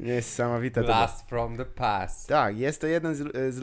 Niesamowite 0.00 0.80
to. 0.80 0.86
Blast 0.86 1.28
from 1.28 1.56
the 1.56 1.64
past. 1.64 2.28
Tak, 2.28 2.58
jest 2.58 2.80
to 2.80 2.86
jeden 2.86 3.14
z, 3.14 3.18
z, 3.54 3.60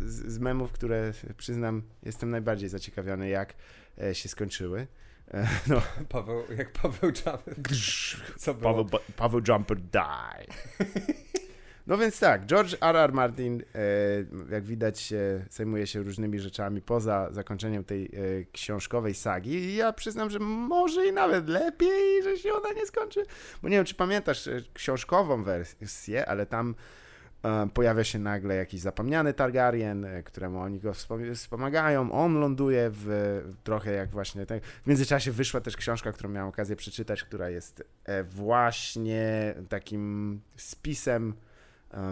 z, 0.00 0.32
z 0.32 0.38
memów, 0.38 0.72
które 0.72 1.12
przyznam, 1.36 1.82
jestem 2.02 2.30
najbardziej 2.30 2.68
zaciekawiony, 2.68 3.28
jak 3.28 3.54
e, 4.02 4.14
się 4.14 4.28
skończyły. 4.28 4.86
E, 5.34 5.48
no, 5.66 5.82
Paweł, 6.08 6.42
jak 6.56 6.72
Paweł 6.72 7.10
Jumper. 7.10 7.54
Co? 8.36 8.54
Paweł, 8.54 8.86
Paweł 9.16 9.40
Jumper 9.48 9.78
die. 9.80 10.46
No 11.88 11.98
więc 11.98 12.20
tak, 12.20 12.46
George 12.46 12.76
R. 12.80 12.96
R. 12.96 13.12
Martin, 13.12 13.62
e, 13.74 13.80
jak 14.50 14.64
widać, 14.64 15.12
e, 15.12 15.44
zajmuje 15.50 15.86
się 15.86 16.02
różnymi 16.02 16.40
rzeczami 16.40 16.82
poza 16.82 17.28
zakończeniem 17.32 17.84
tej 17.84 18.04
e, 18.04 18.08
książkowej 18.52 19.14
sagi. 19.14 19.50
I 19.50 19.76
ja 19.76 19.92
przyznam, 19.92 20.30
że 20.30 20.38
może 20.38 21.06
i 21.06 21.12
nawet 21.12 21.48
lepiej, 21.48 22.22
że 22.22 22.36
się 22.36 22.52
ona 22.54 22.72
nie 22.72 22.86
skończy. 22.86 23.22
Bo 23.62 23.68
nie 23.68 23.76
wiem, 23.76 23.84
czy 23.84 23.94
pamiętasz 23.94 24.48
książkową 24.74 25.42
wersję, 25.42 26.26
ale 26.26 26.46
tam 26.46 26.74
pojawia 27.74 28.04
się 28.04 28.18
nagle 28.18 28.54
jakiś 28.56 28.80
zapomniany 28.80 29.34
Targaryen, 29.34 30.06
któremu 30.24 30.60
oni 30.60 30.80
go 30.80 30.92
wspom- 30.92 31.34
wspomagają. 31.34 32.12
On 32.12 32.40
ląduje 32.40 32.90
w 32.92 33.40
trochę 33.64 33.92
jak 33.92 34.10
właśnie. 34.10 34.46
Tak. 34.46 34.62
W 34.62 34.86
międzyczasie 34.86 35.32
wyszła 35.32 35.60
też 35.60 35.76
książka, 35.76 36.12
którą 36.12 36.30
miałem 36.30 36.48
okazję 36.48 36.76
przeczytać, 36.76 37.22
która 37.22 37.50
jest 37.50 37.84
właśnie 38.24 39.54
takim 39.68 40.40
spisem, 40.56 41.34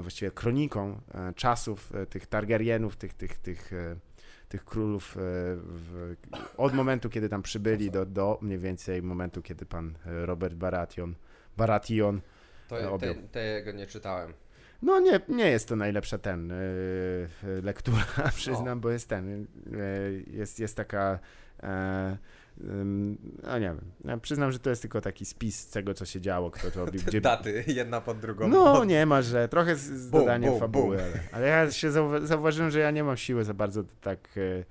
właściwie 0.00 0.30
kroniką 0.30 1.00
e, 1.14 1.32
czasów 1.34 1.94
e, 1.94 2.06
tych 2.06 2.26
Targaryenów, 2.26 2.96
tych, 2.96 3.14
tych, 3.14 3.38
tych, 3.38 3.72
e, 3.72 3.96
tych 4.48 4.64
królów 4.64 5.16
e, 5.16 5.20
w, 5.56 6.16
od 6.56 6.74
momentu, 6.74 7.10
kiedy 7.10 7.28
tam 7.28 7.42
przybyli 7.42 7.90
do, 7.90 8.06
do 8.06 8.38
mniej 8.42 8.58
więcej 8.58 9.02
momentu, 9.02 9.42
kiedy 9.42 9.66
pan 9.66 9.94
e, 10.06 10.26
Robert 10.26 10.54
Baratheon, 10.54 11.14
Baratheon 11.56 12.20
To, 12.68 12.76
te, 12.78 12.90
objął. 12.90 13.14
tego 13.32 13.72
nie 13.72 13.86
czytałem. 13.86 14.32
no 14.82 15.00
nie, 15.00 15.20
nie 15.28 15.50
jest 15.50 15.68
to 15.68 15.76
najlepsza 15.76 16.18
ten 16.18 16.52
lektura, 17.62 18.04
przyznam, 18.36 18.80
bo 18.80 18.90
jest 18.90 19.08
ten, 19.08 19.46
jest, 20.26 20.58
jest 20.60 20.76
taka, 20.76 21.18
e, 21.62 22.18
no 23.42 23.58
nie 23.58 23.66
wiem, 23.66 23.80
ja 24.04 24.16
przyznam, 24.16 24.52
że 24.52 24.58
to 24.58 24.70
jest 24.70 24.82
tylko 24.82 25.00
taki 25.00 25.24
spis 25.24 25.70
tego, 25.70 25.94
co 25.94 26.04
się 26.04 26.20
działo, 26.20 26.50
kto 26.50 26.70
to 26.70 26.84
robił, 26.84 27.00
gdzie... 27.06 27.20
Daty, 27.20 27.64
jedna 27.66 28.00
pod 28.00 28.18
drugą. 28.18 28.48
No 28.48 28.84
nie 28.84 29.06
ma, 29.06 29.22
że 29.22 29.48
trochę 29.48 29.76
z, 29.76 29.80
z 29.80 30.10
Bum, 30.10 30.20
dodaniem 30.20 30.50
bum, 30.50 30.60
fabuły, 30.60 30.96
bum. 30.96 31.04
ale, 31.06 31.20
ale 31.32 31.46
ja 31.46 31.70
się 31.70 31.90
zauwa- 31.90 32.26
zauważyłem, 32.26 32.70
że 32.70 32.78
ja 32.78 32.90
nie 32.90 33.04
mam 33.04 33.16
siły 33.16 33.44
za 33.44 33.54
bardzo 33.54 33.84
tak 34.00 34.18
e, 34.36 34.64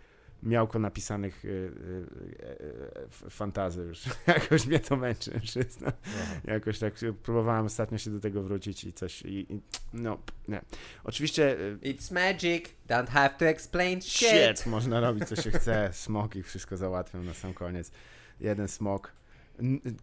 miałko 0.46 0.80
napisanych 0.80 1.46
e, 1.46 1.50
e, 1.50 3.06
f- 3.06 3.24
fantazy 3.30 3.82
już. 3.82 4.04
Jakoś 4.28 4.66
mnie 4.68 4.80
to 4.80 4.96
męczy, 4.98 5.40
przyznam. 5.42 5.92
Aha. 6.06 6.36
Jakoś 6.48 6.80
tak 6.80 6.94
próbowałem 7.24 7.66
ostatnio 7.66 7.98
się 7.98 8.12
do 8.12 8.20
tego 8.20 8.44
wrócić 8.44 8.84
i 8.84 8.94
coś, 8.94 9.22
i, 9.22 9.54
i 9.54 9.62
no, 9.94 10.18
nie. 10.48 10.62
Oczywiście 11.04 11.58
e, 11.60 11.76
It's 11.76 12.14
magic, 12.14 12.66
don't 12.90 13.08
have 13.10 13.30
to 13.30 13.46
explain 13.46 14.02
shit. 14.02 14.30
shit, 14.58 14.66
można 14.66 15.00
robić 15.00 15.28
co 15.28 15.36
się 15.36 15.52
chce, 15.52 15.90
smok 15.94 16.36
ich 16.36 16.48
wszystko 16.48 16.78
załatwią 16.78 17.24
na 17.24 17.34
sam 17.34 17.54
koniec. 17.54 17.92
Jeden 18.40 18.68
smok, 18.68 19.12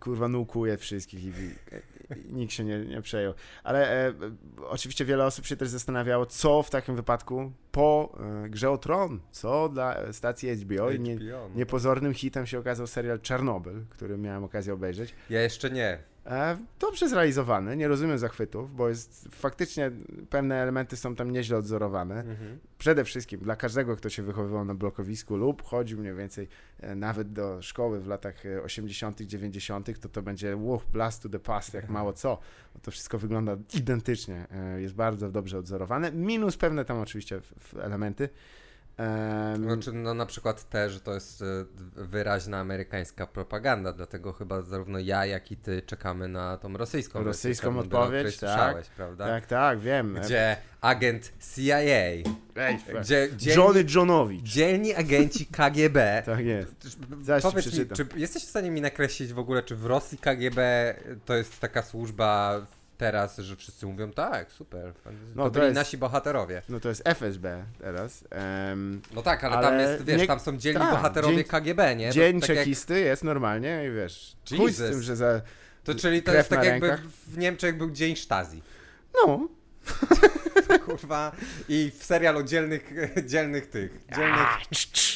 kurwa 0.00 0.28
nukuje 0.28 0.76
wszystkich 0.76 1.24
i, 1.24 1.28
i, 1.28 2.32
nikt 2.32 2.52
się 2.52 2.64
nie, 2.64 2.78
nie 2.78 3.02
przejął. 3.02 3.34
Ale 3.64 4.06
e, 4.08 4.12
oczywiście 4.68 5.04
wiele 5.04 5.24
osób 5.24 5.46
się 5.46 5.56
też 5.56 5.68
zastanawiało, 5.68 6.26
co 6.26 6.62
w 6.62 6.70
takim 6.70 6.96
wypadku 6.96 7.52
po 7.72 8.18
e, 8.44 8.48
Grze 8.48 8.70
o 8.70 8.78
Tron, 8.78 9.20
co 9.30 9.68
dla 9.68 9.96
e, 9.96 10.12
stacji 10.12 10.56
HBO 10.56 10.90
i 10.90 11.00
nie, 11.00 11.16
HBO, 11.16 11.48
no. 11.48 11.50
niepozornym 11.54 12.14
hitem 12.14 12.46
się 12.46 12.58
okazał 12.58 12.86
serial 12.86 13.20
Czarnobyl, 13.20 13.84
który 13.90 14.18
miałem 14.18 14.44
okazję 14.44 14.74
obejrzeć. 14.74 15.14
Ja 15.30 15.42
jeszcze 15.42 15.70
nie. 15.70 16.11
E, 16.26 16.56
dobrze 16.78 17.08
zrealizowany, 17.08 17.76
nie 17.76 17.88
rozumiem 17.88 18.18
zachwytów, 18.18 18.74
bo 18.74 18.88
jest 18.88 19.28
faktycznie 19.30 19.90
pewne 20.30 20.54
elementy 20.54 20.96
są 20.96 21.14
tam 21.14 21.30
nieźle 21.30 21.56
odzorowane. 21.56 22.14
Mhm. 22.14 22.58
Przede 22.78 23.04
wszystkim 23.04 23.40
dla 23.40 23.56
każdego, 23.56 23.96
kto 23.96 24.08
się 24.08 24.22
wychowywał 24.22 24.64
na 24.64 24.74
blokowisku 24.74 25.36
lub 25.36 25.62
chodził 25.62 25.98
mniej 25.98 26.14
więcej 26.14 26.48
e, 26.80 26.94
nawet 26.94 27.32
do 27.32 27.62
szkoły 27.62 28.00
w 28.00 28.06
latach 28.06 28.46
e, 28.46 28.62
80., 28.62 29.20
90., 29.20 30.00
to 30.00 30.08
to 30.08 30.22
będzie 30.22 30.56
wow, 30.56 30.82
blast 30.92 31.22
to 31.22 31.28
the 31.28 31.38
past, 31.38 31.74
jak 31.74 31.88
mało 31.88 32.12
co. 32.12 32.38
Bo 32.74 32.80
to 32.80 32.90
wszystko 32.90 33.18
wygląda 33.18 33.56
identycznie, 33.74 34.46
e, 34.50 34.80
jest 34.80 34.94
bardzo 34.94 35.30
dobrze 35.30 35.58
odzorowane. 35.58 36.12
Minus 36.12 36.56
pewne 36.56 36.84
tam 36.84 36.98
oczywiście 36.98 37.40
elementy. 37.80 38.28
Em, 38.96 39.62
Znaczy, 39.64 39.92
no 39.92 40.14
na 40.14 40.26
przykład 40.26 40.68
też 40.68 41.00
to 41.00 41.14
jest 41.14 41.42
e, 41.42 41.44
wyraźna 41.96 42.58
amerykańska 42.58 43.26
propaganda, 43.26 43.92
dlatego 43.92 44.32
chyba 44.32 44.62
zarówno 44.62 44.98
ja, 44.98 45.26
jak 45.26 45.52
i 45.52 45.56
ty 45.56 45.82
czekamy 45.82 46.28
na 46.28 46.56
tą 46.56 46.76
rosyjską 46.76 47.24
Rosyjską 47.24 47.70
której 47.70 47.84
odpowiedź, 47.84 48.36
tak. 48.38 48.50
słyszałeś, 48.50 48.88
prawda? 48.88 49.26
tak, 49.26 49.46
tak, 49.46 49.80
wiem. 49.80 50.18
Gdzie 50.24 50.56
agent 50.80 51.32
CIA, 51.54 51.78
Ej, 51.78 52.24
gdzie 53.00 53.28
dzielni, 53.36 53.62
Johnny 53.62 53.84
Johnowicz. 53.94 54.42
dzielni 54.42 54.94
agenci 54.94 55.46
KGB 55.46 56.22
Tak 56.26 56.44
jest. 56.44 56.74
Powiedz 57.42 57.78
mi, 57.78 57.86
czy 57.86 58.06
jesteś 58.16 58.44
w 58.44 58.48
stanie 58.48 58.70
mi 58.70 58.80
nakreślić 58.80 59.32
w 59.32 59.38
ogóle, 59.38 59.62
czy 59.62 59.76
w 59.76 59.86
Rosji 59.86 60.18
KGB 60.18 60.94
to 61.24 61.36
jest 61.36 61.60
taka 61.60 61.82
służba 61.82 62.60
teraz, 62.98 63.38
że 63.38 63.56
wszyscy 63.56 63.86
mówią 63.86 64.10
tak, 64.12 64.52
super, 64.52 64.92
No, 65.36 65.44
to, 65.44 65.50
byli 65.50 65.64
jest- 65.64 65.74
nasi 65.74 65.98
bohaterowie. 65.98 66.62
No 66.68 66.80
to 66.80 66.88
jest 66.88 67.02
FSB 67.04 67.64
teraz. 67.78 68.24
Em, 68.30 69.02
No 69.14 69.22
tak, 69.22 69.44
ale, 69.44 69.56
Ale 69.56 69.68
tam 69.68 69.78
jest, 69.78 70.04
wiesz, 70.04 70.20
nie- 70.20 70.26
tam 70.26 70.40
są 70.40 70.56
dzielni 70.56 70.80
tak, 70.80 70.90
bohaterowie 70.90 71.34
dzień- 71.36 71.44
KGB, 71.44 71.96
nie? 71.96 72.10
Dzień 72.10 72.40
tak 72.40 72.48
jak- 72.48 72.58
czekisty 72.58 73.00
jest 73.00 73.24
normalnie 73.24 73.84
i 73.88 73.94
wiesz, 73.94 74.36
chuj 74.56 74.72
z 74.72 74.76
tym, 74.90 75.02
że 75.02 75.16
za... 75.16 75.40
To 75.84 75.94
czyli 75.94 76.22
to 76.22 76.34
jest 76.34 76.48
tak 76.48 76.64
jakby 76.64 76.98
w 77.26 77.38
Niemczech 77.38 77.76
był 77.78 77.90
dzień 77.90 78.16
Stasi. 78.16 78.62
No, 79.14 79.48
Kurwa. 80.86 81.32
I 81.68 81.92
w 81.98 82.04
serialu 82.04 82.42
dzielnych, 82.42 82.92
dzielnych 83.26 83.66
tych, 83.70 84.00
dzielnych 84.16 84.48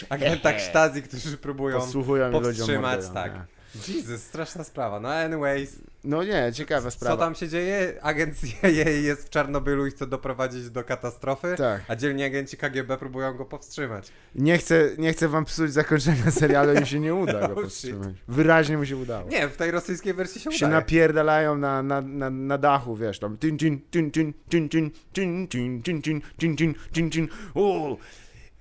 agentach 0.09 0.61
Stasi, 0.61 1.03
którzy 1.03 1.37
próbują 1.39 1.79
Posłuchują 1.81 2.33
powstrzymać, 2.33 3.01
tak. 3.15 3.35
nie. 3.35 3.56
Jesus, 3.89 4.23
straszna 4.23 4.65
sprawa. 4.65 5.01
No 5.01 5.09
anyways, 5.13 5.77
No 6.05 6.25
nie, 6.25 6.51
ciekawa 6.55 6.91
sprawa. 6.91 7.17
co 7.17 7.21
tam 7.23 7.35
się 7.35 7.49
dzieje? 7.49 7.99
Agent 8.03 8.35
CIA 8.41 8.69
jest 8.91 9.27
w 9.27 9.31
Czarnobylu 9.31 9.87
i 9.87 9.91
chce 9.91 10.07
doprowadzić 10.07 10.71
do 10.71 10.85
katastrofy, 10.85 11.55
Tak. 11.59 11.83
a 11.89 11.97
dzielni 11.97 12.25
agenci 12.25 12.57
KGB 12.57 12.99
próbują 12.99 13.35
go 13.37 13.45
powstrzymać. 13.45 14.09
Nie 14.35 14.59
chcę, 14.59 14.89
nie 14.99 15.13
chcę 15.13 15.29
wam 15.29 15.45
psuć 15.45 15.73
zakończenia 15.73 16.31
serialu, 16.31 16.75
im 16.75 16.87
się 16.87 17.01
nie 17.01 17.15
uda 17.15 17.33
go 17.33 17.39
Oh, 17.39 17.47
shit. 17.55 17.63
powstrzymać. 17.63 18.15
Wyraźnie 18.29 18.79
mu 18.79 18.87
się 18.87 18.97
udało. 18.97 19.29
Nie, 19.31 19.49
w 19.49 19.57
tej 19.57 19.71
rosyjskiej 19.71 20.15
wersji 20.15 20.41
się, 20.41 20.53
się 20.53 20.67
udaje. 20.67 20.73
napierdalają 20.81 21.57
na, 21.59 21.83
na, 21.83 22.01
na, 22.01 22.31
na 22.31 22.59
dachu, 22.59 22.97
wiesz, 22.97 23.19
tam 23.19 23.37
tin, 23.39 23.59
tin, 23.59 23.81
tin, 23.91 24.11
tin, 24.11 24.33
tin, 24.49 24.69
tin, 24.69 24.91
tin, 25.13 25.49
tin, 25.49 25.83
tin, 25.83 26.03
tin, 26.03 26.21
tin, 26.39 26.57
tin, 26.57 26.75
tin, 26.93 27.11
tin, 27.11 27.29
o, 27.55 27.97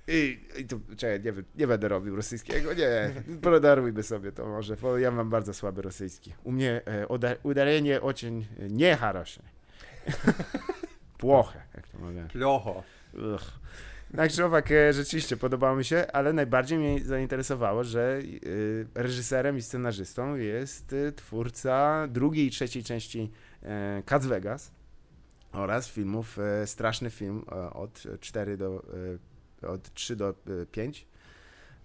i, 0.07 0.39
i 0.57 0.65
to, 0.65 0.79
czekaj, 0.97 1.21
nie, 1.21 1.31
wy- 1.31 1.43
nie 1.55 1.67
będę 1.67 1.87
robił 1.87 2.15
rosyjskiego, 2.15 2.73
nie, 2.73 3.11
podarujmy 3.41 4.03
sobie 4.03 4.31
to 4.31 4.45
może, 4.45 4.75
bo 4.77 4.97
ja 4.97 5.11
mam 5.11 5.29
bardzo 5.29 5.53
słaby 5.53 5.81
rosyjski. 5.81 6.33
U 6.43 6.51
mnie 6.51 6.81
e, 6.85 7.07
uda, 7.07 7.35
udarenie 7.43 8.01
ocień 8.01 8.45
nie 8.69 8.95
хороше. 8.95 9.41
Płoche, 11.17 11.61
jak 11.75 11.87
to 11.87 11.97
mówię. 11.99 12.27
Plocho. 12.31 12.83
Ugh. 13.13 13.41
Tak 14.15 14.31
czy 14.31 14.45
owak, 14.45 14.71
e, 14.71 14.93
rzeczywiście 14.93 15.37
podobało 15.37 15.75
mi 15.75 15.85
się, 15.85 16.05
ale 16.13 16.33
najbardziej 16.33 16.77
mnie 16.77 17.03
zainteresowało, 17.03 17.83
że 17.83 18.19
y, 18.43 18.87
reżyserem 18.95 19.57
i 19.57 19.61
scenarzystą 19.61 20.35
jest 20.35 20.93
y, 20.93 21.11
twórca 21.11 22.07
drugiej 22.07 22.45
i 22.47 22.51
trzeciej 22.51 22.83
części 22.83 23.31
e, 23.63 24.03
Cats 24.05 24.25
Vegas 24.25 24.71
oraz 25.51 25.89
filmów 25.89 26.39
e, 26.39 26.67
Straszny 26.67 27.09
Film 27.09 27.45
e, 27.51 27.73
od 27.73 28.03
4 28.19 28.57
do, 28.57 28.83
e, 28.83 29.17
od 29.62 29.94
3 29.94 30.16
do 30.16 30.28
e, 30.28 30.66
5. 30.66 31.06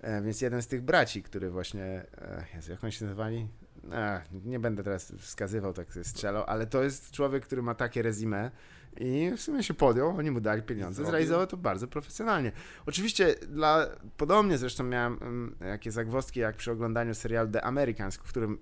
E, 0.01 0.21
więc 0.21 0.41
jeden 0.41 0.61
z 0.61 0.67
tych 0.67 0.81
braci, 0.81 1.23
który 1.23 1.51
właśnie, 1.51 1.83
e, 1.83 2.45
Jezu, 2.55 2.71
jak 2.71 2.83
oni 2.83 2.93
się 2.93 3.05
nazywali? 3.05 3.47
A, 3.91 4.21
nie 4.45 4.59
będę 4.59 4.83
teraz 4.83 5.13
wskazywał, 5.17 5.73
tak 5.73 5.87
strzelał, 6.03 6.43
ale 6.47 6.67
to 6.67 6.83
jest 6.83 7.11
człowiek, 7.11 7.45
który 7.45 7.61
ma 7.61 7.75
takie 7.75 8.01
rezime, 8.01 8.51
i 8.99 9.31
w 9.37 9.41
sumie 9.41 9.63
się 9.63 9.73
podjął, 9.73 10.17
oni 10.17 10.31
mu 10.31 10.41
dali 10.41 10.61
pieniądze, 10.61 11.05
zrealizował 11.05 11.47
to 11.47 11.57
bardzo 11.57 11.87
profesjonalnie. 11.87 12.51
Oczywiście 12.85 13.35
dla, 13.47 13.87
podobnie 14.17 14.57
zresztą 14.57 14.83
miałem 14.83 15.17
mm, 15.21 15.55
jakieś 15.61 15.93
zagwozdki 15.93 16.39
jak 16.39 16.55
przy 16.55 16.71
oglądaniu 16.71 17.15
serialu 17.15 17.51
The 17.51 17.61
Americans, 17.61 18.15
w 18.15 18.23
którym, 18.23 18.57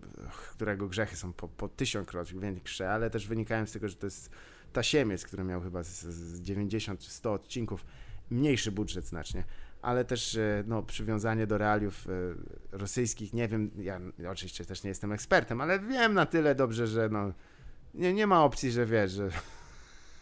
którego 0.52 0.88
grzechy 0.88 1.16
są 1.16 1.34
po, 1.34 1.48
po 1.48 1.68
tysiąckroć 1.68 2.34
większe, 2.34 2.92
ale 2.92 3.10
też 3.10 3.28
wynikają 3.28 3.66
z 3.66 3.72
tego, 3.72 3.88
że 3.88 3.96
to 3.96 4.08
jest 4.08 4.30
tasiemiec, 4.74 5.26
który 5.26 5.44
miał 5.44 5.62
chyba 5.62 5.84
z, 5.84 6.06
z 6.06 6.42
90 6.42 7.00
czy 7.00 7.12
100 7.12 7.34
odcinków, 7.34 7.86
mniejszy 8.32 8.72
budżet 8.72 9.06
znacznie, 9.06 9.44
ale 9.82 10.06
też 10.06 10.36
e, 10.36 10.64
no, 10.68 10.84
przywiązanie 10.84 11.48
do 11.48 11.58
realiów 11.58 12.08
e, 12.08 12.12
rosyjskich, 12.78 13.34
nie 13.34 13.48
wiem, 13.48 13.72
ja 13.78 14.00
oczywiście 14.32 14.66
też 14.66 14.84
nie 14.84 14.90
jestem 14.90 15.12
ekspertem, 15.12 15.62
ale 15.62 15.80
wiem 15.80 16.14
na 16.14 16.26
tyle 16.26 16.56
dobrze, 16.56 16.88
że 16.88 17.10
no, 17.10 17.34
nie, 17.94 18.14
nie 18.14 18.28
ma 18.28 18.44
opcji, 18.44 18.72
że 18.72 18.86
wiesz, 18.86 19.12
że 19.12 19.30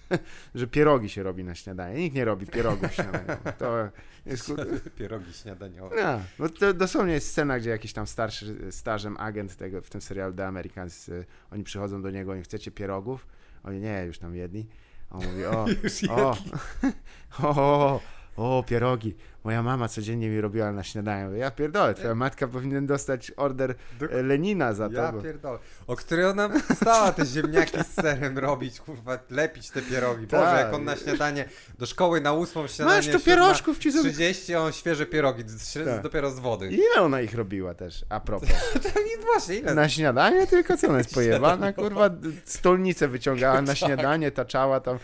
że 0.56 0.68
pierogi 0.68 1.10
się 1.10 1.24
robi 1.24 1.44
na 1.44 1.56
śniadanie. 1.56 1.96
Nikt 1.96 2.16
nie 2.16 2.26
robi 2.26 2.46
pierogów 2.46 2.94
śniadaniowych. 2.94 3.56
To 3.58 3.90
jest. 4.26 4.54
Pierogi 5.00 5.34
śniadaniowe. 5.34 6.22
No, 6.40 6.50
to 6.50 6.74
dosłownie 6.74 7.14
jest 7.14 7.28
scena, 7.28 7.60
gdzie 7.60 7.70
jakiś 7.70 7.94
tam 7.94 8.08
starszy 8.08 8.72
stażem 8.72 9.18
agent 9.18 9.56
tego, 9.56 9.82
w 9.82 9.90
tym 9.90 10.02
serialu 10.02 10.34
The 10.34 10.48
Americans, 10.48 11.10
y, 11.10 11.26
oni 11.52 11.64
przychodzą 11.64 12.02
do 12.02 12.12
niego, 12.12 12.32
oni 12.32 12.42
chcecie 12.42 12.72
pierogów? 12.72 13.28
Oni 13.64 13.80
nie, 13.80 14.04
już 14.06 14.20
tam 14.20 14.36
jedli. 14.36 14.68
Oh. 15.14 15.74
oh, 16.10 16.38
oh. 16.84 17.44
oh, 17.44 18.02
o, 18.38 18.64
pierogi. 18.68 19.16
Moja 19.44 19.64
mama 19.64 19.88
codziennie 19.88 20.30
mi 20.30 20.42
robiła 20.42 20.72
na 20.72 20.84
śniadanie. 20.84 21.38
Ja 21.38 21.52
pierdolę, 21.52 21.94
twoja 21.94 22.16
matka 22.16 22.48
powinien 22.48 22.86
dostać 22.88 23.32
order 23.38 23.76
e, 24.12 24.24
Lenina 24.24 24.74
za 24.74 24.90
to. 24.90 24.96
Ja 24.96 25.12
bo... 25.12 25.22
pierdolę. 25.22 25.60
O 25.88 25.96
której 25.96 26.26
ona 26.26 26.50
stała 26.76 27.12
te 27.12 27.26
ziemniaki 27.26 27.78
z 27.84 27.94
serem 28.02 28.38
robić, 28.38 28.80
kurwa, 28.80 29.20
lepić 29.30 29.70
te 29.70 29.82
pierogi. 29.82 30.28
Boże, 30.28 30.44
Tak. 30.44 30.58
jak 30.66 30.74
on 30.74 30.84
na 30.84 30.96
śniadanie 30.96 31.46
do 31.80 31.86
szkoły 31.86 32.22
na 32.22 32.34
ósmą 32.34 32.68
śniadanie. 32.68 32.98
Masz 32.98 33.08
tu 33.08 33.20
pierożków 33.26 33.80
ci 33.80 33.92
zrobię. 33.92 34.10
30, 34.12 34.56
a 34.56 34.60
on 34.60 34.72
świeże 34.74 35.06
pierogi, 35.06 35.44
Tak. 35.86 36.02
dopiero 36.04 36.32
z 36.32 36.40
wody. 36.40 36.68
Ile 36.72 37.02
ona 37.02 37.22
ich 37.22 37.36
robiła 37.36 37.74
też, 37.74 38.06
a 38.10 38.20
propos? 38.20 38.50
To 38.84 39.00
i 39.00 39.24
właśnie, 39.26 39.56
ile? 39.56 39.76
Na 39.76 39.90
śniadanie 39.90 40.48
tylko? 40.48 40.78
Co 40.78 40.88
ona 40.88 40.98
jest 40.98 41.14
pojebana? 41.20 41.74
Kurwa, 41.74 42.10
stolnicę 42.46 43.08
wyciągała 43.08 43.62
na 43.62 43.76
śniadanie, 43.86 44.32
taczała 44.32 44.80
tam. 44.80 44.98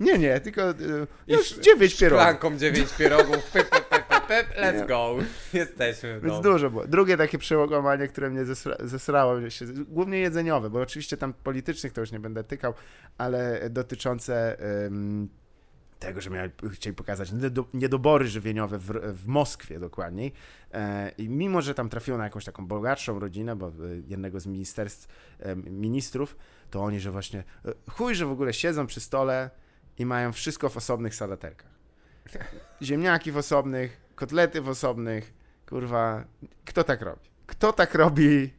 Nie, 0.00 0.18
nie, 0.18 0.40
tylko 0.40 0.70
y, 0.70 1.06
już 1.26 1.58
dziewięć 1.58 1.98
pierogów. 1.98 2.22
Szklanką 2.22 2.58
9 2.58 2.92
pierogów, 2.92 3.50
pyp, 3.52 3.70
pyp, 3.70 3.88
pyp, 3.88 4.26
pyp, 4.28 4.46
let's 4.56 4.88
go. 4.88 5.16
Jesteśmy 5.52 6.20
w 6.20 6.22
Więc 6.22 6.34
domu. 6.34 6.42
dużo 6.42 6.70
było. 6.70 6.86
Drugie 6.86 7.16
takie 7.16 7.38
przełamanie, 7.38 8.08
które 8.08 8.30
mnie 8.30 8.44
zesra 8.44 8.76
zesrało, 8.80 9.50
się, 9.50 9.66
głównie 9.88 10.18
jedzeniowe, 10.18 10.70
bo 10.70 10.80
oczywiście 10.80 11.16
tam 11.16 11.32
politycznych 11.32 11.92
to 11.92 12.00
już 12.00 12.12
nie 12.12 12.20
będę 12.20 12.44
tykał, 12.44 12.74
ale 13.18 13.70
dotyczące 13.70 14.56
tego, 15.98 16.20
że 16.20 16.30
miał, 16.30 16.48
chcieli 16.72 16.96
pokazać 16.96 17.32
niedo, 17.32 17.64
niedobory 17.74 18.28
żywieniowe 18.28 18.78
w, 18.78 18.90
w 19.22 19.26
Moskwie 19.26 19.78
dokładniej. 19.80 20.32
E, 20.72 21.12
I 21.18 21.28
mimo, 21.28 21.62
że 21.62 21.74
tam 21.74 21.88
trafiło 21.88 22.18
na 22.18 22.24
jakąś 22.24 22.44
taką 22.44 22.66
bogatszą 22.66 23.18
rodzinę, 23.18 23.56
bo 23.56 23.68
e, 23.68 23.72
jednego 24.08 24.40
z 24.40 24.46
ministerstw, 24.46 25.08
e, 25.38 25.56
ministrów, 25.56 26.36
to 26.70 26.82
oni, 26.82 27.00
że 27.00 27.10
właśnie 27.10 27.44
e, 27.64 27.72
chuj, 27.90 28.14
że 28.14 28.26
w 28.26 28.30
ogóle 28.30 28.52
siedzą 28.52 28.86
przy 28.86 29.00
stole 29.00 29.50
i 29.98 30.06
mają 30.06 30.32
wszystko 30.32 30.68
w 30.68 30.76
osobnych 30.76 31.14
salaterkach. 31.14 31.70
Ziemniaki 32.82 33.32
w 33.32 33.36
osobnych, 33.36 34.00
kotlety 34.14 34.60
w 34.60 34.68
osobnych, 34.68 35.34
kurwa, 35.68 36.24
kto 36.64 36.84
tak 36.84 37.02
robi? 37.02 37.28
Kto 37.46 37.72
tak 37.72 37.94
robi 37.94 38.50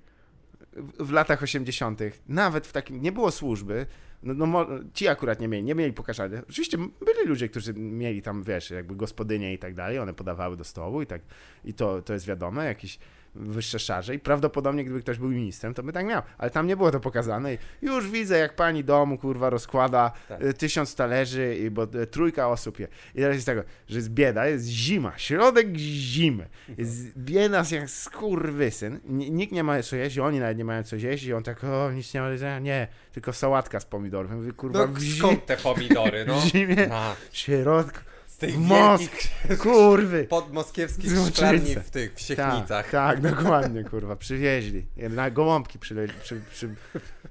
w, 1.00 1.12
latach 1.12 1.44
80., 1.44 2.00
nawet 2.28 2.68
w 2.68 2.72
takim, 2.72 3.02
nie 3.02 3.12
było 3.12 3.32
służby, 3.32 3.86
no, 4.24 4.48
no 4.48 4.68
ci 4.94 5.08
akurat 5.08 5.40
nie 5.40 5.48
mieli, 5.48 5.64
nie 5.64 5.76
mieli 5.76 5.94
pokazane. 5.94 6.42
Oczywiście 6.50 6.78
byli 6.78 7.26
ludzie, 7.26 7.50
którzy 7.50 7.74
mieli 7.74 8.22
tam, 8.22 8.44
wiesz, 8.44 8.70
jakby 8.70 8.96
gospodynie 8.96 9.54
i 9.54 9.58
tak 9.58 9.74
dalej, 9.74 10.00
one 10.00 10.14
podawały 10.14 10.58
do 10.58 10.64
stołu 10.64 11.02
i 11.02 11.06
tak, 11.06 11.22
i 11.66 11.74
to, 11.74 12.02
to 12.02 12.14
jest 12.14 12.26
wiadome, 12.26 12.66
jakieś 12.66 13.00
wyższe 13.40 13.80
szarze 13.80 14.16
i 14.16 14.20
prawdopodobnie 14.20 14.84
gdyby 14.84 15.02
ktoś 15.02 15.18
był 15.18 15.30
ministrem, 15.30 15.74
to 15.74 15.84
by 15.84 15.94
tak 15.94 16.06
miał, 16.06 16.22
ale 16.38 16.52
tam 16.52 16.68
nie 16.68 16.78
było 16.78 16.92
to 16.92 17.00
pokazane 17.00 17.54
i 17.54 17.58
już 17.82 18.10
widzę, 18.10 18.38
jak 18.38 18.56
pani 18.56 18.84
domu, 18.84 19.18
kurwa, 19.18 19.50
rozkłada 19.50 20.12
Tak. 20.30 20.44
y, 20.44 20.54
tysiąc 20.54 20.96
talerzy, 20.96 21.56
i, 21.56 21.70
bo 21.72 21.84
y, 21.84 22.08
trójka 22.08 22.48
osób 22.48 22.80
je. 22.80 22.88
I 23.16 23.20
teraz 23.20 23.36
jest 23.36 23.46
tego, 23.46 23.64
że 23.88 23.98
jest 23.98 24.10
bieda, 24.10 24.48
jest 24.48 24.66
zima, 24.66 25.14
środek 25.18 25.68
zimy, 25.78 26.48
jest 26.78 27.18
bieda 27.20 27.64
jak 27.72 27.90
skurwysyn, 27.90 29.00
nikt 29.10 29.52
nie 29.54 29.64
ma 29.64 29.84
co 29.84 29.96
jeść, 29.96 30.18
oni 30.20 30.40
nawet 30.40 30.58
nie 30.58 30.66
mają 30.66 30.84
co 30.84 30.96
jeść 30.96 31.24
i 31.24 31.34
on 31.34 31.44
tak, 31.44 31.64
o, 31.64 31.92
nic 31.92 32.14
nie 32.14 32.22
ma 32.22 32.30
jedzenia, 32.30 32.60
nie, 32.60 32.88
tylko 33.12 33.34
sałatka 33.34 33.80
z 33.80 33.86
pomidorów. 33.86 34.32
Ja 34.32 34.38
Mówię, 34.38 34.52
kurwa, 34.52 34.80
No 34.80 34.88
w, 34.88 35.18
skąd 35.18 35.46
te 35.46 35.58
pomidory, 35.58 36.26
no? 36.28 36.40
w 36.42 36.46
zimie, 36.46 36.90
A, 36.92 37.16
środku, 37.32 38.00
z 38.38 38.40
tych 38.40 38.56
Mosk- 38.60 39.00
wielkich 39.00 39.60
kurwy. 39.60 40.24
podmoskiewskich 40.24 41.12
szklarni 41.28 41.76
w 41.76 41.90
tych, 41.90 42.12
w 42.12 42.14
Tak, 42.14 42.22
Siechnicach. 42.22 42.90
tak, 42.92 43.22
dokładnie, 43.22 43.84
kurwa, 43.84 44.16
przywieźli. 44.16 44.86
Na 45.10 45.32
gołąbki 45.32 45.80
przyle, 45.80 46.08
przy, 46.24 46.42
przy, 46.52 46.70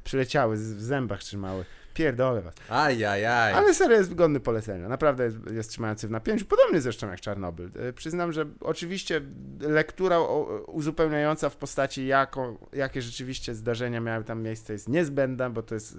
przyleciały, 0.04 0.56
w 0.56 0.82
zębach 0.82 1.20
trzymały. 1.20 1.64
Pierdolę 1.94 2.42
was. 2.42 2.54
Ajajaj. 2.68 3.52
Ale 3.52 3.74
serio 3.74 3.96
jest 3.96 4.14
godny 4.14 4.40
polecenia. 4.40 4.88
Naprawdę 4.88 5.24
jest, 5.24 5.36
jest 5.52 5.70
trzymający 5.70 6.08
w 6.08 6.10
napięciu. 6.10 6.44
Podobnie 6.46 6.80
zresztą 6.80 7.08
jak 7.10 7.20
Czarnobyl. 7.20 7.70
E, 7.88 7.92
Przyznam, 7.92 8.32
że 8.32 8.46
oczywiście 8.60 9.20
lektura 9.60 10.18
uzupełniająca 10.66 11.48
w 11.50 11.56
postaci, 11.56 12.06
jaką, 12.06 12.58
jakie 12.72 13.02
rzeczywiście 13.02 13.54
zdarzenia 13.54 14.00
miały 14.00 14.24
tam 14.24 14.42
miejsce, 14.42 14.72
jest 14.72 14.88
niezbędna, 14.88 15.50
bo 15.50 15.62
to 15.62 15.74
jest 15.74 15.98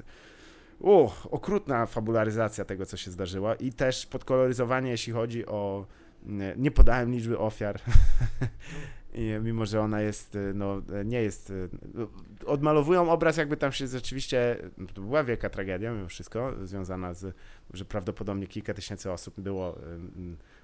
u, 0.80 1.10
okrutna 1.32 1.86
fabularyzacja 1.86 2.66
tego, 2.66 2.86
co 2.86 2.98
się 2.98 3.12
zdarzyło 3.12 3.56
i 3.56 3.74
też 3.74 4.06
podkoloryzowanie, 4.06 4.91
jeśli 4.91 5.14
chodzi 5.14 5.45
o... 5.45 5.86
Nie, 6.58 6.72
podałem 6.72 7.12
liczby 7.12 7.38
ofiar. 7.40 7.80
Mimo, 9.44 9.66
że 9.66 9.82
ona 9.82 10.02
jest, 10.02 10.36
y, 10.36 10.52
no, 10.56 10.82
nie 11.06 11.22
jest. 11.24 11.49
y, 11.49 11.70
Odmalowują 12.45 13.12
obraz, 13.12 13.38
jakby 13.38 13.58
tam 13.58 13.72
się 13.72 13.88
rzeczywiście. 13.88 14.58
no, 14.78 14.88
To 14.88 15.02
była 15.02 15.24
wielka 15.24 15.49
tragedia, 15.49 15.91
mimo 15.94 16.08
wszystko, 16.08 16.54
związana 16.64 17.14
z. 17.14 17.36
że 17.74 17.86
prawdopodobnie 17.86 18.48
kilka 18.48 18.74
tysięcy 18.74 19.12
osób 19.12 19.40
było. 19.40 19.78
y, 19.78 19.82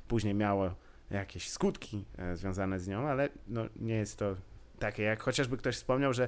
Później 0.07 0.33
miało 0.33 0.75
jakieś 1.11 1.49
skutki 1.49 2.05
związane 2.33 2.79
z 2.79 2.87
nią, 2.87 3.07
ale 3.07 3.29
no, 3.47 3.65
nie 3.75 3.95
jest 3.95 4.17
to 4.19 4.35
takie, 4.79 5.03
jak 5.03 5.23
chociażby 5.23 5.57
ktoś 5.57 5.75
wspomniał, 5.75 6.13
że 6.13 6.27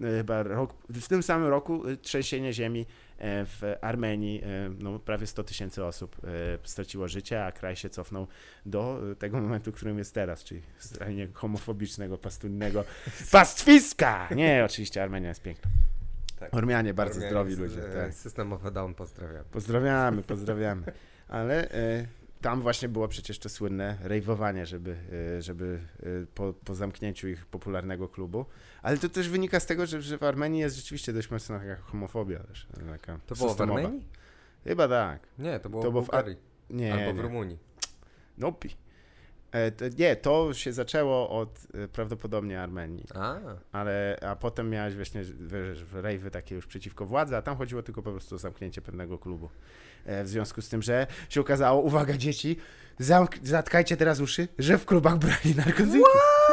chyba 0.00 0.42
rok, 0.42 0.74
w 0.90 1.08
tym 1.08 1.22
samym 1.22 1.48
roku 1.48 1.88
e, 1.88 1.96
trzęsienie 1.96 2.52
ziemi 2.52 2.86
e, 3.18 3.46
w 3.46 3.60
Armenii, 3.80 4.42
e, 4.44 4.46
no, 4.78 4.98
prawie 4.98 5.26
100 5.26 5.44
tysięcy 5.44 5.84
osób 5.84 6.16
e, 6.24 6.28
straciło 6.68 7.08
życie, 7.08 7.44
a 7.44 7.52
kraj 7.52 7.76
się 7.76 7.90
cofnął 7.90 8.26
do 8.66 9.00
e, 9.12 9.16
tego 9.16 9.40
momentu, 9.40 9.72
którym 9.72 9.98
jest 9.98 10.14
teraz, 10.14 10.44
czyli 10.44 10.62
skrajnie 10.78 11.28
homofobicznego, 11.34 12.18
pastylnego 12.18 12.84
pastwiska! 13.32 14.28
Nie, 14.34 14.62
oczywiście 14.64 15.02
Armenia 15.02 15.28
jest 15.28 15.42
piękna. 15.42 15.70
Tak. 16.38 16.54
Ormianie 16.54 16.94
bardzo 16.94 17.14
Ormianie 17.14 17.30
zdrowi 17.30 17.54
z- 17.54 17.58
ludzie. 17.58 17.88
e, 17.90 17.94
Tak. 18.04 18.14
System 18.14 18.52
of 18.52 18.66
a 18.66 18.70
Down 18.70 18.94
pozdrawiam. 18.94 19.44
Pozdrawiamy, 19.50 20.22
pozdrawiamy. 20.32 20.82
Ale 21.28 21.70
e, 21.70 22.06
tam 22.40 22.60
właśnie 22.62 22.88
było 22.88 23.08
przecież 23.08 23.38
to 23.38 23.48
słynne 23.48 23.96
rejwowanie, 24.02 24.66
żeby, 24.66 24.96
e, 25.36 25.42
żeby 25.42 25.78
e, 26.02 26.06
po, 26.34 26.52
po 26.52 26.74
zamknięciu 26.74 27.28
ich 27.28 27.46
popularnego 27.46 28.08
klubu. 28.08 28.44
Ale 28.86 28.98
to 28.98 29.08
też 29.08 29.28
wynika 29.28 29.60
z 29.60 29.66
tego, 29.66 29.86
że, 29.86 30.02
że 30.02 30.18
w 30.18 30.22
Armenii 30.22 30.60
jest 30.60 30.76
rzeczywiście 30.76 31.12
dość 31.12 31.30
mocna 31.30 31.58
taka 31.58 31.76
homofobia 31.76 32.38
też. 32.38 32.66
Taka 32.90 33.18
To 33.26 33.34
było 33.34 33.48
w 33.48 33.50
systemowa. 33.50 33.80
Armenii? 33.80 34.06
Chyba 34.64 34.88
tak. 34.88 35.20
Nie, 35.38 35.60
to 35.60 35.70
było 35.70 35.82
To 35.82 35.90
w 35.90 35.94
w 35.94 35.96
Ar- 35.96 36.02
Bułgarii. 36.04 36.36
Nie, 36.70 36.94
Albo 36.94 37.12
w 37.12 37.16
nie. 37.16 37.22
Rumunii. 37.22 37.58
Nopi. 38.38 38.76
E, 39.52 39.72
nie, 39.98 40.16
to 40.16 40.54
się 40.54 40.72
zaczęło 40.72 41.30
od 41.30 41.58
e, 41.74 41.88
prawdopodobnie 41.88 42.62
Armenii. 42.62 43.04
A, 43.14 43.36
ale 43.72 44.18
a 44.22 44.36
potem 44.36 44.70
miałeś 44.70 44.94
właśnie 44.96 45.22
wiesz, 45.40 45.84
rejwy 45.92 46.30
takie 46.30 46.54
już 46.54 46.66
przeciwko 46.66 47.06
władzy, 47.06 47.36
a 47.36 47.42
tam 47.42 47.56
chodziło 47.56 47.82
tylko 47.82 48.02
po 48.02 48.10
prostu 48.12 48.34
o 48.34 48.38
zamknięcie 48.38 48.82
pewnego 48.82 49.18
klubu. 49.18 49.48
E, 50.04 50.24
W 50.24 50.28
związku 50.28 50.62
z 50.62 50.68
tym, 50.68 50.82
że 50.82 51.06
się 51.28 51.40
okazało, 51.40 51.82
uwaga 51.82 52.16
dzieci, 52.16 52.56
zamk- 53.00 53.38
zatkajcie 53.46 53.96
teraz 53.96 54.20
uszy, 54.20 54.48
że 54.58 54.78
w 54.78 54.84
klubach 54.86 55.18
brali 55.18 55.54
narkotyki. 55.56 55.98
Jak 55.98 56.45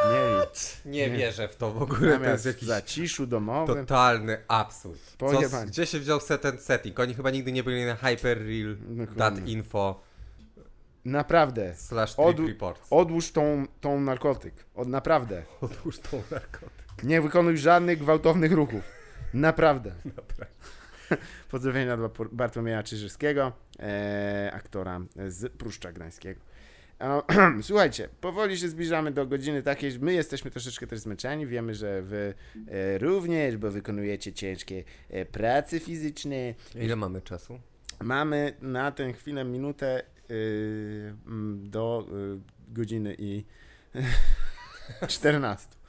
śmieli. 0.00 0.46
nie 0.84 1.10
Nie. 1.10 1.18
wierzę 1.18 1.48
w 1.48 1.56
to 1.56 1.70
w 1.72 1.82
ogóle. 1.82 2.18
To 2.18 2.24
jest 2.24 2.46
jakiś 2.46 2.68
zaciszu 2.68 3.26
domowym. 3.26 3.76
totalny 3.76 4.38
absurd. 4.48 5.16
Co, 5.18 5.66
gdzie 5.66 5.86
się 5.86 5.98
wziął 6.00 6.20
set 6.20 6.42
ten 6.42 6.58
setting? 6.58 7.00
Oni 7.00 7.14
chyba 7.14 7.30
nigdy 7.30 7.52
nie 7.52 7.62
byli 7.64 7.84
na 7.84 7.94
Hyperreal, 7.96 8.76
Dokładnie. 8.80 9.16
dat 9.40 9.48
info, 9.48 10.00
Naprawdę. 11.04 11.74
slash 11.74 12.14
Od-. 12.16 12.40
Odłóż 12.90 13.32
tą, 13.32 13.66
tą 13.80 14.00
narkotyk. 14.00 14.54
Od, 14.74 14.88
naprawdę. 14.88 15.42
Odłóż 15.60 15.98
tą 15.98 16.22
narkotyk. 16.30 17.02
Nie 17.02 17.20
wykonuj 17.20 17.58
żadnych 17.58 17.98
gwałtownych 17.98 18.52
ruchów. 18.52 18.82
Naprawdę. 19.34 19.92
Dobra. 20.16 20.46
Pozdrowienia 21.50 21.96
dla 21.96 22.08
Bartłomieja 22.32 22.82
Czyżewskiego, 22.82 23.52
e, 23.80 24.50
aktora 24.54 25.00
z 25.28 25.52
Pruszcza 25.52 25.92
Gdańskiego. 25.92 26.40
E, 27.00 27.22
Słuchajcie, 27.62 28.08
powoli 28.20 28.58
się 28.58 28.68
zbliżamy 28.68 29.10
do 29.10 29.26
godziny 29.26 29.62
takiej, 29.62 29.92
że 29.92 29.98
my 29.98 30.12
jesteśmy 30.12 30.50
troszeczkę 30.50 30.86
też 30.86 30.98
zmęczeni, 30.98 31.46
wiemy, 31.46 31.74
że 31.74 32.02
wy 32.02 32.34
e, 32.68 32.98
również, 32.98 33.56
bo 33.56 33.70
wykonujecie 33.70 34.32
ciężkie 34.32 34.84
e, 35.10 35.24
prace 35.24 35.80
fizyczne. 35.80 36.54
Ile 36.74 36.96
mamy 36.96 37.20
czasu? 37.20 37.58
Mamy 38.00 38.56
na 38.60 38.92
tę 38.92 39.12
chwilę 39.12 39.44
minutę 39.44 40.02
y, 40.30 41.14
do 41.56 42.06
y, 42.68 42.72
godziny 42.74 43.16
i 43.18 43.44
14. 45.08 45.81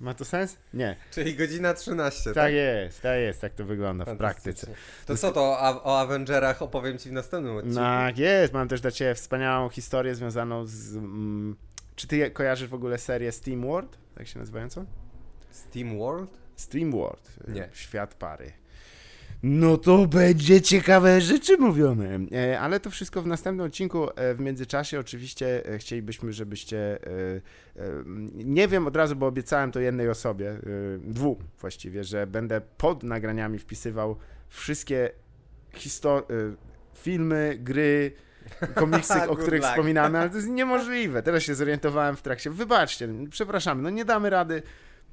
Ma 0.00 0.14
to 0.14 0.24
sens? 0.24 0.56
Nie. 0.74 0.96
Czyli 1.10 1.34
godzina 1.34 1.74
13, 1.74 2.32
Tak 2.32 2.52
jest, 2.52 3.00
tak 3.00 3.20
jest, 3.20 3.40
tak 3.40 3.54
to 3.54 3.64
wygląda 3.64 4.04
w 4.04 4.16
praktyce. 4.16 4.66
To 5.06 5.16
co 5.16 5.32
to 5.32 5.40
o, 5.40 5.84
o 5.84 6.00
Avengerach 6.00 6.62
opowiem 6.62 6.98
ci 6.98 7.08
w 7.08 7.12
następnym 7.12 7.56
odcinku? 7.56 7.78
Tak 7.80 8.18
jest, 8.18 8.52
mam 8.52 8.68
też 8.68 8.80
dla 8.80 8.90
Ciebie 8.90 9.14
wspaniałą 9.14 9.68
historię 9.68 10.14
związaną 10.14 10.66
z... 10.66 10.96
Mm, 10.96 11.56
czy 11.96 12.06
Ty 12.06 12.30
kojarzysz 12.30 12.68
w 12.68 12.74
ogóle 12.74 12.98
serię 12.98 13.32
SteamWorld? 13.32 13.98
Tak 14.14 14.26
się 14.26 14.38
nazywającą? 14.38 14.84
Steam 15.50 15.98
World? 15.98 16.30
SteamWorld. 16.56 17.48
Nie. 17.48 17.68
Świat 17.72 18.14
pary. 18.14 18.52
No 19.42 19.76
to 19.76 20.06
będzie 20.06 20.60
ciekawe 20.62 21.20
rzeczy 21.20 21.56
mówione. 21.58 22.18
E, 22.32 22.60
ale 22.60 22.80
to 22.80 22.90
wszystko 22.90 23.22
w 23.22 23.26
następnym 23.26 23.66
odcinku. 23.66 24.08
E, 24.16 24.34
w 24.34 24.40
międzyczasie 24.40 25.00
oczywiście 25.00 25.66
e, 25.66 25.78
chcielibyśmy, 25.78 26.32
żebyście. 26.32 26.98
Nie 28.34 28.68
wiem 28.68 28.86
od 28.86 28.96
razu, 28.96 29.16
bo 29.16 29.26
obiecałem 29.26 29.72
to 29.72 29.80
jednej 29.80 30.08
osobie, 30.08 30.60
dwóm 30.98 31.36
właściwie, 31.60 32.04
że 32.04 32.26
będę 32.26 32.60
pod 32.60 33.02
nagraniami 33.02 33.58
wpisywał 33.58 34.16
wszystkie 34.48 35.10
histo- 35.74 36.22
e, 36.22 36.54
filmy, 36.94 37.56
gry, 37.60 38.12
komiksy, 38.74 39.28
o 39.28 39.36
których 39.36 39.60
luck. 39.60 39.70
wspominamy, 39.70 40.18
ale 40.18 40.30
to 40.30 40.36
jest 40.36 40.48
niemożliwe. 40.48 41.22
Teraz 41.22 41.42
się 41.42 41.54
zorientowałem 41.54 42.16
w 42.16 42.22
trakcie. 42.22 42.50
Wybaczcie, 42.50 43.08
przepraszamy, 43.30 43.82
no 43.82 43.90
nie 43.90 44.04
damy 44.04 44.30
rady. 44.30 44.62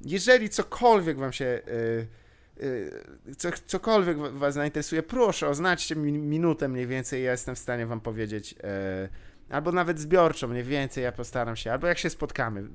Jeżeli 0.00 0.48
cokolwiek 0.48 1.18
wam 1.18 1.32
się... 1.32 1.44
y, 1.44 1.72
y, 1.72 2.06
co, 2.06 2.25
cokolwiek 3.66 4.18
wa- 4.18 4.30
was 4.30 4.54
zainteresuje, 4.54 5.02
proszę 5.02 5.48
oznaczcie 5.48 5.96
mi 5.96 6.12
minutę 6.12 6.68
mniej 6.68 6.86
więcej, 6.86 7.22
ja 7.24 7.30
jestem 7.32 7.54
w 7.54 7.58
stanie 7.58 7.86
wam 7.86 8.00
powiedzieć, 8.00 8.52
y, 8.52 8.56
albo 9.50 9.72
nawet 9.72 10.00
zbiorczo 10.00 10.48
mniej 10.48 10.64
więcej, 10.64 11.04
ja 11.04 11.12
postaram 11.12 11.56
się, 11.56 11.72
albo 11.72 11.86
jak 11.86 11.98
się 11.98 12.10
spotkamy, 12.10 12.68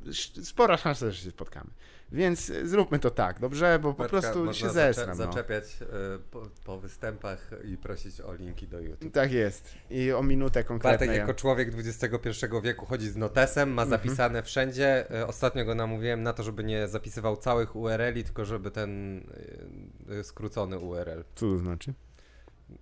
spora 0.43 0.77
szansa, 0.77 1.11
że 1.11 1.17
się 1.17 1.29
spotkamy. 1.29 1.69
Więc 2.11 2.49
y, 2.49 2.67
zróbmy 2.67 2.99
to 2.99 3.09
tak, 3.11 3.39
dobrze? 3.39 3.79
Bo 3.81 3.93
po 3.93 3.97
Bartka, 4.03 4.21
prostu 4.21 4.53
się 4.53 4.65
zacze- 4.67 4.73
zestram. 4.73 5.09
No. 5.09 5.15
Zaczepiać 5.15 5.63
e, 5.81 5.85
po, 6.31 6.41
po 6.65 6.79
występach 6.79 7.49
i 7.63 7.77
prosić 7.77 8.21
o 8.21 8.33
linki 8.33 8.67
do 8.67 8.79
YouTube. 8.79 9.13
Tak 9.13 9.31
jest. 9.31 9.73
I 9.89 10.11
o 10.11 10.23
minutę 10.23 10.63
konkretnie. 10.63 11.07
Bartek 11.07 11.17
jako 11.21 11.33
człowiek 11.33 11.69
XXI 11.77 12.45
wieku 12.63 12.85
chodzi 12.85 13.09
z 13.09 13.15
notesem, 13.17 13.69
Mhm. 13.69 13.75
ma 13.75 13.97
zapisane 13.97 14.43
wszędzie. 14.43 15.11
E, 15.11 15.27
Ostatnio 15.27 15.65
go 15.65 15.75
namówiłem 15.75 16.23
na 16.23 16.33
to, 16.33 16.43
żeby 16.43 16.63
nie 16.63 16.87
zapisywał 16.87 17.37
całych 17.37 17.75
URL-i, 17.75 18.23
tylko 18.23 18.45
żeby 18.45 18.71
ten 18.71 19.21
e, 20.09 20.23
skrócony 20.23 20.79
URL. 20.79 21.23
Co 21.35 21.45
to 21.45 21.57
znaczy? 21.57 21.93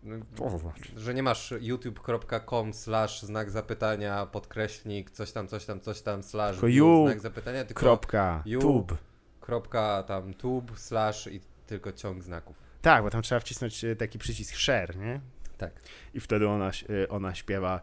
No, 0.03 0.15
To 0.35 0.57
znaczy. 0.57 0.91
Że 0.97 1.13
nie 1.13 1.23
masz 1.23 1.53
youtube.com 1.59 2.73
slash 2.73 3.21
znak 3.21 3.51
zapytania, 3.51 4.25
podkreślnik, 4.25 5.11
coś 5.11 5.31
tam, 5.31 5.47
coś 5.47 5.65
tam, 5.65 5.79
coś 5.79 6.01
tam, 6.01 6.23
slash 6.23 6.51
Tylko 6.51 6.67
you, 6.67 7.05
znak 7.07 7.19
zapytania, 7.19 7.65
tylko 7.65 7.79
Kropka, 7.79 8.43
You. 8.45 8.61
tube. 8.61 8.95
kropka 9.41 10.03
tam 10.07 10.33
tube, 10.33 10.77
slash 10.77 11.27
i 11.27 11.41
tylko 11.67 11.91
ciąg 11.91 12.23
znaków. 12.23 12.55
Tak, 12.81 13.03
bo 13.03 13.09
tam 13.09 13.21
trzeba 13.21 13.39
wcisnąć 13.39 13.83
y, 13.83 13.95
taki 13.95 14.19
przycisk 14.19 14.55
share, 14.55 14.95
nie? 14.97 15.21
Tak. 15.57 15.71
I 16.13 16.19
wtedy 16.19 16.47
ona, 16.47 16.71
y, 16.89 17.09
ona 17.09 17.35
śpiewa 17.35 17.81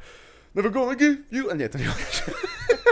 Never 0.57 0.71
gonna 0.71 0.95
give 0.97 1.19
you... 1.33 1.51
A 1.51 1.55
nie, 1.55 1.69
to 1.69 1.79
nie 1.79 1.85
ona. 1.85 1.97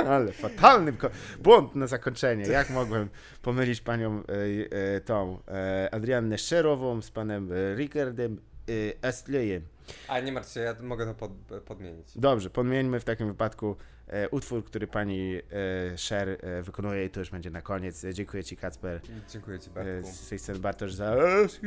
Ale 0.15 0.33
fatalny 0.33 0.93
błąd 1.39 1.75
na 1.75 1.87
zakończenie. 1.87 2.45
Jak 2.45 2.71
mogłem 2.71 3.09
pomylić 3.43 3.81
panią 3.81 4.21
y, 4.21 4.25
y, 4.97 5.01
tą 5.01 5.39
y, 5.87 5.91
Adriannę 5.91 6.39
Szerową 6.39 7.03
z 7.03 7.11
panem 7.11 7.53
y, 7.53 7.75
Rickardem 7.77 8.41
y, 8.69 8.93
Astleyem. 9.03 9.63
A 10.09 10.21
nie 10.21 10.33
martw 10.33 10.53
się, 10.53 10.61
ja 10.61 10.75
mogę 10.83 11.07
to 11.07 11.15
pod, 11.15 11.33
podmienić. 11.65 12.07
Dobrze, 12.17 12.51
podmieńmy 12.51 13.01
w 13.01 13.05
takim 13.05 13.27
wypadku 13.29 13.77
e, 14.09 14.29
utwór, 14.29 14.65
który 14.65 14.87
pani 14.87 15.35
e, 15.93 15.99
Sher 15.99 16.29
e, 16.29 16.63
wykonuje 16.63 17.05
i 17.05 17.11
to 17.11 17.21
już 17.21 17.31
będzie 17.31 17.51
na 17.51 17.63
koniec. 17.63 18.05
E, 18.05 18.15
dziękuję 18.15 18.45
ci 18.45 18.57
Kacper 18.57 19.01
Dziękuję 19.29 19.59
ci 19.59 19.71
e, 19.71 19.73
Bartku. 19.73 20.13
z 20.13 20.29
tej 20.29 20.39
sceny 20.39 20.59
Bartosz 20.59 20.95
za 20.95 21.15
Kacper. 21.15 21.61